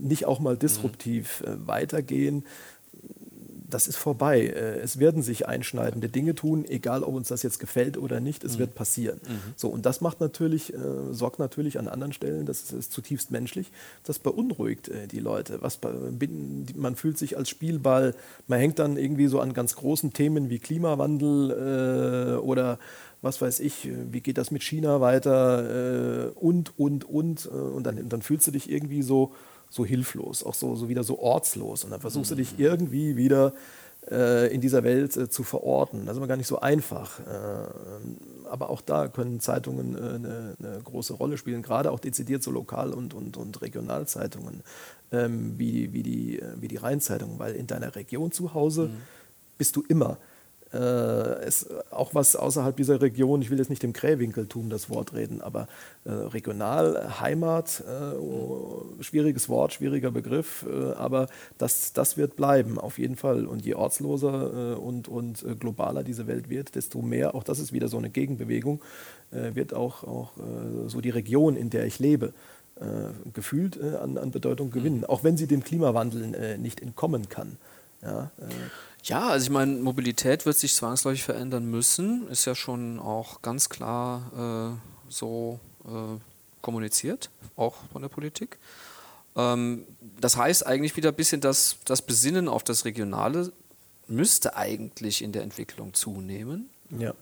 nicht 0.00 0.26
auch 0.26 0.38
mal 0.38 0.56
disruptiv 0.56 1.42
äh, 1.44 1.66
weitergehen, 1.66 2.44
das 3.68 3.86
ist 3.86 3.96
vorbei. 3.96 4.40
Äh, 4.40 4.78
es 4.80 4.98
werden 4.98 5.22
sich 5.22 5.46
einschneidende 5.46 6.08
Dinge 6.08 6.34
tun, 6.34 6.64
egal 6.66 7.02
ob 7.02 7.14
uns 7.14 7.28
das 7.28 7.42
jetzt 7.42 7.58
gefällt 7.58 7.98
oder 7.98 8.20
nicht, 8.20 8.44
es 8.44 8.54
mhm. 8.54 8.60
wird 8.60 8.74
passieren. 8.74 9.20
Mhm. 9.26 9.54
So, 9.56 9.68
und 9.68 9.86
das 9.86 10.00
macht 10.00 10.20
natürlich, 10.20 10.72
äh, 10.72 10.78
sorgt 11.10 11.38
natürlich 11.38 11.78
an 11.78 11.88
anderen 11.88 12.12
Stellen, 12.12 12.46
das 12.46 12.72
ist 12.72 12.92
zutiefst 12.92 13.30
menschlich, 13.30 13.70
das 14.04 14.18
beunruhigt 14.18 14.88
äh, 14.88 15.06
die 15.06 15.20
Leute. 15.20 15.60
Was, 15.60 15.78
man 15.82 16.96
fühlt 16.96 17.18
sich 17.18 17.36
als 17.36 17.48
Spielball, 17.48 18.14
man 18.46 18.58
hängt 18.58 18.78
dann 18.78 18.96
irgendwie 18.96 19.28
so 19.28 19.40
an 19.40 19.52
ganz 19.52 19.76
großen 19.76 20.12
Themen 20.12 20.50
wie 20.50 20.58
Klimawandel 20.58 22.36
äh, 22.36 22.38
oder 22.38 22.78
was 23.20 23.40
weiß 23.40 23.60
ich, 23.60 23.88
wie 24.12 24.20
geht 24.20 24.38
das 24.38 24.52
mit 24.52 24.62
China 24.62 25.00
weiter 25.00 26.28
äh, 26.28 26.30
und, 26.30 26.78
und, 26.78 27.04
und. 27.04 27.46
Äh, 27.46 27.48
und 27.48 27.84
dann, 27.84 28.08
dann 28.08 28.22
fühlst 28.22 28.46
du 28.46 28.52
dich 28.52 28.70
irgendwie 28.70 29.02
so, 29.02 29.34
so 29.70 29.84
hilflos, 29.84 30.44
auch 30.44 30.54
so, 30.54 30.76
so 30.76 30.88
wieder 30.88 31.04
so 31.04 31.18
ortslos. 31.18 31.84
Und 31.84 31.90
dann 31.90 32.00
versuchst 32.00 32.30
du 32.30 32.34
dich 32.34 32.58
irgendwie 32.58 33.16
wieder 33.16 33.52
äh, 34.10 34.52
in 34.52 34.60
dieser 34.60 34.84
Welt 34.84 35.16
äh, 35.16 35.28
zu 35.28 35.42
verorten. 35.42 36.06
Das 36.06 36.12
ist 36.12 36.18
immer 36.18 36.26
gar 36.26 36.36
nicht 36.36 36.46
so 36.46 36.60
einfach. 36.60 37.20
Äh, 37.20 38.48
aber 38.48 38.70
auch 38.70 38.80
da 38.80 39.08
können 39.08 39.40
Zeitungen 39.40 39.94
äh, 39.94 39.98
eine, 39.98 40.56
eine, 40.58 40.80
große 40.82 41.14
Rolle 41.14 41.36
spielen, 41.36 41.62
gerade 41.62 41.90
auch 41.90 42.00
dezidiert 42.00 42.42
so 42.42 42.50
Lokal- 42.50 42.92
und, 42.92 43.14
und, 43.14 43.36
und 43.36 43.60
Regionalzeitungen 43.60 44.62
ähm, 45.12 45.58
wie, 45.58 45.92
wie, 45.92 46.02
die, 46.02 46.38
äh, 46.38 46.54
wie 46.60 46.68
die 46.68 46.76
Rheinzeitung, 46.76 47.38
weil 47.38 47.54
in 47.54 47.66
deiner 47.66 47.94
Region 47.94 48.32
zu 48.32 48.54
Hause 48.54 48.88
mhm. 48.88 48.96
bist 49.58 49.76
du 49.76 49.84
immer 49.88 50.18
äh, 50.72 51.46
ist 51.46 51.68
auch 51.90 52.14
was 52.14 52.36
außerhalb 52.36 52.76
dieser 52.76 53.00
Region, 53.00 53.40
ich 53.40 53.50
will 53.50 53.58
jetzt 53.58 53.70
nicht 53.70 53.84
im 53.84 53.92
Krähwinkeltum 53.92 54.68
das 54.68 54.90
Wort 54.90 55.14
reden, 55.14 55.40
aber 55.40 55.66
äh, 56.04 56.10
regional, 56.10 57.20
Heimat, 57.20 57.82
äh, 57.86 59.02
schwieriges 59.02 59.48
Wort, 59.48 59.72
schwieriger 59.72 60.10
Begriff, 60.10 60.66
äh, 60.68 60.92
aber 60.92 61.28
das, 61.56 61.92
das 61.92 62.16
wird 62.16 62.36
bleiben, 62.36 62.78
auf 62.78 62.98
jeden 62.98 63.16
Fall. 63.16 63.46
Und 63.46 63.64
je 63.64 63.74
ortsloser 63.74 64.74
äh, 64.74 64.74
und, 64.76 65.08
und 65.08 65.42
äh, 65.42 65.54
globaler 65.54 66.02
diese 66.02 66.26
Welt 66.26 66.50
wird, 66.50 66.74
desto 66.74 67.00
mehr, 67.00 67.34
auch 67.34 67.44
das 67.44 67.58
ist 67.58 67.72
wieder 67.72 67.88
so 67.88 67.96
eine 67.96 68.10
Gegenbewegung, 68.10 68.80
wird 69.30 69.74
auch, 69.74 70.04
auch 70.04 70.32
so 70.86 71.02
die 71.02 71.10
Region, 71.10 71.54
in 71.54 71.68
der 71.68 71.84
ich 71.84 71.98
lebe, 71.98 72.32
gefühlt 73.34 73.78
an, 73.78 74.16
an 74.16 74.30
Bedeutung 74.30 74.70
gewinnen, 74.70 75.00
mhm. 75.00 75.04
auch 75.04 75.22
wenn 75.22 75.36
sie 75.36 75.46
dem 75.46 75.62
Klimawandel 75.62 76.56
nicht 76.58 76.80
entkommen 76.80 77.28
kann. 77.28 77.58
Ja, 78.00 78.30
ja, 79.08 79.28
also 79.28 79.44
ich 79.44 79.50
meine, 79.50 79.72
Mobilität 79.76 80.44
wird 80.44 80.56
sich 80.56 80.74
zwangsläufig 80.74 81.22
verändern 81.22 81.64
müssen, 81.64 82.28
ist 82.28 82.44
ja 82.44 82.54
schon 82.54 82.98
auch 82.98 83.40
ganz 83.42 83.68
klar 83.68 84.76
äh, 84.76 85.10
so 85.10 85.58
äh, 85.84 86.18
kommuniziert, 86.60 87.30
auch 87.56 87.76
von 87.90 88.02
der 88.02 88.10
Politik. 88.10 88.58
Ähm, 89.34 89.86
das 90.20 90.36
heißt 90.36 90.66
eigentlich 90.66 90.96
wieder 90.96 91.10
ein 91.10 91.14
bisschen, 91.14 91.40
dass 91.40 91.76
das 91.86 92.02
Besinnen 92.02 92.48
auf 92.48 92.64
das 92.64 92.84
Regionale 92.84 93.52
müsste 94.08 94.56
eigentlich 94.56 95.22
in 95.22 95.32
der 95.32 95.42
Entwicklung 95.42 95.94
zunehmen. 95.94 96.68
Ja. 96.90 97.14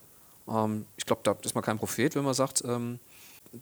Ähm, 0.49 0.87
ich 0.97 1.05
glaube, 1.05 1.23
da 1.25 1.37
ist 1.43 1.55
man 1.55 1.63
kein 1.63 1.79
Prophet, 1.79 2.17
wenn 2.17 2.25
man 2.25 2.35
sagt, 2.35 2.65
ähm, 2.67 2.99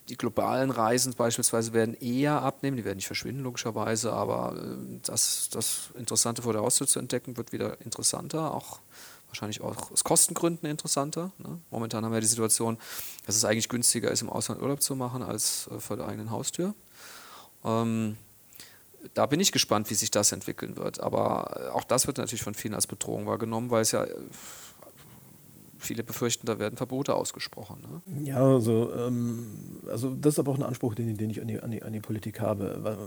die 0.09 0.17
globalen 0.17 0.71
Reisen 0.71 1.13
beispielsweise 1.13 1.73
werden 1.73 1.93
eher 1.95 2.41
abnehmen, 2.41 2.77
die 2.77 2.85
werden 2.85 2.97
nicht 2.97 3.07
verschwinden 3.07 3.43
logischerweise, 3.43 4.13
aber 4.13 4.55
äh, 4.57 4.99
das, 5.03 5.49
das 5.51 5.89
Interessante 5.95 6.41
vor 6.41 6.53
der 6.53 6.61
Haustür 6.61 6.87
zu 6.87 6.99
entdecken 6.99 7.37
wird 7.37 7.51
wieder 7.51 7.79
interessanter, 7.81 8.53
auch 8.53 8.79
wahrscheinlich 9.27 9.61
auch 9.61 9.91
aus 9.91 10.03
Kostengründen 10.03 10.69
interessanter. 10.69 11.31
Ne? 11.37 11.59
Momentan 11.71 12.05
haben 12.05 12.13
wir 12.13 12.21
die 12.21 12.27
Situation, 12.27 12.77
dass 13.25 13.35
es 13.35 13.45
eigentlich 13.45 13.69
günstiger 13.69 14.11
ist, 14.11 14.21
im 14.21 14.29
Ausland 14.29 14.61
Urlaub 14.61 14.81
zu 14.81 14.95
machen 14.95 15.23
als 15.23 15.67
äh, 15.67 15.79
vor 15.79 15.97
der 15.97 16.07
eigenen 16.07 16.31
Haustür. 16.31 16.73
Ähm, 17.63 18.17
da 19.13 19.25
bin 19.25 19.39
ich 19.39 19.51
gespannt, 19.51 19.89
wie 19.89 19.93
sich 19.93 20.11
das 20.11 20.31
entwickeln 20.31 20.77
wird. 20.77 20.99
Aber 20.99 21.73
auch 21.73 21.83
das 21.83 22.07
wird 22.07 22.17
natürlich 22.17 22.43
von 22.43 22.55
vielen 22.55 22.73
als 22.73 22.87
Bedrohung 22.87 23.27
wahrgenommen, 23.27 23.69
weil 23.69 23.81
es 23.81 23.91
ja 23.91 24.05
viele 25.77 26.03
befürchten, 26.03 26.47
da 26.47 26.59
werden 26.59 26.77
Verbote 26.77 27.15
ausgesprochen. 27.15 27.77
Ne? 27.81 28.25
Ja, 28.25 28.43
also, 28.43 28.91
ähm, 28.93 29.47
also 29.89 30.15
das 30.15 30.33
ist 30.35 30.39
aber 30.39 30.51
auch 30.51 30.57
ein 30.57 30.63
Anspruch, 30.63 30.95
den, 30.95 31.17
den 31.17 31.29
ich 31.29 31.41
an 31.41 31.47
die, 31.47 31.59
an, 31.59 31.71
die, 31.71 31.83
an 31.83 31.93
die 31.93 31.99
Politik 31.99 32.39
habe. 32.39 32.97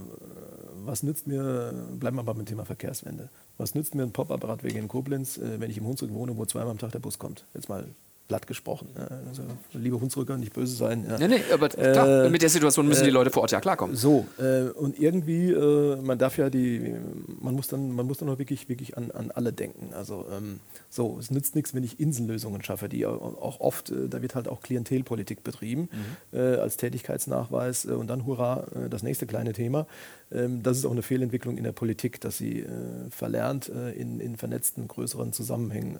Was 0.84 1.02
nützt 1.02 1.26
mir, 1.26 1.72
bleiben 1.98 2.16
wir 2.16 2.22
mal 2.22 2.32
beim 2.32 2.46
Thema 2.46 2.64
Verkehrswende, 2.64 3.30
was 3.56 3.74
nützt 3.74 3.94
mir 3.94 4.02
ein 4.02 4.12
Pop-Apparat 4.12 4.64
wegen 4.64 4.78
in 4.78 4.88
Koblenz, 4.88 5.38
äh, 5.38 5.60
wenn 5.60 5.70
ich 5.70 5.78
im 5.78 5.86
Hunsrück 5.86 6.12
wohne, 6.12 6.36
wo 6.36 6.44
zweimal 6.46 6.70
am 6.70 6.78
Tag 6.78 6.92
der 6.92 7.00
Bus 7.00 7.18
kommt? 7.18 7.44
Jetzt 7.54 7.68
mal 7.68 7.86
platt 8.28 8.46
gesprochen. 8.46 8.88
Also, 9.26 9.42
liebe 9.72 9.98
Hunsrücker, 10.00 10.36
nicht 10.36 10.52
böse 10.52 10.76
sein. 10.76 11.06
Ja. 11.08 11.18
Nee, 11.18 11.28
nee, 11.28 11.42
aber 11.52 11.70
klar, 11.70 12.26
äh, 12.26 12.30
mit 12.30 12.42
der 12.42 12.50
Situation 12.50 12.86
müssen 12.86 13.02
äh, 13.02 13.06
die 13.06 13.10
Leute 13.10 13.30
vor 13.30 13.42
Ort 13.42 13.52
ja 13.52 13.60
klarkommen. 13.60 13.96
So, 13.96 14.26
äh, 14.38 14.68
und 14.68 14.98
irgendwie, 15.00 15.50
äh, 15.50 15.96
man 15.96 16.18
darf 16.18 16.36
ja 16.36 16.50
die, 16.50 16.94
man 17.40 17.54
muss 17.54 17.68
dann, 17.68 17.90
man 17.92 18.06
muss 18.06 18.18
dann 18.18 18.28
auch 18.28 18.38
wirklich, 18.38 18.68
wirklich 18.68 18.96
an, 18.96 19.10
an 19.10 19.30
alle 19.30 19.52
denken. 19.52 19.94
Also 19.94 20.26
ähm, 20.30 20.60
so, 20.90 21.18
es 21.18 21.30
nützt 21.30 21.54
nichts, 21.54 21.74
wenn 21.74 21.84
ich 21.84 22.00
Insellösungen 22.00 22.62
schaffe, 22.62 22.88
die 22.88 23.04
auch 23.06 23.60
oft, 23.60 23.90
äh, 23.90 24.08
da 24.08 24.22
wird 24.22 24.34
halt 24.34 24.48
auch 24.48 24.60
Klientelpolitik 24.60 25.42
betrieben 25.44 25.88
mhm. 26.32 26.38
Äh, 26.38 26.56
als 26.56 26.76
Tätigkeitsnachweis 26.76 27.86
und 27.86 28.08
dann 28.08 28.26
hurra, 28.26 28.66
das 28.90 29.02
nächste 29.02 29.26
kleine 29.26 29.52
Thema. 29.52 29.86
Ähm, 30.30 30.62
das 30.62 30.78
ist 30.78 30.84
auch 30.84 30.92
eine 30.92 31.02
Fehlentwicklung 31.02 31.56
in 31.56 31.64
der 31.64 31.72
Politik, 31.72 32.20
dass 32.20 32.38
sie 32.38 32.64
verlernt, 33.10 33.68
in, 33.68 34.20
in 34.20 34.36
vernetzten, 34.36 34.88
größeren 34.88 35.32
Zusammenhängen 35.32 35.98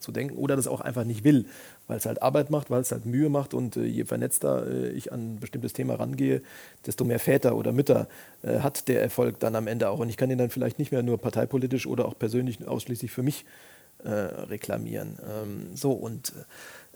zu 0.00 0.12
denken 0.12 0.36
oder 0.36 0.56
das 0.56 0.66
auch 0.66 0.80
einfach 0.80 1.04
nicht 1.04 1.24
will 1.24 1.46
weil 1.88 1.96
es 1.96 2.06
halt 2.06 2.22
Arbeit 2.22 2.50
macht, 2.50 2.70
weil 2.70 2.82
es 2.82 2.92
halt 2.92 3.06
Mühe 3.06 3.28
macht 3.28 3.54
und 3.54 3.76
äh, 3.76 3.84
je 3.84 4.04
vernetzter 4.04 4.66
äh, 4.66 4.90
ich 4.90 5.12
an 5.12 5.34
ein 5.34 5.40
bestimmtes 5.40 5.72
Thema 5.72 5.94
rangehe, 5.94 6.42
desto 6.86 7.04
mehr 7.04 7.18
Väter 7.18 7.56
oder 7.56 7.72
Mütter 7.72 8.08
äh, 8.42 8.60
hat 8.60 8.88
der 8.88 9.02
Erfolg 9.02 9.40
dann 9.40 9.56
am 9.56 9.66
Ende 9.66 9.88
auch. 9.88 9.98
Und 9.98 10.10
ich 10.10 10.16
kann 10.16 10.30
ihn 10.30 10.38
dann 10.38 10.50
vielleicht 10.50 10.78
nicht 10.78 10.92
mehr 10.92 11.02
nur 11.02 11.18
parteipolitisch 11.18 11.86
oder 11.86 12.04
auch 12.04 12.16
persönlich 12.16 12.66
ausschließlich 12.68 13.10
für 13.10 13.22
mich 13.22 13.44
äh, 13.44 13.77
reklamieren. 14.04 15.18
Ähm, 15.28 15.76
so 15.76 15.92
und 15.92 16.32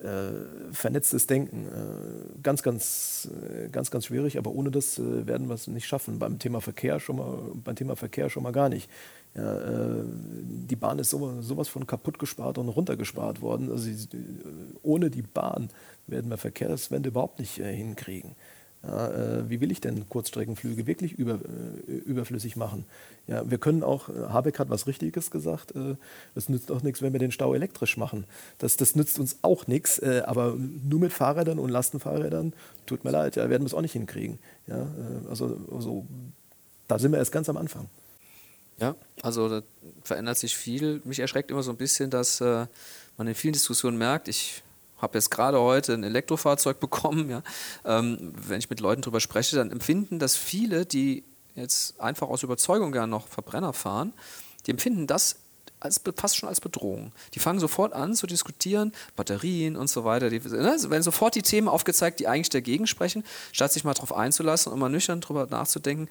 äh, 0.02 0.72
vernetztes 0.72 1.26
Denken, 1.26 1.66
äh, 1.66 2.40
ganz, 2.42 2.62
ganz, 2.62 3.28
ganz, 3.70 3.90
ganz 3.90 4.06
schwierig, 4.06 4.38
aber 4.38 4.50
ohne 4.52 4.70
das 4.70 5.00
werden 5.00 5.48
wir 5.48 5.54
es 5.54 5.66
nicht 5.66 5.86
schaffen. 5.86 6.18
Beim 6.18 6.38
Thema 6.38 6.60
Verkehr 6.60 7.00
schon 7.00 7.16
mal, 7.16 7.38
beim 7.54 7.76
Thema 7.76 7.96
Verkehr 7.96 8.30
schon 8.30 8.42
mal 8.42 8.52
gar 8.52 8.68
nicht. 8.68 8.88
Ja, 9.34 9.58
äh, 9.58 10.04
die 10.04 10.76
Bahn 10.76 10.98
ist 10.98 11.10
sowas, 11.10 11.44
sowas 11.44 11.68
von 11.68 11.86
kaputt 11.86 12.18
gespart 12.18 12.58
und 12.58 12.68
runtergespart 12.68 13.40
worden. 13.40 13.70
Also 13.70 13.88
ohne 14.82 15.10
die 15.10 15.22
Bahn 15.22 15.70
werden 16.06 16.30
wir 16.30 16.36
Verkehrswende 16.36 17.08
überhaupt 17.08 17.38
nicht 17.38 17.58
äh, 17.58 17.74
hinkriegen. 17.74 18.34
Ja, 18.84 19.08
äh, 19.08 19.48
wie 19.48 19.60
will 19.60 19.70
ich 19.70 19.80
denn 19.80 20.08
Kurzstreckenflüge 20.08 20.86
wirklich 20.88 21.12
über, 21.12 21.34
äh, 21.34 21.92
überflüssig 21.92 22.56
machen? 22.56 22.84
Ja, 23.28 23.48
wir 23.48 23.58
können 23.58 23.84
auch, 23.84 24.08
äh, 24.08 24.12
Habeck 24.28 24.58
hat 24.58 24.70
was 24.70 24.88
Richtiges 24.88 25.30
gesagt, 25.30 25.76
äh, 25.76 25.94
es 26.34 26.48
nützt 26.48 26.72
auch 26.72 26.82
nichts, 26.82 27.00
wenn 27.00 27.12
wir 27.12 27.20
den 27.20 27.30
Stau 27.30 27.54
elektrisch 27.54 27.96
machen. 27.96 28.24
Das, 28.58 28.76
das 28.76 28.96
nützt 28.96 29.20
uns 29.20 29.38
auch 29.42 29.68
nichts, 29.68 30.02
aber 30.02 30.56
nur 30.56 31.00
mit 31.00 31.12
Fahrrädern 31.12 31.58
und 31.58 31.70
Lastenfahrrädern, 31.70 32.52
tut 32.86 33.04
mir 33.04 33.10
leid, 33.10 33.36
ja, 33.36 33.48
werden 33.48 33.62
wir 33.62 33.66
es 33.66 33.74
auch 33.74 33.80
nicht 33.82 33.92
hinkriegen. 33.92 34.38
Ja, 34.66 34.86
also, 35.28 35.58
also 35.70 36.06
da 36.88 36.98
sind 36.98 37.12
wir 37.12 37.18
erst 37.18 37.32
ganz 37.32 37.48
am 37.48 37.56
Anfang. 37.56 37.88
Ja, 38.78 38.96
also 39.22 39.48
da 39.48 39.62
verändert 40.02 40.38
sich 40.38 40.56
viel. 40.56 41.00
Mich 41.04 41.20
erschreckt 41.20 41.50
immer 41.50 41.62
so 41.62 41.70
ein 41.70 41.76
bisschen, 41.76 42.10
dass 42.10 42.40
äh, 42.40 42.66
man 43.16 43.26
in 43.26 43.34
vielen 43.34 43.52
Diskussionen 43.52 43.98
merkt, 43.98 44.28
ich 44.28 44.61
habe 45.02 45.18
jetzt 45.18 45.30
gerade 45.30 45.60
heute 45.60 45.92
ein 45.92 46.04
Elektrofahrzeug 46.04 46.80
bekommen. 46.80 47.28
Ja. 47.28 47.42
Ähm, 47.84 48.32
wenn 48.46 48.58
ich 48.58 48.70
mit 48.70 48.80
Leuten 48.80 49.02
darüber 49.02 49.20
spreche, 49.20 49.56
dann 49.56 49.70
empfinden 49.70 50.18
das 50.18 50.36
viele, 50.36 50.86
die 50.86 51.24
jetzt 51.54 52.00
einfach 52.00 52.28
aus 52.28 52.42
Überzeugung 52.42 52.92
gerne 52.92 53.10
noch 53.10 53.28
Verbrenner 53.28 53.74
fahren, 53.74 54.14
die 54.66 54.70
empfinden 54.70 55.06
das 55.06 55.36
als, 55.80 56.00
fast 56.16 56.36
schon 56.36 56.48
als 56.48 56.60
Bedrohung. 56.60 57.12
Die 57.34 57.40
fangen 57.40 57.58
sofort 57.58 57.92
an 57.92 58.14
zu 58.14 58.26
diskutieren, 58.26 58.92
Batterien 59.16 59.76
und 59.76 59.88
so 59.88 60.04
weiter. 60.04 60.30
Die, 60.30 60.38
ne, 60.38 60.76
werden 60.88 61.02
sofort 61.02 61.34
die 61.34 61.42
Themen 61.42 61.68
aufgezeigt, 61.68 62.20
die 62.20 62.28
eigentlich 62.28 62.50
dagegen 62.50 62.86
sprechen, 62.86 63.24
statt 63.50 63.72
sich 63.72 63.84
mal 63.84 63.94
darauf 63.94 64.14
einzulassen 64.14 64.72
und 64.72 64.78
mal 64.78 64.88
nüchtern 64.88 65.20
darüber 65.20 65.46
nachzudenken, 65.46 66.08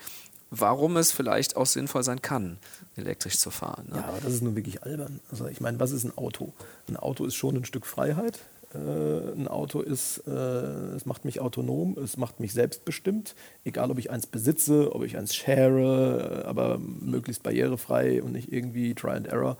warum 0.50 0.98
es 0.98 1.12
vielleicht 1.12 1.56
auch 1.56 1.66
sinnvoll 1.66 2.04
sein 2.04 2.22
kann, 2.22 2.58
elektrisch 2.98 3.38
zu 3.38 3.50
fahren. 3.50 3.88
Ne? 3.90 3.98
Ja, 3.98 4.06
aber 4.06 4.20
das 4.20 4.34
ist 4.34 4.44
nun 4.44 4.56
wirklich 4.56 4.84
albern. 4.84 5.22
Also 5.32 5.48
ich 5.48 5.62
meine, 5.62 5.80
was 5.80 5.92
ist 5.92 6.04
ein 6.04 6.18
Auto? 6.18 6.54
Ein 6.90 6.98
Auto 6.98 7.26
ist 7.26 7.36
schon 7.36 7.56
ein 7.56 7.66
Stück 7.66 7.86
Freiheit. 7.86 8.40
Äh, 8.74 9.34
ein 9.34 9.48
Auto 9.48 9.82
ist, 9.82 10.24
äh, 10.28 10.32
es 10.32 11.06
macht 11.06 11.26
mich 11.26 11.42
autonom, 11.42 11.98
es 11.98 12.18
macht 12.18 12.40
mich 12.40 12.54
selbstbestimmt, 12.54 13.36
egal 13.66 13.92
ob 13.92 14.00
ich 14.00 14.12
eins 14.12 14.28
besitze, 14.28 14.96
ob 14.96 15.04
ich 15.04 15.18
eins 15.18 15.36
share, 15.36 16.44
äh, 16.44 16.48
aber 16.48 16.78
möglichst 16.80 17.44
barrierefrei 17.44 18.24
und 18.24 18.32
nicht 18.32 18.52
irgendwie 18.52 18.94
Try 18.94 19.12
and 19.12 19.28
Error. 19.28 19.58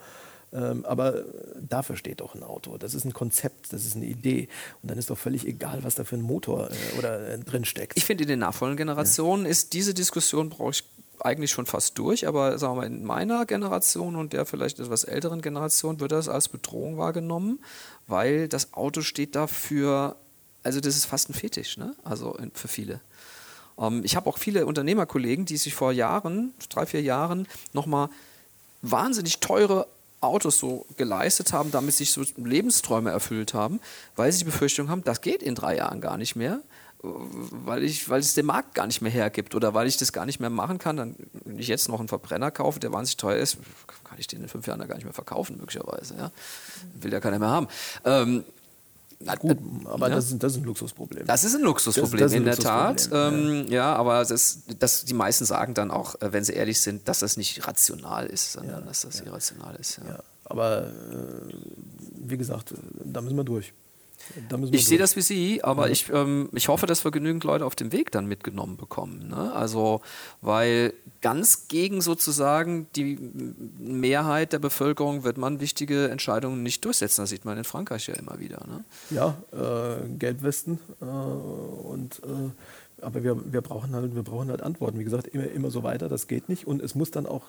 Ähm, 0.54 0.86
aber 0.86 1.24
dafür 1.62 1.96
steht 1.96 2.20
doch 2.20 2.36
ein 2.36 2.44
Auto. 2.44 2.78
Das 2.78 2.94
ist 2.94 3.06
ein 3.06 3.14
Konzept, 3.14 3.72
das 3.72 3.86
ist 3.86 3.96
eine 3.96 4.06
Idee. 4.06 4.50
Und 4.82 4.92
dann 4.92 4.98
ist 4.98 5.10
doch 5.10 5.18
völlig 5.18 5.48
egal, 5.48 5.84
was 5.84 5.96
da 5.96 6.04
für 6.04 6.18
ein 6.18 6.22
Motor 6.22 6.70
äh, 6.70 6.98
oder 7.00 7.30
äh, 7.30 7.40
drin 7.40 7.64
steckt. 7.64 7.98
Ich 7.98 8.04
finde, 8.04 8.24
in 8.24 8.30
den 8.30 8.40
nachfolgenden 8.40 8.86
Generationen 8.86 9.46
ja. 9.46 9.52
ist 9.52 9.74
diese 9.74 9.94
Diskussion, 9.94 10.50
brauche 10.50 10.72
ich 10.72 10.84
eigentlich 11.26 11.52
schon 11.52 11.66
fast 11.66 11.98
durch, 11.98 12.28
aber 12.28 12.58
sagen 12.58 12.74
wir 12.74 12.82
mal, 12.82 12.88
in 12.88 13.04
meiner 13.04 13.46
Generation 13.46 14.16
und 14.16 14.34
der 14.34 14.46
vielleicht 14.46 14.80
etwas 14.80 15.04
älteren 15.04 15.42
Generation 15.42 16.00
wird 16.00 16.12
das 16.12 16.30
als 16.30 16.50
Bedrohung 16.50 16.98
wahrgenommen, 16.98 17.60
weil 18.08 18.48
das 18.48 18.74
Auto 18.74 19.02
steht 19.02 19.36
dafür, 19.36 20.16
also 20.64 20.80
das 20.80 20.96
ist 20.96 21.06
fast 21.06 21.30
ein 21.30 21.34
Fetisch, 21.34 21.78
ne? 21.78 21.96
also 22.04 22.38
für 22.54 22.68
viele. 22.68 23.02
Ähm, 23.78 24.02
ich 24.04 24.16
habe 24.16 24.30
auch 24.30 24.38
viele 24.38 24.66
Unternehmerkollegen, 24.66 25.46
die 25.46 25.58
sich 25.58 25.74
vor 25.74 25.92
Jahren, 25.92 26.54
drei, 26.70 26.86
vier 26.86 27.02
Jahren, 27.02 27.48
nochmal 27.74 28.10
wahnsinnig 28.82 29.40
teure 29.40 29.88
Autos 30.22 30.60
so 30.60 30.86
geleistet 30.98 31.52
haben, 31.52 31.72
damit 31.72 31.96
sich 31.96 32.12
so 32.12 32.24
Lebensträume 32.38 33.10
erfüllt 33.10 33.54
haben, 33.54 33.80
weil 34.16 34.32
sie 34.32 34.40
die 34.40 34.46
Befürchtung 34.46 34.90
haben, 34.90 35.04
das 35.04 35.22
geht 35.22 35.42
in 35.42 35.56
drei 35.56 35.78
Jahren 35.78 36.00
gar 36.00 36.18
nicht 36.18 36.36
mehr, 36.36 36.62
weil, 37.04 37.84
ich, 37.84 38.10
weil 38.10 38.20
es 38.20 38.36
der 38.36 38.44
Markt 38.44 38.76
gar 38.76 38.86
nicht 38.86 39.02
mehr 39.02 39.12
hergibt 39.12 39.56
oder 39.56 39.74
weil 39.74 39.88
ich 39.88 39.98
das 39.98 40.14
gar 40.14 40.26
nicht 40.26 40.40
mehr 40.40 40.50
machen 40.50 40.78
kann. 40.78 40.98
Dann, 40.98 41.16
wenn 41.46 41.58
ich 41.58 41.68
jetzt 41.68 41.90
noch 41.90 42.00
einen 42.00 42.08
Verbrenner 42.08 42.52
kaufe, 42.52 42.80
der 42.80 42.92
wahnsinnig 42.92 43.18
teuer 43.18 43.38
ist, 43.38 43.58
kann 44.04 44.20
ich 44.20 44.28
den 44.28 44.42
in 44.42 44.48
fünf 44.48 44.68
Jahren 44.68 44.80
gar 44.88 44.96
nicht 44.96 45.06
mehr 45.06 45.14
verkaufen, 45.14 45.58
möglicherweise. 45.58 46.16
Ja? 46.16 46.32
Will 47.00 47.12
ja 47.12 47.20
keiner 47.20 47.40
mehr 47.40 47.50
haben. 47.50 47.68
Ähm, 48.06 48.44
na 49.24 49.36
gut, 49.36 49.58
aber 49.86 50.10
ja. 50.10 50.16
das, 50.16 50.32
ist, 50.32 50.44
das 50.44 50.54
ist 50.54 50.60
ein 50.60 50.64
Luxusproblem. 50.64 51.28
Das 51.28 51.44
ist 51.44 51.56
ein 51.56 51.62
Luxusproblem, 51.62 52.20
das, 52.20 52.32
das 52.32 52.38
in 52.38 52.46
der 52.46 52.58
Tat. 52.58 53.10
Ähm, 53.12 53.66
ja. 53.68 53.74
ja. 53.74 53.96
aber 53.96 54.26
das, 54.26 54.60
das, 54.80 55.06
die 55.06 55.14
meisten 55.14 55.46
sagen 55.46 55.74
dann 55.74 55.92
auch, 55.92 56.16
äh, 56.22 56.34
wenn 56.34 56.44
sie 56.44 56.54
ehrlich 56.54 56.82
sind, 56.82 57.08
dass 57.08 57.20
das 57.20 57.38
nicht 57.38 57.68
rational 57.68 58.26
ist, 58.28 58.54
sondern 58.54 58.80
ja, 58.80 58.86
dass 58.86 59.02
das 59.02 59.22
irrational 59.22 59.76
ist. 59.76 60.02
Aber 60.44 60.88
äh, 60.88 61.54
wie 62.16 62.38
gesagt, 62.38 62.74
da 63.04 63.22
müssen 63.22 63.38
wir 63.38 63.44
durch 63.44 63.74
ich 64.72 64.86
sehe 64.86 64.98
das 64.98 65.16
wie 65.16 65.22
Sie, 65.22 65.64
aber 65.64 65.88
mhm. 65.88 65.92
ich, 65.92 66.10
ähm, 66.10 66.50
ich 66.54 66.68
hoffe, 66.68 66.86
dass 66.86 67.04
wir 67.04 67.12
genügend 67.12 67.44
Leute 67.44 67.66
auf 67.66 67.76
dem 67.76 67.92
Weg 67.92 68.12
dann 68.12 68.26
mitgenommen 68.26 68.78
bekommen. 68.78 69.30
Ne? 69.30 69.54
Also, 69.54 70.02
weil 70.42 70.94
ganz 71.22 71.68
gegen 71.68 72.02
sozusagen 72.02 72.88
die 72.96 73.18
Mehrheit 73.78 74.54
der 74.54 74.60
Bevölkerung 74.60 75.24
wird 75.24 75.38
man 75.38 75.60
wichtige 75.60 76.10
Entscheidungen 76.10 76.64
nicht 76.64 76.84
durchsetzen. 76.86 77.22
Das 77.22 77.30
sieht 77.30 77.46
man 77.46 77.58
in 77.58 77.64
Frankreich 77.64 78.08
ja 78.08 78.16
immer 78.16 78.40
wieder. 78.40 78.66
Ne? 78.68 78.84
Ja, 79.10 79.38
äh, 79.52 80.08
Gelbwesten 80.18 80.80
äh, 81.02 81.06
und 81.06 82.20
äh, 82.20 82.50
aber 83.02 83.24
wir, 83.24 83.54
wir, 83.54 83.62
brauchen 83.62 83.96
halt, 83.96 84.16
wir 84.16 84.24
brauchen 84.24 84.50
halt 84.50 84.62
Antworten. 84.62 85.00
Wie 85.00 85.04
gesagt, 85.04 85.28
immer, 85.28 85.46
immer 85.46 85.72
so 85.72 85.84
weiter, 85.84 86.10
das 86.10 86.28
geht 86.28 86.50
nicht. 86.50 86.68
Und 86.68 86.82
es 86.82 86.96
muss 86.96 87.12
dann 87.12 87.26
auch, 87.26 87.44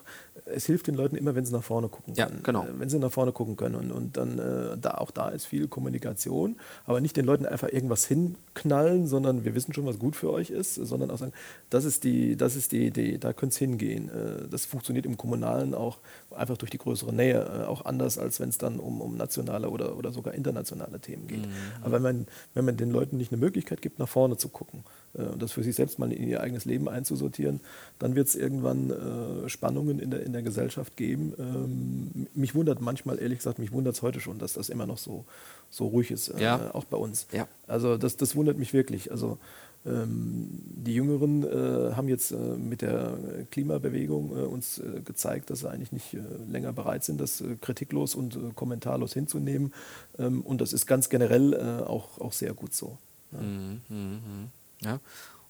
es 0.45 0.65
hilft 0.65 0.87
den 0.87 0.95
Leuten 0.95 1.15
immer, 1.15 1.35
wenn 1.35 1.45
sie 1.45 1.53
nach 1.53 1.63
vorne 1.63 1.89
gucken 1.89 2.13
können. 2.13 2.35
Ja, 2.35 2.41
genau. 2.43 2.65
Wenn 2.77 2.89
sie 2.89 2.99
nach 2.99 3.11
vorne 3.11 3.31
gucken 3.31 3.55
können. 3.55 3.75
Und, 3.75 3.91
und 3.91 4.17
dann, 4.17 4.39
äh, 4.39 4.77
da, 4.79 4.95
auch 4.95 5.11
da 5.11 5.29
ist 5.29 5.45
viel 5.45 5.67
Kommunikation. 5.67 6.57
Aber 6.85 7.01
nicht 7.01 7.17
den 7.17 7.25
Leuten 7.25 7.45
einfach 7.45 7.69
irgendwas 7.69 8.05
hinknallen, 8.05 9.07
sondern 9.07 9.45
wir 9.45 9.55
wissen 9.55 9.73
schon, 9.73 9.85
was 9.85 9.99
gut 9.99 10.15
für 10.15 10.31
euch 10.31 10.49
ist, 10.49 10.75
sondern 10.75 11.11
auch 11.11 11.17
sagen, 11.17 11.33
das 11.69 11.85
ist 11.85 12.03
die, 12.03 12.35
das 12.35 12.55
ist 12.55 12.71
die 12.71 12.87
Idee, 12.87 13.17
da 13.17 13.33
könnte 13.33 13.53
es 13.53 13.57
hingehen. 13.57 14.09
Äh, 14.09 14.47
das 14.49 14.65
funktioniert 14.65 15.05
im 15.05 15.17
Kommunalen 15.17 15.73
auch 15.73 15.99
einfach 16.31 16.57
durch 16.57 16.71
die 16.71 16.77
größere 16.77 17.13
Nähe, 17.13 17.43
äh, 17.43 17.65
auch 17.65 17.85
anders, 17.85 18.17
als 18.17 18.39
wenn 18.39 18.49
es 18.49 18.57
dann 18.57 18.79
um, 18.79 19.01
um 19.01 19.17
nationale 19.17 19.69
oder, 19.69 19.97
oder 19.97 20.11
sogar 20.11 20.33
internationale 20.33 20.99
Themen 20.99 21.27
geht. 21.27 21.45
Mhm. 21.45 21.51
Aber 21.81 21.93
wenn 21.93 22.01
man, 22.01 22.27
wenn 22.53 22.65
man 22.65 22.77
den 22.77 22.91
Leuten 22.91 23.17
nicht 23.17 23.31
eine 23.31 23.39
Möglichkeit 23.39 23.81
gibt, 23.81 23.99
nach 23.99 24.07
vorne 24.07 24.37
zu 24.37 24.49
gucken, 24.49 24.83
äh, 25.13 25.37
das 25.43 25.51
für 25.51 25.63
sich 25.63 25.75
selbst 25.75 25.99
mal 25.99 26.11
in 26.11 26.27
ihr 26.27 26.41
eigenes 26.41 26.65
Leben 26.65 26.89
einzusortieren, 26.89 27.59
dann 27.99 28.15
wird 28.15 28.27
es 28.27 28.35
irgendwann 28.35 28.89
äh, 28.89 29.49
Spannungen 29.49 29.99
in 29.99 30.11
der, 30.11 30.23
in 30.23 30.33
der 30.33 30.41
Gesellschaft 30.41 30.97
geben. 30.97 31.33
Ähm, 31.37 32.27
mich 32.33 32.55
wundert 32.55 32.81
manchmal, 32.81 33.19
ehrlich 33.19 33.39
gesagt, 33.39 33.59
mich 33.59 33.71
wundert 33.71 33.95
es 33.95 34.01
heute 34.01 34.19
schon, 34.19 34.39
dass 34.39 34.53
das 34.53 34.69
immer 34.69 34.87
noch 34.87 34.97
so, 34.97 35.25
so 35.69 35.87
ruhig 35.87 36.11
ist, 36.11 36.29
äh, 36.29 36.41
ja. 36.41 36.73
auch 36.73 36.85
bei 36.85 36.97
uns. 36.97 37.27
Ja. 37.31 37.47
Also 37.67 37.97
das, 37.97 38.17
das 38.17 38.35
wundert 38.35 38.57
mich 38.57 38.73
wirklich. 38.73 39.11
Also 39.11 39.37
ähm, 39.85 40.47
die 40.61 40.95
Jüngeren 40.95 41.43
äh, 41.43 41.93
haben 41.93 42.07
jetzt 42.07 42.31
äh, 42.31 42.35
mit 42.35 42.81
der 42.81 43.17
Klimabewegung 43.51 44.31
äh, 44.31 44.41
uns 44.41 44.81
gezeigt, 45.03 45.49
dass 45.49 45.59
sie 45.59 45.69
eigentlich 45.69 45.91
nicht 45.91 46.15
länger 46.49 46.71
bereit 46.71 47.03
sind, 47.03 47.19
das 47.19 47.43
kritiklos 47.61 48.15
und 48.15 48.55
kommentarlos 48.55 49.13
hinzunehmen. 49.13 49.73
Ähm, 50.17 50.41
und 50.41 50.61
das 50.61 50.73
ist 50.73 50.85
ganz 50.85 51.09
generell 51.09 51.83
auch, 51.83 52.19
auch 52.19 52.33
sehr 52.33 52.53
gut 52.53 52.73
so. 52.73 52.97
Ja. 53.31 53.39
Mhm, 53.41 53.81
mh, 53.89 53.97
mh. 53.97 54.47
Ja. 54.81 54.99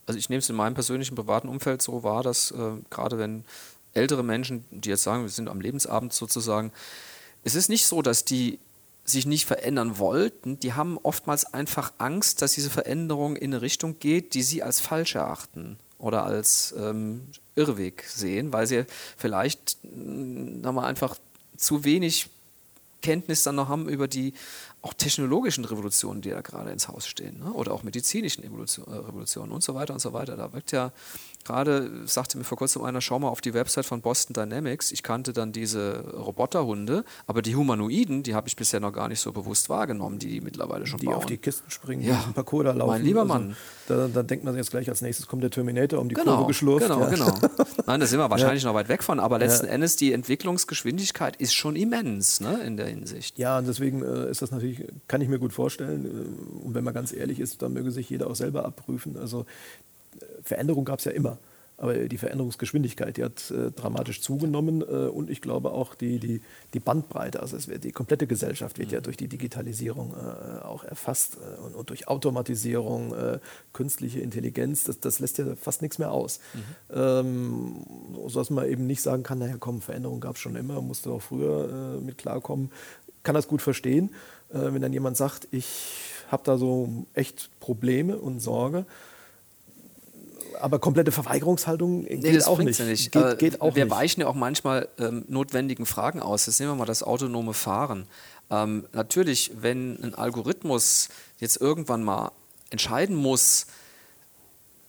Also 0.06 0.18
ich 0.18 0.30
nehme 0.30 0.40
es 0.40 0.50
in 0.50 0.56
meinem 0.56 0.74
persönlichen 0.74 1.16
privaten 1.16 1.48
Umfeld 1.48 1.82
so 1.82 2.04
wahr, 2.04 2.24
dass 2.24 2.52
äh, 2.52 2.72
gerade 2.90 3.18
wenn 3.18 3.46
ältere 3.94 4.24
Menschen, 4.24 4.66
die 4.72 4.90
jetzt 4.90 5.04
sagen, 5.04 5.24
wir 5.24 5.30
sind 5.30 5.50
am 5.50 5.62
Lebensabend 5.62 6.14
sozusagen, 6.14 6.72
es 7.44 7.56
ist 7.56 7.70
nicht 7.70 7.86
so, 7.86 8.02
dass 8.02 8.26
die 8.26 8.60
sich 9.06 9.26
nicht 9.26 9.46
verändern 9.46 9.98
wollten, 9.98 10.60
die 10.60 10.74
haben 10.74 10.98
oftmals 11.04 11.54
einfach 11.54 11.92
Angst, 11.98 12.42
dass 12.42 12.54
diese 12.54 12.70
Veränderung 12.70 13.36
in 13.36 13.54
eine 13.54 13.62
Richtung 13.62 14.00
geht, 14.00 14.34
die 14.34 14.44
sie 14.44 14.64
als 14.64 14.80
falsch 14.80 15.16
erachten 15.16 15.78
oder 16.00 16.26
als 16.26 16.74
ähm, 16.78 17.28
Irrweg 17.56 18.06
sehen, 18.08 18.54
weil 18.54 18.66
sie 18.66 18.86
vielleicht 19.18 19.78
äh, 19.84 20.68
einfach 20.68 21.18
zu 21.58 21.84
wenig 21.84 22.30
Kenntnis 23.02 23.44
dann 23.44 23.56
noch 23.56 23.68
haben 23.68 23.90
über 23.90 24.08
die 24.08 24.34
auch 24.84 24.94
technologischen 24.94 25.66
Revolutionen, 25.66 26.22
die 26.22 26.30
da 26.30 26.42
gerade 26.42 26.70
ins 26.70 26.88
Haus 26.90 27.08
stehen, 27.08 27.40
ne? 27.40 27.52
oder 27.54 27.72
auch 27.74 27.84
medizinischen 27.84 28.44
Evolution, 28.44 28.86
äh, 28.88 28.96
Revolutionen 28.98 29.52
und 29.52 29.64
so 29.64 29.74
weiter 29.74 29.94
und 29.94 30.00
so 30.02 30.14
weiter. 30.14 30.36
Da 30.38 30.52
wirkt 30.54 30.72
ja 30.74 30.92
gerade, 31.46 31.90
sagte 32.06 32.38
mir 32.38 32.44
vor 32.44 32.58
kurzem 32.58 32.84
einer, 32.84 33.02
schau 33.02 33.18
mal 33.20 33.30
auf 33.30 33.42
die 33.42 33.54
Website 33.54 33.86
von 33.86 34.02
Boston 34.02 34.34
Dynamics. 34.34 34.92
Ich 34.92 35.02
kannte 35.04 35.34
dann 35.34 35.52
diese 35.52 36.04
Roboterhunde, 36.14 37.04
aber 37.28 37.42
die 37.42 37.56
Humanoiden, 37.56 38.24
die 38.24 38.36
habe 38.36 38.48
ich 38.48 38.56
bisher 38.56 38.80
noch 38.80 38.92
gar 38.94 39.08
nicht 39.08 39.20
so 39.20 39.32
bewusst 39.32 39.70
wahrgenommen, 39.70 40.20
die 40.20 40.28
die 40.28 40.42
mittlerweile 40.42 40.86
schon 40.86 41.00
die 41.00 41.06
bauen. 41.08 41.16
auf 41.16 41.26
die 41.26 41.38
Kisten 41.38 41.70
springen, 41.72 42.02
Ja. 42.04 42.24
die 42.28 42.34
Parcours 42.34 42.66
da 42.66 42.72
laufen. 42.74 42.92
Mein 42.92 43.04
lieber 43.04 43.22
Also, 43.22 43.34
Mann. 43.34 43.56
da, 43.88 44.08
da 44.08 44.24
denkt 44.24 44.44
man 44.46 44.56
jetzt 44.56 44.72
gleich, 44.72 44.90
als 44.90 45.02
nächstes 45.02 45.28
kommt 45.28 45.44
der 45.44 45.50
Terminator 45.52 46.00
um 46.00 46.10
die 46.10 46.16
Genau, 46.16 46.36
Kurve 46.36 46.48
geschlurft. 46.48 46.88
genau, 46.88 47.00
ja. 47.02 47.10
genau. 47.10 47.34
Nein, 47.86 48.00
da 48.00 48.06
sind 48.06 48.20
wir 48.20 48.30
wahrscheinlich 48.30 48.64
noch 48.64 48.74
weit 48.74 48.88
weg 48.90 49.04
von, 49.04 49.20
aber 49.20 49.40
letzten 49.40 49.68
Endes 49.68 49.96
die 49.96 50.12
Entwicklungsgeschwindigkeit 50.14 51.36
ist 51.38 51.54
schon 51.54 51.76
immens 51.76 52.40
ne, 52.40 52.62
in 52.66 52.78
der 52.78 52.88
Hinsicht. 52.88 53.38
Ja, 53.38 53.58
und 53.60 53.68
deswegen 53.68 54.02
äh, 54.02 54.30
ist 54.30 54.42
das 54.42 54.52
natürlich, 54.52 54.73
kann 55.08 55.22
ich 55.22 55.30
mir 55.30 55.40
gut 55.40 55.54
vorstellen. 55.54 56.06
Äh, 56.06 56.66
und 56.66 56.74
wenn 56.76 56.84
man 56.84 56.94
ganz 56.94 57.14
ehrlich 57.14 57.40
ist, 57.40 57.62
dann 57.62 57.74
möge 57.74 57.92
sich 57.92 58.10
jeder 58.10 58.28
auch 58.28 58.36
selber 58.36 58.66
abprüfen. 58.66 59.18
Also 59.18 59.46
äh, 60.20 60.26
Veränderung 60.44 60.86
gab 60.86 61.00
es 61.00 61.06
ja 61.06 61.12
immer. 61.12 61.38
Aber 61.84 61.96
die 61.96 62.18
Veränderungsgeschwindigkeit, 62.18 63.18
die 63.18 63.24
hat 63.24 63.50
äh, 63.50 63.72
dramatisch 63.72 64.22
zugenommen 64.22 64.82
äh, 64.82 65.08
und 65.08 65.30
ich 65.30 65.42
glaube 65.42 65.72
auch 65.72 65.96
die, 65.96 66.20
die, 66.20 66.42
die 66.74 66.80
Bandbreite, 66.80 67.42
also 67.42 67.58
es 67.58 67.68
wird, 67.68 67.84
die 67.84 67.92
komplette 67.92 68.28
Gesellschaft 68.28 68.78
wird 68.78 68.92
ja 68.92 69.02
durch 69.02 69.18
die 69.18 69.28
Digitalisierung 69.28 70.14
äh, 70.14 70.64
auch 70.64 70.84
erfasst 70.84 71.38
äh, 71.38 71.62
und, 71.62 71.74
und 71.76 71.90
durch 71.90 72.08
Automatisierung, 72.08 73.14
künstliche 73.74 74.20
Intelligenz, 74.20 74.84
das, 74.84 75.00
das 75.00 75.20
lässt 75.20 75.38
ja 75.38 75.56
fast 75.56 75.82
nichts 75.82 76.00
mehr 76.00 76.12
aus. 76.12 76.40
Ähm, 76.94 77.84
so 78.28 78.40
dass 78.40 78.50
man 78.50 78.68
eben 78.68 78.88
nicht 78.88 79.02
sagen 79.02 79.24
kann, 79.24 79.40
naja 79.40 79.56
komm, 79.60 79.82
Veränderung 79.82 80.20
gab 80.20 80.36
es 80.36 80.42
schon 80.42 80.56
immer, 80.56 80.82
musste 80.82 81.12
auch 81.12 81.22
früher 81.22 82.00
mit 82.02 82.18
klarkommen. 82.18 82.72
Kann 83.24 83.36
das 83.36 83.48
gut 83.48 83.62
verstehen, 83.62 84.12
wenn 84.60 84.82
dann 84.82 84.94
jemand 84.94 85.18
sagt, 85.18 85.48
ich 85.52 85.66
habe 86.30 86.44
da 86.46 86.58
so 86.58 87.06
echt 87.14 87.50
Probleme 87.60 88.18
und 88.18 88.40
Sorge. 88.40 88.86
Aber 90.62 90.80
komplette 90.80 91.12
Verweigerungshaltung 91.12 92.06
geht 92.06 92.22
Nee, 92.24 92.34
das 92.34 92.48
auch 92.48 92.60
nicht. 92.60 92.80
ja 92.80 92.86
nicht. 92.86 93.12
Geht, 93.12 93.24
Äh, 93.24 93.36
geht 93.38 93.62
auch 93.62 93.76
wir 93.76 93.86
nicht. 93.86 93.94
weichen 93.94 94.22
ja 94.22 94.28
auch 94.28 94.36
manchmal 94.36 94.88
ähm, 95.00 95.26
notwendigen 95.28 95.86
Fragen 95.86 96.20
aus. 96.22 96.46
Jetzt 96.46 96.60
nehmen 96.60 96.72
wir 96.72 96.76
mal 96.76 96.86
das 96.86 97.04
autonome 97.04 97.54
Fahren. 97.54 98.08
Ähm, 98.50 98.86
natürlich, 98.94 99.52
wenn 99.60 100.02
ein 100.04 100.14
Algorithmus 100.16 101.10
jetzt 101.40 101.60
irgendwann 101.60 102.04
mal 102.04 102.32
entscheiden 102.70 103.16
muss, 103.16 103.66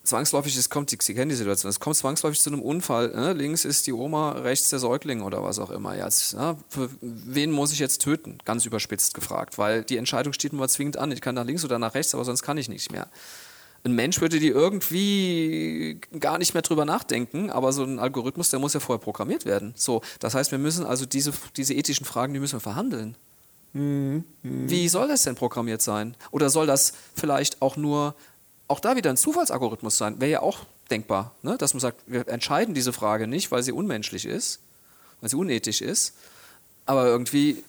zwangsläufig, 0.04 0.56
es 0.56 0.70
kommt, 0.70 0.90
Sie, 0.90 0.96
kennen 0.96 1.30
die 1.30 1.34
Situation, 1.34 1.70
es 1.70 1.80
kommt 1.80 1.96
zwangsläufig 1.96 2.40
zu 2.40 2.50
einem 2.50 2.62
Unfall. 2.62 3.08
Ne? 3.08 3.32
Links 3.32 3.64
ist 3.64 3.86
die 3.86 3.92
Oma, 3.92 4.32
rechts 4.32 4.70
der 4.70 4.78
Säugling 4.78 5.22
oder 5.22 5.42
was 5.42 5.58
auch 5.58 5.70
immer 5.70 5.96
jetzt. 5.96 6.34
Ne? 6.34 6.56
Für 6.68 6.90
wen 7.00 7.50
muss 7.50 7.72
ich 7.72 7.78
jetzt 7.78 8.02
töten? 8.02 8.38
Ganz 8.44 8.66
überspitzt 8.66 9.14
gefragt, 9.14 9.58
weil 9.58 9.82
die 9.82 9.96
Entscheidung 9.96 10.32
steht 10.32 10.52
mir 10.52 10.68
zwingend 10.68 10.98
an. 10.98 11.10
Ich 11.10 11.20
kann 11.20 11.34
nach 11.34 11.44
links 11.44 11.64
oder 11.64 11.78
nach 11.78 11.94
rechts, 11.94 12.14
aber 12.14 12.24
sonst 12.24 12.42
kann 12.42 12.58
ich 12.58 12.68
nicht 12.68 12.92
mehr. 12.92 13.08
Ein 13.86 13.92
Mensch 13.92 14.20
würde 14.20 14.38
die 14.38 14.48
irgendwie 14.48 16.00
gar 16.18 16.38
nicht 16.38 16.54
mehr 16.54 16.62
drüber 16.62 16.86
nachdenken, 16.86 17.50
aber 17.50 17.72
so 17.72 17.84
ein 17.84 17.98
Algorithmus, 17.98 18.48
der 18.48 18.58
muss 18.58 18.72
ja 18.72 18.80
vorher 18.80 19.02
programmiert 19.02 19.44
werden. 19.44 19.74
So, 19.76 20.00
das 20.20 20.34
heißt, 20.34 20.52
wir 20.52 20.58
müssen 20.58 20.86
also 20.86 21.04
diese, 21.04 21.32
diese 21.56 21.74
ethischen 21.74 22.06
Fragen, 22.06 22.32
die 22.32 22.40
müssen 22.40 22.56
wir 22.56 22.60
verhandeln. 22.60 23.16
Wie 23.74 24.88
soll 24.88 25.08
das 25.08 25.24
denn 25.24 25.34
programmiert 25.34 25.82
sein? 25.82 26.16
Oder 26.30 26.48
soll 26.48 26.66
das 26.66 26.92
vielleicht 27.14 27.60
auch 27.60 27.76
nur, 27.76 28.14
auch 28.74 28.80
da 28.80 28.96
wieder 28.96 29.10
ein 29.10 29.16
Zufallsalgorithmus 29.16 29.96
sein? 29.96 30.20
Wäre 30.20 30.30
ja 30.32 30.42
auch 30.42 30.66
denkbar, 30.90 31.32
ne? 31.42 31.56
dass 31.56 31.74
man 31.74 31.80
sagt, 31.80 32.02
wir 32.08 32.26
entscheiden 32.26 32.74
diese 32.74 32.92
Frage 32.92 33.28
nicht, 33.28 33.52
weil 33.52 33.62
sie 33.62 33.70
unmenschlich 33.70 34.26
ist, 34.26 34.58
weil 35.20 35.30
sie 35.30 35.36
unethisch 35.36 35.80
ist, 35.80 36.14
aber 36.84 37.06
irgendwie 37.06 37.62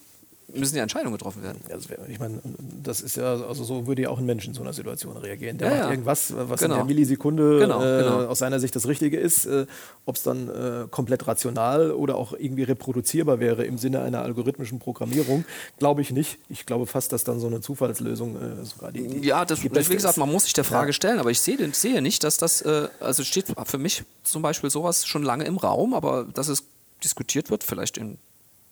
müssen 0.54 0.76
die 0.76 0.80
Entscheidungen 0.80 1.14
getroffen 1.14 1.42
werden. 1.44 1.60
Also, 1.72 1.90
ich 2.08 2.20
meine, 2.20 2.40
das 2.84 3.02
ist 3.02 3.18
ja, 3.18 3.34
also 3.34 3.64
so 3.64 3.88
würde 3.88 4.04
ja 4.04 4.10
auch 4.10 4.20
ein 4.20 4.26
Mensch 4.26 4.48
in 4.48 4.54
so 4.54 4.62
einer 4.62 4.74
Situation 4.74 5.18
reagieren. 5.18 5.58
Der 5.58 5.68
Ja, 5.70 5.74
macht 5.74 5.84
ja. 5.86 5.92
irgendwas, 5.92 6.34
was 6.36 6.60
Genau. 6.62 6.76
in 6.76 6.80
der 6.80 6.86
Millisekunde 6.86 7.60
Genau, 7.60 7.82
äh, 7.84 8.04
genau. 8.04 8.26
aus 8.28 8.40
seiner 8.40 8.60
Sicht 8.60 8.76
das 8.76 8.88
Richtige 8.88 9.18
ist. 9.20 9.46
Äh, 9.46 9.66
Ob 10.06 10.16
es 10.18 10.24
dann 10.24 10.50
äh, 10.50 10.88
komplett 10.92 11.28
rational 11.28 11.92
oder 11.92 12.16
auch 12.16 12.34
irgendwie 12.34 12.62
reproduzierbar 12.64 13.40
wäre 13.40 13.66
im 13.66 13.78
Sinne 13.80 14.02
einer 14.02 14.22
algorithmischen 14.22 14.78
Programmierung, 14.80 15.46
glaube 15.80 16.02
ich 16.02 16.12
nicht. 16.12 16.38
Ich 16.48 16.66
glaube 16.68 16.86
fast, 16.86 17.12
dass 17.12 17.24
dann 17.24 17.40
so 17.40 17.48
eine 17.48 17.62
Zufallslösung 17.62 18.36
äh, 18.36 18.64
sogar 18.66 18.92
die, 18.92 19.08
die 19.08 19.28
Ja, 19.28 19.46
das, 19.46 19.62
die 19.62 19.72
wie 19.74 19.96
gesagt, 19.96 20.14
ist. 20.14 20.18
man 20.18 20.32
muss 20.32 20.44
sich 20.44 20.54
der 20.54 20.64
Frage 20.64 20.90
Ja. 20.90 20.94
stellen, 20.94 21.18
aber 21.20 21.32
ich 21.32 21.42
sehe, 21.42 21.58
sehe 21.74 22.02
nicht, 22.04 22.24
dass 22.24 22.38
das, 22.38 22.62
äh, 22.62 22.88
also 23.00 23.24
steht 23.24 23.48
für 23.66 23.78
mich 23.80 24.04
zum 24.24 24.42
Beispiel 24.44 24.70
sowas 24.70 25.06
schon 25.08 25.24
lange 25.24 25.46
im 25.46 25.58
Raum, 25.58 25.94
aber 25.96 26.26
dass 26.26 26.48
es 26.50 26.64
diskutiert 27.04 27.50
wird, 27.50 27.64
vielleicht 27.64 27.98
in 27.98 28.18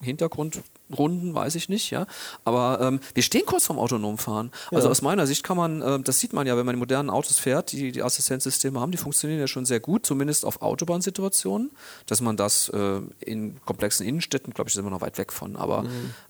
Hintergrundrunden, 0.02 1.34
weiß 1.34 1.56
ich 1.56 1.70
nicht, 1.70 1.90
ja. 1.92 2.06
Aber 2.44 2.80
ähm, 2.82 3.00
wir 3.14 3.24
stehen 3.24 3.46
kurz 3.46 3.66
vorm 3.66 3.80
autonomen 3.80 4.18
Fahren. 4.18 4.52
Also 4.72 4.88
Ja. 4.88 4.92
aus 4.92 5.02
meiner 5.02 5.26
Sicht 5.28 5.44
kann 5.44 5.58
man, 5.58 5.82
äh, 5.82 6.00
das 6.02 6.20
sieht 6.20 6.34
man 6.34 6.46
ja, 6.48 6.58
wenn 6.58 6.66
man 6.66 6.76
die 6.76 6.80
modernen 6.80 7.10
Autos 7.10 7.38
fährt, 7.38 7.72
die, 7.72 7.92
die 7.92 8.04
Assistenzsysteme 8.04 8.80
haben, 8.80 8.92
die 8.92 8.98
funktionieren 8.98 9.40
ja 9.40 9.48
schon 9.48 9.66
sehr 9.66 9.80
gut, 9.80 10.06
zumindest 10.06 10.46
auf 10.46 10.62
Autobahnsituationen. 10.62 11.72
Dass 12.06 12.22
man 12.22 12.38
das 12.38 12.70
äh, 12.70 13.00
in 13.20 13.60
komplexen 13.66 14.06
Innenstädten, 14.06 14.54
glaube 14.54 14.70
ich, 14.70 14.74
sind 14.74 14.86
wir 14.86 14.92
noch 14.92 15.02
weit 15.02 15.18
weg 15.18 15.32
von. 15.32 15.56
Aber 15.56 15.86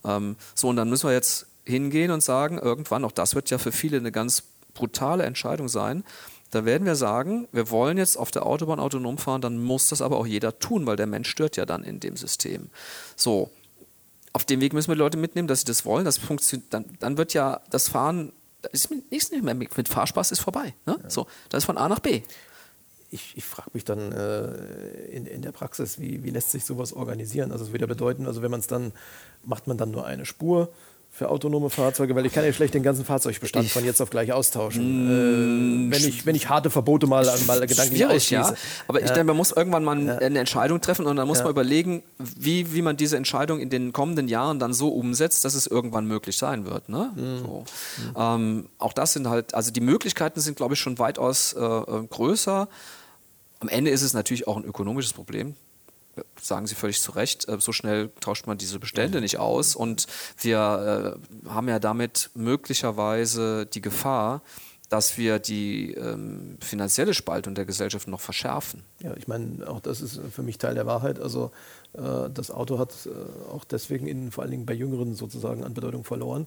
ähm, 0.05 0.35
so, 0.55 0.67
und 0.69 0.75
dann 0.75 0.89
müssen 0.89 1.07
wir 1.07 1.13
jetzt 1.13 1.47
hingehen 1.65 2.11
und 2.11 2.21
sagen, 2.21 2.57
irgendwann, 2.57 3.05
auch 3.05 3.11
das 3.11 3.35
wird 3.35 3.49
ja 3.49 3.57
für 3.57 3.71
viele 3.71 3.97
eine 3.97 4.11
ganz 4.11 4.43
brutale 4.73 5.23
Entscheidung 5.23 5.69
sein. 5.69 6.03
Da 6.53 6.65
werden 6.65 6.85
wir 6.85 6.95
sagen, 6.95 7.47
wir 7.51 7.71
wollen 7.71 7.97
jetzt 7.97 8.15
auf 8.15 8.29
der 8.29 8.45
Autobahn 8.45 8.79
autonom 8.79 9.17
fahren, 9.17 9.41
dann 9.41 9.57
muss 9.57 9.87
das 9.87 10.03
aber 10.03 10.17
auch 10.17 10.27
jeder 10.27 10.59
tun, 10.59 10.85
weil 10.85 10.95
der 10.95 11.07
Mensch 11.07 11.27
stört 11.27 11.57
ja 11.57 11.65
dann 11.65 11.83
in 11.83 11.99
dem 11.99 12.15
System. 12.15 12.69
So, 13.15 13.49
auf 14.33 14.45
dem 14.45 14.61
Weg 14.61 14.71
müssen 14.73 14.89
wir 14.89 14.95
die 14.95 14.99
Leute 14.99 15.17
mitnehmen, 15.17 15.47
dass 15.47 15.61
sie 15.61 15.65
das 15.65 15.83
wollen. 15.83 16.05
Das 16.05 16.19
funktioniert, 16.19 16.71
dann, 16.71 16.85
dann 16.99 17.17
wird 17.17 17.33
ja 17.33 17.59
das 17.71 17.87
Fahren, 17.87 18.33
da 18.61 18.69
ist 18.69 18.91
nichts 18.91 19.31
nicht 19.31 19.43
mehr 19.43 19.55
mit, 19.55 19.75
mit 19.75 19.89
Fahrspaß 19.89 20.31
ist 20.31 20.41
vorbei. 20.41 20.75
Ne? 20.85 20.99
So, 21.07 21.25
das 21.49 21.63
ist 21.63 21.65
von 21.65 21.79
A 21.79 21.89
nach 21.89 21.99
B. 21.99 22.21
ich, 23.09 23.37
ich 23.37 23.45
frage 23.45 23.71
mich 23.73 23.83
dann 23.83 24.11
äh, 24.11 25.05
in, 25.11 25.25
in 25.25 25.41
der 25.41 25.51
Praxis, 25.51 25.99
wie, 25.99 26.23
wie 26.23 26.29
lässt 26.29 26.51
sich 26.51 26.65
sowas 26.65 26.93
organisieren? 26.93 27.51
Also 27.51 27.65
es 27.65 27.71
würde 27.71 27.81
ja 27.81 27.87
bedeuten, 27.87 28.27
also 28.27 28.43
wenn 28.43 28.51
man 28.51 28.59
es 28.59 28.67
dann, 28.67 28.91
macht 29.43 29.67
man 29.67 29.77
dann 29.77 29.91
nur 29.91 30.05
eine 30.05 30.25
Spur 30.25 30.71
für 31.15 31.29
autonome 31.29 31.69
Fahrzeuge, 31.69 32.15
weil 32.15 32.25
ich 32.25 32.33
kann 32.33 32.43
ja 32.43 32.51
schlecht 32.51 32.73
den 32.73 32.81
ganzen 32.81 33.05
Fahrzeugbestand 33.05 33.69
von 33.69 33.85
jetzt 33.85 34.01
auf 34.01 34.09
gleich 34.09 34.33
austauschen. 34.33 35.87
äh, 35.87 35.91
wenn, 35.91 36.09
ich, 36.09 36.25
wenn 36.25 36.33
ich 36.33 36.49
harte 36.49 36.71
Verbote 36.71 37.05
mal, 37.05 37.23
mal 37.45 37.59
gedanklich 37.67 37.99
Schwierig, 37.99 38.31
ja. 38.31 38.51
Aber 38.87 38.99
ich 38.99 39.11
denke, 39.11 39.25
man 39.25 39.37
muss 39.37 39.51
irgendwann 39.51 39.83
mal 39.83 40.19
eine 40.19 40.39
Entscheidung 40.39 40.81
treffen 40.81 41.05
und 41.05 41.15
dann 41.17 41.27
muss 41.27 41.43
man 41.43 41.51
überlegen, 41.51 42.01
wie, 42.17 42.73
wie 42.73 42.81
man 42.81 42.97
diese 42.97 43.15
Entscheidung 43.15 43.59
in 43.59 43.69
den 43.69 43.93
kommenden 43.93 44.27
Jahren 44.27 44.57
dann 44.57 44.73
so 44.73 44.89
umsetzt, 44.89 45.45
dass 45.45 45.53
es 45.53 45.67
irgendwann 45.67 46.07
möglich 46.07 46.35
sein 46.35 46.65
wird. 46.65 46.89
Ne? 46.89 47.11
So. 47.15 47.63
Ähm, 48.19 48.69
auch 48.79 48.93
das 48.93 49.13
sind 49.13 49.29
halt, 49.29 49.53
also 49.53 49.69
die 49.69 49.81
Möglichkeiten 49.81 50.39
sind, 50.39 50.57
glaube 50.57 50.73
ich, 50.73 50.79
schon 50.79 50.97
weitaus 50.97 51.53
äh, 51.53 51.63
äh, 51.63 52.07
größer. 52.09 52.67
Am 53.59 53.69
Ende 53.69 53.91
ist 53.91 54.01
es 54.01 54.15
natürlich 54.15 54.47
auch 54.47 54.57
ein 54.57 54.65
ökonomisches 54.65 55.13
Problem. 55.13 55.55
Sagen 56.39 56.67
Sie 56.67 56.75
völlig 56.75 57.01
zu 57.01 57.11
Recht, 57.11 57.47
äh, 57.47 57.59
so 57.59 57.71
schnell 57.71 58.09
tauscht 58.19 58.47
man 58.47 58.57
diese 58.57 58.79
Bestände 58.79 59.21
nicht 59.21 59.39
aus. 59.39 59.75
Und 59.75 60.07
wir 60.37 61.17
äh, 61.45 61.49
haben 61.49 61.67
ja 61.67 61.79
damit 61.79 62.29
möglicherweise 62.35 63.65
die 63.65 63.81
Gefahr, 63.81 64.41
dass 64.89 65.17
wir 65.17 65.39
die 65.39 65.93
ähm, 65.93 66.57
finanzielle 66.61 67.15
Spaltung 67.15 67.55
der 67.55 67.65
Gesellschaft 67.65 68.07
noch 68.07 68.21
verschärfen. 68.21 68.83
Ja, 68.99 69.15
ich 69.15 69.27
meine, 69.27 69.67
auch 69.67 69.79
das 69.79 70.01
ist 70.01 70.19
für 70.31 70.43
mich 70.43 70.59
Teil 70.59 70.75
der 70.75 70.85
Wahrheit. 70.85 71.19
Also 71.19 71.51
äh, 71.93 72.29
das 72.31 72.51
Auto 72.51 72.77
hat 72.77 72.93
auch 73.51 73.63
deswegen 73.63 74.05
in, 74.05 74.31
vor 74.31 74.43
allen 74.43 74.51
Dingen 74.51 74.65
bei 74.65 74.73
Jüngeren 74.73 75.15
sozusagen 75.15 75.63
an 75.63 75.73
Bedeutung 75.73 76.03
verloren, 76.03 76.45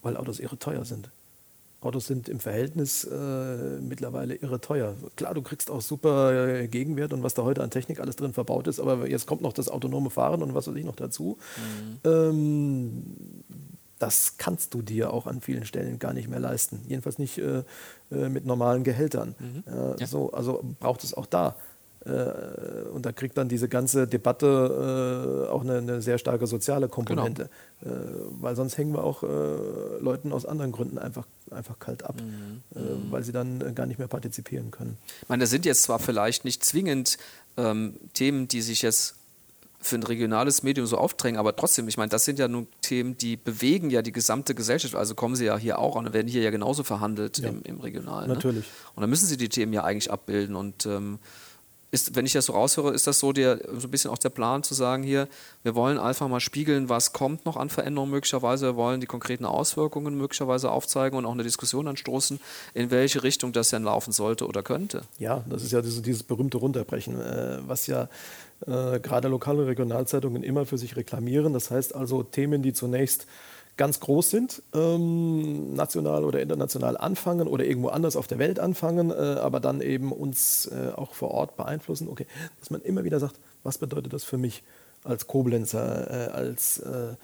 weil 0.00 0.16
Autos 0.16 0.40
irre 0.40 0.58
teuer 0.58 0.84
sind. 0.86 1.10
Autos 1.84 2.06
sind 2.06 2.28
im 2.28 2.40
Verhältnis 2.40 3.04
äh, 3.04 3.80
mittlerweile 3.80 4.34
irre 4.34 4.60
teuer. 4.60 4.94
Klar, 5.16 5.34
du 5.34 5.42
kriegst 5.42 5.70
auch 5.70 5.80
super 5.80 6.32
äh, 6.48 6.68
Gegenwert 6.68 7.12
und 7.12 7.22
was 7.22 7.34
da 7.34 7.42
heute 7.42 7.62
an 7.62 7.70
Technik 7.70 8.00
alles 8.00 8.16
drin 8.16 8.32
verbaut 8.32 8.66
ist, 8.66 8.80
aber 8.80 9.08
jetzt 9.08 9.26
kommt 9.26 9.42
noch 9.42 9.52
das 9.52 9.68
autonome 9.68 10.10
Fahren 10.10 10.42
und 10.42 10.54
was 10.54 10.66
weiß 10.66 10.74
ich 10.76 10.84
noch 10.84 10.96
dazu. 10.96 11.38
Ähm, 12.04 13.04
das 13.98 14.36
kannst 14.36 14.74
du 14.74 14.82
dir 14.82 15.12
auch 15.12 15.26
an 15.26 15.40
vielen 15.40 15.64
Stellen 15.64 15.98
gar 15.98 16.12
nicht 16.12 16.28
mehr 16.28 16.40
leisten. 16.40 16.82
Jedenfalls 16.88 17.18
nicht 17.18 17.38
äh, 17.38 17.62
äh, 18.10 18.28
mit 18.28 18.44
normalen 18.44 18.84
Gehältern. 18.84 19.34
Ja, 19.66 20.06
So, 20.06 20.32
also 20.32 20.62
braucht 20.80 21.04
es 21.04 21.14
auch 21.14 21.26
da 21.26 21.48
Äh, 21.50 21.73
und 22.04 23.06
da 23.06 23.12
kriegt 23.12 23.38
dann 23.38 23.48
diese 23.48 23.68
ganze 23.68 24.06
Debatte 24.06 25.46
äh, 25.46 25.50
auch 25.50 25.62
eine, 25.62 25.78
eine, 25.78 26.02
sehr 26.02 26.18
starke 26.18 26.46
soziale 26.46 26.88
Komponente. 26.88 27.48
Genau. 27.80 27.94
Äh, 27.94 27.98
weil 28.40 28.56
sonst 28.56 28.76
hängen 28.76 28.92
wir 28.92 29.04
auch 29.04 29.22
äh, 29.22 29.26
Leuten 30.00 30.32
aus 30.32 30.44
anderen 30.44 30.72
Gründen 30.72 30.98
einfach, 30.98 31.26
einfach 31.50 31.78
kalt 31.78 32.04
ab, 32.04 32.16
mhm. 32.20 32.62
Äh, 32.74 33.10
weil 33.10 33.22
sie 33.22 33.32
dann 33.32 33.74
gar 33.74 33.86
nicht 33.86 33.98
mehr 33.98 34.08
partizipieren 34.08 34.70
können. 34.70 34.98
Ich 35.22 35.28
meine, 35.28 35.42
das 35.42 35.50
sind 35.50 35.64
jetzt 35.64 35.82
zwar 35.82 35.98
vielleicht 35.98 36.44
nicht 36.44 36.64
zwingend 36.64 37.16
ähm, 37.56 37.94
Themen, 38.12 38.48
die 38.48 38.60
sich 38.60 38.82
jetzt 38.82 39.16
für 39.84 39.96
ein 39.96 40.02
regionales 40.02 40.62
Medium 40.62 40.86
so 40.86 40.96
aufdrängen, 40.96 41.38
aber 41.38 41.54
trotzdem, 41.56 41.88
ich 41.88 41.98
meine, 41.98 42.08
das 42.08 42.24
sind 42.24 42.38
ja 42.38 42.48
nun 42.48 42.66
Themen, 42.80 43.18
die 43.18 43.36
bewegen 43.36 43.90
ja 43.90 44.00
die 44.00 44.12
gesamte 44.12 44.54
Gesellschaft. 44.54 44.94
Also 44.94 45.14
kommen 45.14 45.36
sie 45.36 45.44
ja 45.44 45.58
hier 45.58 45.78
auch 45.78 45.96
an 45.96 46.06
und 46.06 46.14
werden 46.14 46.28
hier 46.28 46.42
ja 46.42 46.50
genauso 46.50 46.84
verhandelt 46.84 47.38
ja. 47.38 47.50
im, 47.50 47.62
im 47.64 47.80
Regionalen. 47.80 48.28
Ne? 48.28 48.34
Natürlich. 48.34 48.64
Ne? 48.64 48.72
Und 48.94 49.00
dann 49.02 49.10
müssen 49.10 49.26
sie 49.26 49.36
die 49.36 49.50
Themen 49.50 49.74
ja 49.74 49.84
eigentlich 49.84 50.10
abbilden 50.10 50.56
und 50.56 50.86
ähm, 50.86 51.18
ist, 51.94 52.16
wenn 52.16 52.26
ich 52.26 52.32
das 52.32 52.46
so 52.46 52.52
raushöre, 52.52 52.92
ist 52.92 53.06
das 53.06 53.20
so, 53.20 53.32
der, 53.32 53.60
so 53.78 53.86
ein 53.86 53.90
bisschen 53.90 54.10
auch 54.10 54.18
der 54.18 54.28
Plan 54.28 54.64
zu 54.64 54.74
sagen 54.74 55.04
hier, 55.04 55.28
wir 55.62 55.76
wollen 55.76 55.96
einfach 55.96 56.28
mal 56.28 56.40
spiegeln, 56.40 56.88
was 56.88 57.12
kommt 57.12 57.46
noch 57.46 57.56
an 57.56 57.70
Veränderungen 57.70 58.10
möglicherweise, 58.10 58.66
wir 58.66 58.76
wollen 58.76 59.00
die 59.00 59.06
konkreten 59.06 59.44
Auswirkungen 59.44 60.18
möglicherweise 60.18 60.72
aufzeigen 60.72 61.16
und 61.16 61.24
auch 61.24 61.32
eine 61.32 61.44
Diskussion 61.44 61.86
anstoßen, 61.86 62.40
in 62.74 62.90
welche 62.90 63.22
Richtung 63.22 63.52
das 63.52 63.70
denn 63.70 63.84
laufen 63.84 64.12
sollte 64.12 64.46
oder 64.46 64.64
könnte. 64.64 65.02
Ja, 65.18 65.44
das 65.48 65.62
ist 65.62 65.72
ja 65.72 65.80
dieses, 65.80 66.02
dieses 66.02 66.24
berühmte 66.24 66.58
Runterbrechen, 66.58 67.20
äh, 67.20 67.58
was 67.66 67.86
ja 67.86 68.08
äh, 68.66 68.98
gerade 68.98 69.28
lokale 69.28 69.66
Regionalzeitungen 69.66 70.42
immer 70.42 70.66
für 70.66 70.78
sich 70.78 70.96
reklamieren. 70.96 71.52
Das 71.52 71.70
heißt 71.70 71.94
also 71.94 72.24
Themen, 72.24 72.62
die 72.62 72.72
zunächst 72.72 73.26
ganz 73.76 74.00
groß 74.00 74.30
sind, 74.30 74.62
ähm, 74.72 75.74
national 75.74 76.24
oder 76.24 76.40
international 76.40 76.96
anfangen 76.96 77.48
oder 77.48 77.64
irgendwo 77.64 77.88
anders 77.88 78.16
auf 78.16 78.26
der 78.26 78.38
Welt 78.38 78.58
anfangen, 78.58 79.10
äh, 79.10 79.14
aber 79.14 79.60
dann 79.60 79.80
eben 79.80 80.12
uns 80.12 80.66
äh, 80.66 80.92
auch 80.94 81.14
vor 81.14 81.32
Ort 81.32 81.56
beeinflussen. 81.56 82.08
Okay, 82.08 82.26
dass 82.60 82.70
man 82.70 82.80
immer 82.82 83.04
wieder 83.04 83.18
sagt, 83.18 83.38
was 83.62 83.78
bedeutet 83.78 84.12
das 84.12 84.24
für 84.24 84.38
mich 84.38 84.62
als 85.02 85.26
Koblenzer, 85.26 86.10
äh, 86.10 86.32
als 86.32 86.78
äh, 86.78 87.14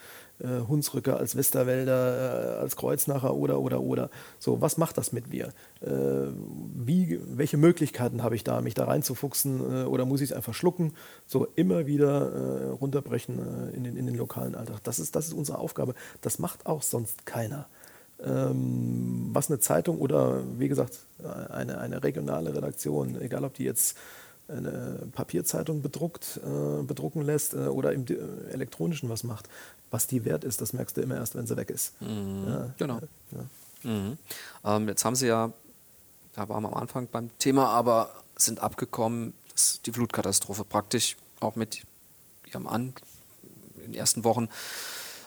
äh, 0.41 0.67
Hunsrücker, 0.69 1.19
als 1.19 1.37
Westerwälder, 1.37 2.57
äh, 2.57 2.61
als 2.61 2.77
Kreuznacher 2.77 3.35
oder, 3.35 3.61
oder, 3.61 3.81
oder. 3.81 4.11
So, 4.39 4.61
was 4.61 4.77
macht 4.77 4.99
das 4.99 5.13
mit 5.13 5.29
mir? 5.29 5.53
Äh, 5.83 6.27
wie, 6.75 7.19
welche 7.25 7.57
Möglichkeiten 7.57 8.23
habe 8.23 8.35
ich 8.35 8.45
da, 8.45 8.61
mich 8.61 8.75
da 8.75 8.85
reinzufuchsen 8.85 9.61
äh, 9.61 9.85
oder 9.85 10.05
muss 10.05 10.21
ich 10.21 10.31
es 10.31 10.37
einfach 10.37 10.53
schlucken? 10.53 10.93
So, 11.27 11.47
immer 11.57 11.87
wieder 11.87 12.33
äh, 12.33 12.69
runterbrechen 12.69 13.73
in, 13.73 13.85
den, 13.85 13.97
in 13.97 14.07
den 14.07 14.15
lokalen 14.15 14.55
Alltag. 14.55 14.81
Das 14.85 14.99
ist, 14.99 15.17
das 15.17 15.27
ist 15.27 15.33
unsere 15.33 15.59
Aufgabe. 15.59 15.95
Das 16.21 16.39
macht 16.39 16.67
auch 16.67 16.83
sonst 16.83 17.25
keiner. 17.25 17.67
Ähm, 18.23 19.31
was 19.33 19.49
eine 19.51 19.59
Zeitung 19.61 19.99
oder, 19.99 20.43
wie 20.59 20.69
gesagt, 20.69 20.99
eine, 21.49 21.79
eine 21.79 22.03
regionale 22.03 22.55
Redaktion, 22.55 23.19
egal 23.21 23.45
ob 23.45 23.55
die 23.55 23.65
jetzt 23.65 23.97
eine 24.49 24.99
Papierzeitung 25.13 25.81
bedruckt, 25.81 26.41
bedrucken 26.87 27.23
lässt 27.23 27.55
oder 27.55 27.93
im 27.93 28.05
elektronischen 28.51 29.09
was 29.09 29.23
macht. 29.23 29.49
Was 29.93 30.09
die 30.09 30.25
wert 30.25 30.43
ist, 30.43 30.61
das 30.61 30.73
merkst 30.73 30.97
du 30.97 31.03
immer 31.03 31.15
erst, 31.15 31.37
wenn 31.37 31.47
sie 31.47 31.57
weg 31.57 31.71
ist. 31.71 32.01
Mhm. 32.03 32.45
Ja, 32.49 32.75
genau. 32.77 32.99
Ja. 33.31 33.91
Mhm. 33.91 34.19
Ähm, 34.65 34.89
jetzt 34.89 35.05
haben 35.05 35.15
Sie 35.15 35.29
ja, 35.29 35.53
da 36.35 36.49
waren 36.49 36.63
wir 36.63 36.69
am 36.69 36.75
Anfang 36.75 37.09
beim 37.09 37.31
Thema, 37.39 37.69
aber 37.69 38.15
sind 38.37 38.61
abgekommen, 38.61 39.35
dass 39.53 39.83
die 39.83 39.93
Flutkatastrophe 39.93 40.65
praktisch 40.65 41.17
auch 41.41 41.57
mit 41.57 41.83
Ihrem 42.47 42.67
An 42.67 42.95
in 43.77 43.93
den 43.93 43.95
ersten 43.95 44.25
Wochen 44.25 44.49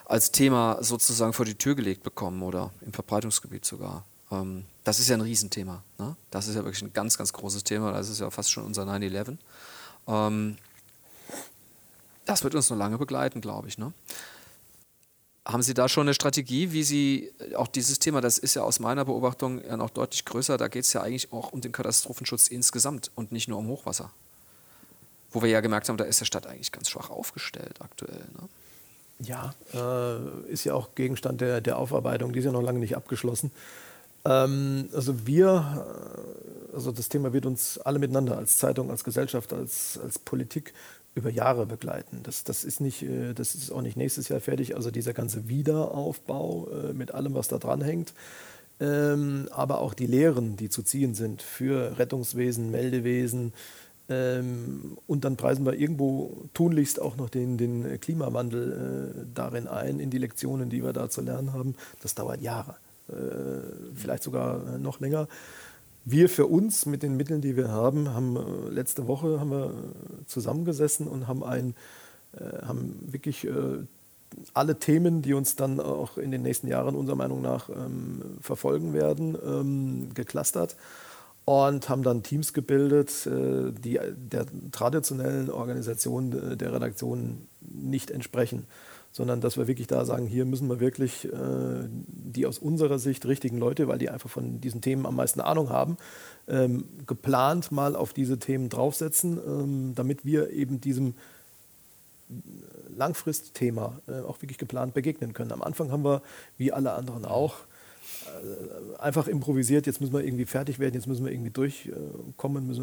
als 0.04 0.32
Thema 0.32 0.78
sozusagen 0.82 1.32
vor 1.32 1.44
die 1.44 1.54
Tür 1.54 1.74
gelegt 1.74 2.02
bekommen 2.02 2.42
oder 2.42 2.70
im 2.82 2.92
Verbreitungsgebiet 2.92 3.64
sogar. 3.64 4.04
Ähm, 4.30 4.64
das 4.84 4.98
ist 4.98 5.08
ja 5.08 5.16
ein 5.16 5.22
Riesenthema. 5.22 5.82
Ne? 5.98 6.16
Das 6.30 6.46
ist 6.46 6.56
ja 6.56 6.64
wirklich 6.64 6.82
ein 6.82 6.92
ganz, 6.92 7.16
ganz 7.16 7.32
großes 7.32 7.64
Thema. 7.64 7.92
Das 7.92 8.08
ist 8.08 8.20
ja 8.20 8.30
fast 8.30 8.50
schon 8.50 8.64
unser 8.64 8.82
9-11. 8.82 9.38
Ähm, 10.06 10.58
das 12.26 12.44
wird 12.44 12.54
uns 12.54 12.70
noch 12.70 12.76
lange 12.76 12.98
begleiten, 12.98 13.40
glaube 13.40 13.68
ich. 13.68 13.78
Ne? 13.78 13.92
Haben 15.46 15.62
Sie 15.62 15.74
da 15.74 15.88
schon 15.88 16.06
eine 16.06 16.14
Strategie, 16.14 16.72
wie 16.72 16.82
Sie 16.82 17.32
auch 17.54 17.68
dieses 17.68 17.98
Thema, 17.98 18.22
das 18.22 18.38
ist 18.38 18.54
ja 18.54 18.62
aus 18.62 18.80
meiner 18.80 19.04
Beobachtung 19.04 19.62
ja 19.62 19.76
noch 19.76 19.90
deutlich 19.90 20.24
größer, 20.24 20.56
da 20.56 20.68
geht 20.68 20.84
es 20.84 20.92
ja 20.94 21.02
eigentlich 21.02 21.32
auch 21.32 21.52
um 21.52 21.60
den 21.60 21.72
Katastrophenschutz 21.72 22.48
insgesamt 22.48 23.10
und 23.14 23.30
nicht 23.30 23.48
nur 23.48 23.58
um 23.58 23.68
Hochwasser. 23.68 24.10
Wo 25.30 25.42
wir 25.42 25.50
ja 25.50 25.60
gemerkt 25.60 25.88
haben, 25.88 25.98
da 25.98 26.04
ist 26.04 26.20
der 26.20 26.24
Stadt 26.24 26.46
eigentlich 26.46 26.72
ganz 26.72 26.88
schwach 26.88 27.10
aufgestellt 27.10 27.80
aktuell. 27.80 28.24
Ne? 28.40 28.48
Ja, 29.18 29.54
äh, 29.74 30.50
ist 30.50 30.64
ja 30.64 30.74
auch 30.74 30.94
Gegenstand 30.94 31.40
der, 31.40 31.60
der 31.60 31.76
Aufarbeitung, 31.76 32.32
die 32.32 32.38
ist 32.38 32.46
ja 32.46 32.52
noch 32.52 32.62
lange 32.62 32.78
nicht 32.78 32.96
abgeschlossen. 32.96 33.50
Ähm, 34.24 34.88
also 34.94 35.26
wir, 35.26 35.84
äh, 36.72 36.74
also 36.74 36.90
das 36.90 37.08
Thema 37.08 37.32
wird 37.32 37.46
uns 37.46 37.78
alle 37.78 37.98
miteinander 37.98 38.38
als 38.38 38.58
Zeitung, 38.58 38.90
als 38.90 39.04
Gesellschaft, 39.04 39.52
als, 39.52 39.98
als 40.02 40.18
Politik 40.18 40.72
über 41.14 41.30
Jahre 41.30 41.66
begleiten. 41.66 42.20
Das, 42.22 42.44
das, 42.44 42.64
ist 42.64 42.80
nicht, 42.80 43.02
äh, 43.02 43.34
das 43.34 43.54
ist 43.54 43.70
auch 43.70 43.82
nicht 43.82 43.96
nächstes 43.96 44.28
Jahr 44.28 44.40
fertig. 44.40 44.76
Also 44.76 44.90
dieser 44.90 45.12
ganze 45.12 45.48
Wiederaufbau 45.48 46.68
äh, 46.68 46.92
mit 46.92 47.12
allem, 47.12 47.34
was 47.34 47.48
da 47.48 47.58
dran 47.58 47.80
hängt. 47.80 48.12
Ähm, 48.80 49.48
aber 49.52 49.80
auch 49.80 49.94
die 49.94 50.06
Lehren, 50.06 50.56
die 50.56 50.68
zu 50.68 50.82
ziehen 50.82 51.14
sind 51.14 51.42
für 51.42 51.98
Rettungswesen, 51.98 52.70
Meldewesen. 52.70 53.52
Ähm, 54.08 54.98
und 55.06 55.24
dann 55.24 55.36
preisen 55.36 55.64
wir 55.64 55.74
irgendwo 55.74 56.44
tunlichst 56.52 57.00
auch 57.00 57.16
noch 57.16 57.30
den, 57.30 57.56
den 57.56 58.00
Klimawandel 58.00 59.14
äh, 59.14 59.26
darin 59.32 59.68
ein, 59.68 60.00
in 60.00 60.10
die 60.10 60.18
Lektionen, 60.18 60.68
die 60.68 60.82
wir 60.82 60.92
da 60.92 61.08
zu 61.08 61.20
lernen 61.20 61.52
haben. 61.52 61.76
Das 62.02 62.14
dauert 62.14 62.40
Jahre. 62.40 62.76
Vielleicht 63.94 64.22
sogar 64.22 64.78
noch 64.78 64.98
länger. 64.98 65.28
Wir 66.06 66.28
für 66.28 66.46
uns 66.46 66.84
mit 66.84 67.02
den 67.02 67.16
Mitteln, 67.16 67.40
die 67.40 67.56
wir 67.56 67.68
haben, 67.68 68.10
haben 68.10 68.36
äh, 68.36 68.70
letzte 68.70 69.06
Woche 69.06 69.40
haben 69.40 69.50
wir 69.50 69.72
zusammengesessen 70.26 71.06
und 71.06 71.26
haben 71.26 71.42
ein, 71.42 71.74
äh, 72.38 72.66
haben 72.66 72.98
wirklich 73.10 73.48
alle 74.52 74.78
Themen, 74.78 75.22
die 75.22 75.32
uns 75.32 75.56
dann 75.56 75.80
auch 75.80 76.18
in 76.18 76.30
den 76.30 76.42
nächsten 76.42 76.66
Jahren 76.66 76.94
unserer 76.94 77.16
Meinung 77.16 77.40
nach 77.40 77.70
ähm, 77.70 78.20
verfolgen 78.40 78.92
werden, 78.92 79.36
ähm, 79.46 80.08
geclustert 80.12 80.76
und 81.46 81.88
haben 81.88 82.02
dann 82.02 82.22
Teams 82.22 82.54
gebildet, 82.54 83.26
die 83.26 84.00
der 84.16 84.46
traditionellen 84.72 85.50
Organisation 85.50 86.56
der 86.56 86.72
Redaktion 86.72 87.46
nicht 87.60 88.10
entsprechen 88.10 88.64
sondern 89.14 89.40
dass 89.40 89.56
wir 89.56 89.68
wirklich 89.68 89.86
da 89.86 90.04
sagen, 90.04 90.26
hier 90.26 90.44
müssen 90.44 90.68
wir 90.68 90.80
wirklich 90.80 91.32
äh, 91.32 91.88
die 91.88 92.46
aus 92.46 92.58
unserer 92.58 92.98
Sicht 92.98 93.24
richtigen 93.26 93.58
Leute, 93.58 93.86
weil 93.86 93.98
die 93.98 94.10
einfach 94.10 94.28
von 94.28 94.60
diesen 94.60 94.80
Themen 94.80 95.06
am 95.06 95.14
meisten 95.14 95.40
Ahnung 95.40 95.70
haben, 95.70 95.98
ähm, 96.48 96.84
geplant 97.06 97.70
mal 97.70 97.94
auf 97.94 98.12
diese 98.12 98.40
Themen 98.40 98.68
draufsetzen, 98.68 99.38
ähm, 99.38 99.92
damit 99.94 100.24
wir 100.24 100.50
eben 100.50 100.80
diesem 100.80 101.14
Langfristthema 102.96 104.00
äh, 104.08 104.18
auch 104.22 104.42
wirklich 104.42 104.58
geplant 104.58 104.94
begegnen 104.94 105.32
können. 105.32 105.52
Am 105.52 105.62
Anfang 105.62 105.92
haben 105.92 106.04
wir, 106.04 106.20
wie 106.58 106.72
alle 106.72 106.94
anderen 106.94 107.24
auch, 107.24 107.54
äh, 108.26 108.98
einfach 108.98 109.28
improvisiert, 109.28 109.86
jetzt 109.86 110.00
müssen 110.00 110.12
wir 110.12 110.24
irgendwie 110.24 110.46
fertig 110.46 110.80
werden, 110.80 110.94
jetzt 110.94 111.06
müssen 111.06 111.24
wir 111.24 111.30
irgendwie 111.30 111.52
durchkommen, 111.52 112.66
müssen 112.66 112.82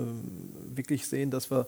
wir 0.70 0.78
wirklich 0.78 1.08
sehen, 1.08 1.30
dass 1.30 1.52
wir 1.52 1.68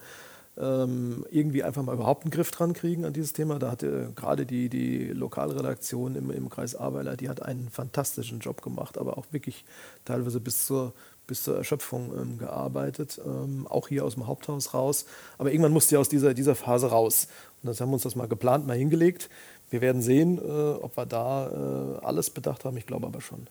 irgendwie 0.55 1.63
einfach 1.63 1.81
mal 1.81 1.95
überhaupt 1.95 2.23
einen 2.23 2.31
Griff 2.31 2.51
dran 2.51 2.73
kriegen 2.73 3.05
an 3.05 3.13
dieses 3.13 3.33
Thema. 3.33 3.57
Da 3.57 3.71
hatte 3.71 4.11
gerade 4.15 4.45
die, 4.45 4.69
die 4.69 5.07
Lokalredaktion 5.07 6.15
im, 6.15 6.29
im 6.29 6.49
Kreis 6.49 6.75
Ahrweiler, 6.75 7.17
die 7.17 7.27
hat 7.27 7.41
einen 7.41 7.69
fantastischen 7.69 8.39
Job 8.39 8.61
gemacht, 8.61 8.99
aber 8.99 9.17
auch 9.17 9.25
wirklich 9.31 9.65
teilweise 10.05 10.39
bis 10.39 10.67
zur, 10.67 10.93
bis 11.25 11.41
zur 11.41 11.57
Erschöpfung 11.57 12.13
ähm, 12.15 12.37
gearbeitet, 12.37 13.19
ähm, 13.25 13.65
auch 13.67 13.87
hier 13.87 14.05
aus 14.05 14.13
dem 14.13 14.27
Haupthaus 14.27 14.75
raus. 14.75 15.05
Aber 15.39 15.51
irgendwann 15.51 15.73
musste 15.73 15.95
ja 15.95 16.01
aus 16.01 16.09
dieser, 16.09 16.35
dieser 16.35 16.53
Phase 16.55 16.87
raus. 16.87 17.27
Und 17.63 17.67
das 17.67 17.81
haben 17.81 17.89
wir 17.89 17.93
uns 17.95 18.03
das 18.03 18.15
mal 18.15 18.27
geplant, 18.27 18.67
mal 18.67 18.77
hingelegt. 18.77 19.29
Wir 19.71 19.81
werden 19.81 20.03
sehen, 20.03 20.37
äh, 20.37 20.41
ob 20.41 20.95
wir 20.97 21.07
da 21.07 21.47
äh, 21.49 22.05
alles 22.05 22.29
bedacht 22.29 22.63
haben. 22.63 22.77
Ich 22.77 22.85
glaube 22.85 23.07
aber 23.07 23.21
schon. 23.21 23.47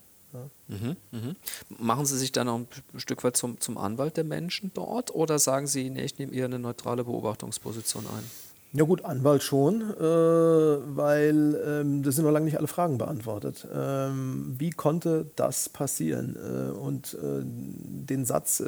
Mhm, 0.68 0.96
mhm. 1.10 1.36
Machen 1.78 2.06
Sie 2.06 2.18
sich 2.18 2.32
dann 2.32 2.46
noch 2.46 2.60
ein 2.60 3.00
Stück 3.00 3.24
weit 3.24 3.36
zum, 3.36 3.60
zum 3.60 3.78
Anwalt 3.78 4.16
der 4.16 4.24
Menschen 4.24 4.70
dort 4.74 5.14
oder 5.14 5.38
sagen 5.38 5.66
Sie, 5.66 5.90
nee, 5.90 6.04
ich 6.04 6.18
nehme 6.18 6.32
eher 6.32 6.46
eine 6.46 6.58
neutrale 6.58 7.04
Beobachtungsposition 7.04 8.06
ein? 8.06 8.24
Ja 8.74 8.84
gut, 8.84 9.04
Anwalt 9.04 9.42
schon, 9.42 9.82
äh, 9.82 10.02
weil 10.02 11.60
ähm, 11.66 12.02
das 12.02 12.16
sind 12.16 12.24
noch 12.24 12.32
lange 12.32 12.46
nicht 12.46 12.56
alle 12.56 12.68
Fragen 12.68 12.96
beantwortet. 12.96 13.68
Ähm, 13.70 14.54
wie 14.56 14.70
konnte 14.70 15.26
das 15.36 15.68
passieren? 15.68 16.36
Äh, 16.36 16.70
und 16.70 17.12
äh, 17.12 17.42
den 17.44 18.24
Satz, 18.24 18.60
äh, 18.60 18.66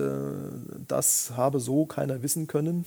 das 0.86 1.32
habe 1.39 1.59
so 1.59 1.86
keiner 1.86 2.23
wissen 2.23 2.49
können, 2.49 2.85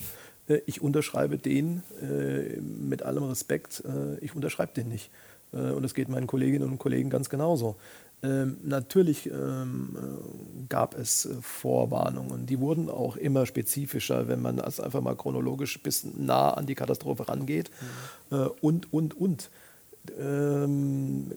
äh, 0.48 0.60
ich 0.68 0.84
unterschreibe 0.84 1.40
den 1.40 1.82
äh, 2.04 2.62
mit 2.62 3.02
allem 3.02 3.24
Respekt, 3.24 3.84
ich 4.22 4.36
unterschreibe 4.36 4.74
den 4.74 4.90
nicht. 4.90 5.10
und 5.52 5.84
es 5.84 5.94
geht 5.94 6.10
meinen 6.10 6.28
Kolleginnen 6.28 6.70
und 6.70 6.78
Kollegen 6.78 7.10
ganz 7.10 7.30
genauso. 7.30 7.78
Ähm, 8.24 8.58
natürlich 8.64 9.28
ähm, 9.28 9.96
äh, 9.96 10.66
gab 10.70 10.98
es 10.98 11.26
äh, 11.26 11.36
Vorwarnungen. 11.42 12.48
Die 12.48 12.60
wurden 12.60 12.90
auch 12.90 13.16
immer 13.16 13.46
spezifischer, 13.46 14.28
wenn 14.28 14.42
man 14.42 14.60
also 14.60 14.82
einfach 14.82 15.02
mal 15.02 15.16
chronologisch 15.16 15.82
bis 15.84 16.04
nah 16.04 16.52
an 16.52 16.66
die 16.66 16.74
Katastrophe 16.74 17.28
rangeht. 17.28 17.70
Mhm. 18.32 18.38
Äh, 18.38 18.50
und, 18.62 18.92
und, 18.92 19.14
und. 19.16 19.50
Ähm, 20.20 21.32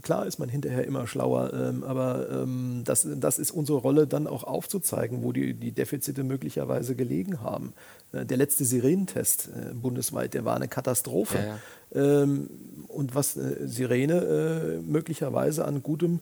klar 0.00 0.26
ist 0.26 0.38
man 0.38 0.48
hinterher 0.48 0.84
immer 0.84 1.06
schlauer, 1.06 1.52
ähm, 1.52 1.84
aber 1.84 2.28
ähm, 2.30 2.82
das, 2.84 3.06
das 3.16 3.38
ist 3.38 3.50
unsere 3.50 3.78
Rolle, 3.78 4.06
dann 4.06 4.26
auch 4.26 4.44
aufzuzeigen, 4.44 5.22
wo 5.22 5.32
die, 5.32 5.54
die 5.54 5.72
Defizite 5.72 6.24
möglicherweise 6.24 6.94
gelegen 6.94 7.40
haben. 7.40 7.74
Äh, 8.12 8.24
der 8.24 8.36
letzte 8.36 8.64
Sirenentest 8.64 9.48
äh, 9.48 9.74
bundesweit, 9.74 10.34
der 10.34 10.44
war 10.44 10.56
eine 10.56 10.68
Katastrophe. 10.68 11.38
Ja, 11.38 12.00
ja. 12.00 12.22
Ähm, 12.22 12.48
und 12.88 13.14
was 13.14 13.36
äh, 13.36 13.66
Sirene 13.66 14.78
äh, 14.78 14.80
möglicherweise 14.80 15.64
an 15.64 15.82
gutem 15.82 16.20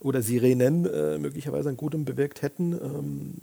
oder 0.00 0.22
Sirenen 0.22 0.86
äh, 0.86 1.18
möglicherweise 1.18 1.68
an 1.68 1.76
gutem 1.76 2.04
bewirkt 2.04 2.42
hätten, 2.42 2.72
ähm, 2.72 3.34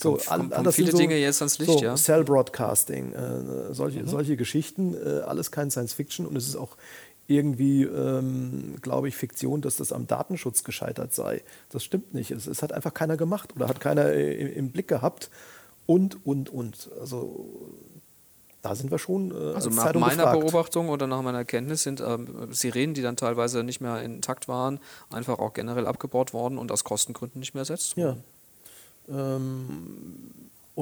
so, 0.00 0.16
kommt, 0.16 0.52
kommt 0.52 0.74
viele 0.74 0.92
so, 0.92 0.98
Dinge 0.98 1.16
jetzt 1.16 1.42
ans 1.42 1.58
Licht, 1.58 1.72
so, 1.72 1.82
ja. 1.82 1.96
Cell 1.96 2.22
Broadcasting, 2.22 3.12
äh, 3.14 3.74
solche, 3.74 4.00
mhm. 4.00 4.08
solche 4.08 4.36
Geschichten, 4.36 4.94
äh, 4.94 5.22
alles 5.22 5.50
kein 5.50 5.72
Science 5.72 5.92
Fiction 5.92 6.24
und 6.24 6.36
es 6.36 6.46
ist 6.46 6.54
auch 6.54 6.76
irgendwie, 7.28 7.82
ähm, 7.84 8.76
glaube 8.80 9.08
ich, 9.08 9.16
Fiktion, 9.16 9.60
dass 9.60 9.76
das 9.76 9.92
am 9.92 10.06
Datenschutz 10.06 10.64
gescheitert 10.64 11.14
sei. 11.14 11.42
Das 11.68 11.84
stimmt 11.84 12.14
nicht. 12.14 12.30
Es, 12.30 12.46
es 12.46 12.62
hat 12.62 12.72
einfach 12.72 12.94
keiner 12.94 13.18
gemacht 13.18 13.54
oder 13.54 13.68
hat 13.68 13.80
keiner 13.80 14.06
äh, 14.06 14.34
im, 14.34 14.52
im, 14.52 14.70
Blick 14.72 14.88
gehabt 14.88 15.30
und, 15.84 16.24
und, 16.26 16.48
und. 16.48 16.90
Also 16.98 17.74
da 18.62 18.74
sind 18.74 18.90
wir 18.90 18.98
schon. 18.98 19.30
Äh, 19.30 19.54
also 19.54 19.68
nach 19.68 19.84
Zeitung 19.84 20.00
meiner 20.00 20.24
gefragt. 20.24 20.40
Beobachtung 20.40 20.88
oder 20.88 21.06
nach 21.06 21.20
meiner 21.20 21.44
Kenntnis 21.44 21.82
sind 21.82 22.00
ähm, 22.00 22.48
Sirenen, 22.50 22.94
die 22.94 23.02
dann 23.02 23.16
teilweise 23.16 23.62
nicht 23.62 23.82
mehr 23.82 24.02
intakt 24.02 24.48
waren, 24.48 24.80
einfach 25.10 25.38
auch 25.38 25.52
generell 25.52 25.86
abgebaut 25.86 26.32
worden 26.32 26.56
und 26.56 26.72
aus 26.72 26.82
Kostengründen 26.82 27.40
nicht 27.40 27.52
mehr 27.52 27.60
ersetzt 27.60 27.98
worden. 27.98 28.24
Ja. 29.06 29.36
Ähm, 29.36 30.32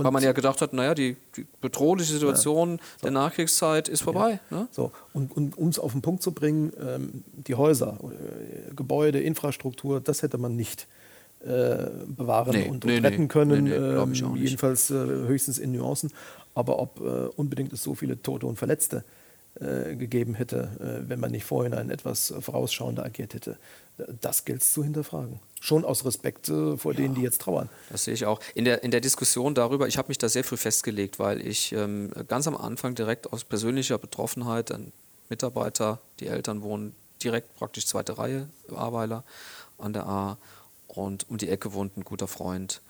Weil 0.04 0.12
man 0.12 0.22
ja 0.22 0.32
gedacht 0.32 0.60
hat, 0.60 0.72
naja, 0.72 0.94
die, 0.94 1.16
die 1.36 1.46
bedrohliche 1.60 2.12
Situation 2.12 2.72
ja, 2.72 2.76
so. 2.76 3.02
der 3.04 3.10
Nachkriegszeit 3.12 3.88
ist 3.88 4.02
vorbei. 4.02 4.40
Ja. 4.50 4.58
Ne? 4.58 4.68
So. 4.70 4.92
Und, 5.12 5.36
und 5.36 5.56
um 5.56 5.68
es 5.68 5.78
auf 5.78 5.92
den 5.92 6.02
Punkt 6.02 6.22
zu 6.22 6.32
bringen, 6.32 6.72
ähm, 6.80 7.24
die 7.32 7.54
Häuser, 7.54 7.98
äh, 8.02 8.74
Gebäude, 8.74 9.20
Infrastruktur, 9.20 10.00
das 10.00 10.22
hätte 10.22 10.38
man 10.38 10.56
nicht 10.56 10.86
äh, 11.44 11.88
bewahren 12.06 12.52
nee, 12.52 12.64
und, 12.64 12.84
und 12.84 12.86
nee, 12.86 12.98
retten 12.98 13.22
nee, 13.22 13.28
können. 13.28 13.72
Ähm, 13.72 14.36
jedenfalls 14.36 14.90
äh, 14.90 14.94
höchstens 14.94 15.58
in 15.58 15.72
Nuancen. 15.72 16.12
Aber 16.54 16.78
ob 16.78 17.00
äh, 17.00 17.28
unbedingt 17.36 17.72
es 17.72 17.82
so 17.82 17.94
viele 17.94 18.20
Tote 18.20 18.46
und 18.46 18.56
Verletzte 18.56 18.98
äh, 18.98 19.02
gegeben 19.58 20.34
hätte, 20.34 20.70
äh, 20.80 21.08
wenn 21.08 21.20
man 21.20 21.30
nicht 21.30 21.44
vorhin 21.44 21.72
etwas 21.72 22.34
vorausschauender 22.40 23.04
agiert 23.04 23.34
hätte. 23.34 23.56
Das 24.20 24.44
gilt 24.44 24.62
es 24.62 24.72
zu 24.72 24.84
hinterfragen. 24.84 25.40
Schon 25.60 25.84
aus 25.84 26.04
Respekt 26.04 26.48
äh, 26.50 26.76
vor 26.76 26.92
ja, 26.92 27.00
denen, 27.00 27.14
die 27.14 27.22
jetzt 27.22 27.40
trauern. 27.40 27.70
Das 27.90 28.04
sehe 28.04 28.12
ich 28.12 28.26
auch. 28.26 28.40
In 28.54 28.66
der, 28.66 28.84
in 28.84 28.90
der 28.90 29.00
Diskussion 29.00 29.54
darüber, 29.54 29.88
ich 29.88 29.96
habe 29.96 30.08
mich 30.08 30.18
da 30.18 30.28
sehr 30.28 30.44
früh 30.44 30.58
festgelegt, 30.58 31.18
weil 31.18 31.46
ich 31.46 31.72
ähm, 31.72 32.12
ganz 32.28 32.46
am 32.46 32.56
Anfang 32.56 32.94
direkt 32.94 33.32
aus 33.32 33.44
persönlicher 33.44 33.96
Betroffenheit, 33.96 34.70
ein 34.70 34.92
Mitarbeiter, 35.30 36.00
die 36.20 36.26
Eltern 36.26 36.62
wohnen 36.62 36.94
direkt 37.22 37.56
praktisch 37.56 37.86
zweite 37.86 38.18
Reihe, 38.18 38.48
Aweiler 38.70 39.24
an 39.78 39.92
der 39.92 40.06
A 40.06 40.38
und 40.88 41.28
um 41.30 41.38
die 41.38 41.48
Ecke 41.48 41.72
wohnt 41.72 41.96
ein 41.96 42.04
guter 42.04 42.28
Freund. 42.28 42.82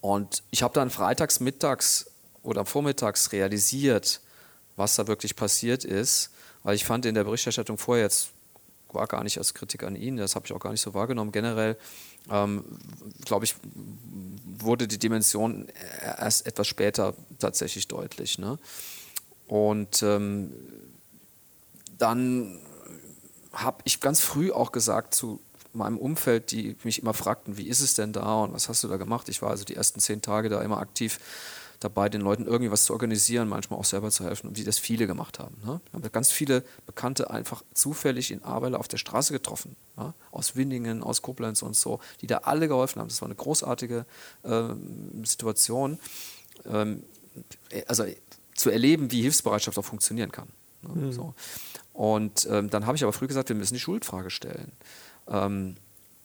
Und 0.00 0.42
ich 0.50 0.62
habe 0.62 0.74
dann 0.74 0.90
freitags 0.90 1.40
mittags 1.40 2.10
oder 2.42 2.64
vormittags 2.64 3.32
realisiert, 3.32 4.20
was 4.76 4.96
da 4.96 5.06
wirklich 5.06 5.36
passiert 5.36 5.84
ist. 5.84 6.30
Weil 6.62 6.74
ich 6.74 6.84
fand 6.84 7.06
in 7.06 7.14
der 7.14 7.24
Berichterstattung 7.24 7.78
vorher 7.78 8.04
jetzt 8.04 8.30
war 8.92 9.06
gar 9.06 9.22
nicht 9.22 9.38
als 9.38 9.54
Kritik 9.54 9.82
an 9.82 9.94
ihn, 9.96 10.16
das 10.16 10.34
habe 10.34 10.46
ich 10.46 10.52
auch 10.52 10.60
gar 10.60 10.70
nicht 10.70 10.80
so 10.80 10.94
wahrgenommen. 10.94 11.32
Generell, 11.32 11.76
ähm, 12.30 12.64
glaube 13.24 13.44
ich, 13.44 13.54
wurde 14.58 14.88
die 14.88 14.98
Dimension 14.98 15.68
erst 16.02 16.46
etwas 16.46 16.66
später 16.66 17.14
tatsächlich 17.38 17.88
deutlich. 17.88 18.38
Ne? 18.38 18.58
Und 19.46 20.02
ähm, 20.02 20.52
dann 21.98 22.58
habe 23.52 23.78
ich 23.84 24.00
ganz 24.00 24.20
früh 24.20 24.50
auch 24.50 24.72
gesagt 24.72 25.14
zu 25.14 25.40
meinem 25.72 25.98
Umfeld, 25.98 26.50
die 26.50 26.76
mich 26.84 27.02
immer 27.02 27.14
fragten, 27.14 27.56
wie 27.56 27.68
ist 27.68 27.80
es 27.80 27.94
denn 27.94 28.12
da 28.12 28.42
und 28.42 28.52
was 28.52 28.68
hast 28.68 28.82
du 28.82 28.88
da 28.88 28.96
gemacht? 28.96 29.28
Ich 29.28 29.42
war 29.42 29.50
also 29.50 29.64
die 29.64 29.76
ersten 29.76 30.00
zehn 30.00 30.22
Tage 30.22 30.48
da 30.48 30.62
immer 30.62 30.78
aktiv 30.78 31.18
dabei, 31.80 32.08
den 32.08 32.20
Leuten 32.20 32.46
irgendwie 32.46 32.70
was 32.70 32.84
zu 32.84 32.92
organisieren, 32.92 33.48
manchmal 33.48 33.78
auch 33.78 33.84
selber 33.84 34.10
zu 34.10 34.24
helfen, 34.24 34.48
und 34.48 34.58
wie 34.58 34.64
das 34.64 34.78
viele 34.78 35.06
gemacht 35.06 35.38
haben. 35.38 35.56
Ne? 35.64 35.80
Wir 35.92 36.02
haben 36.02 36.12
ganz 36.12 36.30
viele 36.30 36.64
Bekannte 36.86 37.30
einfach 37.30 37.62
zufällig 37.74 38.30
in 38.30 38.42
Ahrweiler 38.42 38.78
auf 38.78 38.88
der 38.88 38.98
Straße 38.98 39.32
getroffen, 39.32 39.76
ja? 39.96 40.14
aus 40.30 40.56
Winningen, 40.56 41.02
aus 41.02 41.22
Koblenz 41.22 41.62
und 41.62 41.76
so, 41.76 42.00
die 42.20 42.26
da 42.26 42.38
alle 42.38 42.68
geholfen 42.68 43.00
haben. 43.00 43.08
Das 43.08 43.20
war 43.20 43.28
eine 43.28 43.34
großartige 43.34 44.06
äh, 44.42 44.62
Situation. 45.24 45.98
Ähm, 46.64 47.02
also 47.86 48.04
zu 48.54 48.70
erleben, 48.70 49.10
wie 49.12 49.22
Hilfsbereitschaft 49.22 49.78
auch 49.78 49.84
funktionieren 49.84 50.32
kann. 50.32 50.48
Ne? 50.82 51.06
Mhm. 51.06 51.12
So. 51.12 51.34
Und 51.92 52.46
ähm, 52.50 52.70
dann 52.70 52.86
habe 52.86 52.96
ich 52.96 53.02
aber 53.02 53.12
früh 53.12 53.26
gesagt, 53.26 53.48
wir 53.48 53.56
müssen 53.56 53.74
die 53.74 53.80
Schuldfrage 53.80 54.30
stellen. 54.30 54.72
Ähm, 55.28 55.76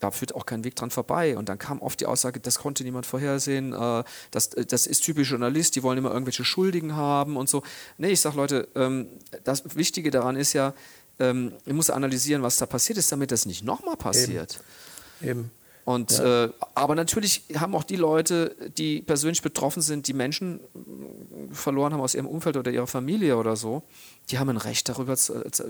da 0.02 0.12
führt 0.12 0.36
auch 0.36 0.46
kein 0.46 0.64
Weg 0.64 0.76
dran 0.76 0.92
vorbei. 0.92 1.38
Und 1.38 1.48
dann 1.48 1.58
kam 1.58 1.82
oft 1.82 2.00
die 2.02 2.06
Aussage, 2.06 2.40
das 2.40 2.60
konnte 2.60 2.84
niemand 2.84 3.06
vorhersehen, 3.06 3.72
äh, 3.74 4.04
das, 4.32 4.50
das 4.50 4.88
ist 4.88 5.04
typisch 5.04 5.30
Journalist, 5.30 5.76
die 5.76 5.84
wollen 5.84 5.98
immer 5.98 6.12
irgendwelche 6.12 6.44
Schuldigen 6.44 6.96
haben 6.96 7.38
und 7.38 7.48
so. 7.48 7.64
Nee, 7.98 8.10
ich 8.10 8.20
sage 8.20 8.36
Leute, 8.36 8.68
ähm, 8.76 9.08
das 9.44 9.76
Wichtige 9.76 10.12
daran 10.12 10.36
ist 10.36 10.54
ja, 10.54 10.74
ähm, 11.20 11.54
ich 11.66 11.74
muss 11.74 11.90
analysieren, 11.90 12.42
was 12.42 12.58
da 12.58 12.66
passiert 12.66 12.98
ist, 12.98 13.12
damit 13.12 13.32
das 13.32 13.46
nicht 13.46 13.64
nochmal 13.64 13.96
passiert. 13.96 14.60
Eben. 15.22 15.30
Eben. 15.30 15.52
Und, 15.84 16.12
ja. 16.12 16.46
äh, 16.46 16.50
aber 16.76 16.96
natürlich 16.96 17.44
haben 17.56 17.76
auch 17.76 17.84
die 17.84 17.96
Leute, 17.96 18.56
die 18.78 19.02
persönlich 19.02 19.42
betroffen 19.42 19.82
sind, 19.82 20.08
die 20.08 20.14
Menschen 20.14 20.60
verloren 21.52 21.94
haben 21.94 22.02
aus 22.02 22.16
ihrem 22.16 22.28
Umfeld 22.28 22.58
oder 22.58 22.72
ihrer 22.72 22.88
Familie 22.88 23.38
oder 23.38 23.56
so, 23.56 23.84
die 24.30 24.40
haben 24.40 24.50
ein 24.50 24.58
Recht 24.58 24.88
darüber 24.90 25.18
zu, 25.18 25.50
zu, 25.52 25.64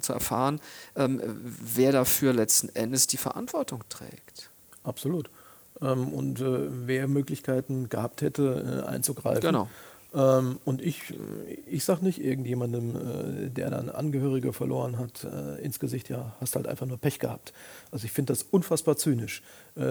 zu 0.00 0.12
erfahren, 0.12 0.60
ähm, 0.94 1.20
wer 1.42 1.92
dafür 1.92 2.32
letzten 2.32 2.68
Endes 2.74 3.06
die 3.06 3.16
Verantwortung 3.16 3.82
trägt. 3.88 4.50
Absolut. 4.84 5.30
Ähm, 5.80 6.08
und 6.08 6.40
äh, 6.40 6.68
wer 6.86 7.08
Möglichkeiten 7.08 7.88
gehabt 7.88 8.22
hätte, 8.22 8.84
äh, 8.84 8.88
einzugreifen. 8.88 9.40
Genau. 9.40 9.68
Ähm, 10.14 10.58
und 10.64 10.80
ich, 10.80 11.14
ich 11.66 11.84
sage 11.84 12.04
nicht 12.04 12.22
irgendjemandem, 12.22 12.96
äh, 12.96 13.50
der 13.50 13.70
dann 13.70 13.90
Angehörige 13.90 14.52
verloren 14.52 14.98
hat, 14.98 15.24
äh, 15.24 15.62
ins 15.62 15.78
Gesicht, 15.78 16.08
ja, 16.08 16.34
hast 16.40 16.56
halt 16.56 16.66
einfach 16.66 16.86
nur 16.86 16.98
Pech 16.98 17.18
gehabt. 17.18 17.52
Also 17.90 18.04
ich 18.04 18.12
finde 18.12 18.32
das 18.32 18.42
unfassbar 18.42 18.96
zynisch. 18.96 19.42
Äh, 19.76 19.82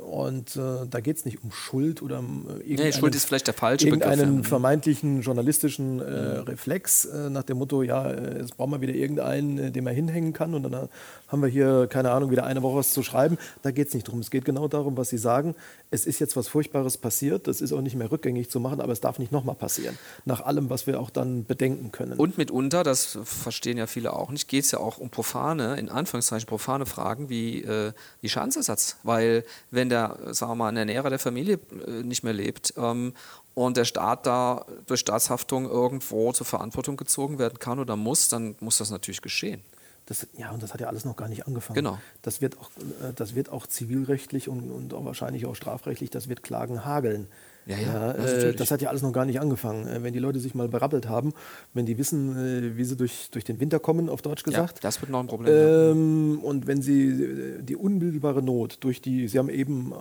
und 0.00 0.54
äh, 0.54 0.86
da 0.88 1.00
geht 1.00 1.16
es 1.16 1.24
nicht 1.24 1.42
um 1.42 1.50
Schuld 1.50 2.02
oder 2.02 2.20
um 2.20 2.46
äh, 2.64 2.74
nee, 2.76 2.92
Schuld 2.92 3.16
ist 3.16 3.24
vielleicht 3.24 3.48
der 3.48 3.54
falsche 3.54 3.86
irgendeinen 3.86 4.36
Begriff. 4.36 4.48
vermeintlichen 4.48 5.22
journalistischen 5.22 6.00
äh, 6.00 6.38
mhm. 6.38 6.40
Reflex 6.42 7.08
nach 7.30 7.42
dem 7.42 7.58
Motto, 7.58 7.82
ja, 7.82 8.12
jetzt 8.12 8.56
brauchen 8.56 8.70
wir 8.70 8.80
wieder 8.80 8.94
irgendeinen, 8.94 9.72
den 9.72 9.84
man 9.84 9.94
hinhängen 9.94 10.32
kann 10.32 10.54
und 10.54 10.62
dann 10.62 10.88
haben 11.26 11.42
wir 11.42 11.48
hier, 11.48 11.88
keine 11.88 12.12
Ahnung, 12.12 12.30
wieder 12.30 12.44
eine 12.44 12.62
Woche 12.62 12.76
was 12.76 12.92
zu 12.92 13.02
schreiben. 13.02 13.38
Da 13.62 13.70
geht 13.72 13.88
es 13.88 13.94
nicht 13.94 14.04
drum. 14.04 14.20
Es 14.20 14.30
geht 14.30 14.44
genau 14.44 14.68
darum, 14.68 14.96
was 14.96 15.08
Sie 15.08 15.18
sagen. 15.18 15.54
Es 15.90 16.06
ist 16.06 16.20
jetzt 16.20 16.36
was 16.36 16.46
Furchtbares 16.46 16.98
passiert. 16.98 17.48
Das 17.48 17.60
ist 17.60 17.72
auch 17.72 17.80
nicht 17.80 17.96
mehr 17.96 18.12
rückgängig 18.12 18.50
zu 18.50 18.60
machen, 18.60 18.80
aber 18.80 18.92
es 18.92 19.00
darf 19.00 19.18
nicht 19.18 19.32
nochmal 19.32 19.56
passieren. 19.56 19.98
Nach 20.24 20.42
allem, 20.42 20.70
was 20.70 20.86
wir 20.86 21.00
auch 21.00 21.10
dann 21.10 21.44
bedenken 21.44 21.90
können. 21.90 22.12
Und 22.12 22.38
mitunter, 22.38 22.82
das 22.84 23.18
verstehen 23.24 23.78
ja 23.78 23.86
viele 23.86 24.12
auch 24.12 24.30
nicht, 24.30 24.46
geht 24.48 24.64
es 24.64 24.70
ja 24.70 24.78
auch 24.78 24.98
um 24.98 25.10
profane, 25.10 25.76
in 25.76 25.88
Anführungszeichen 25.88 26.46
profane 26.46 26.86
Fragen 26.86 27.28
wie, 27.28 27.62
äh, 27.62 27.92
wie 28.20 28.28
Schadensersatz. 28.28 28.91
Weil 29.02 29.44
wenn 29.70 29.88
der, 29.88 30.18
sagen 30.32 30.52
wir 30.52 30.56
mal, 30.56 30.76
Ernährer 30.76 31.10
der 31.10 31.18
Familie 31.18 31.58
äh, 31.86 32.02
nicht 32.02 32.22
mehr 32.22 32.32
lebt 32.32 32.74
ähm, 32.76 33.14
und 33.54 33.76
der 33.76 33.84
Staat 33.84 34.26
da 34.26 34.64
durch 34.86 35.00
Staatshaftung 35.00 35.68
irgendwo 35.68 36.32
zur 36.32 36.46
Verantwortung 36.46 36.96
gezogen 36.96 37.38
werden 37.38 37.58
kann 37.58 37.78
oder 37.78 37.96
muss, 37.96 38.28
dann 38.28 38.56
muss 38.60 38.78
das 38.78 38.90
natürlich 38.90 39.22
geschehen. 39.22 39.62
Das, 40.06 40.26
ja, 40.36 40.50
und 40.50 40.62
das 40.62 40.72
hat 40.72 40.80
ja 40.80 40.88
alles 40.88 41.04
noch 41.04 41.16
gar 41.16 41.28
nicht 41.28 41.46
angefangen. 41.46 41.76
Genau. 41.76 41.98
Das 42.22 42.40
wird 42.40 42.58
auch, 42.58 42.70
äh, 43.02 43.12
das 43.14 43.34
wird 43.34 43.50
auch 43.50 43.66
zivilrechtlich 43.66 44.48
und, 44.48 44.70
und 44.70 44.94
auch 44.94 45.04
wahrscheinlich 45.04 45.46
auch 45.46 45.54
strafrechtlich, 45.54 46.10
das 46.10 46.28
wird 46.28 46.42
Klagen 46.42 46.84
hageln. 46.84 47.28
Ja, 47.66 47.76
ja, 47.78 48.14
ja 48.16 48.24
äh, 48.24 48.54
das 48.54 48.70
hat 48.70 48.82
ja 48.82 48.88
alles 48.88 49.02
noch 49.02 49.12
gar 49.12 49.24
nicht 49.24 49.40
angefangen. 49.40 49.86
Äh, 49.86 50.02
wenn 50.02 50.12
die 50.12 50.18
Leute 50.18 50.40
sich 50.40 50.54
mal 50.54 50.68
berappelt 50.68 51.08
haben, 51.08 51.32
wenn 51.74 51.86
die 51.86 51.98
wissen, 51.98 52.36
äh, 52.36 52.76
wie 52.76 52.84
sie 52.84 52.96
durch, 52.96 53.28
durch 53.30 53.44
den 53.44 53.60
Winter 53.60 53.78
kommen, 53.78 54.08
auf 54.08 54.22
Deutsch 54.22 54.42
gesagt. 54.42 54.78
Ja, 54.78 54.82
das 54.82 55.00
wird 55.00 55.10
noch 55.10 55.20
ein 55.20 55.28
Problem. 55.28 55.54
Ähm, 55.54 56.40
und 56.42 56.66
wenn 56.66 56.82
sie 56.82 57.62
die 57.62 57.76
unmittelbare 57.76 58.42
Not 58.42 58.78
durch 58.80 59.00
die, 59.00 59.28
sie 59.28 59.38
haben 59.38 59.48
eben 59.48 59.92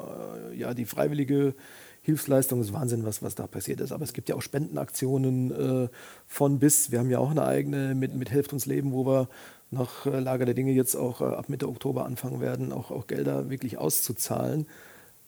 ja 0.55 0.73
die 0.73 0.85
freiwillige 0.85 1.53
Hilfsleistung, 2.01 2.59
das 2.59 2.69
ist 2.69 2.73
Wahnsinn, 2.73 3.05
was, 3.05 3.21
was 3.21 3.35
da 3.35 3.45
passiert 3.45 3.79
ist. 3.79 3.91
Aber 3.91 4.03
es 4.03 4.13
gibt 4.13 4.27
ja 4.27 4.35
auch 4.35 4.41
Spendenaktionen 4.41 5.85
äh, 5.85 5.89
von 6.25 6.57
bis. 6.57 6.91
Wir 6.91 6.99
haben 6.99 7.11
ja 7.11 7.19
auch 7.19 7.29
eine 7.29 7.45
eigene 7.45 7.93
mit, 7.93 8.15
mit 8.15 8.31
Helft 8.31 8.53
uns 8.53 8.65
Leben, 8.65 8.91
wo 8.91 9.05
wir 9.05 9.29
nach 9.69 10.05
Lage 10.05 10.45
der 10.45 10.53
Dinge 10.53 10.71
jetzt 10.71 10.95
auch 10.95 11.21
ab 11.21 11.47
Mitte 11.47 11.69
Oktober 11.69 12.05
anfangen 12.05 12.41
werden, 12.41 12.73
auch, 12.73 12.91
auch 12.91 13.07
Gelder 13.07 13.49
wirklich 13.49 13.77
auszuzahlen. 13.77 14.65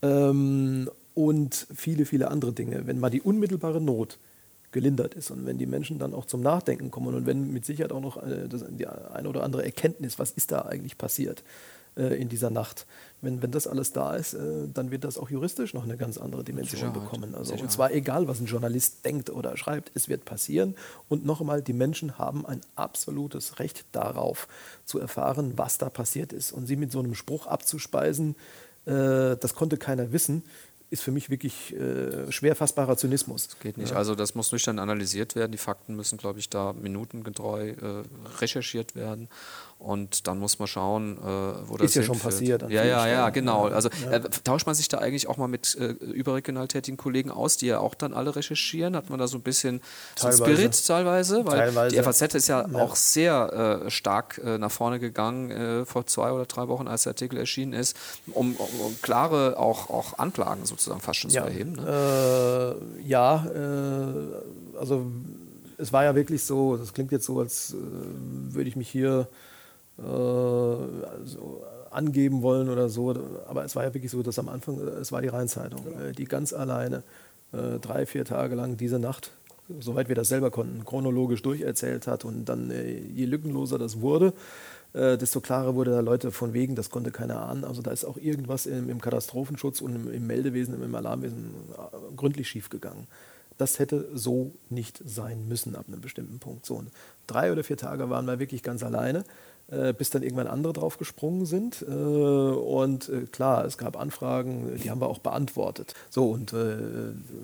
Ähm, 0.02 0.90
und 1.14 1.68
viele, 1.74 2.06
viele 2.06 2.30
andere 2.30 2.54
Dinge. 2.54 2.88
Wenn 2.88 3.00
mal 3.00 3.10
die 3.10 3.22
unmittelbare 3.22 3.82
Not 3.82 4.18
gelindert 4.72 5.14
ist 5.14 5.32
und 5.32 5.46
wenn 5.46 5.58
die 5.58 5.68
Menschen 5.68 6.00
dann 6.00 6.14
auch 6.14 6.26
zum 6.26 6.42
Nachdenken 6.42 6.92
kommen 6.92 7.14
und 7.14 7.26
wenn 7.26 7.54
mit 7.54 7.66
Sicherheit 7.66 7.92
auch 7.92 8.02
noch 8.02 8.18
eine, 8.18 8.36
äh, 8.36 8.48
das, 8.50 8.66
die 8.70 8.88
eine 8.88 9.30
oder 9.30 9.44
andere 9.44 9.64
Erkenntnis, 9.64 10.20
was 10.20 10.32
ist 10.32 10.52
da 10.52 10.64
eigentlich 10.64 10.98
passiert, 10.98 11.44
äh, 11.96 12.20
in 12.20 12.28
dieser 12.28 12.50
Nacht. 12.50 12.88
Wenn, 13.22 13.42
wenn 13.42 13.52
das 13.52 13.68
alles 13.68 13.94
da 13.94 14.16
ist, 14.16 14.34
äh, 14.34 14.68
dann 14.74 14.90
wird 14.90 15.04
das 15.04 15.18
auch 15.18 15.30
juristisch 15.30 15.74
noch 15.74 15.84
eine 15.84 15.96
ganz 15.96 16.18
andere 16.18 16.44
Dimension 16.44 16.80
Sicherheit. 16.80 16.94
bekommen. 16.94 17.36
Also, 17.36 17.52
Sicherheit. 17.52 17.64
und 17.64 17.72
zwar 17.72 17.92
egal, 17.92 18.28
was 18.28 18.40
ein 18.40 18.48
Journalist 18.48 19.06
denkt 19.06 19.30
oder 19.30 19.56
schreibt, 19.58 19.92
es 19.94 20.10
wird 20.10 20.26
passieren. 20.26 20.76
Und 21.08 21.24
noch 21.24 21.40
einmal, 21.40 21.62
die 21.62 21.74
Menschen 21.74 22.18
haben 22.18 22.46
ein 22.46 22.62
absolutes 22.76 23.60
Recht 23.60 23.86
darauf, 23.92 24.48
zu 24.86 25.00
erfahren, 25.00 25.54
was 25.56 25.78
da 25.78 25.90
passiert 25.90 26.34
ist. 26.34 26.52
Und 26.52 26.66
sie 26.66 26.76
mit 26.76 26.92
so 26.92 27.00
einem 27.00 27.14
Spruch 27.14 27.46
abzuspeisen, 27.46 28.36
äh, 28.86 29.38
das 29.38 29.54
konnte 29.54 29.78
keiner 29.78 30.12
wissen, 30.12 30.44
ist 30.94 31.02
für 31.02 31.12
mich 31.12 31.32
wirklich 31.32 31.76
äh, 31.76 32.32
schwer 32.32 32.56
fassbarer 32.56 32.96
Zynismus. 32.96 33.50
Geht 33.62 33.78
nicht. 33.78 33.94
Also 33.94 34.14
das 34.14 34.36
muss 34.36 34.52
nüchtern 34.52 34.78
analysiert 34.78 35.36
werden. 35.36 35.52
Die 35.52 35.58
Fakten 35.58 35.96
müssen, 35.96 36.20
glaube 36.20 36.38
ich, 36.38 36.50
da 36.50 36.74
minutengetreu 36.74 37.70
äh, 37.70 37.76
recherchiert 38.40 38.96
werden. 38.96 39.28
Und 39.80 40.28
dann 40.28 40.40
muss 40.40 40.60
man 40.60 40.68
schauen, 40.68 41.18
äh, 41.18 41.22
wo 41.68 41.76
das 41.76 41.88
Ist 41.88 41.96
ja 41.96 42.04
schon 42.04 42.20
passiert 42.20 42.62
Ja, 42.70 42.86
ja, 42.86 43.06
ja, 43.08 43.30
genau. 43.32 43.68
Ja. 43.68 43.76
Also 43.76 43.90
äh, 44.10 44.22
tauscht 44.44 44.66
man 44.66 44.76
sich 44.76 44.88
da 44.88 45.00
eigentlich 45.00 45.28
auch 45.28 45.38
mal 45.38 45.48
mit 45.48 45.76
äh, 45.76 45.88
überregional 45.88 46.68
tätigen 46.70 46.96
Kollegen 46.96 47.32
aus, 47.32 47.58
die 47.58 47.66
ja 47.66 47.80
auch 47.80 47.96
dann 47.96 48.14
alle 48.14 48.36
recherchieren? 48.36 48.96
Hat 48.96 49.10
man 49.10 49.20
da 49.20 49.28
so 49.28 49.38
ein 49.38 49.42
bisschen 49.42 49.82
so 50.16 50.30
Teilweise. 50.30 50.44
Spirit 50.44 50.88
teilweise? 50.88 51.46
Weil 51.46 51.58
Teilweise. 51.58 51.96
die 51.96 52.02
FAZ 52.04 52.36
ist 52.36 52.48
ja, 52.48 52.68
Ja. 52.68 52.80
auch 52.82 52.96
sehr 52.96 53.82
äh, 53.84 53.92
stark 53.92 54.40
nach 54.44 54.72
vorne 54.72 55.00
gegangen 55.00 55.86
vor 55.86 56.06
zwei 56.06 56.32
oder 56.32 56.46
drei 56.46 56.68
Wochen, 56.68 56.88
als 56.88 57.04
der 57.04 57.12
Artikel 57.12 57.38
erschienen 57.38 57.74
ist, 57.74 57.98
um, 58.28 58.56
um, 58.56 58.80
um 58.80 59.02
klare 59.02 59.58
auch, 59.58 59.90
auch 59.90 60.20
Anklagen 60.20 60.66
sozusagen 60.66 60.83
fast 61.00 61.20
schon 61.20 61.30
zu 61.32 61.38
Ja, 61.38 61.46
erheben. 61.46 61.74
Ne? 61.74 62.76
äh, 63.00 63.02
ja 63.08 63.46
äh, 63.46 64.78
also 64.78 65.06
es 65.78 65.92
war 65.92 66.04
ja 66.04 66.16
wirklich 66.16 66.44
so, 66.44 66.78
das 66.78 66.94
klingt 66.94 67.12
jetzt 67.12 67.26
so, 67.26 67.40
als 67.40 67.74
äh, 67.74 67.78
würde 68.54 68.70
ich 68.70 68.76
mich 68.76 68.90
hier 68.90 69.28
also 69.96 71.64
angeben 71.92 72.42
wollen 72.42 72.68
oder 72.68 72.90
so, 72.90 73.14
aber 73.48 73.64
es 73.64 73.76
war 73.76 73.84
ja 73.84 73.94
wirklich 73.94 74.10
so, 74.12 74.24
dass 74.24 74.40
am 74.40 74.50
Anfang, 74.50 74.80
äh, 74.80 74.90
es 75.00 75.12
war 75.12 75.22
die 75.22 75.28
Rheinzeitung, 75.28 75.86
äh, 76.00 76.12
die 76.14 76.26
ganz 76.26 76.52
alleine 76.54 77.04
drei, 77.52 78.08
vier 78.08 78.26
Tage 78.26 78.56
lang 78.56 78.78
diese 78.78 78.98
Nacht, 78.98 79.30
soweit 79.80 80.08
wir 80.08 80.16
das 80.16 80.28
selber 80.30 80.50
konnten, 80.50 80.84
chronologisch 80.86 81.44
durcherzählt 81.44 82.08
hat 82.08 82.26
und 82.26 82.46
dann, 82.46 82.72
je 82.72 83.26
lückenloser 83.26 83.78
das 83.78 84.02
wurde, 84.02 84.34
äh, 84.94 85.18
desto 85.18 85.42
klarer 85.42 85.76
wurde 85.76 85.92
da 85.92 86.00
Leute 86.00 86.32
von 86.32 86.54
wegen, 86.54 86.76
das 86.76 86.90
konnte 86.90 87.12
keiner 87.12 87.42
ahnen. 87.42 87.64
Also 87.64 87.82
da 87.82 87.92
ist 87.92 88.06
auch 88.06 88.18
irgendwas 88.18 88.66
im, 88.66 88.90
im 88.90 89.02
Katastrophenschutz 89.02 89.82
und 89.82 89.96
im, 89.96 90.12
im 90.12 90.28
Meldewesen, 90.28 90.82
im 90.82 90.96
Alarmwesen 90.96 91.52
äh, 91.72 92.16
gründlich 92.16 92.48
schiefgegangen. 92.48 93.08
Das 93.58 93.80
hätte 93.80 94.08
so 94.14 94.52
nicht 94.70 95.02
sein 95.06 95.48
müssen 95.48 95.76
ab 95.76 95.86
einem 95.88 96.02
bestimmten 96.02 96.40
Punkt. 96.40 96.66
So, 96.66 96.84
drei 97.28 97.52
oder 97.52 97.64
vier 97.64 97.78
Tage 97.78 98.10
waren 98.10 98.26
wir 98.26 98.40
wirklich 98.40 98.64
ganz 98.64 98.84
alleine, 98.84 99.24
äh, 99.68 99.94
bis 99.94 100.10
dann 100.10 100.24
irgendwann 100.24 100.48
andere 100.48 100.74
drauf 100.74 100.98
gesprungen 100.98 101.46
sind. 101.46 101.84
Äh, 101.88 101.92
und 101.92 103.10
äh, 103.10 103.26
klar, 103.32 103.66
es 103.66 103.78
gab 103.78 104.00
Anfragen, 104.00 104.80
die 104.84 104.90
haben 104.90 105.02
wir 105.02 105.08
auch 105.08 105.20
beantwortet. 105.20 105.94
So, 106.10 106.32
und 106.32 106.54
äh, 106.54 106.78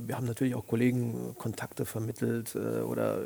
wir 0.05 0.17
haben 0.17 0.25
natürlich 0.25 0.55
auch 0.55 0.67
Kollegen 0.67 1.35
Kontakte 1.37 1.85
vermittelt 1.85 2.55
äh, 2.55 2.81
oder 2.81 3.19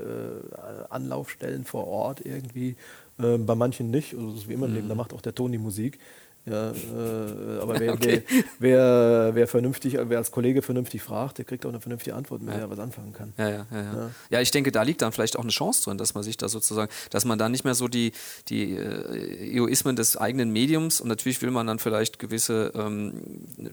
Anlaufstellen 0.89 1.63
vor 1.63 1.87
Ort 1.87 2.25
irgendwie. 2.25 2.75
Äh, 3.19 3.37
bei 3.37 3.55
manchen 3.55 3.91
nicht. 3.91 4.13
Also, 4.13 4.31
das 4.31 4.39
ist 4.39 4.49
wie 4.49 4.53
immer 4.53 4.67
im 4.67 4.73
Leben, 4.73 4.89
da 4.89 4.95
macht 4.95 5.13
auch 5.13 5.21
der 5.21 5.35
Ton 5.35 5.51
die 5.51 5.57
Musik. 5.57 5.99
Ja, 6.45 6.71
äh, 6.71 7.59
aber 7.61 7.79
wer, 7.79 7.93
Okay. 7.93 8.23
wer, 8.27 8.43
wer, 8.59 9.31
wer 9.35 9.47
vernünftig, 9.47 9.97
wer 9.97 10.17
als 10.17 10.29
Kollege 10.29 10.61
vernünftig 10.61 11.01
fragt, 11.01 11.37
der 11.37 11.45
kriegt 11.45 11.65
auch 11.65 11.69
eine 11.69 11.79
vernünftige 11.79 12.15
Antwort, 12.17 12.41
mit 12.41 12.53
der 12.53 12.63
er 12.63 12.69
was 12.69 12.79
anfangen 12.79 13.13
kann. 13.13 13.33
Ja, 13.37 13.49
ja, 13.49 13.65
ja, 13.71 13.81
ja. 13.81 14.11
Ja, 14.29 14.41
ich 14.41 14.51
denke, 14.51 14.73
da 14.73 14.83
liegt 14.83 15.01
dann 15.01 15.13
vielleicht 15.13 15.37
auch 15.37 15.43
eine 15.43 15.51
Chance 15.51 15.83
drin, 15.85 15.97
dass 15.97 16.15
man 16.15 16.23
sich 16.23 16.35
da 16.35 16.49
sozusagen, 16.49 16.91
dass 17.11 17.23
man 17.23 17.39
da 17.39 17.47
nicht 17.47 17.63
mehr 17.63 17.75
so 17.75 17.87
die, 17.87 18.11
die 18.49 18.75
äh, 18.75 19.51
Egoismen 19.51 19.95
des 19.95 20.17
eigenen 20.17 20.51
Mediums 20.51 20.99
und 20.99 21.07
natürlich 21.07 21.41
will 21.41 21.51
man 21.51 21.65
dann 21.65 21.79
vielleicht 21.79 22.19
gewisse 22.19 22.73
ähm, 22.75 23.21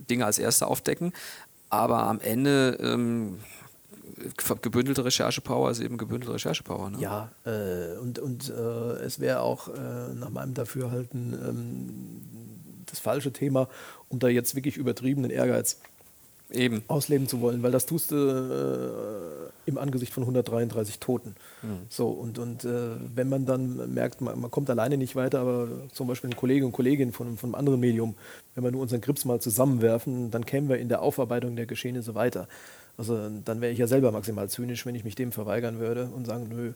Dinge 0.08 0.24
als 0.24 0.38
Erste 0.38 0.68
aufdecken, 0.68 1.12
aber 1.70 2.04
am 2.04 2.20
Ende 2.20 2.78
ähm, 2.80 3.38
gebündelte 4.62 5.04
Recherchepower 5.04 5.70
ist 5.70 5.80
eben 5.80 5.98
gebündelte 5.98 6.34
Recherchepower. 6.34 6.90
Ne? 6.90 6.98
Ja, 7.00 7.30
äh, 7.44 7.98
und, 7.98 8.18
und 8.18 8.50
äh, 8.50 9.02
es 9.04 9.20
wäre 9.20 9.40
auch 9.40 9.68
äh, 9.68 10.14
nach 10.14 10.30
meinem 10.30 10.54
Dafürhalten 10.54 11.32
ähm, 11.32 12.20
das 12.86 12.98
falsche 12.98 13.32
Thema, 13.32 13.68
um 14.08 14.18
da 14.18 14.28
jetzt 14.28 14.54
wirklich 14.54 14.76
übertriebenen 14.76 15.30
Ehrgeiz 15.30 15.78
Eben. 16.52 16.82
ausleben 16.88 17.28
zu 17.28 17.40
wollen, 17.40 17.62
weil 17.62 17.70
das 17.70 17.86
tust 17.86 18.10
du 18.10 18.16
äh, 18.16 19.70
im 19.70 19.78
Angesicht 19.78 20.12
von 20.12 20.24
133 20.24 20.98
Toten. 20.98 21.36
So, 21.88 22.08
und, 22.08 22.38
und 22.38 22.64
äh, 22.64 22.96
wenn 23.14 23.28
man 23.28 23.46
dann 23.46 23.94
merkt, 23.94 24.20
man, 24.20 24.40
man 24.40 24.50
kommt 24.50 24.68
alleine 24.68 24.96
nicht 24.96 25.14
weiter, 25.14 25.40
aber 25.40 25.68
zum 25.92 26.08
Beispiel 26.08 26.30
ein 26.30 26.36
Kollege 26.36 26.66
und 26.66 26.72
Kollegin 26.72 27.12
von, 27.12 27.36
von 27.36 27.50
einem 27.50 27.54
anderen 27.54 27.80
Medium, 27.80 28.16
wenn 28.54 28.64
wir 28.64 28.72
nur 28.72 28.82
unseren 28.82 29.00
Grips 29.00 29.24
mal 29.24 29.40
zusammenwerfen, 29.40 30.30
dann 30.30 30.44
kämen 30.44 30.68
wir 30.68 30.78
in 30.78 30.88
der 30.88 31.02
Aufarbeitung 31.02 31.54
der 31.54 31.66
Geschehnisse 31.66 32.14
weiter. 32.14 32.48
Also 33.00 33.30
dann 33.46 33.62
wäre 33.62 33.72
ich 33.72 33.78
ja 33.78 33.86
selber 33.86 34.12
maximal 34.12 34.50
zynisch, 34.50 34.84
wenn 34.84 34.94
ich 34.94 35.04
mich 35.04 35.14
dem 35.14 35.32
verweigern 35.32 35.78
würde 35.78 36.10
und 36.14 36.26
sagen, 36.26 36.48
nö, 36.50 36.74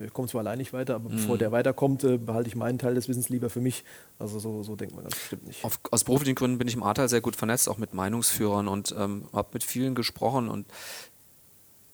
ich 0.00 0.12
komme 0.12 0.26
zwar 0.26 0.40
allein 0.40 0.58
nicht 0.58 0.72
weiter, 0.72 0.96
aber 0.96 1.10
bevor 1.10 1.38
der 1.38 1.52
weiterkommt, 1.52 2.02
äh, 2.02 2.16
behalte 2.16 2.48
ich 2.48 2.56
meinen 2.56 2.78
Teil 2.78 2.96
des 2.96 3.08
Wissens 3.08 3.28
lieber 3.28 3.50
für 3.50 3.60
mich. 3.60 3.84
Also 4.18 4.40
so, 4.40 4.64
so 4.64 4.74
denkt 4.74 4.96
man 4.96 5.04
ganz 5.04 5.14
bestimmt 5.14 5.46
nicht. 5.46 5.64
Auf, 5.64 5.78
aus 5.92 6.02
beruflichen 6.02 6.34
Gründen 6.34 6.58
bin 6.58 6.66
ich 6.66 6.74
im 6.74 6.82
Ahrtal 6.82 7.08
sehr 7.08 7.20
gut 7.20 7.36
vernetzt, 7.36 7.68
auch 7.68 7.78
mit 7.78 7.94
Meinungsführern 7.94 8.66
und 8.66 8.92
ähm, 8.98 9.26
habe 9.32 9.50
mit 9.52 9.62
vielen 9.62 9.94
gesprochen 9.94 10.48
und 10.48 10.66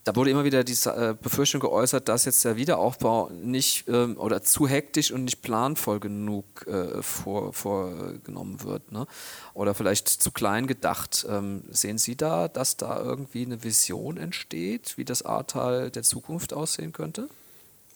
da 0.06 0.14
wurde 0.14 0.30
immer 0.30 0.44
wieder 0.44 0.62
diese 0.62 0.90
äh, 0.90 1.16
Befürchtung 1.20 1.60
geäußert, 1.60 2.08
dass 2.08 2.26
jetzt 2.26 2.44
der 2.44 2.56
Wiederaufbau 2.56 3.28
nicht 3.30 3.88
ähm, 3.88 4.16
oder 4.18 4.40
zu 4.40 4.68
hektisch 4.68 5.10
und 5.10 5.24
nicht 5.24 5.42
planvoll 5.42 5.98
genug 5.98 6.64
äh, 6.68 7.02
vor, 7.02 7.52
vorgenommen 7.52 8.62
wird. 8.62 8.92
Ne? 8.92 9.08
Oder 9.52 9.74
vielleicht 9.74 10.06
zu 10.06 10.30
klein 10.30 10.68
gedacht. 10.68 11.26
Ähm, 11.28 11.64
sehen 11.70 11.98
Sie 11.98 12.14
da, 12.14 12.46
dass 12.46 12.76
da 12.76 13.02
irgendwie 13.02 13.44
eine 13.44 13.64
Vision 13.64 14.16
entsteht, 14.16 14.96
wie 14.96 15.04
das 15.04 15.22
Ahrtal 15.22 15.90
der 15.90 16.04
Zukunft 16.04 16.54
aussehen 16.54 16.92
könnte? 16.92 17.28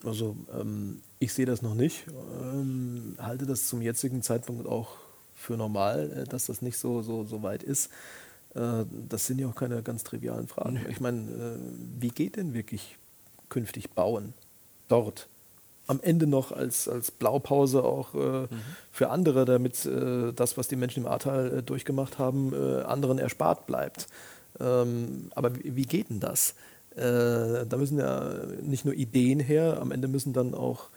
Also 0.05 0.37
ähm, 0.53 1.03
ich 1.21 1.33
sehe 1.33 1.47
das 1.47 1.63
noch 1.63 1.77
nicht, 1.77 2.07
ähm, 2.43 3.15
halte 3.21 3.47
das 3.47 3.69
zum 3.69 3.83
jetzigen 3.83 4.23
Zeitpunkt 4.23 4.67
auch 4.67 4.97
für 5.33 5.57
normal, 5.57 6.11
äh, 6.11 6.25
dass 6.25 6.47
das 6.47 6.61
nicht 6.61 6.77
so, 6.77 7.03
so, 7.03 7.23
so 7.23 7.45
weit 7.45 7.63
ist. 7.63 7.89
Äh, 8.55 8.85
das 9.09 9.27
sind 9.27 9.39
ja 9.39 9.49
auch 9.49 9.55
keine 9.55 9.83
ganz 9.83 10.05
trivialen 10.05 10.49
Fragen. 10.49 10.81
Ich 10.89 11.01
meine, 11.01 11.21
äh, 11.21 11.59
wie 11.99 12.09
geht 12.09 12.37
denn 12.37 12.55
wirklich 12.55 12.97
künftig 13.49 13.91
bauen 13.91 14.35
dort? 14.89 15.29
Am 15.87 16.01
Ende 16.03 16.27
noch 16.27 16.53
als, 16.53 16.89
als 16.89 17.11
Blaupause 17.11 17.83
auch 17.83 18.15
äh, 18.15 18.47
für 18.93 19.11
andere, 19.11 19.45
damit 19.45 19.85
das, 19.85 20.57
was 20.57 20.69
die 20.69 20.77
Menschen 20.77 21.03
im 21.05 21.09
Ahrtal 21.11 21.63
durchgemacht 21.63 22.19
haben, 22.19 22.55
anderen 22.85 23.19
erspart 23.19 23.67
bleibt. 23.67 24.07
Ähm, 24.61 25.31
aber 25.35 25.53
wie, 25.57 25.87
geht 25.87 26.11
denn 26.11 26.21
das? 26.21 26.55
Da 26.95 27.77
müssen 27.77 27.99
ja 27.99 28.35
nicht 28.63 28.85
nur 28.85 28.95
Ideen 28.95 29.41
her, 29.41 29.79
am 29.81 29.91
Ende 29.91 30.07
müssen 30.07 30.33
dann 30.33 30.55
auch 30.55 30.91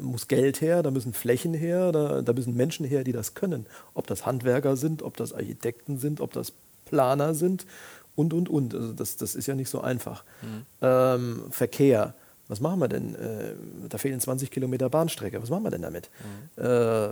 muss 0.00 0.28
Geld 0.28 0.60
her, 0.60 0.82
da 0.82 0.90
müssen 0.90 1.12
Flächen 1.12 1.54
her, 1.54 1.92
da, 1.92 2.22
da 2.22 2.32
müssen 2.32 2.54
Menschen 2.54 2.86
her, 2.86 3.04
die 3.04 3.12
das 3.12 3.34
können. 3.34 3.66
Ob 3.94 4.06
das 4.06 4.26
Handwerker 4.26 4.76
sind, 4.76 5.02
ob 5.02 5.16
das 5.16 5.32
Architekten 5.32 5.98
sind, 5.98 6.20
ob 6.20 6.32
das 6.32 6.52
Planer 6.84 7.34
sind 7.34 7.66
und, 8.16 8.32
und, 8.34 8.48
und. 8.48 8.74
Also 8.74 8.92
das, 8.92 9.16
das 9.16 9.34
ist 9.34 9.46
ja 9.46 9.54
nicht 9.54 9.70
so 9.70 9.80
einfach. 9.80 10.24
Ähm, 10.82 11.44
Verkehr, 11.50 12.14
was 12.48 12.60
machen 12.60 12.80
wir 12.80 12.88
denn? 12.88 13.14
Äh, 13.14 13.54
da 13.88 13.98
fehlen 13.98 14.20
20 14.20 14.50
Kilometer 14.50 14.88
Bahnstrecke, 14.90 15.40
was 15.42 15.50
machen 15.50 15.64
wir 15.64 15.70
denn 15.70 15.82
damit? 15.82 16.10
Äh, 16.56 17.08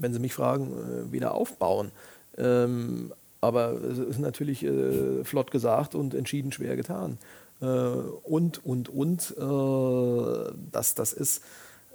wenn 0.00 0.12
Sie 0.12 0.20
mich 0.20 0.34
fragen, 0.34 0.72
äh, 1.08 1.12
wieder 1.12 1.34
aufbauen. 1.34 1.90
Ähm, 2.36 3.12
aber 3.40 3.72
es 3.72 3.98
ist 3.98 4.18
natürlich 4.18 4.64
äh, 4.64 5.24
flott 5.24 5.50
gesagt 5.50 5.94
und 5.94 6.14
entschieden 6.14 6.52
schwer 6.52 6.76
getan. 6.76 7.18
Äh, 7.60 7.66
und, 7.66 8.64
und, 8.64 8.88
und, 8.88 9.34
äh, 9.38 10.52
das, 10.72 10.94
das 10.94 11.12
ist 11.12 11.42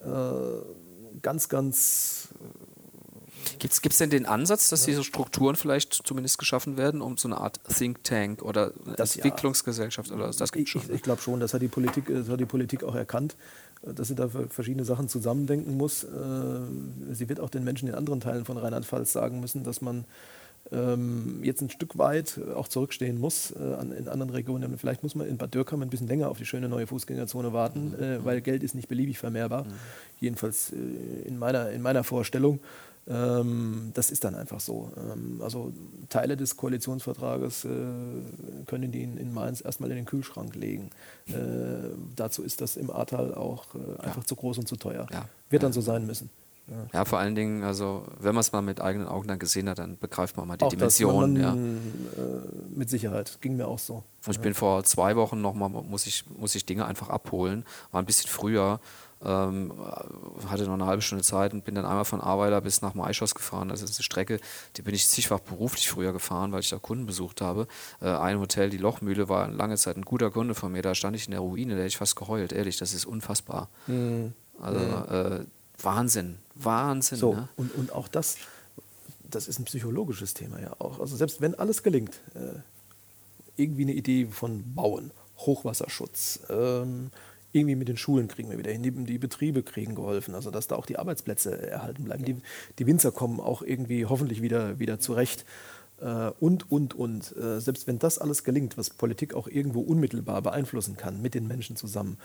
äh, 0.03 0.07
ganz, 1.21 1.49
ganz 1.49 2.29
Gibt 3.59 3.73
es 3.73 3.97
denn 3.97 4.09
den 4.09 4.25
Ansatz, 4.25 4.69
dass 4.69 4.83
diese 4.83 5.03
Strukturen 5.03 5.55
vielleicht 5.55 5.93
zumindest 5.93 6.37
geschaffen 6.37 6.77
werden, 6.77 7.01
um 7.01 7.17
so 7.17 7.27
eine 7.27 7.37
Art 7.37 7.59
Think 7.67 8.03
Tank 8.03 8.41
oder 8.41 8.73
Das 8.95 9.15
ja. 9.15 9.23
Entwicklungsgesellschaft 9.23 10.11
oder 10.11 10.31
das 10.31 10.51
gibt 10.51 10.63
Ich, 10.63 10.69
schon? 10.69 10.81
ich, 10.81 10.87
ne? 10.87 10.95
ich 10.95 11.01
glaube 11.01 11.21
schon, 11.21 11.39
das 11.39 11.53
hat, 11.53 11.61
die 11.61 11.67
Politik, 11.67 12.05
das 12.07 12.29
hat 12.29 12.39
die 12.39 12.45
Politik 12.45 12.83
auch 12.83 12.95
erkannt, 12.95 13.35
äh, 13.83 13.93
dass 13.93 14.09
sie 14.09 14.15
da 14.15 14.29
verschiedene 14.49 14.85
Sachen 14.85 15.09
zusammendenken 15.09 15.77
muss. 15.77 16.03
Äh, 16.03 16.07
Sie 17.11 17.29
wird 17.29 17.39
auch 17.39 17.49
den 17.49 17.63
Menschen 17.63 17.87
in 17.87 17.95
anderen 17.95 18.19
Teilen 18.19 18.45
von 18.45 18.57
Rheinland-Pfalz 18.57 19.11
sagen 19.11 19.39
müssen, 19.39 19.63
dass 19.63 19.81
man 19.81 20.05
ähm, 20.71 21.39
jetzt 21.43 21.61
ein 21.61 21.69
Stück 21.69 21.97
weit 21.97 22.37
äh, 22.37 22.53
auch 22.53 22.67
zurückstehen 22.67 23.19
muss 23.19 23.51
äh, 23.51 23.73
an, 23.73 23.91
in 23.91 24.07
anderen 24.07 24.31
Regionen. 24.31 24.77
Vielleicht 24.77 25.03
muss 25.03 25.15
man 25.15 25.27
in 25.27 25.37
Bad 25.37 25.53
Dürkheim 25.53 25.81
ein 25.81 25.89
bisschen 25.89 26.07
länger 26.07 26.29
auf 26.29 26.37
die 26.37 26.45
schöne 26.45 26.69
neue 26.69 26.87
Fußgängerzone 26.87 27.53
warten, 27.53 27.95
äh, 27.99 28.23
weil 28.23 28.41
Geld 28.41 28.63
ist 28.63 28.75
nicht 28.75 28.87
beliebig 28.87 29.17
vermehrbar. 29.17 29.65
Jedenfalls 30.19 30.71
äh, 30.71 31.27
in, 31.27 31.37
meiner, 31.37 31.71
in 31.71 31.81
meiner 31.81 32.03
Vorstellung. 32.03 32.59
Ähm, 33.07 33.89
das 33.95 34.11
ist 34.11 34.23
dann 34.23 34.35
einfach 34.35 34.59
so. 34.59 34.91
Ähm, 34.95 35.41
also 35.41 35.73
Teile 36.09 36.37
des 36.37 36.55
Koalitionsvertrages 36.55 37.65
äh, 37.65 37.69
können 38.67 38.91
die 38.91 39.01
in, 39.01 39.17
in 39.17 39.33
Mainz 39.33 39.61
erstmal 39.61 39.89
in 39.89 39.95
den 39.95 40.05
Kühlschrank 40.05 40.53
legen. 40.53 40.91
Äh, 41.27 41.33
dazu 42.15 42.43
ist 42.43 42.61
das 42.61 42.77
im 42.77 42.91
Ahrtal 42.91 43.33
auch 43.33 43.65
einfach 43.97 44.23
zu 44.23 44.35
groß 44.35 44.59
und 44.59 44.67
zu 44.67 44.75
teuer. 44.75 45.07
Ja. 45.11 45.27
Wird 45.49 45.63
dann 45.63 45.73
so 45.73 45.81
sein 45.81 46.05
müssen. 46.05 46.29
Ja. 46.69 46.99
ja. 46.99 47.05
vor 47.05 47.19
allen 47.19 47.35
Dingen, 47.35 47.63
also 47.63 48.05
wenn 48.19 48.35
man 48.35 48.41
es 48.41 48.51
mal 48.51 48.61
mit 48.61 48.81
eigenen 48.81 49.07
Augen 49.07 49.27
dann 49.27 49.39
gesehen 49.39 49.69
hat, 49.69 49.79
dann 49.79 49.97
begreift 49.97 50.37
man 50.37 50.47
mal 50.47 50.57
die 50.57 50.65
auch 50.65 50.69
Dimension. 50.69 51.35
Das 51.35 51.43
ja. 51.43 51.53
Äh, 51.53 51.57
mit 52.75 52.89
Sicherheit, 52.89 53.39
ging 53.41 53.57
mir 53.57 53.67
auch 53.67 53.79
so. 53.79 54.03
Und 54.25 54.31
ich 54.31 54.39
bin 54.39 54.53
vor 54.53 54.83
zwei 54.83 55.15
Wochen 55.15 55.41
nochmal, 55.41 55.69
muss 55.69 56.05
ich, 56.05 56.25
muss 56.37 56.55
ich 56.55 56.65
Dinge 56.65 56.85
einfach 56.85 57.09
abholen, 57.09 57.65
war 57.91 58.01
ein 58.01 58.05
bisschen 58.05 58.29
früher 58.29 58.79
ähm, 59.23 59.73
hatte 60.47 60.63
noch 60.63 60.73
eine 60.73 60.85
halbe 60.85 61.01
Stunde 61.01 61.23
Zeit 61.23 61.53
und 61.53 61.65
bin 61.65 61.75
dann 61.75 61.85
einmal 61.85 62.05
von 62.05 62.21
Arbeiter 62.21 62.61
bis 62.61 62.81
nach 62.81 62.93
Maischoss 62.93 63.35
gefahren. 63.35 63.69
Das 63.69 63.81
ist 63.81 63.97
eine 63.97 64.03
Strecke, 64.03 64.39
die 64.77 64.81
bin 64.81 64.95
ich 64.95 65.07
zigfach 65.07 65.39
beruflich 65.39 65.89
früher 65.89 66.13
gefahren, 66.13 66.51
weil 66.51 66.61
ich 66.61 66.69
da 66.69 66.77
Kunden 66.77 67.05
besucht 67.05 67.41
habe. 67.41 67.67
Äh, 68.01 68.09
ein 68.09 68.39
Hotel, 68.39 68.69
die 68.69 68.77
Lochmühle, 68.77 69.27
war 69.27 69.49
lange 69.49 69.75
Zeit 69.77 69.97
ein 69.97 70.05
guter 70.05 70.31
Kunde 70.31 70.55
von 70.55 70.71
mir. 70.71 70.81
Da 70.81 70.95
stand 70.95 71.15
ich 71.15 71.25
in 71.25 71.31
der 71.31 71.41
Ruine, 71.41 71.73
da 71.73 71.79
hätte 71.79 71.87
ich 71.87 71.97
fast 71.97 72.15
geheult. 72.15 72.53
Ehrlich, 72.53 72.77
das 72.77 72.93
ist 72.93 73.05
unfassbar. 73.05 73.69
Mhm. 73.87 74.33
Also 74.61 74.79
äh, 74.79 75.45
Wahnsinn, 75.81 76.39
Wahnsinn. 76.63 77.17
So, 77.17 77.33
ne? 77.33 77.49
und, 77.55 77.73
und 77.75 77.91
auch 77.91 78.07
das, 78.07 78.37
das 79.29 79.47
ist 79.47 79.59
ein 79.59 79.65
psychologisches 79.65 80.33
Thema 80.33 80.59
ja 80.59 80.75
auch. 80.79 80.99
Also 80.99 81.15
selbst 81.15 81.41
wenn 81.41 81.55
alles 81.55 81.83
gelingt, 81.83 82.19
äh, 82.35 82.59
irgendwie 83.55 83.83
eine 83.83 83.93
Idee 83.93 84.27
von 84.27 84.73
Bauen, 84.73 85.11
Hochwasserschutz, 85.37 86.41
ähm, 86.49 87.11
irgendwie 87.51 87.75
mit 87.75 87.87
den 87.87 87.97
Schulen 87.97 88.27
kriegen 88.27 88.49
wir 88.51 88.57
wieder 88.57 88.71
hin, 88.71 88.83
die, 88.83 88.91
die, 88.91 89.17
Betriebe 89.17 89.63
kriegen 89.63 89.95
geholfen, 89.95 90.35
also 90.35 90.51
dass 90.51 90.67
da 90.67 90.75
auch 90.75 90.85
die 90.85 90.99
Arbeitsplätze 90.99 91.69
erhalten 91.69 92.03
bleiben. 92.03 92.23
Die, 92.23 92.35
die 92.77 92.85
Winzer 92.85 93.11
kommen 93.11 93.39
auch 93.39 93.61
irgendwie 93.61 94.05
hoffentlich 94.05 94.41
wieder, 94.41 94.79
wieder 94.79 94.99
zurecht. 94.99 95.45
Äh, 95.99 96.31
und, 96.39 96.71
und, 96.71 96.93
und. 96.93 97.35
Äh, 97.35 97.59
selbst 97.59 97.87
wenn 97.87 97.99
das 97.99 98.19
alles 98.19 98.43
gelingt, 98.43 98.77
was 98.77 98.91
Politik 98.91 99.33
auch 99.33 99.47
irgendwo 99.47 99.81
unmittelbar 99.81 100.41
beeinflussen 100.41 100.95
kann, 100.95 101.21
mit 101.21 101.33
den 101.33 101.47
Menschen 101.47 101.75
zusammen, 101.75 102.17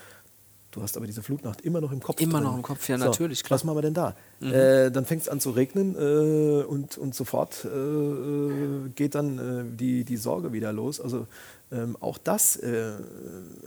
Du 0.75 0.83
hast 0.83 0.97
aber 0.97 1.07
diese 1.07 1.23
Flutnacht 1.23 1.61
immer 1.61 1.81
noch 1.81 1.93
im 1.93 2.01
Kopf. 2.01 2.21
Immer 2.21 2.41
drin. 2.41 2.49
noch 2.49 2.57
im 2.57 2.63
Kopf, 2.63 2.89
ja, 2.89 2.99
so, 2.99 3.05
natürlich. 3.05 3.45
Klar. 3.45 3.55
Was 3.55 3.65
machen 3.65 3.77
wir 3.77 3.83
denn 3.83 3.95
da? 3.95 4.17
Mhm. 4.41 4.53
Äh, 4.53 4.91
dann 4.91 5.05
fängt 5.05 5.23
es 5.23 5.29
an 5.29 5.39
zu 5.39 5.51
regnen 5.51 5.95
äh, 5.95 6.65
und, 6.65 6.99
und 6.99 7.15
sofort 7.15 7.65
äh, 7.65 8.89
geht 8.97 9.15
dann 9.15 9.39
äh, 9.39 9.77
die, 9.77 10.03
die 10.03 10.17
Sorge 10.17 10.53
wieder 10.53 10.73
los. 10.73 11.01
Also 11.01 11.29
ähm, 11.71 11.97
auch 12.01 12.19
das 12.19 12.57
äh, 12.57 12.91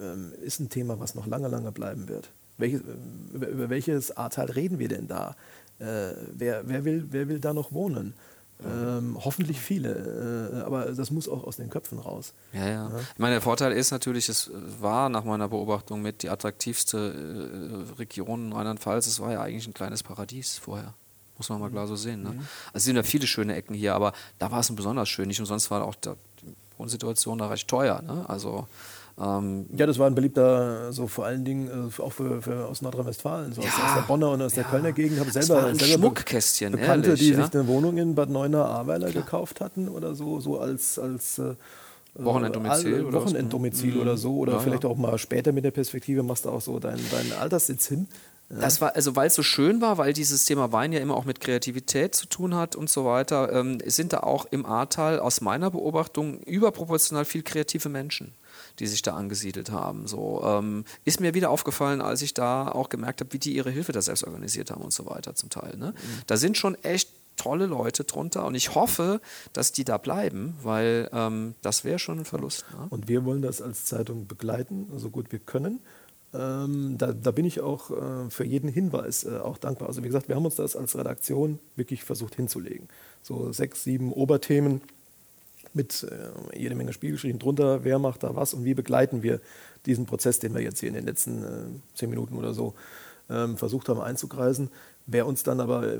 ähm, 0.02 0.34
ist 0.44 0.60
ein 0.60 0.70
Thema, 0.70 1.00
was 1.00 1.16
noch 1.16 1.28
lange, 1.28 1.48
lange 1.48 1.72
bleiben 1.72 2.10
wird. 2.10 2.30
Welches, 2.58 2.82
über, 3.34 3.48
über, 3.48 3.70
welches 3.70 4.18
Ahrtal 4.18 4.52
reden 4.52 4.78
wir 4.78 4.90
denn 4.90 5.08
da? 5.08 5.38
Äh, 5.80 6.12
wer, 6.36 6.68
wer, 6.68 6.84
will, 6.84 7.06
wer 7.10 7.30
will 7.30 7.40
da 7.40 7.54
noch 7.54 7.72
wohnen? 7.72 8.16
Ähm, 8.66 9.18
hoffentlich 9.24 9.60
viele, 9.60 10.62
äh, 10.62 10.66
aber 10.66 10.86
das 10.86 11.12
muss 11.12 11.30
auch 11.30 11.44
aus 11.44 11.58
den 11.58 11.70
Köpfen 11.70 12.00
raus. 12.00 12.34
Ja, 12.54 12.66
ja, 12.66 12.90
ja. 12.90 13.00
Ich 13.14 13.20
meine, 13.20 13.36
der 13.36 13.42
Vorteil 13.42 13.72
ist 13.72 13.92
natürlich, 13.92 14.30
es 14.30 14.50
war 14.82 15.10
nach 15.10 15.24
meiner 15.24 15.48
Beobachtung 15.48 16.02
mit 16.02 16.24
die 16.24 16.30
attraktivste 16.30 16.98
äh, 16.98 17.94
Region 18.00 18.52
Rheinland-Pfalz. 18.52 19.06
Es 19.06 19.20
war 19.20 19.32
ja 19.32 19.42
eigentlich 19.42 19.68
ein 19.68 19.76
kleines 19.76 20.02
Paradies 20.02 20.58
vorher. 20.58 20.96
Muss 21.38 21.50
man 21.50 21.60
mal 21.60 21.70
klar 21.70 21.86
so 21.86 21.96
sehen. 21.96 22.24
Ne? 22.24 22.32
Mhm. 22.32 22.40
Also 22.40 22.48
es 22.74 22.84
sind 22.86 22.96
ja 22.96 23.04
viele 23.04 23.28
schöne 23.28 23.56
Ecken 23.56 23.76
hier, 23.76 23.94
aber 23.94 24.14
da 24.40 24.50
war 24.50 24.62
es 24.62 24.76
besonders 24.76 25.08
schön. 25.08 25.28
Nicht 25.28 25.40
umsonst 25.40 25.70
war 25.70 25.84
auch 25.84 25.94
die 25.94 26.14
Wohnsituation 26.80 27.38
da 27.38 27.50
recht 27.50 27.68
teuer. 27.68 28.02
Ne? 28.02 28.26
Also 28.28 28.68
ähm, 29.20 29.66
ja, 29.76 29.88
das 29.88 29.98
war 29.98 30.06
ein 30.06 30.14
beliebter, 30.14 30.94
so 30.94 31.08
vor 31.08 31.26
allen 31.26 31.44
Dingen 31.44 31.68
äh, 31.68 32.02
auch 32.02 32.14
für, 32.14 32.40
für 32.42 32.68
aus 32.68 32.84
Nordrhein-Westfalen, 32.84 33.52
so 33.52 33.62
ja, 33.62 33.68
aus, 33.68 33.96
der 33.96 34.02
Bonner 34.02 34.30
und 34.30 34.44
aus 34.44 34.56
ja, 34.56 34.62
der 34.62 34.72
Kölner 34.72 34.92
Gegend. 34.92 35.20
habe 35.20 35.32
selber, 35.32 35.66
ein 35.66 35.76
selber 35.76 35.94
Schmuckkästchen, 35.96 36.74
Bekannte, 36.74 37.10
ehrlich, 37.10 37.22
die 37.22 37.32
ja? 37.32 37.44
sich 37.44 37.54
eine 37.56 37.68
Wohnung 37.68 37.98
in 37.98 38.14
Bad 38.14 38.30
Neuenahr-Ahrweiler 38.30 39.12
gekauft 39.12 39.60
hatten 39.60 39.90
oder 39.90 40.14
so, 40.14 40.40
so 40.40 40.60
als, 40.60 41.00
als 41.00 41.40
äh, 41.40 41.56
Wochenenddomizil, 42.14 43.06
oder, 43.06 43.22
Wochenenddomizil 43.22 43.98
oder 43.98 44.18
so. 44.18 44.38
Oder 44.38 44.54
ja, 44.54 44.60
vielleicht 44.60 44.86
auch 44.86 44.98
mal 44.98 45.18
später 45.18 45.52
mit 45.52 45.66
der 45.66 45.72
Perspektive 45.72 46.22
machst 46.22 46.46
du 46.46 46.50
auch 46.50 46.62
so 46.62 46.78
deinen, 46.78 47.04
deinen 47.10 47.34
Alterssitz 47.34 47.88
hin. 47.88 48.08
Ja. 48.52 48.60
Das 48.60 48.82
war, 48.82 48.96
also 48.96 49.16
weil 49.16 49.28
es 49.28 49.36
so 49.36 49.44
schön 49.44 49.82
war, 49.82 49.98
weil 49.98 50.14
dieses 50.14 50.46
Thema 50.46 50.72
Wein 50.72 50.94
ja 50.94 51.00
immer 51.00 51.16
auch 51.16 51.26
mit 51.26 51.40
Kreativität 51.40 52.14
zu 52.14 52.28
tun 52.28 52.54
hat 52.54 52.76
und 52.76 52.88
so 52.88 53.04
weiter, 53.04 53.52
ähm, 53.52 53.80
sind 53.86 54.14
da 54.14 54.20
auch 54.20 54.46
im 54.52 54.66
Ahrtal 54.66 55.20
aus 55.20 55.42
meiner 55.42 55.72
Beobachtung 55.72 56.40
überproportional 56.42 57.26
viel 57.26 57.42
kreative 57.42 57.90
Menschen 57.90 58.36
die 58.80 58.88
sich 58.88 59.02
da 59.02 59.16
angesiedelt 59.16 59.72
haben. 59.72 60.08
So 60.08 60.42
ähm, 60.46 60.86
ist 61.06 61.20
mir 61.20 61.34
wieder 61.34 61.50
aufgefallen, 61.50 62.02
als 62.02 62.22
ich 62.22 62.34
da 62.34 62.68
auch 62.70 62.90
gemerkt 62.90 63.22
habe, 63.22 63.34
wie 63.34 63.40
die 63.40 63.56
ihre 63.56 63.72
Hilfe 63.72 63.92
da 63.92 64.02
selbst 64.02 64.24
organisiert 64.24 64.72
haben 64.72 64.82
und 64.82 64.94
so 64.94 65.06
weiter 65.06 65.36
zum 65.36 65.50
Teil. 65.50 65.78
Ne? 65.78 65.92
Mhm. 65.92 66.22
Da 66.28 66.38
sind 66.38 66.58
schon 66.58 66.76
echt 66.84 67.10
tolle 67.38 67.68
Leute 67.68 68.04
drunter 68.04 68.46
und 68.46 68.56
ich 68.56 68.76
hoffe, 68.76 69.22
dass 69.54 69.72
die 69.72 69.84
da 69.84 69.98
bleiben, 69.98 70.56
weil 70.64 71.10
ähm, 71.14 71.56
das 71.62 71.84
wäre 71.84 72.00
schon 72.00 72.20
ein 72.20 72.26
Verlust. 72.26 72.66
Ne? 72.72 72.88
Und 72.90 73.08
wir 73.08 73.26
wollen 73.26 73.42
das 73.42 73.62
als 73.62 73.86
Zeitung 73.86 74.28
begleiten, 74.28 74.88
so 74.96 75.10
gut 75.10 75.32
wir 75.32 75.40
können. 75.40 75.80
Ähm, 76.34 76.96
da, 76.98 77.14
da, 77.14 77.32
bin 77.32 77.46
ich 77.46 77.62
auch 77.62 77.90
äh, 77.92 78.30
für 78.30 78.44
jeden 78.44 78.70
Hinweis 78.70 79.24
äh, 79.24 79.38
auch 79.38 79.58
dankbar. 79.58 79.88
Also 79.88 80.04
wie 80.04 80.08
gesagt, 80.08 80.28
wir 80.28 80.36
haben 80.36 80.46
uns 80.46 80.56
das 80.56 80.76
als 80.76 80.98
Redaktion 80.98 81.60
wirklich 81.78 82.04
versucht 82.04 82.36
hinzulegen. 82.36 82.90
So 83.22 83.54
sechs, 83.54 83.86
sieben 83.86 84.12
Oberthemen, 84.12 84.82
mit 85.78 86.04
äh, 86.04 86.58
jede 86.60 86.76
Menge 86.76 86.92
Spiegelstrichen 86.92 87.40
drunter, 87.40 87.86
wer 87.86 88.00
macht 88.00 88.24
da 88.24 88.36
was 88.36 88.54
und 88.54 88.66
wie 88.66 88.74
begleiten 88.74 89.24
wir 89.24 89.40
diesen 89.86 90.06
Prozess, 90.06 90.40
den 90.40 90.54
wir 90.54 90.62
jetzt 90.62 90.82
hier 90.82 90.90
in 90.90 90.96
den 90.96 91.06
letzten 91.06 91.44
äh, 91.44 91.48
zehn 91.94 92.10
Minuten 92.10 92.36
oder 92.36 92.54
so 92.54 92.74
ähm, 93.30 93.58
versucht 93.58 93.90
haben 93.90 94.02
einzukreisen. 94.02 94.70
Wer 95.10 95.26
uns 95.26 95.44
dann 95.44 95.62
aber 95.62 95.84
äh, 95.88 95.98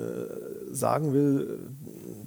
sagen 0.72 1.14
will, 1.14 1.60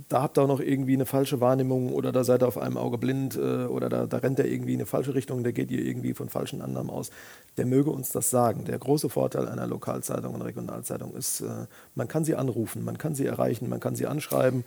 da 0.08 0.22
habt 0.22 0.38
ihr 0.38 0.42
auch 0.42 0.48
noch 0.48 0.60
irgendwie 0.60 0.94
eine 0.94 1.04
falsche 1.04 1.40
Wahrnehmung 1.40 1.92
oder 1.92 2.10
da 2.10 2.24
seid 2.24 2.42
ihr 2.42 2.48
auf 2.48 2.56
einem 2.56 2.78
Auge 2.78 2.96
blind 2.96 3.36
äh, 3.36 3.66
oder 3.66 3.90
da, 3.90 4.06
da 4.06 4.16
rennt 4.18 4.38
er 4.38 4.46
irgendwie 4.46 4.72
in 4.72 4.78
eine 4.78 4.86
falsche 4.86 5.14
Richtung, 5.14 5.42
der 5.42 5.52
geht 5.52 5.70
ihr 5.70 5.84
irgendwie 5.84 6.14
von 6.14 6.30
falschen 6.30 6.62
Annahmen 6.62 6.88
aus, 6.88 7.10
der 7.58 7.66
möge 7.66 7.90
uns 7.90 8.12
das 8.12 8.30
sagen. 8.30 8.64
Der 8.64 8.78
große 8.78 9.10
Vorteil 9.10 9.46
einer 9.48 9.66
Lokalzeitung 9.66 10.34
und 10.34 10.42
Regionalzeitung 10.42 11.14
ist, 11.14 11.42
äh, 11.42 11.66
man 11.94 12.08
kann 12.08 12.24
sie 12.24 12.34
anrufen, 12.34 12.82
man 12.82 12.96
kann 12.96 13.14
sie 13.14 13.26
erreichen, 13.26 13.68
man 13.68 13.80
kann 13.80 13.94
sie 13.94 14.06
anschreiben 14.06 14.64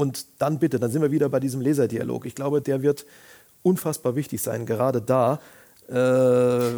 und 0.00 0.26
dann 0.38 0.58
bitte, 0.58 0.80
dann 0.80 0.90
sind 0.90 1.02
wir 1.02 1.10
wieder 1.10 1.28
bei 1.28 1.40
diesem 1.40 1.60
Leserdialog. 1.60 2.24
Ich 2.24 2.34
glaube, 2.34 2.62
der 2.62 2.82
wird 2.82 3.04
unfassbar 3.62 4.16
wichtig 4.16 4.40
sein, 4.40 4.64
gerade 4.64 5.02
da. 5.02 5.40
Äh, 5.88 5.92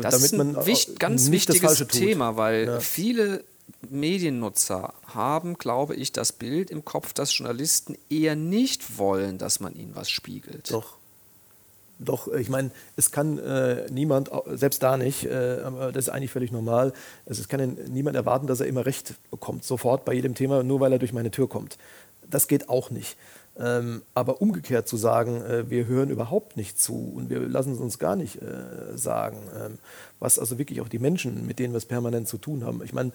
das 0.01 0.23
ist 0.23 0.35
ein 0.35 0.57
ganz 0.99 1.31
wichtiges 1.31 1.87
Thema, 1.87 2.37
weil 2.37 2.67
ja. 2.67 2.81
viele 2.81 3.45
Mediennutzer 3.89 4.95
haben, 5.07 5.55
glaube 5.55 5.95
ich, 5.95 6.13
das 6.13 6.33
Bild 6.33 6.71
im 6.71 6.85
Kopf, 6.85 7.13
dass 7.13 7.37
Journalisten 7.37 7.97
eher 8.11 8.35
nicht 8.35 8.99
wollen, 8.99 9.39
dass 9.39 9.61
man 9.61 9.75
ihnen 9.77 9.95
was 9.95 10.11
spiegelt. 10.11 10.73
Doch. 10.73 10.97
Doch, 11.99 12.27
ich 12.27 12.49
meine, 12.49 12.73
es 12.97 13.13
kann 13.13 13.39
äh, 13.39 13.87
niemand, 13.93 14.29
selbst 14.47 14.83
da 14.83 14.97
nicht, 14.97 15.25
äh, 15.25 15.59
das 15.93 16.07
ist 16.07 16.09
eigentlich 16.09 16.33
völlig 16.33 16.51
normal, 16.51 16.93
es 17.27 17.47
kann 17.47 17.79
niemand 17.91 18.17
erwarten, 18.17 18.49
dass 18.49 18.59
er 18.59 18.67
immer 18.67 18.85
Recht 18.87 19.15
bekommt, 19.31 19.63
sofort 19.63 20.05
bei 20.05 20.13
jedem 20.13 20.35
Thema, 20.35 20.65
nur 20.65 20.81
weil 20.81 20.93
er 20.93 20.99
durch 20.99 21.13
meine 21.13 21.31
Tür 21.31 21.49
kommt 21.49 21.79
das 22.35 22.49
geht 22.49 22.69
auch 22.69 22.91
nicht. 22.91 23.17
Ähm, 23.59 24.03
aber 24.15 24.41
umgekehrt 24.41 24.89
zu 24.89 24.97
sagen, 24.97 25.43
äh, 25.43 25.69
wir 25.69 25.87
hören 25.87 26.09
überhaupt 26.09 26.57
nicht 26.57 26.81
zu 26.81 27.13
und 27.15 27.29
wir 27.29 27.41
lassen 27.41 27.75
es 27.75 27.81
uns 27.81 27.99
gar 27.99 28.17
nicht 28.17 28.41
äh, 28.41 28.97
sagen, 28.97 29.39
ähm, 29.55 29.79
was 30.21 30.39
also 30.39 30.59
wirklich 30.59 30.81
auch 30.81 30.89
die 30.89 30.99
Menschen, 30.99 31.47
mit 31.47 31.59
denen 31.59 31.75
wir 31.75 31.79
es 31.79 31.85
permanent 31.85 32.29
zu 32.29 32.39
tun 32.39 32.65
haben. 32.65 32.83
Ich 32.83 32.95
meine, 32.95 33.13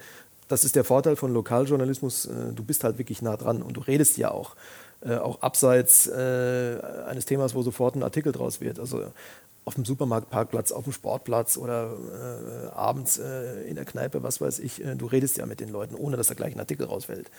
das 0.48 0.64
ist 0.64 0.76
der 0.76 0.84
Vorteil 0.84 1.16
von 1.16 1.34
Lokaljournalismus, 1.34 2.26
äh, 2.28 2.54
du 2.54 2.64
bist 2.64 2.84
halt 2.84 3.00
wirklich 3.00 3.24
nah 3.24 3.36
dran 3.36 3.64
und 3.64 3.78
du 3.78 3.82
redest 3.82 4.18
ja 4.18 4.30
auch. 4.30 4.56
Äh, 5.02 5.16
auch 5.18 5.42
abseits 5.42 6.08
äh, 6.08 6.80
eines 7.08 7.26
Themas, 7.26 7.54
wo 7.54 7.62
sofort 7.62 7.96
ein 7.96 8.04
Artikel 8.04 8.32
draus 8.32 8.62
wird. 8.62 8.80
Also 8.80 9.06
auf 9.68 9.76
dem 9.76 9.84
Supermarktparkplatz, 9.84 10.72
auf 10.72 10.86
dem 10.86 10.94
Sportplatz 10.94 11.58
oder 11.58 11.92
äh, 11.92 12.68
abends 12.70 13.18
äh, 13.18 13.64
in 13.64 13.76
der 13.76 13.84
Kneipe, 13.84 14.24
was 14.24 14.40
weiß 14.40 14.60
ich, 14.60 14.82
äh, 14.82 14.96
du 14.96 15.08
redest 15.08 15.38
ja 15.38 15.46
mit 15.46 15.60
den 15.60 15.68
Leuten, 15.68 15.94
ohne 15.94 16.16
dass 16.16 16.28
da 16.28 16.36
gleich 16.36 16.56
ein 16.56 16.60
Artikel 16.62 16.86
rausfällt. 16.86 17.30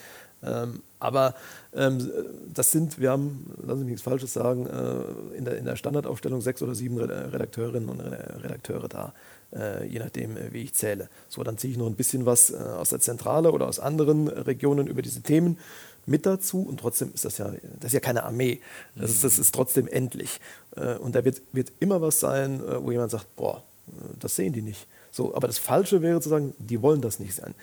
Ähm, 0.43 0.83
aber 0.99 1.35
ähm, 1.75 2.11
das 2.53 2.71
sind, 2.71 3.01
wir 3.01 3.13
haben, 3.13 3.51
lassen 3.63 3.79
Sie 3.79 3.85
mich 3.85 3.93
nichts 3.93 4.03
Falsches 4.03 4.35
sagen, 4.35 4.67
äh, 4.67 5.39
in, 5.39 5.47
der, 5.47 5.57
in 5.57 5.65
der 5.65 5.77
Standardaufstellung 5.77 6.43
sechs 6.43 6.61
oder 6.61 6.75
sieben 6.75 6.99
Redakteurinnen 6.99 7.89
und 7.89 8.01
Redakteure 8.01 8.89
da, 8.89 9.15
äh, 9.57 9.87
je 9.87 9.99
nachdem, 9.99 10.37
äh, 10.37 10.53
wie 10.53 10.65
ich 10.65 10.75
zähle. 10.75 11.09
So, 11.31 11.43
dann 11.43 11.57
ziehe 11.57 11.73
ich 11.73 11.79
noch 11.79 11.87
ein 11.87 11.97
bisschen 11.97 12.27
was 12.27 12.53
aus 12.53 12.91
der 12.91 13.01
Zentrale 13.01 13.53
oder 13.53 13.67
aus 13.67 13.79
anderen 13.79 14.29
Regionen 14.29 14.87
über 14.87 15.01
diese 15.01 15.23
Themen 15.23 15.57
mit 16.09 16.27
dazu 16.27 16.63
und 16.63 16.81
trotzdem 16.81 17.13
ist 17.15 17.25
das 17.25 17.39
ja, 17.39 17.53
das 17.81 17.89
ist 17.89 17.93
ja 17.93 18.01
keine 18.01 18.25
Armee. 18.25 18.61
Das 18.97 19.11
ist, 19.11 19.25
das 19.25 19.39
ist 19.39 19.55
trotzdem 19.55 19.87
endlich. 19.87 20.41
Äh, 20.77 20.97
und 20.97 21.15
da 21.15 21.25
wird, 21.25 21.43
wird 21.53 21.73
immer 21.81 22.01
was 22.01 22.21
sein, 22.21 22.61
äh, 22.61 22.83
wo 22.83 22.91
jemand 22.91 23.11
sagt, 23.11 23.35
boah, 23.37 23.63
äh, 23.89 23.91
das 24.19 24.37
sehen 24.37 24.53
die 24.53 24.63
nicht. 24.63 24.87
So, 25.11 25.35
aber 25.35 25.47
das 25.47 25.59
Falsche 25.59 26.03
wäre 26.03 26.21
zu 26.21 26.29
sagen, 26.29 26.55
die 26.59 26.83
wollen 26.83 27.01
das 27.01 27.19
nicht 27.19 27.35
sehen. 27.35 27.55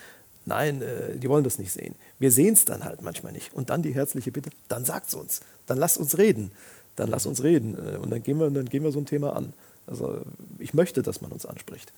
Nein, 0.47 0.83
die 1.15 1.27
wollen 1.27 1.43
das 1.43 1.57
nicht 1.57 1.71
sehen. 1.71 1.95
Wir 2.19 2.31
sehen 2.31 2.53
es 2.53 2.65
dann 2.65 2.83
halt 2.83 3.01
manchmal 3.01 3.31
nicht. 3.31 3.51
Und 3.55 3.71
dann 3.71 3.81
die 3.81 3.95
herzliche 3.95 4.31
Bitte, 4.31 4.51
dann 4.67 4.85
sagt 4.85 5.07
es 5.07 5.15
uns. 5.15 5.41
Dann 5.65 5.79
lasst 5.79 5.97
uns 5.97 6.19
reden. 6.19 6.51
Dann 6.95 7.09
lasst 7.09 7.25
uns 7.25 7.41
reden. 7.41 7.73
Und 7.73 8.11
dann 8.11 8.21
gehen 8.21 8.37
wir, 8.39 8.51
dann 8.51 8.65
gehen 8.65 8.83
wir 8.83 8.91
so 8.91 8.99
ein 8.99 9.07
Thema 9.07 9.35
an. 9.35 9.53
Also 9.87 10.21
ich 10.59 10.75
möchte, 10.75 11.01
dass 11.01 11.21
man 11.21 11.31
uns 11.31 11.47
anspricht. 11.47 11.91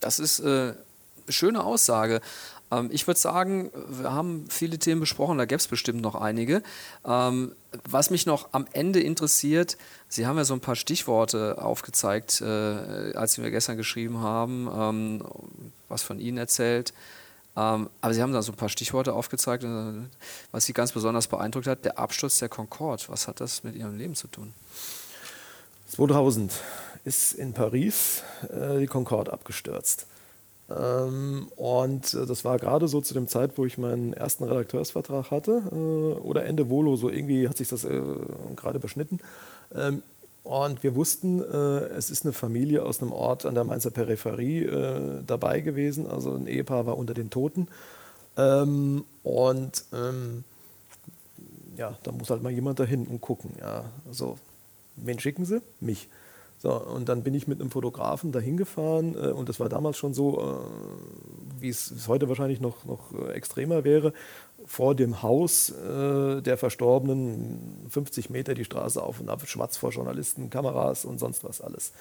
Das 0.00 0.18
ist 0.18 0.40
äh, 0.40 0.74
schöne 1.28 1.62
Aussage. 1.62 2.20
Ähm, 2.70 2.88
ich 2.92 3.06
würde 3.06 3.20
sagen, 3.20 3.70
wir 3.88 4.12
haben 4.12 4.46
viele 4.48 4.78
Themen 4.78 5.00
besprochen, 5.00 5.38
da 5.38 5.44
gäbe 5.44 5.58
es 5.58 5.68
bestimmt 5.68 6.00
noch 6.00 6.14
einige. 6.14 6.62
Ähm, 7.04 7.52
was 7.88 8.10
mich 8.10 8.26
noch 8.26 8.48
am 8.52 8.66
Ende 8.72 9.00
interessiert, 9.00 9.76
Sie 10.08 10.26
haben 10.26 10.36
ja 10.36 10.44
so 10.44 10.54
ein 10.54 10.60
paar 10.60 10.76
Stichworte 10.76 11.62
aufgezeigt, 11.62 12.40
äh, 12.40 12.44
als 13.14 13.34
Sie 13.34 13.40
mir 13.40 13.50
gestern 13.50 13.76
geschrieben 13.76 14.18
haben, 14.18 14.70
ähm, 14.72 15.24
was 15.88 16.02
von 16.02 16.18
Ihnen 16.18 16.38
erzählt. 16.38 16.92
Ähm, 17.56 17.88
aber 18.00 18.14
Sie 18.14 18.22
haben 18.22 18.32
da 18.32 18.42
so 18.42 18.52
ein 18.52 18.56
paar 18.56 18.68
Stichworte 18.68 19.12
aufgezeigt, 19.12 19.64
äh, 19.64 19.92
was 20.50 20.64
Sie 20.64 20.72
ganz 20.72 20.92
besonders 20.92 21.28
beeindruckt 21.28 21.66
hat. 21.66 21.84
Der 21.84 21.98
Absturz 21.98 22.38
der 22.38 22.48
Concorde. 22.48 23.04
Was 23.08 23.28
hat 23.28 23.40
das 23.40 23.62
mit 23.62 23.76
Ihrem 23.76 23.96
Leben 23.96 24.14
zu 24.14 24.26
tun? 24.28 24.52
2000 25.88 26.52
ist 27.04 27.34
in 27.34 27.52
Paris 27.52 28.22
äh, 28.50 28.80
die 28.80 28.86
Concorde 28.86 29.32
abgestürzt. 29.32 30.06
Ähm, 30.70 31.48
und 31.56 32.14
äh, 32.14 32.26
das 32.26 32.44
war 32.44 32.58
gerade 32.58 32.88
so 32.88 33.00
zu 33.00 33.14
dem 33.14 33.28
Zeit, 33.28 33.56
wo 33.56 33.66
ich 33.66 33.76
meinen 33.76 34.12
ersten 34.12 34.44
Redakteursvertrag 34.44 35.30
hatte, 35.30 35.62
äh, 35.70 35.74
oder 36.20 36.44
Ende 36.44 36.70
Volo, 36.70 36.96
so 36.96 37.10
irgendwie 37.10 37.48
hat 37.48 37.58
sich 37.58 37.68
das 37.68 37.84
äh, 37.84 38.00
gerade 38.56 38.78
überschnitten. 38.78 39.20
Ähm, 39.74 40.02
und 40.42 40.82
wir 40.82 40.94
wussten, 40.94 41.40
es 41.40 42.10
ist 42.10 42.26
eine 42.26 42.34
Familie 42.34 42.82
aus 42.82 43.00
einem 43.00 43.12
Ort 43.12 43.46
an 43.46 43.54
der 43.54 43.64
Mainzer 43.64 43.90
Peripherie 43.90 45.22
dabei 45.26 45.60
gewesen. 45.60 46.06
Also 46.06 46.34
ein 46.34 46.46
Ehepaar 46.46 46.84
war 46.84 46.98
unter 46.98 47.14
den 47.14 47.30
Toten. 47.30 47.66
Ähm, 48.36 49.06
und 49.22 49.84
ja, 51.78 51.96
da 52.02 52.12
muss 52.12 52.28
halt 52.28 52.42
mal 52.42 52.52
jemand 52.52 52.78
dahin 52.78 53.06
und 53.06 53.22
gucken. 53.22 53.52
Ja, 53.58 53.86
also, 54.06 54.36
wen 54.96 55.18
schicken 55.18 55.46
sie? 55.46 55.62
Mich. 55.80 56.10
So, 56.64 56.72
und 56.72 57.10
dann 57.10 57.22
bin 57.22 57.34
ich 57.34 57.46
mit 57.46 57.60
einem 57.60 57.70
Fotografen 57.70 58.32
dahin 58.32 58.56
gefahren 58.56 59.14
äh, 59.16 59.32
und 59.32 59.50
das 59.50 59.60
war 59.60 59.68
damals 59.68 59.98
schon 59.98 60.14
so, 60.14 60.40
äh, 60.40 61.60
wie 61.60 61.68
es 61.68 62.08
heute 62.08 62.26
wahrscheinlich 62.26 62.58
noch, 62.58 62.86
noch 62.86 63.12
äh, 63.12 63.32
extremer 63.32 63.84
wäre, 63.84 64.14
vor 64.64 64.94
dem 64.94 65.22
Haus 65.22 65.68
äh, 65.68 66.40
der 66.40 66.56
Verstorbenen 66.56 67.86
50 67.90 68.30
Meter 68.30 68.54
die 68.54 68.64
Straße 68.64 69.02
auf 69.02 69.20
und 69.20 69.28
ab, 69.28 69.46
schwarz 69.46 69.76
vor 69.76 69.90
Journalisten, 69.90 70.48
Kameras 70.48 71.04
und 71.04 71.20
sonst 71.20 71.44
was 71.44 71.60
alles. 71.60 71.92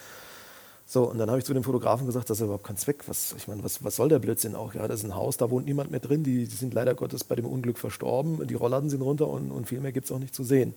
So, 0.86 1.10
und 1.10 1.18
dann 1.18 1.30
habe 1.30 1.40
ich 1.40 1.46
zu 1.46 1.54
dem 1.54 1.66
Fotografen 1.66 2.06
gesagt, 2.06 2.30
das 2.30 2.38
ist 2.40 2.46
überhaupt 2.46 2.66
kein 2.66 2.78
Zweck. 2.78 3.04
Was, 3.08 3.36
ich 3.38 3.50
meine, 3.50 3.66
was, 3.66 3.84
was 3.84 3.98
soll 3.98 4.08
der 4.08 4.20
Blödsinn 4.20 4.56
auch? 4.56 4.76
Ja, 4.76 4.88
das 4.88 5.02
ist 5.02 5.06
ein 5.06 5.16
Haus, 5.16 5.36
da 5.36 5.50
wohnt 5.50 5.66
niemand 5.66 5.92
mehr 5.92 6.00
drin. 6.00 6.24
Die, 6.24 6.46
die 6.46 6.56
sind 6.56 6.74
leider 6.74 6.96
Gottes 6.96 7.26
bei 7.26 7.36
dem 7.36 7.46
Unglück 7.46 7.78
verstorben. 7.78 8.48
Die 8.48 8.54
Rollladen 8.54 8.90
sind 8.90 9.02
runter 9.02 9.28
und, 9.28 9.52
und 9.52 9.68
viel 9.68 9.82
mehr 9.82 9.92
gibt 9.92 10.06
es 10.06 10.12
auch 10.14 10.20
nicht 10.20 10.34
zu 10.34 10.46
sehen. 10.46 10.74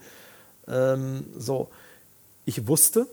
Ähm, 0.67 1.25
so, 1.39 1.69
ich 2.47 2.67
wusste, 2.67 3.07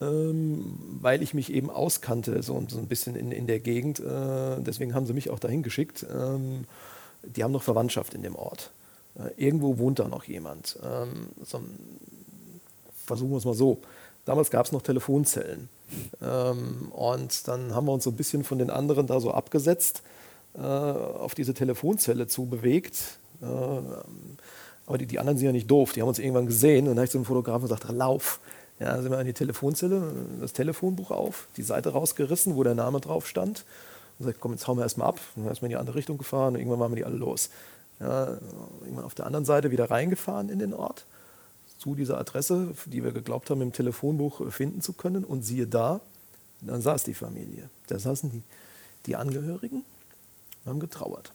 ähm, 0.00 0.78
weil 1.00 1.22
ich 1.22 1.34
mich 1.34 1.52
eben 1.52 1.70
auskannte, 1.70 2.42
so, 2.42 2.62
so 2.68 2.78
ein 2.78 2.86
bisschen 2.86 3.16
in, 3.16 3.32
in 3.32 3.46
der 3.46 3.60
Gegend. 3.60 4.00
Äh, 4.00 4.60
deswegen 4.60 4.94
haben 4.94 5.06
sie 5.06 5.12
mich 5.12 5.30
auch 5.30 5.38
dahin 5.38 5.62
geschickt. 5.62 6.06
Ähm, 6.10 6.64
die 7.22 7.44
haben 7.44 7.52
noch 7.52 7.62
Verwandtschaft 7.62 8.14
in 8.14 8.22
dem 8.22 8.34
Ort. 8.34 8.70
Äh, 9.16 9.30
irgendwo 9.36 9.78
wohnt 9.78 9.98
da 9.98 10.08
noch 10.08 10.24
jemand. 10.24 10.78
Ähm, 10.82 11.28
so, 11.44 11.60
versuchen 13.04 13.30
wir 13.30 13.38
es 13.38 13.44
mal 13.44 13.54
so. 13.54 13.78
Damals 14.24 14.50
gab 14.50 14.66
es 14.66 14.72
noch 14.72 14.82
Telefonzellen. 14.82 15.68
Ähm, 16.22 16.92
und 16.92 17.48
dann 17.48 17.74
haben 17.74 17.86
wir 17.86 17.92
uns 17.92 18.04
so 18.04 18.10
ein 18.10 18.16
bisschen 18.16 18.44
von 18.44 18.58
den 18.58 18.70
anderen 18.70 19.06
da 19.06 19.20
so 19.20 19.32
abgesetzt, 19.32 20.02
äh, 20.54 20.60
auf 20.60 21.34
diese 21.34 21.52
Telefonzelle 21.52 22.26
zu 22.26 22.46
bewegt. 22.46 23.18
Äh, 23.42 23.46
aber 24.86 24.98
die, 24.98 25.06
die 25.06 25.18
anderen 25.18 25.38
sind 25.38 25.46
ja 25.46 25.52
nicht 25.52 25.70
doof. 25.70 25.92
Die 25.92 26.00
haben 26.00 26.08
uns 26.08 26.18
irgendwann 26.18 26.46
gesehen 26.46 26.84
und 26.84 26.90
dann 26.90 26.98
habe 26.98 27.04
ich 27.04 27.10
zu 27.10 27.18
dem 27.18 27.24
Fotografen 27.24 27.62
gesagt, 27.62 27.88
lauf. 27.90 28.40
Ja, 28.80 29.00
sind 29.00 29.10
wir 29.10 29.18
an 29.18 29.26
die 29.26 29.34
Telefonzelle, 29.34 30.12
das 30.40 30.54
Telefonbuch 30.54 31.10
auf, 31.10 31.48
die 31.58 31.62
Seite 31.62 31.90
rausgerissen, 31.90 32.56
wo 32.56 32.64
der 32.64 32.74
Name 32.74 33.00
drauf 33.00 33.28
stand. 33.28 33.66
Und 34.18 34.26
gesagt, 34.26 34.40
komm, 34.40 34.52
jetzt 34.52 34.66
hauen 34.66 34.78
wir 34.78 34.82
erstmal 34.84 35.08
ab. 35.08 35.20
Und 35.36 35.42
dann 35.42 35.50
erstmal 35.50 35.66
in 35.66 35.76
die 35.76 35.76
andere 35.76 35.96
Richtung 35.96 36.16
gefahren 36.16 36.54
und 36.54 36.60
irgendwann 36.60 36.80
waren 36.80 36.92
wir 36.92 36.96
die 36.96 37.04
alle 37.04 37.16
los. 37.16 37.50
Ja, 38.00 38.38
irgendwann 38.80 39.04
auf 39.04 39.14
der 39.14 39.26
anderen 39.26 39.44
Seite 39.44 39.70
wieder 39.70 39.90
reingefahren 39.90 40.48
in 40.48 40.58
den 40.58 40.72
Ort, 40.72 41.04
zu 41.78 41.94
dieser 41.94 42.18
Adresse, 42.18 42.74
die 42.86 43.04
wir 43.04 43.12
geglaubt 43.12 43.50
haben, 43.50 43.60
im 43.60 43.72
Telefonbuch 43.72 44.50
finden 44.50 44.80
zu 44.80 44.94
können. 44.94 45.24
Und 45.24 45.42
siehe 45.42 45.66
da, 45.66 46.00
dann 46.62 46.80
saß 46.80 47.04
die 47.04 47.14
Familie. 47.14 47.68
Da 47.88 47.98
saßen 47.98 48.30
die, 48.30 48.42
die 49.04 49.16
Angehörigen 49.16 49.84
und 50.64 50.70
haben 50.70 50.80
getrauert. 50.80 51.32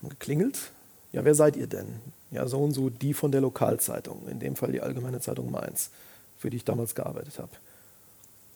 Haben 0.00 0.10
geklingelt. 0.10 0.70
Ja, 1.16 1.24
wer 1.24 1.34
seid 1.34 1.56
ihr 1.56 1.66
denn? 1.66 1.86
ja, 2.30 2.46
so 2.46 2.58
und 2.58 2.72
so 2.72 2.90
die 2.90 3.14
von 3.14 3.32
der 3.32 3.40
Lokalzeitung, 3.40 4.28
in 4.28 4.38
dem 4.38 4.56
Fall 4.56 4.72
die 4.72 4.82
Allgemeine 4.82 5.20
Zeitung 5.20 5.50
Mainz, 5.50 5.90
für 6.38 6.50
die 6.50 6.58
ich 6.58 6.64
damals 6.64 6.94
gearbeitet 6.94 7.38
habe. 7.38 7.52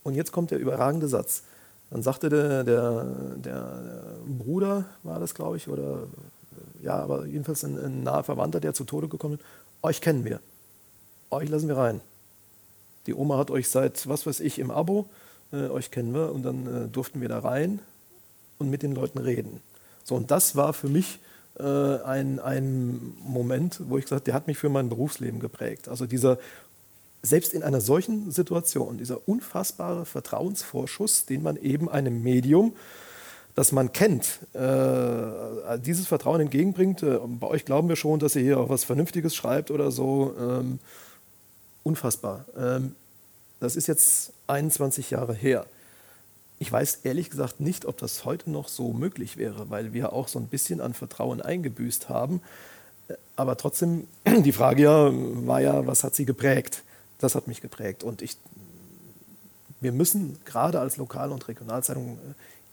Und 0.02 0.14
jetzt 0.14 0.32
kommt 0.32 0.50
der 0.50 0.58
überragende 0.58 1.08
Satz. 1.08 1.42
Dann 1.90 2.02
sagte 2.02 2.28
der, 2.28 2.64
der, 2.64 3.04
der 3.36 3.82
Bruder, 4.26 4.84
war 5.02 5.18
das 5.18 5.34
glaube 5.34 5.56
ich, 5.56 5.68
oder 5.68 6.08
ja, 6.82 6.96
aber 6.96 7.26
jedenfalls 7.26 7.64
ein, 7.64 7.78
ein 7.78 8.02
naher 8.02 8.22
Verwandter, 8.22 8.60
der 8.60 8.74
zu 8.74 8.84
Tode 8.84 9.08
gekommen 9.08 9.34
ist, 9.34 9.44
euch 9.82 10.00
kennen 10.00 10.24
wir, 10.24 10.40
euch 11.30 11.48
lassen 11.48 11.68
wir 11.68 11.76
rein. 11.76 12.00
Die 13.06 13.14
Oma 13.14 13.38
hat 13.38 13.50
euch 13.50 13.68
seit, 13.68 14.08
was 14.08 14.26
weiß 14.26 14.40
ich, 14.40 14.58
im 14.58 14.70
Abo, 14.70 15.06
äh, 15.52 15.68
euch 15.68 15.90
kennen 15.90 16.12
wir 16.12 16.32
und 16.32 16.42
dann 16.42 16.66
äh, 16.66 16.88
durften 16.88 17.20
wir 17.20 17.28
da 17.28 17.38
rein 17.38 17.80
und 18.58 18.70
mit 18.70 18.82
den 18.82 18.94
Leuten 18.94 19.18
reden. 19.18 19.60
So, 20.04 20.14
und 20.16 20.30
das 20.30 20.54
war 20.54 20.72
für 20.72 20.88
mich 20.88 21.18
äh, 21.58 21.62
ein, 21.62 22.38
ein 22.38 23.14
Moment, 23.24 23.80
wo 23.88 23.98
ich 23.98 24.04
gesagt 24.04 24.20
habe, 24.20 24.24
der 24.24 24.34
hat 24.34 24.46
mich 24.46 24.58
für 24.58 24.68
mein 24.68 24.88
Berufsleben 24.88 25.40
geprägt. 25.40 25.88
Also 25.88 26.06
dieser, 26.06 26.38
selbst 27.22 27.52
in 27.52 27.62
einer 27.62 27.80
solchen 27.80 28.30
Situation, 28.30 28.98
dieser 28.98 29.28
unfassbare 29.28 30.06
Vertrauensvorschuss, 30.06 31.26
den 31.26 31.42
man 31.42 31.56
eben 31.56 31.88
einem 31.88 32.22
Medium, 32.22 32.74
das 33.54 33.72
man 33.72 33.92
kennt, 33.92 34.38
äh, 34.54 35.78
dieses 35.78 36.06
Vertrauen 36.06 36.40
entgegenbringt. 36.40 37.02
Äh, 37.02 37.18
bei 37.26 37.48
euch 37.48 37.64
glauben 37.64 37.88
wir 37.88 37.96
schon, 37.96 38.20
dass 38.20 38.36
ihr 38.36 38.42
hier 38.42 38.60
auch 38.60 38.68
was 38.68 38.84
Vernünftiges 38.84 39.34
schreibt 39.34 39.70
oder 39.70 39.90
so. 39.90 40.34
Ähm, 40.38 40.78
unfassbar. 41.82 42.44
Ähm, 42.56 42.94
das 43.58 43.76
ist 43.76 43.86
jetzt 43.86 44.32
21 44.46 45.10
Jahre 45.10 45.34
her. 45.34 45.66
Ich 46.62 46.70
weiß 46.70 47.00
ehrlich 47.04 47.30
gesagt 47.30 47.60
nicht, 47.60 47.86
ob 47.86 47.96
das 47.96 48.26
heute 48.26 48.50
noch 48.50 48.68
so 48.68 48.92
möglich 48.92 49.38
wäre, 49.38 49.70
weil 49.70 49.94
wir 49.94 50.12
auch 50.12 50.28
so 50.28 50.38
ein 50.38 50.46
bisschen 50.46 50.82
an 50.82 50.92
Vertrauen 50.92 51.40
eingebüßt 51.40 52.10
haben. 52.10 52.42
Aber 53.34 53.56
trotzdem, 53.56 54.06
die 54.44 54.52
Frage 54.52 54.82
ja, 54.82 55.10
war 55.10 55.62
ja, 55.62 55.86
was 55.86 56.04
hat 56.04 56.14
sie 56.14 56.26
geprägt? 56.26 56.82
Das 57.18 57.34
hat 57.34 57.48
mich 57.48 57.62
geprägt. 57.62 58.04
Und 58.04 58.20
ich, 58.20 58.36
wir 59.80 59.92
müssen 59.92 60.38
gerade 60.44 60.80
als 60.80 60.98
Lokal- 60.98 61.32
und 61.32 61.48
Regionalzeitung 61.48 62.18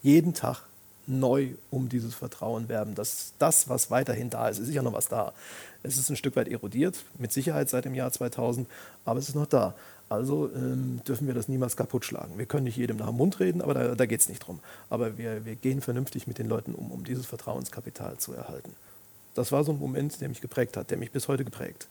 jeden 0.04 0.34
Tag 0.34 0.64
neu 1.06 1.52
um 1.72 1.88
dieses 1.88 2.14
Vertrauen 2.14 2.68
werben. 2.68 2.94
Dass 2.94 3.36
das, 3.40 3.70
was 3.70 3.90
weiterhin 3.90 4.30
da 4.30 4.50
ist, 4.50 4.60
ist 4.60 4.68
sicher 4.68 4.84
noch 4.84 4.92
was 4.92 5.08
da. 5.08 5.32
Es 5.82 5.96
ist 5.96 6.10
ein 6.10 6.18
Stück 6.18 6.36
weit 6.36 6.50
erodiert, 6.50 7.06
mit 7.18 7.32
Sicherheit 7.32 7.70
seit 7.70 7.86
dem 7.86 7.96
Jahr 7.96 8.12
2000, 8.12 8.68
aber 9.06 9.18
es 9.18 9.30
ist 9.30 9.36
noch 9.36 9.46
da. 9.46 9.76
Also 10.10 10.50
ähm, 10.56 11.02
dürfen 11.06 11.28
wir 11.28 11.34
das 11.34 11.50
niemals 11.50 11.76
kaputt 11.76 12.06
schlagen. 12.06 12.38
Wir 12.38 12.46
können 12.46 12.64
nicht 12.64 12.78
jedem 12.78 12.98
nach 12.98 13.08
dem 13.08 13.18
Mund 13.18 13.40
reden, 13.40 13.62
aber 13.62 13.74
da, 13.74 13.96
da 13.96 14.06
geht 14.06 14.22
es 14.22 14.30
nicht 14.30 14.40
drum. 14.40 14.60
Aber 14.90 15.18
wir, 15.18 15.46
wir 15.46 15.56
gehen 15.56 15.82
vernünftig 15.82 16.28
mit 16.28 16.38
den 16.38 16.48
Leuten 16.48 16.74
um, 16.74 16.92
um 16.92 17.04
dieses 17.04 17.26
Vertrauenskapital 17.26 18.18
zu 18.18 18.34
erhalten. 18.34 18.74
Das 19.36 19.52
war 19.52 19.64
so 19.64 19.72
ein 19.74 19.80
Moment, 19.80 20.22
der 20.22 20.30
mich 20.30 20.42
geprägt 20.42 20.78
hat, 20.78 20.92
der 20.92 20.98
mich 20.98 21.12
bis 21.12 21.28
heute 21.28 21.44
geprägt. 21.44 21.88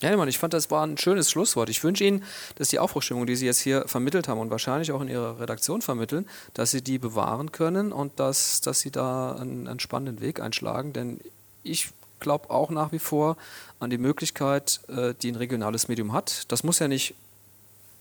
Ja, 0.00 0.10
ja 0.10 0.16
Mann, 0.16 0.28
ich 0.28 0.38
fand, 0.38 0.52
das 0.52 0.70
war 0.70 0.84
ein 0.86 0.98
schönes 0.98 1.30
Schlusswort. 1.30 1.68
Ich 1.68 1.82
wünsche 1.82 2.04
Ihnen, 2.04 2.24
dass 2.56 2.68
die 2.68 2.78
Aufbruchstimmung, 2.78 3.26
die 3.26 3.36
Sie 3.36 3.46
jetzt 3.46 3.60
hier 3.60 3.86
vermittelt 3.86 4.28
haben 4.28 4.40
und 4.40 4.50
wahrscheinlich 4.50 4.92
auch 4.92 5.00
in 5.00 5.08
Ihrer 5.08 5.40
Redaktion 5.40 5.80
vermitteln, 5.80 6.26
dass 6.54 6.72
Sie 6.72 6.82
die 6.82 6.98
bewahren 6.98 7.52
können 7.52 7.92
und 7.92 8.18
dass, 8.20 8.60
dass 8.60 8.80
Sie 8.80 8.90
da 8.90 9.36
einen, 9.36 9.68
einen 9.68 9.80
spannenden 9.80 10.20
Weg 10.20 10.40
einschlagen. 10.40 10.92
Denn 10.92 11.20
ich 11.62 11.90
glaube 12.22 12.48
auch 12.50 12.70
nach 12.70 12.92
wie 12.92 12.98
vor 12.98 13.36
an 13.80 13.90
die 13.90 13.98
Möglichkeit, 13.98 14.80
äh, 14.88 15.12
die 15.20 15.30
ein 15.30 15.36
regionales 15.36 15.88
Medium 15.88 16.14
hat. 16.14 16.50
Das 16.50 16.64
muss 16.64 16.78
ja 16.78 16.88
nicht 16.88 17.14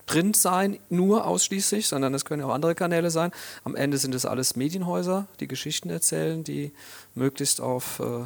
Print 0.06 0.36
sein, 0.36 0.80
nur 0.90 1.26
ausschließlich, 1.26 1.88
sondern 1.88 2.14
es 2.14 2.26
können 2.26 2.44
auch 2.44 2.54
andere 2.54 2.76
Kanäle 2.76 3.12
sein. 3.12 3.32
Am 3.64 3.76
Ende 3.76 3.98
sind 3.98 4.16
es 4.16 4.26
alles 4.26 4.56
Medienhäuser, 4.56 5.28
die 5.40 5.48
Geschichten 5.48 5.90
erzählen, 5.90 6.44
die 6.44 6.72
möglichst 7.16 7.62
auf 7.62 8.00
äh, 8.00 8.26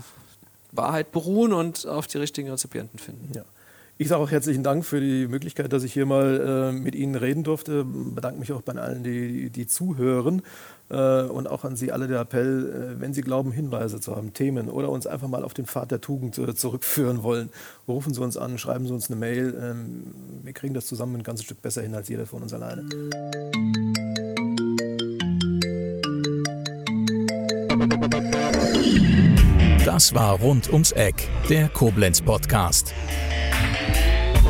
Wahrheit 0.71 1.11
beruhen 1.11 1.53
und 1.53 1.85
auf 1.87 2.07
die 2.07 2.17
richtigen 2.17 2.49
Rezipienten 2.49 2.99
finden. 2.99 3.31
Ja. 3.33 3.43
Ich 3.97 4.09
sage 4.09 4.21
auch 4.21 4.29
herzlichen 4.29 4.61
Dank 4.61 4.85
für 4.85 4.99
die 4.99 5.25
Möglichkeit, 5.25 5.71
dass 5.71 5.83
ich 5.83 5.93
hier 5.93 6.05
mal 6.05 6.73
äh, 6.73 6.77
mit 6.77 6.95
Ihnen 6.95 7.15
reden 7.15 7.43
durfte. 7.45 7.85
Bedanke 7.85 8.39
mich 8.39 8.51
auch 8.51 8.61
bei 8.61 8.73
allen, 8.73 9.03
die, 9.03 9.49
die 9.49 9.67
zuhören. 9.67 10.41
Äh, 10.89 11.21
und 11.23 11.47
auch 11.47 11.63
an 11.63 11.77
Sie 11.77 11.93
alle 11.93 12.09
der 12.09 12.19
Appell, 12.19 12.97
äh, 12.97 13.01
wenn 13.01 13.13
Sie 13.13 13.21
glauben, 13.21 13.53
Hinweise 13.53 14.01
zu 14.01 14.13
haben, 14.13 14.33
Themen 14.33 14.69
oder 14.69 14.89
uns 14.89 15.07
einfach 15.07 15.29
mal 15.29 15.45
auf 15.45 15.53
den 15.53 15.65
Pfad 15.65 15.91
der 15.91 16.01
Tugend 16.01 16.37
äh, 16.37 16.53
zurückführen 16.53 17.23
wollen, 17.23 17.49
rufen 17.87 18.13
Sie 18.13 18.21
uns 18.21 18.35
an, 18.35 18.57
schreiben 18.57 18.85
Sie 18.85 18.93
uns 18.93 19.09
eine 19.09 19.17
Mail. 19.17 19.57
Ähm, 19.63 20.13
wir 20.43 20.51
kriegen 20.51 20.73
das 20.73 20.87
zusammen 20.87 21.15
ein 21.15 21.23
ganzes 21.23 21.45
Stück 21.45 21.61
besser 21.61 21.81
hin 21.81 21.95
als 21.95 22.09
jeder 22.09 22.25
von 22.25 22.41
uns 22.43 22.51
alleine. 22.51 22.83
Das 29.85 30.13
war 30.13 30.37
Rund 30.39 30.69
ums 30.73 30.91
Eck, 30.91 31.29
der 31.49 31.69
Koblenz 31.69 32.21
Podcast. 32.21 32.93